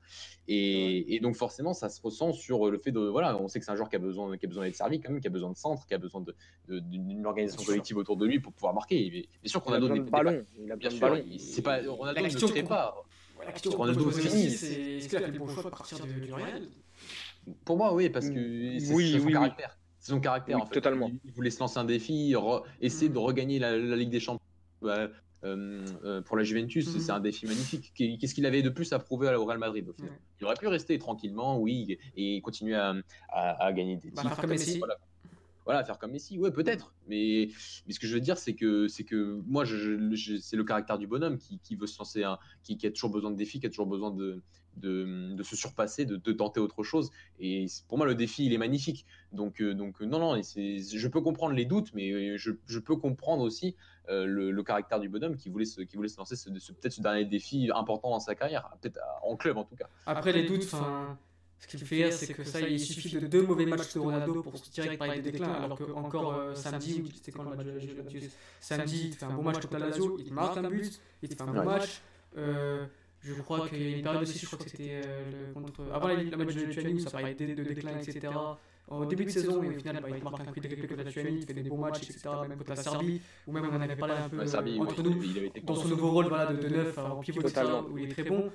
Et, 0.50 1.20
donc, 1.22 1.36
forcément, 1.36 1.74
ça 1.74 1.88
se 1.88 2.02
ressent 2.02 2.34
sur 2.34 2.70
le 2.70 2.78
fait 2.78 2.92
de. 2.92 3.00
Voilà, 3.00 3.38
on 3.38 3.48
sait 3.48 3.60
que 3.60 3.66
c'est 3.66 3.72
un 3.72 3.78
joueur 3.78 3.90
qui 3.90 3.96
a 3.96 4.00
besoin, 4.00 4.38
qui 4.38 4.46
a 4.46 4.50
besoin 4.50 4.66
d'être 4.66 4.76
servi 4.76 5.00
quand 5.00 5.12
même, 5.12 5.22
qui 5.22 5.28
a 5.28 5.32
besoin 5.32 5.52
de 5.52 5.58
centre, 5.58 5.86
qui 5.86 5.94
a 5.94 5.98
besoin 5.98 6.22
d'une 6.68 7.22
de, 7.22 7.26
organisation 7.26 7.64
collective 7.64 7.96
autour 7.96 8.18
de 8.18 8.26
lui 8.26 8.42
pour 8.42 8.52
pouvoir 8.52 8.74
marquer. 8.74 9.10
Bien 9.10 9.28
sûr 9.46 9.64
qu'on 9.64 9.72
a, 9.72 9.80
donné. 9.80 10.02
Ballon. 10.02 10.44
Il 10.60 10.70
a 10.70 10.76
bien 10.76 10.90
sûr. 10.90 11.18
C'est 11.40 11.62
pas. 11.62 11.80
Ronaldo 11.88 12.22
ne 12.22 12.48
crée 12.52 12.64
pas. 12.64 12.94
Ronaldo, 13.68 14.12
c'est 14.12 14.26
est-ce 14.26 15.08
qu'il 15.08 15.18
a 15.18 15.22
fait 15.22 15.32
le 15.32 15.40
bon 15.40 15.48
choix 15.48 15.64
de 15.64 15.70
partir 15.70 16.06
du 16.06 16.34
Real? 16.34 16.68
Pour 17.64 17.78
moi, 17.78 17.94
oui, 17.94 18.10
parce 18.10 18.30
que 18.30 18.80
c'est 18.80 18.94
oui, 18.94 19.20
son, 19.20 19.28
caractère. 19.28 19.78
C'est 20.00 20.12
son 20.12 20.20
caractère, 20.20 20.62
en 20.62 20.66
fait. 20.66 20.74
Totalement. 20.74 21.12
Il, 21.24 21.32
voulait 21.32 21.50
se 21.50 21.60
lancer 21.60 21.78
un 21.78 21.86
défi, 21.86 22.36
essayer 22.82 23.10
de 23.10 23.16
mm. 23.16 23.18
regagner 23.18 23.60
la, 23.60 23.78
Ligue 23.78 24.10
des 24.10 24.20
Champions. 24.20 24.46
Bah, 24.82 25.10
euh, 25.44 25.86
euh, 26.04 26.22
pour 26.22 26.38
la 26.38 26.44
Juventus, 26.44 26.88
mm-hmm. 26.88 27.00
c'est 27.00 27.12
un 27.12 27.20
défi 27.20 27.46
magnifique. 27.46 27.94
Qu'est-ce 27.96 28.34
qu'il 28.34 28.46
avait 28.46 28.64
de 28.64 28.70
plus 28.70 28.92
à 28.94 29.00
prouver 29.00 29.34
au 29.36 29.46
Real 29.46 29.60
Madrid 29.60 29.86
Il 30.40 30.46
aurait 30.46 30.56
pu 30.56 30.68
rester 30.68 30.98
tranquillement, 30.98 31.60
oui, 31.60 31.98
et 32.16 32.42
continuer 32.42 32.76
à, 32.76 32.96
à, 33.30 33.72
gagner 33.74 33.98
des 33.98 34.10
bah, 34.10 34.24
titres 34.24 34.88
voilà, 35.66 35.84
faire 35.84 35.98
comme 35.98 36.12
Messi, 36.12 36.38
ouais, 36.38 36.52
peut-être. 36.52 36.94
Mais, 37.08 37.50
mais 37.88 37.94
ce 37.94 38.00
que 38.00 38.06
je 38.06 38.14
veux 38.14 38.22
dire, 38.22 38.38
c'est 38.38 38.54
que, 38.54 38.88
c'est 38.88 39.04
que 39.04 39.42
moi, 39.48 39.66
c'est 39.66 40.56
le 40.56 40.64
caractère 40.64 41.00
du 41.00 41.08
bonhomme 41.08 41.40
qui, 41.40 41.60
qui 41.60 41.76
veut 41.76 41.88
se 41.88 41.98
lancer, 41.98 42.24
un, 42.24 42.38
qui, 42.62 42.78
qui, 42.78 42.86
a 42.86 42.92
toujours 42.92 43.10
besoin 43.10 43.32
de 43.32 43.36
défis, 43.36 43.60
qui 43.60 43.66
a 43.66 43.70
toujours 43.70 43.88
besoin 43.88 44.12
de, 44.12 44.44
de, 44.78 45.34
de 45.34 45.44
se 45.44 45.56
surpasser, 45.56 46.06
de, 46.06 46.16
de, 46.16 46.32
tenter 46.32 46.60
autre 46.60 46.84
chose. 46.84 47.12
Et 47.40 47.66
pour 47.88 47.98
moi, 47.98 48.06
le 48.06 48.16
défi, 48.16 48.46
il 48.46 48.54
est 48.54 48.58
magnifique. 48.58 49.06
Donc, 49.32 49.62
euh, 49.62 49.74
donc 49.74 50.02
non, 50.02 50.20
non, 50.20 50.42
je 50.42 51.08
peux 51.08 51.22
comprendre 51.22 51.54
les 51.54 51.66
doutes, 51.66 51.92
mais 51.94 52.38
je, 52.38 52.52
je 52.68 52.80
peux 52.80 52.96
comprendre 52.96 53.44
aussi 53.44 53.76
euh, 54.10 54.26
le, 54.26 54.52
le, 54.52 54.64
caractère 54.64 55.00
du 55.00 55.10
bonhomme 55.10 55.36
qui 55.36 55.50
voulait 55.50 55.66
se, 55.66 55.82
qui 55.82 55.96
voulait 55.96 56.10
se 56.10 56.18
lancer 56.18 56.36
ce, 56.36 56.50
peut-être 56.50 56.94
ce 56.94 57.02
dernier 57.02 57.26
défi 57.26 57.70
important 57.74 58.12
dans 58.12 58.20
sa 58.20 58.36
carrière, 58.36 58.70
peut-être 58.82 59.00
en 59.24 59.36
club 59.36 59.58
en 59.58 59.64
tout 59.64 59.76
cas. 59.76 59.90
Après, 60.06 60.32
les 60.32 60.44
doutes, 60.44 60.64
enfin 60.66 61.18
ce 61.60 61.68
qui 61.68 61.78
me 61.78 61.86
fait 61.86 61.96
rire, 61.96 62.14
c'est 62.14 62.34
que 62.34 62.44
ça, 62.44 62.60
il 62.62 62.80
suffit 62.80 63.18
de 63.18 63.28
deux 63.28 63.42
mauvais 63.42 63.66
matchs 63.66 63.94
de 63.94 64.00
Ronaldo 64.00 64.44
pour 64.44 64.58
se 64.58 64.70
direct 64.70 65.00
parler 65.00 65.22
de 65.22 65.32
déclin, 65.32 65.52
alors 65.52 65.78
que 65.78 65.92
encore 65.92 66.34
euh, 66.34 66.54
samedi, 66.54 67.04
c'était 67.16 67.32
quand 67.32 67.44
le 67.44 67.56
match 67.56 67.66
de 67.66 67.72
la 67.72 67.80
Juventus 67.80 68.24
Samedi, 68.60 69.08
il 69.08 69.14
fait 69.14 69.26
un 69.26 69.34
bon 69.34 69.44
match 69.44 69.62
contre 69.62 69.78
la 69.78 69.88
Lazio, 69.88 70.18
il 70.20 70.34
marque 70.34 70.58
un 70.58 70.70
but, 70.70 71.02
il 71.22 71.30
fait 71.30 71.42
un 71.42 71.46
bon 71.48 71.64
match. 71.64 72.02
Euh, 72.38 72.86
je 73.26 73.42
crois 73.42 73.68
qu'il 73.68 73.82
y 73.82 73.94
a 73.94 73.98
une 73.98 74.04
période 74.04 74.22
aussi, 74.22 74.40
je 74.40 74.46
crois 74.46 74.60
que 74.60 74.70
c'était 74.70 75.02
euh, 75.06 75.54
contre. 75.54 75.82
Avant 75.94 76.08
le 76.08 76.38
match 76.38 76.56
de 76.56 76.66
Tuani 76.66 76.94
où 76.94 77.00
ça 77.00 77.12
parlait 77.12 77.34
de, 77.34 77.64
déclin, 77.64 77.98
etc. 78.00 78.28
Au 78.88 79.06
début 79.06 79.26
de 79.26 79.32
saison, 79.32 79.64
et 79.64 79.70
au 79.70 79.72
final, 79.72 80.00
bah, 80.00 80.10
il 80.16 80.24
marque 80.24 80.40
un 80.40 80.46
coup 80.46 80.60
de 80.60 80.68
déclin 80.68 80.88
contre 80.88 81.04
la 81.04 81.12
Tuani, 81.12 81.38
il 81.40 81.46
fait 81.46 81.54
des 81.54 81.64
bons 81.64 81.78
matchs, 81.78 82.04
etc. 82.04 82.30
Même 82.48 82.58
contre 82.58 82.70
la 82.70 82.76
Serbie, 82.76 83.22
ou 83.48 83.52
même 83.52 83.66
on 83.72 83.76
en 83.76 83.82
avait 83.82 83.96
parlé 83.96 84.14
un 84.16 84.30
peu 84.30 84.42
entre 84.80 85.02
nous, 85.04 85.22
dans 85.64 85.76
son 85.76 85.88
nouveau 85.88 86.12
rôle 86.12 86.26
de 86.26 86.68
neuf 86.70 86.98
en 86.98 87.20
pivot, 87.20 87.42
où 87.92 87.98
il 87.98 88.06
est 88.06 88.10
très 88.10 88.24
bon. 88.24 88.52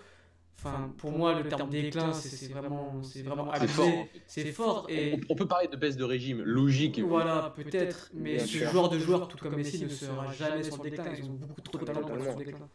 Enfin, 0.62 0.92
pour 0.98 1.10
moi, 1.12 1.40
le 1.40 1.48
terme 1.48 1.70
déclin, 1.70 2.12
c'est 2.12 2.52
vraiment, 2.52 3.02
c'est 3.02 3.22
vraiment. 3.22 3.50
C'est 4.26 4.52
fort. 4.52 4.86
Et 4.90 5.18
on, 5.30 5.34
peut 5.34 5.46
parler 5.46 5.68
de 5.68 5.76
baisse 5.76 5.96
de 5.96 6.04
régime, 6.04 6.42
logique. 6.42 7.00
Voilà, 7.00 7.52
peut-être. 7.56 8.10
Mais 8.12 8.38
ce 8.38 8.64
genre 8.64 8.90
de 8.90 8.98
joueur, 8.98 9.26
tout 9.28 9.38
comme 9.38 9.56
Messi, 9.56 9.82
ne 9.82 9.88
sera 9.88 10.30
jamais 10.32 10.62
sur 10.62 10.82
le 10.82 10.90
déclin. 10.90 11.14
Ils 11.16 11.24
ont 11.24 11.32
beaucoup 11.32 11.60
trop 11.62 11.78
de 11.78 11.84
talent 11.84 12.02
pour 12.02 12.20
sur 12.20 12.38
le 12.38 12.44
déclin. 12.44 12.68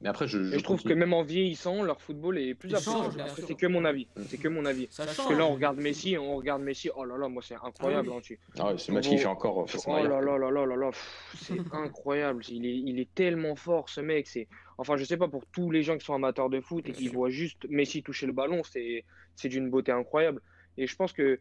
Mais 0.00 0.08
après, 0.08 0.26
je, 0.26 0.42
je, 0.42 0.58
trouve 0.60 0.82
que 0.82 0.92
même 0.92 1.12
en 1.12 1.22
vieillissant, 1.22 1.82
leur 1.82 2.00
football 2.00 2.38
est 2.38 2.54
plus 2.54 2.74
approche. 2.74 3.14
C'est 3.46 3.54
que 3.54 3.66
mon 3.66 3.84
avis. 3.84 4.06
C'est 4.28 4.38
que 4.38 4.48
mon 4.48 4.64
avis. 4.64 4.88
Parce 4.96 5.16
que 5.16 5.34
là, 5.34 5.46
on 5.46 5.54
regarde 5.54 5.78
Messi, 5.78 6.16
on 6.18 6.36
regarde 6.36 6.62
Messi. 6.62 6.90
Oh 6.94 7.04
là 7.04 7.16
là, 7.16 7.28
moi, 7.28 7.42
c'est 7.46 7.56
incroyable. 7.62 8.10
Ah, 8.12 8.18
oui. 8.28 8.38
ah 8.58 8.72
ouais, 8.72 8.78
ce 8.78 8.92
match, 8.92 9.08
il 9.10 9.18
fait 9.18 9.26
encore. 9.26 9.60
Euh, 9.60 9.78
oh 9.86 9.96
là 9.96 10.20
là 10.20 10.38
là 10.38 10.50
là 10.50 10.66
là 10.66 10.76
là, 10.76 10.90
c'est 11.34 11.58
incroyable. 11.72 12.42
Il 12.48 12.66
est, 12.66 12.76
il 12.76 12.98
est 13.00 13.14
tellement 13.14 13.56
fort, 13.56 13.88
ce 13.88 14.00
mec. 14.00 14.26
C'est, 14.26 14.48
enfin, 14.78 14.96
je 14.96 15.04
sais 15.04 15.16
pas 15.16 15.28
pour 15.28 15.46
tous 15.46 15.70
les 15.70 15.82
gens 15.82 15.96
qui 15.98 16.04
sont 16.04 16.14
amateurs 16.14 16.50
de 16.50 16.60
foot 16.60 16.88
et 16.88 16.92
qui 16.92 17.08
voient 17.08 17.30
juste 17.30 17.66
Messi 17.68 18.02
toucher 18.02 18.26
le 18.26 18.32
ballon, 18.32 18.62
c'est, 18.64 19.04
c'est 19.36 19.48
d'une 19.48 19.70
beauté 19.70 19.92
incroyable. 19.92 20.40
Et 20.76 20.86
je 20.86 20.96
pense 20.96 21.12
que 21.12 21.40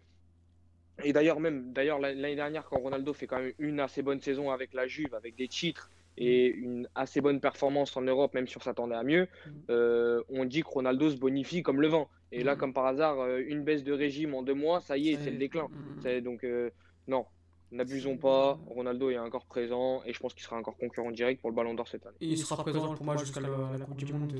et 1.03 1.13
d'ailleurs, 1.13 1.39
même 1.39 1.73
d'ailleurs 1.73 1.99
l'année 1.99 2.35
dernière, 2.35 2.65
quand 2.65 2.77
Ronaldo 2.77 3.13
fait 3.13 3.25
quand 3.25 3.39
même 3.39 3.53
une 3.57 3.79
assez 3.79 4.01
bonne 4.03 4.21
saison 4.21 4.51
avec 4.51 4.73
la 4.73 4.87
Juve, 4.87 5.15
avec 5.15 5.35
des 5.35 5.47
titres, 5.47 5.89
et 6.17 6.47
une 6.47 6.87
assez 6.95 7.21
bonne 7.21 7.39
performance 7.39 7.95
en 7.97 8.01
Europe, 8.01 8.33
même 8.33 8.47
si 8.47 8.57
on 8.57 8.61
s'attendait 8.61 8.95
à 8.95 9.03
mieux, 9.03 9.23
mm. 9.23 9.51
euh, 9.69 10.21
on 10.29 10.45
dit 10.45 10.61
que 10.61 10.67
Ronaldo 10.67 11.09
se 11.09 11.17
bonifie 11.17 11.63
comme 11.63 11.81
le 11.81 11.87
vent. 11.87 12.09
Et 12.31 12.43
là, 12.43 12.55
mm. 12.55 12.57
comme 12.57 12.73
par 12.73 12.85
hasard, 12.85 13.19
euh, 13.19 13.41
une 13.45 13.63
baisse 13.63 13.83
de 13.83 13.93
régime 13.93 14.33
en 14.33 14.43
deux 14.43 14.53
mois, 14.53 14.81
ça 14.81 14.97
y 14.97 15.09
est, 15.09 15.17
c'est 15.17 15.31
le 15.31 15.37
déclin. 15.37 15.67
Mm. 16.03 16.21
Donc, 16.21 16.43
euh, 16.43 16.69
non, 17.07 17.25
n'abusons 17.71 18.17
pas. 18.17 18.59
Ronaldo 18.67 19.09
est 19.09 19.17
encore 19.17 19.45
présent 19.45 20.03
et 20.05 20.13
je 20.13 20.19
pense 20.19 20.33
qu'il 20.33 20.43
sera 20.43 20.55
encore 20.55 20.77
concurrent 20.77 21.11
direct 21.11 21.41
pour 21.41 21.49
le 21.49 21.55
Ballon 21.55 21.73
d'Or 21.73 21.87
cette 21.87 22.05
année. 22.05 22.17
Et 22.21 22.27
il 22.27 22.37
sera 22.37 22.61
présent 22.63 22.93
pour 22.93 23.05
moi 23.05 23.17
jusqu'à 23.17 23.41
la, 23.41 23.49
Coupe 23.85 23.97
du 23.97 24.13
Monde 24.13 24.33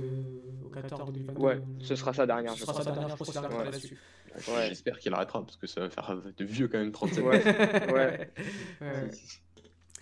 au 0.63 0.69
Qatar 0.69 1.11
2022. 1.11 1.41
Ouais, 1.41 1.59
ce 1.79 1.95
sera 1.95 2.13
sa 2.13 2.25
dernière. 2.25 2.53
Ce 2.53 2.65
sera 2.65 2.83
sa 2.83 2.91
dernière, 2.91 3.09
je 3.09 3.15
pense 3.15 3.29
qu'il 3.29 3.37
arrêtera 3.37 3.63
là-dessus. 3.63 3.97
J'espère 4.67 4.99
qu'il 4.99 5.13
arrêtera 5.13 5.43
parce 5.43 5.57
que 5.57 5.67
ça 5.67 5.81
va 5.81 5.89
faire 5.89 6.21
de 6.37 6.45
vieux 6.45 6.67
quand 6.67 6.79
même 6.79 6.91
37 6.91 7.23
ouais. 7.23 7.43
ouais. 7.93 8.31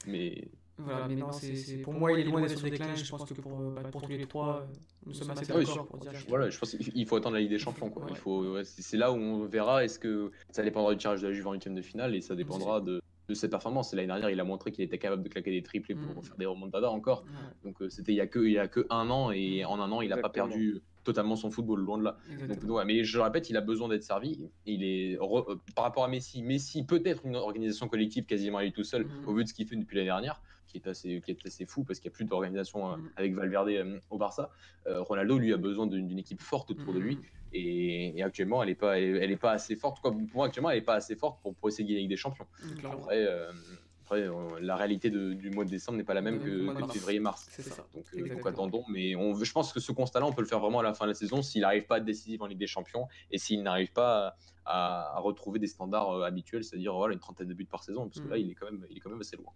Mais 0.08 0.48
voilà, 0.78 1.08
mais 1.08 1.16
non, 1.16 1.32
c'est, 1.32 1.78
pour 1.78 1.94
moi, 1.94 2.12
il 2.14 2.20
est 2.20 2.24
loin 2.24 2.42
d'être 2.42 2.58
sur 2.58 2.70
déclin. 2.70 2.96
Je 2.96 3.10
pense 3.10 3.26
que 3.26 3.34
pour, 3.34 3.52
bah, 3.72 3.84
pour 3.92 4.02
tous 4.02 4.10
les 4.10 4.26
trois, 4.26 4.68
nous 5.06 5.14
sommes 5.14 5.30
assez 5.32 5.46
d'accord 5.46 5.88
pour 5.88 5.98
dire. 5.98 6.12
Voilà, 6.28 6.50
je 6.50 6.58
pense 6.58 6.76
qu'il 6.76 7.08
faut 7.08 7.16
attendre 7.16 7.36
la 7.36 7.42
Ligue 7.42 7.52
des 7.52 7.60
Champions. 7.60 7.90
Quoi. 7.90 8.06
Il 8.10 8.16
faut, 8.16 8.62
c'est 8.64 8.98
là 8.98 9.12
où 9.12 9.16
on 9.16 9.46
verra. 9.46 9.84
Est-ce 9.84 10.00
que 10.00 10.32
ça 10.52 10.64
dépendra 10.64 10.94
du 10.94 10.98
tirage 10.98 11.22
de 11.22 11.28
la 11.28 11.34
Juve 11.34 11.48
en 11.48 11.54
huitième 11.54 11.76
de 11.76 11.82
finale 11.82 12.16
et 12.16 12.22
ça 12.22 12.36
dépendra 12.36 12.82
de, 12.82 13.02
de 13.32 13.34
cette 13.34 13.52
performance. 13.52 13.94
L'année 13.94 14.08
dernière, 14.08 14.30
il 14.30 14.40
a 14.40 14.44
montré 14.44 14.72
qu'il 14.72 14.84
était 14.84 14.98
capable 14.98 15.24
de 15.24 15.30
claquer 15.30 15.52
des 15.52 15.64
triples 15.64 15.96
pour 15.96 16.22
mm. 16.22 16.26
faire 16.26 16.38
des 16.38 16.46
remontadas 16.46 16.90
encore. 16.90 17.26
Donc 17.64 17.82
euh, 17.82 17.90
c'était 17.90 18.12
il 18.12 18.18
y 18.18 18.22
a 18.22 18.28
que 18.28 18.40
il 18.40 18.54
y 18.54 18.60
a 18.60 18.68
que 18.68 18.86
un 18.90 19.10
an 19.10 19.32
et 19.32 19.66
en 19.66 19.80
un 19.80 19.92
an, 19.92 20.02
il 20.02 20.10
n'a 20.10 20.18
pas 20.18 20.30
perdu 20.30 20.82
totalement 21.04 21.36
son 21.36 21.52
football, 21.52 21.82
loin 21.82 21.98
de 21.98 22.04
là. 22.04 22.18
Donc, 22.48 22.86
mais 22.86 23.04
je 23.04 23.18
le 23.18 23.24
répète, 23.24 23.50
il 23.50 23.58
a 23.58 23.62
besoin 23.62 23.88
d'être 23.88 24.04
servi. 24.04 24.50
Il 24.66 24.84
est 24.84 25.18
euh, 25.20 25.56
par 25.76 25.86
rapport 25.86 26.04
à 26.04 26.08
Messi, 26.08 26.44
Messi 26.44 26.86
peut-être 26.86 27.26
une 27.26 27.36
organisation 27.36 27.88
collective 27.88 28.26
quasiment 28.26 28.60
à 28.60 28.64
lui 28.64 28.72
tout 28.72 28.84
seul 28.84 29.06
mm. 29.06 29.28
au 29.28 29.34
vu 29.34 29.44
de 29.44 29.50
ce 29.50 29.54
qu'il 29.54 29.68
fait 29.68 29.76
depuis 29.76 29.96
l'année 29.96 30.08
dernière, 30.08 30.42
qui 30.68 30.78
est 30.78 30.88
assez, 30.88 31.22
qui 31.22 31.32
est 31.32 31.46
assez 31.46 31.66
fou 31.66 31.84
parce 31.84 32.00
qu'il 32.00 32.10
n'y 32.10 32.14
a 32.14 32.16
plus 32.16 32.26
d'organisation 32.26 32.92
euh, 32.92 32.98
mm. 32.98 33.10
avec 33.16 33.36
Valverde 33.36 33.70
euh, 33.70 34.00
au 34.10 34.18
Barça. 34.18 34.50
Ronaldo, 34.88 35.38
lui, 35.38 35.54
a 35.54 35.58
besoin 35.58 35.86
d'une 35.86 36.18
équipe 36.18 36.42
forte 36.42 36.72
autour 36.72 36.94
de 36.94 37.00
lui. 37.00 37.20
Et, 37.54 38.18
et, 38.18 38.24
actuellement, 38.24 38.64
elle 38.64 38.70
n'est 38.70 38.76
pas, 38.76 39.00
elle, 39.00 39.30
est 39.30 39.38
pas 39.38 39.52
assez 39.52 39.76
forte. 39.76 40.02
Quoi. 40.02 40.12
Pour 40.12 40.22
moi, 40.34 40.48
actuellement, 40.48 40.72
elle 40.72 40.80
n'est 40.80 40.86
pas 40.86 40.96
assez 40.96 41.16
forte 41.16 41.40
pour, 41.42 41.54
pour 41.54 41.70
essayer 41.70 41.84
de 41.84 41.90
gagner 41.90 42.00
avec 42.00 42.10
des 42.10 42.18
champions. 42.18 42.48
Après, 42.84 43.28
la 44.16 44.76
réalité 44.76 45.10
du 45.10 45.50
mois 45.52 45.66
de 45.66 45.70
décembre 45.70 45.98
n'est 45.98 46.04
pas 46.04 46.14
la 46.14 46.22
même 46.22 46.40
que, 46.40 46.92
février-mars. 46.92 47.50
Donc, 47.94 48.28
donc, 48.28 48.48
attendons. 48.48 48.84
Mais 48.90 49.16
on, 49.16 49.36
je 49.36 49.52
pense 49.52 49.74
que 49.74 49.80
ce 49.80 49.92
constat-là, 49.92 50.26
on 50.26 50.34
peut 50.34 50.42
le 50.42 50.48
faire 50.48 50.60
vraiment 50.60 50.80
à 50.80 50.84
la 50.84 50.94
fin 50.94 51.06
de 51.06 51.12
la 51.12 51.16
saison 51.16 51.42
s'il 51.42 51.62
n'arrive 51.62 51.86
pas 51.86 51.96
à 51.96 51.98
être 52.00 52.06
décisif 52.06 52.42
en 52.42 52.48
Ligue 52.48 52.60
des 52.60 52.68
Champions 52.68 53.08
et 53.32 53.38
s'il 53.38 53.64
n'arrive 53.64 53.92
pas 53.92 54.36
à, 54.66 55.20
retrouver 55.20 55.60
des 55.60 55.68
standards 55.68 56.24
habituels, 56.24 56.64
c'est-à-dire 56.64 56.94
voilà, 56.94 57.14
une 57.14 57.20
trentaine 57.20 57.48
de 57.48 57.54
buts 57.54 57.66
par 57.66 57.84
saison, 57.84 58.08
parce 58.08 58.20
que 58.20 58.30
là, 58.30 58.38
mm. 58.38 58.42
il 58.42 58.52
est 58.52 58.56
quand 58.56 58.66
même, 58.66 58.86
il 58.90 58.98
est 58.98 59.00
quand 59.00 59.10
même 59.10 59.22
assez 59.22 59.38
loin. 59.38 59.52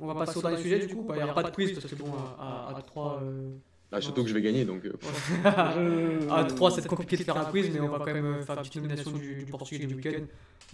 On 0.00 0.06
va 0.06 0.14
passer 0.14 0.38
au 0.38 0.42
dernier 0.42 0.62
sujet 0.62 0.86
du 0.86 0.94
coup. 0.94 1.06
Il 1.10 1.14
n'y 1.14 1.20
a 1.22 1.32
pas 1.32 1.44
de 1.44 1.50
quiz 1.50 1.72
parce 1.72 1.86
que 1.86 1.94
bon, 1.94 2.12
à, 2.38 2.82
3. 2.84 3.22
Ah, 3.92 4.00
surtout 4.00 4.24
que 4.24 4.28
je 4.28 4.34
vais 4.34 4.42
gagner 4.42 4.64
donc. 4.64 4.82
à 5.44 6.44
3, 6.44 6.70
c'est 6.72 6.88
compliqué 6.88 7.16
de 7.16 7.22
faire 7.22 7.36
un 7.36 7.44
quiz, 7.44 7.70
mais 7.72 7.80
on 7.80 7.88
va 7.88 7.98
quand 7.98 8.12
même 8.12 8.42
faire 8.42 8.56
une 8.56 8.62
petite 8.62 8.76
nomination 8.76 9.12
du, 9.12 9.46
Portugais 9.48 9.86
du 9.86 9.94
week-end. 9.94 10.24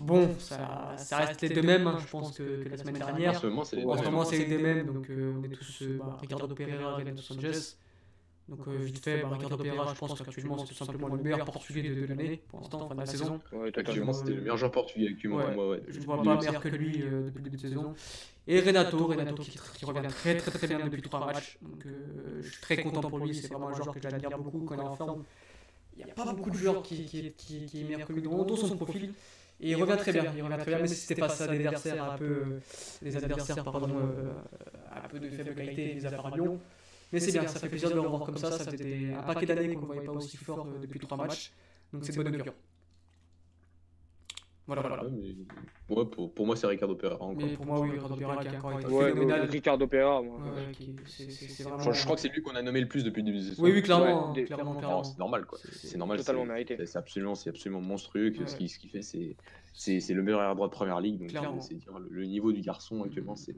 Bon, 0.00 0.34
ça, 0.38 0.94
ça 0.96 1.18
reste 1.18 1.42
les 1.42 1.50
deux 1.50 1.62
mêmes, 1.62 1.86
hein, 1.86 1.98
je 2.00 2.06
pense, 2.06 2.36
que, 2.36 2.64
la 2.68 2.76
semaine 2.76 2.94
dernière. 2.94 3.36
En 3.36 3.40
ce 3.40 3.46
moment, 4.04 4.24
c'est 4.24 4.38
les 4.38 4.46
deux 4.46 4.62
mêmes, 4.62 4.86
donc 4.86 5.06
on 5.10 5.44
est 5.44 5.48
tous 5.48 5.82
bah, 5.98 6.16
Ricardo 6.20 6.54
Pereira, 6.54 6.96
Renan 6.96 7.12
Dos 7.12 7.32
Angeles. 7.32 7.76
Donc 8.50 8.66
euh, 8.66 8.78
vite 8.78 8.98
fait, 8.98 9.22
bah, 9.22 9.36
Ricardo 9.38 9.56
Pereira, 9.56 9.86
je 9.94 9.98
pense 9.98 10.20
qu'actuellement 10.20 10.58
c'est 10.58 10.74
tout 10.74 10.84
simplement 10.84 11.06
le 11.14 11.22
meilleur 11.22 11.44
portugais 11.44 11.82
de, 11.82 12.04
l'année 12.06 12.42
pour 12.48 12.58
l'instant, 12.58 12.88
fin 12.88 12.94
de 12.96 13.00
la 13.00 13.06
saison. 13.06 13.40
Ouais, 13.52 13.70
actuellement 13.76 14.12
c'était 14.12 14.32
le 14.32 14.40
meilleur 14.40 14.56
joueur 14.56 14.72
portugais 14.72 15.08
actuellement 15.08 15.36
ouais, 15.36 15.54
moi. 15.54 15.70
Ouais. 15.70 15.82
Je 15.86 16.00
ne 16.00 16.04
vois 16.04 16.20
pas 16.20 16.36
meilleur 16.36 16.60
que 16.60 16.68
lui 16.68 17.00
euh, 17.00 17.26
depuis 17.26 17.38
le 17.38 17.44
début 17.44 17.56
de 17.56 17.60
saison. 17.62 17.94
Et 18.48 18.60
Renato, 18.60 19.06
Renato 19.06 19.42
qui, 19.44 19.52
qui, 19.52 19.84
revient 19.84 20.08
très 20.08 20.36
très 20.36 20.50
très 20.50 20.66
bien 20.66 20.80
depuis 20.80 21.00
trois 21.00 21.24
matchs. 21.26 21.58
Donc 21.62 21.86
euh, 21.86 22.40
je 22.42 22.48
suis 22.50 22.60
très 22.60 22.82
content 22.82 23.08
pour 23.08 23.20
lui, 23.20 23.32
c'est 23.34 23.46
vraiment 23.46 23.68
un 23.68 23.74
joueur 23.74 23.94
que 23.94 24.00
j'admire 24.02 24.36
beaucoup 24.36 24.64
quand 24.64 24.74
il 24.74 24.80
est 24.80 24.84
en 24.84 24.96
forme. 24.96 25.24
Il 25.96 26.04
n'y 26.04 26.10
a 26.10 26.14
pas 26.14 26.32
beaucoup 26.32 26.50
de 26.50 26.56
joueurs 26.56 26.82
qui, 26.82 27.04
qui, 27.04 27.30
qui, 27.36 27.66
qui 27.66 27.80
est 27.80 27.84
meilleur 27.84 28.08
que 28.08 28.12
lui 28.12 28.22
dans 28.22 28.56
son 28.56 28.76
profil. 28.76 29.12
Et 29.62 29.70
il 29.70 29.74
revient 29.76 29.96
très 29.98 30.12
bien, 30.12 30.32
il 30.36 30.42
revient 30.42 30.56
très 30.58 30.70
bien, 30.70 30.80
mais 30.80 30.88
si 30.88 30.94
c'était 30.96 31.20
face 31.20 31.40
à 31.40 31.48
des 31.48 31.56
adversaires 31.66 32.12
un 32.12 32.16
peu, 32.16 32.60
des 33.02 33.16
adversaires 33.16 33.62
pardon, 33.64 33.96
un 34.90 35.08
peu 35.08 35.18
de 35.18 35.28
faible 35.28 35.54
qualité, 35.54 35.94
les 35.94 36.06
à 36.06 36.30
Lyon, 36.34 36.60
mais 37.12 37.20
c'est 37.20 37.32
bien, 37.32 37.46
ça 37.46 37.58
fait 37.58 37.68
plaisir 37.68 37.90
de 37.90 37.94
le 37.94 38.00
revoir 38.00 38.24
comme 38.24 38.36
ça. 38.36 38.52
Ça 38.52 38.70
faisait 38.70 39.12
un 39.14 39.22
paquet 39.22 39.46
d'années 39.46 39.74
qu'on 39.74 39.82
ne 39.82 39.86
voyait 39.86 40.02
pas 40.02 40.12
aussi 40.12 40.36
fort 40.36 40.66
euh, 40.66 40.78
depuis 40.80 41.00
trois 41.00 41.16
matchs. 41.16 41.52
Donc 41.92 42.04
c'est 42.04 42.14
bonne 42.14 42.28
augure. 42.28 42.54
Voilà, 44.72 44.82
voilà. 44.82 45.02
Ouais, 45.88 46.04
pour, 46.06 46.32
pour, 46.32 46.46
moi, 46.46 46.54
c'est 46.54 46.68
Ricardo 46.68 46.94
Pereira. 46.94 47.20
Encore. 47.20 47.44
Mais 47.44 47.54
pour 47.54 47.66
moi, 47.66 47.80
oui, 47.80 47.90
Ricardo 47.90 48.14
Pereira 48.14 48.44
qui 48.44 48.48
a 48.48 48.58
encore 48.58 48.78
été 48.78 48.86
ouais, 48.86 49.08
phénoménal. 49.08 49.50
Ricardo 49.50 49.86
Pereira, 49.88 50.22
moi. 50.22 50.38
Ouais, 50.38 50.70
qui, 50.70 50.94
vraiment... 51.64 51.80
je, 51.80 51.92
je, 51.92 52.04
crois 52.04 52.14
que 52.14 52.22
c'est 52.22 52.28
lui 52.28 52.40
qu'on 52.40 52.54
a 52.54 52.62
nommé 52.62 52.80
le 52.80 52.86
plus 52.86 53.02
depuis 53.02 53.22
le 53.22 53.26
début 53.26 53.38
de 53.38 53.42
saison. 53.42 53.64
Oui, 53.64 53.72
oui, 53.72 53.82
clairement. 53.82 54.32
Ouais, 54.32 54.44
clairement, 54.44 55.02
c'est 55.02 55.18
normal, 55.18 55.44
quoi. 55.46 55.58
C'est 55.72 55.96
normal. 55.96 56.18
Totalement 56.18 56.44
mérité. 56.44 56.76
C'est 56.86 56.98
absolument, 56.98 57.34
absolument 57.44 57.80
monstrueux. 57.80 58.32
Ce 58.46 58.54
qu'il 58.54 58.68
ce 58.68 58.78
qui 58.78 58.86
fait, 58.86 59.02
c'est 59.02 60.14
le 60.14 60.22
meilleur 60.22 60.40
air 60.40 60.54
droit 60.54 60.68
de 60.68 60.72
première 60.72 61.00
ligue. 61.00 61.18
Donc, 61.18 61.62
c'est 61.62 61.74
dire 61.74 61.98
le 61.98 62.24
niveau 62.26 62.52
du 62.52 62.60
garçon 62.60 63.02
actuellement, 63.02 63.34
c'est. 63.34 63.56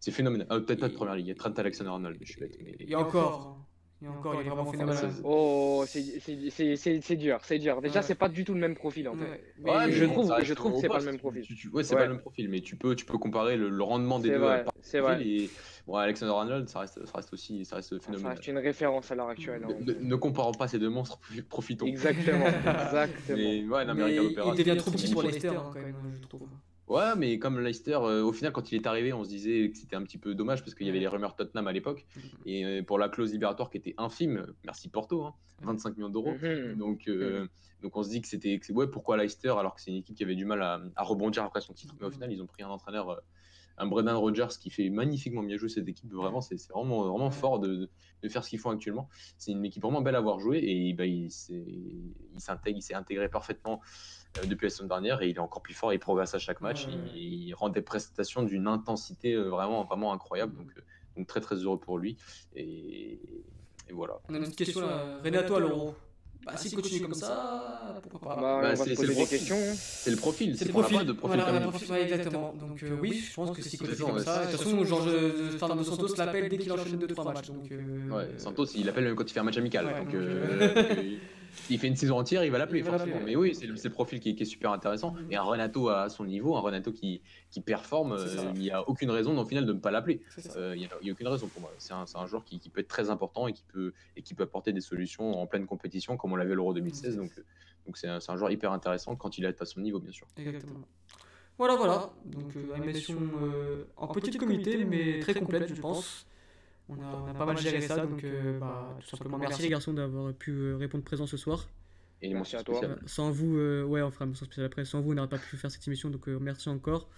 C'est 0.00 0.10
phénoménal. 0.10 0.46
Ah, 0.50 0.60
Peut-être 0.60 0.80
pas 0.80 0.88
de 0.88 0.94
première 0.94 1.14
ligue. 1.14 1.26
Il 1.26 1.28
y 1.30 1.32
a 1.32 1.34
Trent 1.34 1.54
Alexander-Arnold, 1.56 2.18
je 2.20 2.32
suis 2.32 2.40
bête. 2.40 2.58
Mais... 2.62 2.76
Il 2.78 2.90
y 2.90 2.94
a 2.94 3.00
encore. 3.00 3.58
A 4.06 4.10
encore, 4.10 4.34
il 4.40 4.46
est 4.46 4.50
vraiment 4.50 4.70
phénoménal. 4.70 5.10
Oh, 5.24 5.84
c'est 5.86 7.16
dur, 7.16 7.38
c'est 7.42 7.58
dur. 7.58 7.80
Déjà, 7.80 8.02
c'est 8.02 8.14
pas 8.14 8.28
du 8.28 8.44
tout 8.44 8.54
le 8.54 8.60
même 8.60 8.74
profil 8.74 9.08
en 9.08 9.14
fait. 9.14 9.42
Ouais, 9.62 9.90
je, 9.90 10.04
trouve, 10.04 10.32
je 10.42 10.54
trouve 10.54 10.74
que 10.74 10.80
c'est 10.80 10.88
pas 10.88 10.98
le 10.98 11.04
même 11.04 11.18
profil. 11.18 11.44
ouais, 11.72 11.84
c'est 11.84 11.94
pas 11.94 12.06
le 12.06 12.14
même 12.14 12.20
profil, 12.20 12.48
mais 12.48 12.60
tu 12.60 12.76
peux, 12.76 12.94
tu 12.94 13.04
peux 13.04 13.18
comparer 13.18 13.56
le, 13.56 13.82
rendement 13.82 14.18
des 14.18 14.30
deux. 14.30 14.42
C'est 14.80 15.00
vrai. 15.00 15.26
Et... 15.26 15.50
Bon, 15.86 15.96
Alexander 15.96 16.32
Arnold, 16.32 16.68
ça 16.68 16.80
reste, 16.80 17.04
ça 17.04 17.12
reste 17.16 17.32
aussi 17.34 17.64
ça 17.66 17.76
reste 17.76 18.02
phénoménal. 18.02 18.32
Reste 18.32 18.46
une 18.46 18.58
référence 18.58 19.10
à 19.10 19.14
l'heure 19.14 19.28
actuelle. 19.28 19.66
Ne, 19.66 19.92
hein. 19.92 19.96
ne, 20.00 20.16
comparons 20.16 20.52
pas 20.52 20.66
ces 20.66 20.78
deux 20.78 20.88
monstres, 20.88 21.18
profitons. 21.50 21.84
Exactement, 21.86 22.46
exactement. 22.86 23.36
Mais, 23.36 23.64
ouais, 23.64 23.84
non, 23.84 23.94
mais, 23.94 24.04
mais 24.04 24.16
il 24.16 24.54
devient 24.56 24.76
trop 24.78 24.90
petit 24.90 25.12
pour 25.12 25.22
Leicester, 25.22 25.48
hein, 25.48 25.70
quand 25.72 25.80
même, 25.80 25.94
je 26.22 26.26
trouve. 26.26 26.48
Ouais, 26.86 27.16
mais 27.16 27.38
comme 27.38 27.60
Leicester, 27.60 27.98
euh, 28.02 28.22
au 28.22 28.32
final, 28.32 28.52
quand 28.52 28.70
il 28.70 28.74
est 28.74 28.86
arrivé, 28.86 29.12
on 29.12 29.24
se 29.24 29.28
disait 29.28 29.70
que 29.70 29.78
c'était 29.78 29.96
un 29.96 30.02
petit 30.02 30.18
peu 30.18 30.34
dommage 30.34 30.62
parce 30.62 30.74
qu'il 30.74 30.86
y 30.86 30.90
avait 30.90 30.98
les 30.98 31.08
rumeurs 31.08 31.34
Tottenham 31.34 31.66
à 31.66 31.72
l'époque. 31.72 32.04
Mm-hmm. 32.16 32.22
Et 32.46 32.64
euh, 32.64 32.82
pour 32.82 32.98
la 32.98 33.08
clause 33.08 33.32
libératoire 33.32 33.70
qui 33.70 33.78
était 33.78 33.94
infime, 33.96 34.46
merci 34.64 34.88
Porto, 34.88 35.30
25 35.62 35.88
hein, 35.88 35.94
millions 35.96 36.08
d'euros. 36.10 36.34
Mm-hmm. 36.34 36.76
Donc, 36.76 37.08
euh, 37.08 37.48
donc 37.82 37.96
on 37.96 38.02
se 38.02 38.10
dit 38.10 38.20
que 38.20 38.28
c'était. 38.28 38.60
Ouais, 38.70 38.86
pourquoi 38.86 39.16
Leicester 39.16 39.54
alors 39.58 39.74
que 39.74 39.80
c'est 39.80 39.90
une 39.92 39.96
équipe 39.96 40.14
qui 40.14 40.24
avait 40.24 40.34
du 40.34 40.44
mal 40.44 40.60
à, 40.62 41.02
rebondir 41.02 41.44
après 41.44 41.62
son 41.62 41.72
titre. 41.72 41.94
Mais 41.98 42.06
au 42.06 42.10
mm-hmm. 42.10 42.12
final, 42.12 42.32
ils 42.32 42.42
ont 42.42 42.46
pris 42.46 42.62
un 42.62 42.68
entraîneur, 42.68 43.18
un 43.78 43.86
Brendan 43.86 44.16
Rodgers 44.16 44.48
qui 44.60 44.70
fait 44.70 44.88
magnifiquement 44.88 45.42
bien 45.42 45.56
jouer 45.56 45.68
cette 45.68 45.88
équipe. 45.88 46.12
Vraiment, 46.12 46.40
c'est 46.40 46.56
vraiment, 46.70 47.08
vraiment 47.08 47.30
fort 47.30 47.58
de, 47.58 47.90
de 48.22 48.28
faire 48.28 48.42
ce 48.44 48.50
qu'ils 48.50 48.58
font 48.58 48.70
actuellement. 48.70 49.08
C'est 49.38 49.52
une 49.52 49.64
équipe 49.64 49.82
vraiment 49.82 50.00
belle 50.00 50.16
à 50.16 50.20
voir 50.20 50.40
jouer 50.40 50.60
et 50.62 50.92
bah, 50.94 51.06
il 51.06 51.30
s'est 51.30 52.94
intégré 52.94 53.28
parfaitement 53.28 53.80
euh, 54.38 54.46
depuis 54.46 54.66
la 54.66 54.70
semaine 54.70 54.88
dernière 54.88 55.22
et 55.22 55.28
il 55.28 55.36
est 55.36 55.40
encore 55.40 55.62
plus 55.62 55.74
fort, 55.74 55.92
il 55.92 55.98
progresse 55.98 56.34
à 56.34 56.38
chaque 56.38 56.60
match, 56.60 56.86
il, 57.14 57.52
rend 57.54 57.68
des 57.68 57.82
prestations 57.82 58.42
d'une 58.42 58.66
intensité 58.66 59.34
euh, 59.34 59.48
vraiment, 59.48 59.84
vraiment 59.84 60.12
incroyable, 60.12 60.56
donc, 60.56 60.70
euh, 60.76 60.80
donc 61.16 61.26
très 61.26 61.40
très 61.40 61.56
heureux 61.56 61.78
pour 61.78 61.98
lui. 61.98 62.16
Et, 62.56 63.20
voilà. 63.92 64.14
On 64.30 64.34
a 64.34 64.38
une 64.38 64.54
question 64.54 64.80
là, 64.80 65.20
Renato. 65.22 65.94
Bah, 66.44 66.52
bah, 66.52 66.58
si 66.58 66.74
continue 66.74 67.00
comme 67.00 67.14
ça, 67.14 68.02
pourquoi 68.02 68.36
pas 68.36 68.40
bah, 68.40 68.60
bah, 68.62 68.76
C'est 68.76 68.88
le, 68.90 68.94
C'est 68.94 70.10
le 70.10 70.16
profil, 70.16 70.56
c'est 70.58 70.66
le 70.66 70.72
profil. 70.72 71.04
de 71.04 71.12
profil 71.12 71.40
voilà, 71.40 71.60
comme 71.60 71.70
profil, 71.70 71.94
exactement. 71.94 72.54
Donc 72.60 72.82
euh, 72.82 72.98
oui, 73.00 73.24
je 73.26 73.34
pense 73.34 73.56
que 73.56 73.62
si 73.62 73.78
continue 73.78 73.96
comme 73.96 74.18
ça. 74.18 74.44
De 74.44 74.50
toute 74.50 74.60
façon, 74.60 74.84
Georges 74.84 75.56
Fernando 75.58 75.82
Santos 75.82 76.14
l'appelle 76.18 76.48
dès 76.48 76.58
qu'il 76.58 76.72
enchaîne 76.72 76.98
2-3 76.98 77.32
matchs. 77.32 77.48
Donc, 77.48 77.70
euh... 77.72 78.10
ouais, 78.10 78.28
Santos, 78.38 78.66
il 78.74 78.86
l'appelle 78.86 79.04
même 79.04 79.14
quand 79.14 79.24
il 79.24 79.32
fait 79.32 79.40
un 79.40 79.44
match 79.44 79.56
amical. 79.56 79.86
donc, 79.86 80.14
euh, 80.14 80.74
il 81.70 81.78
fait 81.78 81.88
une 81.88 81.96
saison 81.96 82.18
entière, 82.18 82.44
il 82.44 82.50
va 82.50 82.58
l'appeler 82.58 82.82
forcément. 82.82 83.20
Mais 83.24 83.36
oui, 83.36 83.54
c'est 83.54 83.66
le, 83.66 83.74
le, 83.74 83.90
profil 83.90 84.20
qui 84.20 84.30
est, 84.30 84.34
qui 84.34 84.42
est, 84.42 84.46
super 84.46 84.72
intéressant. 84.72 85.12
Mm-hmm. 85.12 85.32
Et 85.32 85.36
un 85.36 85.42
Renato 85.42 85.88
à 85.88 86.08
son 86.08 86.24
niveau, 86.24 86.56
un 86.56 86.60
Renato 86.60 86.92
qui, 86.92 87.22
qui 87.50 87.60
performe, 87.60 88.12
euh, 88.12 88.52
il 88.54 88.60
n'y 88.60 88.70
a 88.70 88.88
aucune 88.88 89.10
raison 89.10 89.36
au 89.38 89.44
final 89.44 89.66
de 89.66 89.72
ne 89.72 89.78
pas 89.78 89.90
l'appeler. 89.90 90.20
Euh, 90.56 90.74
il 90.76 90.80
n'y 90.80 91.10
a, 91.10 91.12
aucune 91.12 91.28
raison 91.28 91.46
pour 91.48 91.62
moi. 91.62 91.72
C'est 91.78 91.92
un, 91.92 92.04
un, 92.14 92.26
joueur 92.26 92.44
qui, 92.44 92.58
qui, 92.58 92.68
peut 92.68 92.80
être 92.80 92.88
très 92.88 93.10
important 93.10 93.48
et 93.48 93.52
qui 93.52 93.64
peut, 93.72 93.92
et 94.16 94.22
qui 94.22 94.34
peut 94.34 94.44
apporter 94.44 94.72
des 94.72 94.80
solutions 94.80 95.40
en 95.40 95.46
pleine 95.46 95.66
compétition 95.66 96.16
comme 96.16 96.32
on 96.32 96.36
l'avait 96.36 96.54
l'Euro 96.54 96.74
2016. 96.74 97.14
Mm-hmm. 97.14 97.18
Donc 97.18 97.32
donc 97.86 97.98
c'est 97.98 98.08
un, 98.08 98.18
un, 98.26 98.36
joueur 98.36 98.50
hyper 98.50 98.72
intéressant 98.72 99.14
quand 99.14 99.36
il 99.36 99.44
est 99.44 99.60
à 99.60 99.64
son 99.66 99.80
niveau, 99.80 100.00
bien 100.00 100.12
sûr. 100.12 100.26
Exactement. 100.36 100.80
Voilà, 101.58 101.76
voilà. 101.76 102.10
Donc, 102.24 102.56
euh, 102.56 102.74
animation 102.74 103.18
en 103.96 104.08
petite 104.08 104.38
comité, 104.38 104.84
mais 104.84 105.20
très 105.20 105.34
complète, 105.34 105.68
je 105.68 105.80
pense. 105.80 106.26
On 106.88 106.94
a, 107.00 107.34
pas 107.34 107.46
mal 107.46 107.56
géré 107.56 107.80
ça, 107.80 108.04
donc 108.04 108.22
euh, 108.24 108.58
bah, 108.58 108.96
tout 109.00 109.16
simplement 109.16 109.38
merci 109.38 109.62
les 109.62 109.70
garçons 109.70 109.94
d'avoir 109.94 110.34
pu 110.34 110.50
euh, 110.50 110.76
répondre 110.76 111.02
présent 111.02 111.26
ce 111.26 111.36
soir. 111.36 111.68
Et 112.20 112.32
merci 112.32 112.56
à 112.56 112.62
toi. 112.62 112.80
Sans 113.06 113.30
vous, 113.30 113.56
euh, 113.56 113.84
ouais, 113.84 114.02
on 114.02 114.10
fera 114.10 114.24
une 114.24 114.30
mention 114.30 114.46
spéciale 114.46 114.66
après. 114.66 114.84
Sans 114.84 115.00
vous, 115.00 115.12
on 115.12 115.14
n'aurait 115.14 115.28
pas 115.28 115.38
pu 115.38 115.56
faire 115.56 115.70
cette 115.70 115.86
émission, 115.86 116.10
donc 116.10 116.26
merci 116.26 116.68
encore. 116.68 117.08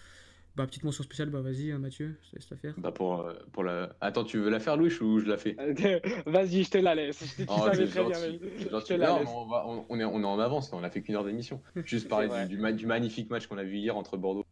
Bah, 0.54 0.66
petite 0.66 0.84
mention 0.84 1.04
spéciale, 1.04 1.28
bah 1.28 1.42
vas-y 1.42 1.70
hein, 1.70 1.78
Mathieu, 1.78 2.16
je 2.22 2.30
te 2.30 2.36
laisse 2.36 2.48
la 2.48 2.56
faire. 2.56 2.74
Bah 2.78 2.90
pour, 2.90 3.30
pour 3.52 3.62
la... 3.62 3.94
Attends, 4.00 4.24
tu 4.24 4.38
veux 4.38 4.48
la 4.48 4.58
faire 4.58 4.78
Louis 4.78 4.90
ou 5.02 5.18
je 5.18 5.26
la 5.26 5.36
fais? 5.36 5.54
Vas-y, 6.26 6.64
je 6.64 6.70
te 6.70 6.78
la 6.78 6.94
laisse. 6.94 7.36
Je 7.38 7.44
oh, 7.46 7.58
savais 7.58 7.86
très 7.86 8.04
bien. 8.04 8.18
Je 8.58 8.86
te 8.86 8.94
la 8.94 9.18
laisse. 9.18 9.28
On, 9.28 9.44
va, 9.44 9.66
on, 9.66 10.00
est, 10.00 10.04
on 10.04 10.22
est 10.22 10.24
en 10.24 10.38
avance, 10.38 10.72
on 10.72 10.82
a 10.82 10.88
fait 10.88 11.02
qu'une 11.02 11.14
heure 11.14 11.24
d'émission. 11.24 11.60
Juste 11.84 12.08
parler 12.08 12.28
du, 12.48 12.56
du, 12.56 12.72
du, 12.72 12.86
magnifique 12.86 13.28
match 13.28 13.48
qu'on 13.48 13.58
a 13.58 13.64
vu 13.64 13.76
hier 13.76 13.98
entre 13.98 14.16
Bordeaux 14.16 14.46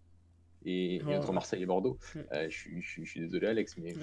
et, 0.65 1.03
entre 1.07 1.33
Marseille 1.33 1.63
et 1.63 1.67
Bordeaux. 1.67 1.99
Euh, 2.33 2.49
je, 2.49 3.05
suis 3.05 3.21
désolé, 3.21 3.47
Alex, 3.47 3.77
mais 3.79 3.95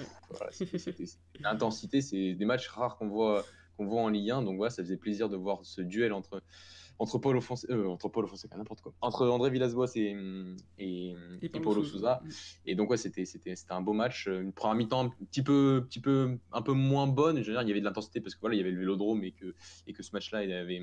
l'intensité, 1.40 2.00
c'est 2.00 2.34
des 2.34 2.44
matchs 2.44 2.68
rares 2.68 2.96
qu'on 2.96 3.08
voit, 3.08 3.44
qu'on 3.76 3.86
voit 3.86 4.02
en 4.02 4.08
Ligue 4.08 4.30
1. 4.30 4.42
Donc 4.42 4.56
voilà, 4.56 4.70
ça 4.70 4.82
faisait 4.82 4.96
plaisir 4.96 5.28
de 5.28 5.36
voir 5.36 5.60
ce 5.62 5.80
duel 5.80 6.12
entre, 6.12 6.42
entre 6.98 7.18
Fonseca, 7.40 7.72
euh, 7.72 7.86
entre 7.86 8.10
Fonseca, 8.26 8.56
n'importe 8.56 8.80
quoi, 8.80 8.92
entre 9.00 9.26
André 9.26 9.50
Villas-Boas 9.50 9.92
et, 9.96 10.16
et, 10.78 11.16
et, 11.42 11.48
Paulo 11.48 11.82
Souza. 11.82 12.22
Et 12.64 12.74
donc 12.74 12.90
ouais, 12.90 12.96
c'était, 12.96 13.24
c'était, 13.24 13.56
c'était 13.56 13.72
un 13.72 13.82
beau 13.82 13.92
match. 13.92 14.26
Une 14.28 14.52
première 14.52 14.76
mi-temps 14.76 15.06
un 15.06 15.08
petit 15.08 15.42
peu, 15.42 15.84
petit 15.88 16.00
peu, 16.00 16.38
un 16.52 16.62
peu 16.62 16.72
moins 16.72 17.06
bonne. 17.06 17.42
Je 17.42 17.48
veux 17.48 17.52
dire, 17.52 17.62
il 17.62 17.68
y 17.68 17.72
avait 17.72 17.80
de 17.80 17.84
l'intensité 17.84 18.20
parce 18.20 18.34
que 18.34 18.40
voilà, 18.40 18.54
il 18.54 18.58
y 18.58 18.62
avait 18.62 18.70
le 18.70 18.78
Vélodrome 18.78 19.24
et 19.24 19.32
que, 19.32 19.54
et 19.86 19.92
que 19.92 20.02
ce 20.02 20.12
match-là, 20.12 20.44
il 20.44 20.52
avait, 20.52 20.82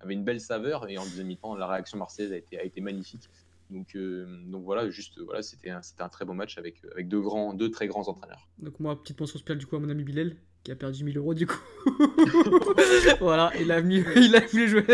avait 0.00 0.14
une 0.14 0.24
belle 0.24 0.40
saveur. 0.40 0.88
Et 0.88 0.98
en 0.98 1.04
deuxième 1.04 1.28
mi-temps, 1.28 1.54
la 1.54 1.66
réaction 1.66 1.98
marseillaise 1.98 2.32
a 2.32 2.36
été, 2.36 2.58
a 2.58 2.64
été 2.64 2.80
magnifique. 2.80 3.28
Donc, 3.70 3.94
euh, 3.94 4.26
donc 4.46 4.64
voilà, 4.64 4.90
juste 4.90 5.20
voilà, 5.20 5.42
c'était 5.42 5.70
un, 5.70 5.80
un, 6.00 6.08
très 6.08 6.24
beau 6.24 6.32
match 6.32 6.58
avec, 6.58 6.82
avec 6.92 7.08
deux, 7.08 7.20
grands, 7.20 7.54
deux 7.54 7.70
très 7.70 7.86
grands 7.86 8.08
entraîneurs. 8.08 8.48
Donc 8.58 8.80
moi, 8.80 9.00
petite 9.00 9.20
mention 9.20 9.38
spéciale 9.38 9.58
du 9.58 9.66
coup 9.66 9.76
à 9.76 9.80
mon 9.80 9.88
ami 9.88 10.02
Bilal 10.02 10.36
qui 10.64 10.72
a 10.72 10.76
perdu 10.76 11.04
1000 11.04 11.16
euros 11.16 11.32
du 11.32 11.46
coup. 11.46 11.60
voilà, 13.20 13.50
il 13.58 13.70
a 13.72 13.80
mis, 13.80 14.02
il 14.16 14.36
a 14.36 14.40
mis, 14.52 14.66
jouer, 14.66 14.84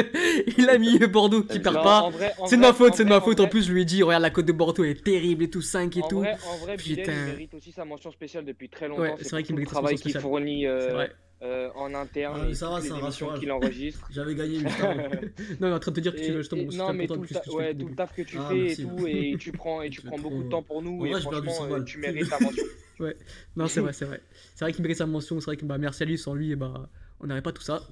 il 0.59 0.69
a 0.69 0.79
mis 0.79 0.99
Bordeaux 0.99 1.43
qui 1.43 1.59
perd 1.59 1.83
pas. 1.83 2.11
C'est 2.47 2.57
de 2.57 2.61
ma 2.61 2.73
faute, 2.73 2.95
c'est 2.95 3.05
de 3.05 3.09
ma 3.09 3.21
faute. 3.21 3.41
En 3.41 3.49
plus, 3.49 3.67
je 3.67 3.73
lui 3.73 3.83
ai 3.83 3.85
dit, 3.85 4.03
regarde 4.03 4.23
la 4.23 4.31
côte 4.31 4.47
de 4.47 4.53
Bordeaux 4.53 4.85
est 4.85 5.03
terrible 5.03 5.45
et 5.45 5.51
tout, 5.51 5.63
5 5.63 5.97
et 5.97 6.03
en 6.03 6.09
tout. 6.09 6.19
Vrai, 6.19 6.37
en 6.47 6.57
vrai, 6.59 6.77
Bilal, 6.77 7.07
il 7.09 7.33
mérite 7.33 7.55
aussi 7.55 7.73
sa 7.73 7.85
mention 7.85 8.11
spéciale 8.11 8.45
depuis 8.45 8.69
très 8.69 8.89
longtemps. 8.89 9.03
Ouais, 9.03 9.15
c'est 9.19 9.31
vrai 9.31 9.43
qu'il 9.43 9.55
mérite 9.55 9.71
le 9.71 9.75
travail 9.75 9.97
qu'il 9.97 10.17
fournit. 10.19 10.67
Euh, 10.67 11.07
euh, 11.43 11.69
en 11.75 11.93
interne. 11.95 12.49
Ah, 12.51 12.55
ça 12.55 12.71
va, 12.71 12.81
c'est 12.81 12.93
un 12.93 12.97
rassurant. 12.97 13.39
qu'il 13.39 13.53
enregistre. 13.53 14.07
J'avais 14.11 14.35
gagné 14.35 14.59
non, 15.61 15.69
mais 15.69 15.73
en 15.73 15.79
train 15.79 15.91
de 15.91 15.97
te 15.97 16.01
dire 16.01 16.15
que 16.15 16.21
tu 16.21 16.33
veux 16.33 16.39
justement. 16.39 16.63
Non, 16.73 16.93
mais 16.95 17.07
tout, 17.07 17.15
le, 17.23 17.55
ouais, 17.55 17.75
tout 17.75 17.89
le 17.89 17.95
taf 17.95 18.15
que 18.15 18.23
tu 18.23 18.39
ah, 18.39 18.49
fais 18.49 18.73
et 18.73 18.77
tout, 18.77 19.07
et 19.07 19.37
tu 19.41 19.53
prends, 19.53 19.83
et 19.83 19.91
tu 19.91 20.01
prends 20.01 20.19
beaucoup 20.19 20.45
de 20.45 20.49
temps 20.49 20.63
pour 20.63 20.81
nous. 20.81 21.05
et 21.05 21.21
franchement, 21.21 21.67
euh, 21.71 21.83
tu 21.83 21.99
mérites 21.99 22.31
ta 22.31 22.41
mention. 22.41 22.65
ouais, 23.01 23.17
non, 23.55 23.67
c'est 23.67 23.81
vrai, 23.81 23.93
c'est 23.93 24.07
vrai. 24.07 24.21
C'est 24.55 24.65
vrai 24.65 24.73
qu'il 24.73 24.83
mérite 24.83 24.99
sa 24.99 25.07
mention. 25.07 25.39
C'est 25.41 25.47
vrai 25.47 25.57
que 25.57 25.67
bah, 25.67 25.77
merci 25.79 26.05
à 26.05 26.07
lui. 26.07 26.17
Sans 26.17 26.35
lui, 26.35 26.57
bah, 26.57 26.89
on 27.21 27.27
n'aurait 27.27 27.43
pas 27.43 27.53
tout 27.53 27.63
ça. 27.63 27.83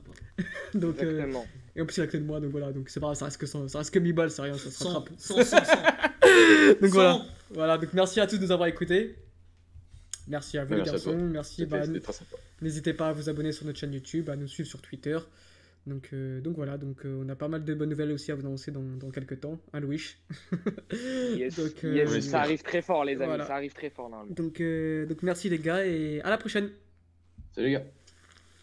donc, 0.74 1.02
euh, 1.02 1.30
et 1.76 1.82
en 1.82 1.86
plus, 1.86 1.98
il 1.98 2.02
a 2.02 2.06
que 2.06 2.16
de 2.16 2.24
moi, 2.24 2.40
donc 2.40 2.50
voilà, 2.50 2.72
donc 2.72 2.88
c'est 2.88 3.00
pas 3.00 3.08
grave, 3.08 3.16
ça 3.16 3.26
reste 3.26 3.38
que, 3.38 3.46
100 3.46 3.68
ça 3.68 3.78
reste 3.78 3.92
que 3.92 3.98
1000 3.98 4.12
balles, 4.14 4.30
c'est 4.30 4.42
rien, 4.42 4.54
ça 4.54 4.70
se 4.70 4.84
100, 4.84 4.88
rattrape. 4.88 5.10
100, 5.18 5.34
100, 5.42 5.44
100. 5.44 5.56
Donc 6.80 6.90
voilà, 6.92 7.12
100. 7.12 7.24
voilà, 7.50 7.78
donc 7.78 7.92
merci 7.92 8.20
à 8.20 8.26
tous 8.26 8.38
de 8.38 8.42
nous 8.42 8.52
avoir 8.52 8.68
écoutés. 8.68 9.16
Merci 10.28 10.58
à 10.58 10.64
vous, 10.64 10.74
les 10.74 10.82
garçons. 10.82 11.16
Merci. 11.16 11.66
Bah. 11.66 11.82
N'hésitez 12.62 12.94
pas 12.94 13.08
à 13.08 13.12
vous 13.12 13.28
abonner 13.28 13.52
sur 13.52 13.66
notre 13.66 13.78
chaîne 13.78 13.92
YouTube, 13.92 14.30
à 14.30 14.36
nous 14.36 14.48
suivre 14.48 14.68
sur 14.68 14.80
Twitter. 14.80 15.18
Donc, 15.86 16.10
euh, 16.12 16.40
donc 16.40 16.56
voilà, 16.56 16.78
donc 16.78 17.04
euh, 17.04 17.22
on 17.22 17.28
a 17.28 17.36
pas 17.36 17.48
mal 17.48 17.62
de 17.62 17.74
bonnes 17.74 17.90
nouvelles 17.90 18.12
aussi 18.12 18.32
à 18.32 18.34
vous 18.34 18.46
annoncer 18.46 18.70
dans, 18.70 18.80
dans 18.80 19.10
quelques 19.10 19.40
temps. 19.40 19.58
Un 19.72 19.80
Louis. 19.80 20.16
Yes, 21.36 21.56
donc, 21.56 21.84
euh, 21.84 21.94
yes, 21.94 22.20
ça 22.20 22.40
arrive 22.40 22.62
très 22.62 22.80
fort, 22.80 23.04
les 23.04 23.16
amis. 23.16 23.26
Voilà. 23.26 23.46
Ça 23.46 23.56
arrive 23.56 23.72
très 23.72 23.90
fort. 23.90 24.10
Donc, 24.30 24.60
euh, 24.60 25.04
donc 25.06 25.22
merci 25.22 25.50
les 25.50 25.58
gars 25.58 25.84
et 25.84 26.20
à 26.22 26.30
la 26.30 26.38
prochaine. 26.38 26.70
Salut 27.54 27.66
les 27.66 27.72
gars. 27.74 27.84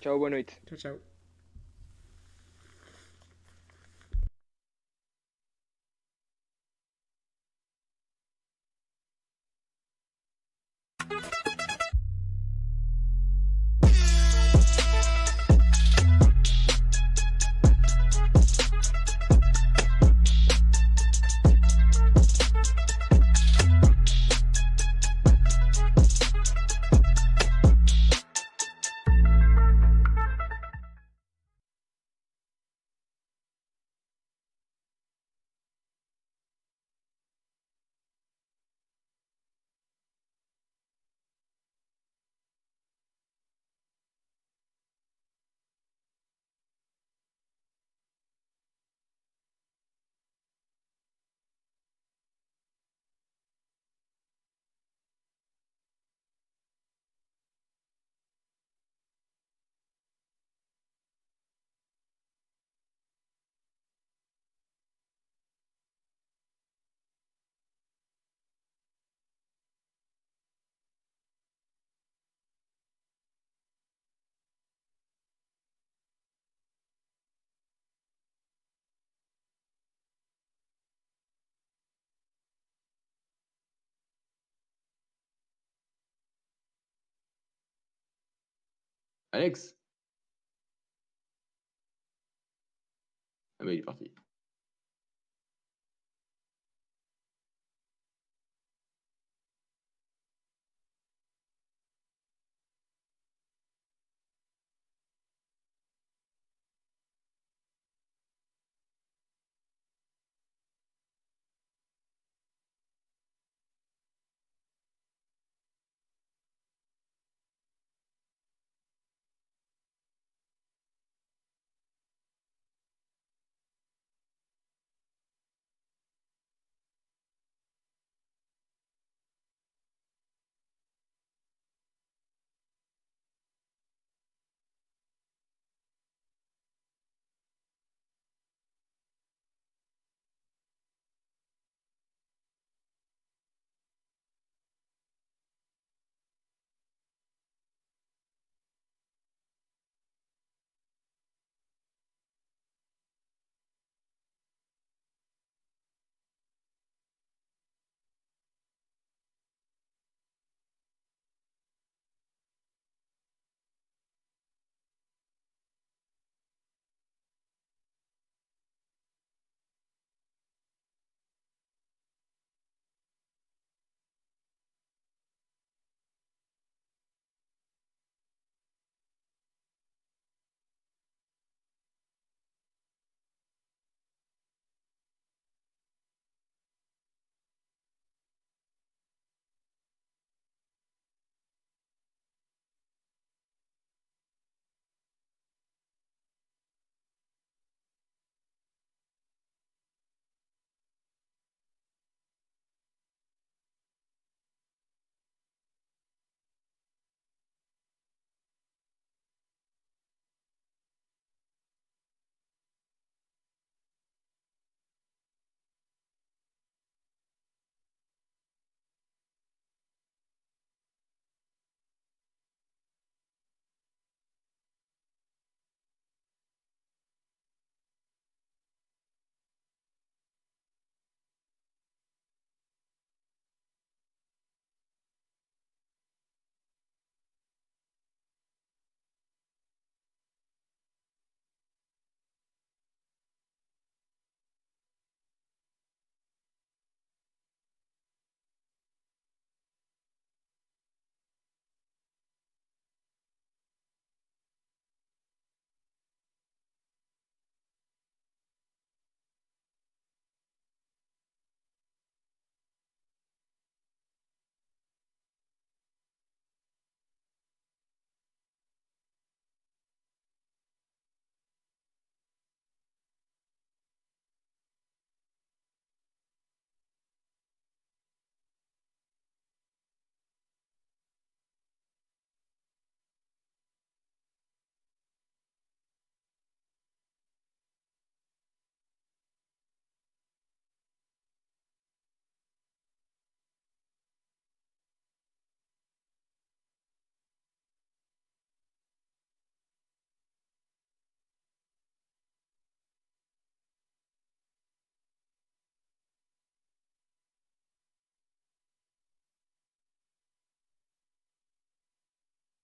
Ciao, 0.01 0.17
bonne 0.17 0.33
nuit. 0.33 0.47
Ciao, 0.67 0.77
ciao. 0.77 1.10
Alex? 89.33 89.75
Ah 93.59 93.63
bah 93.65 93.73
il 93.73 93.79
est 93.79 93.83
parti. 93.83 94.11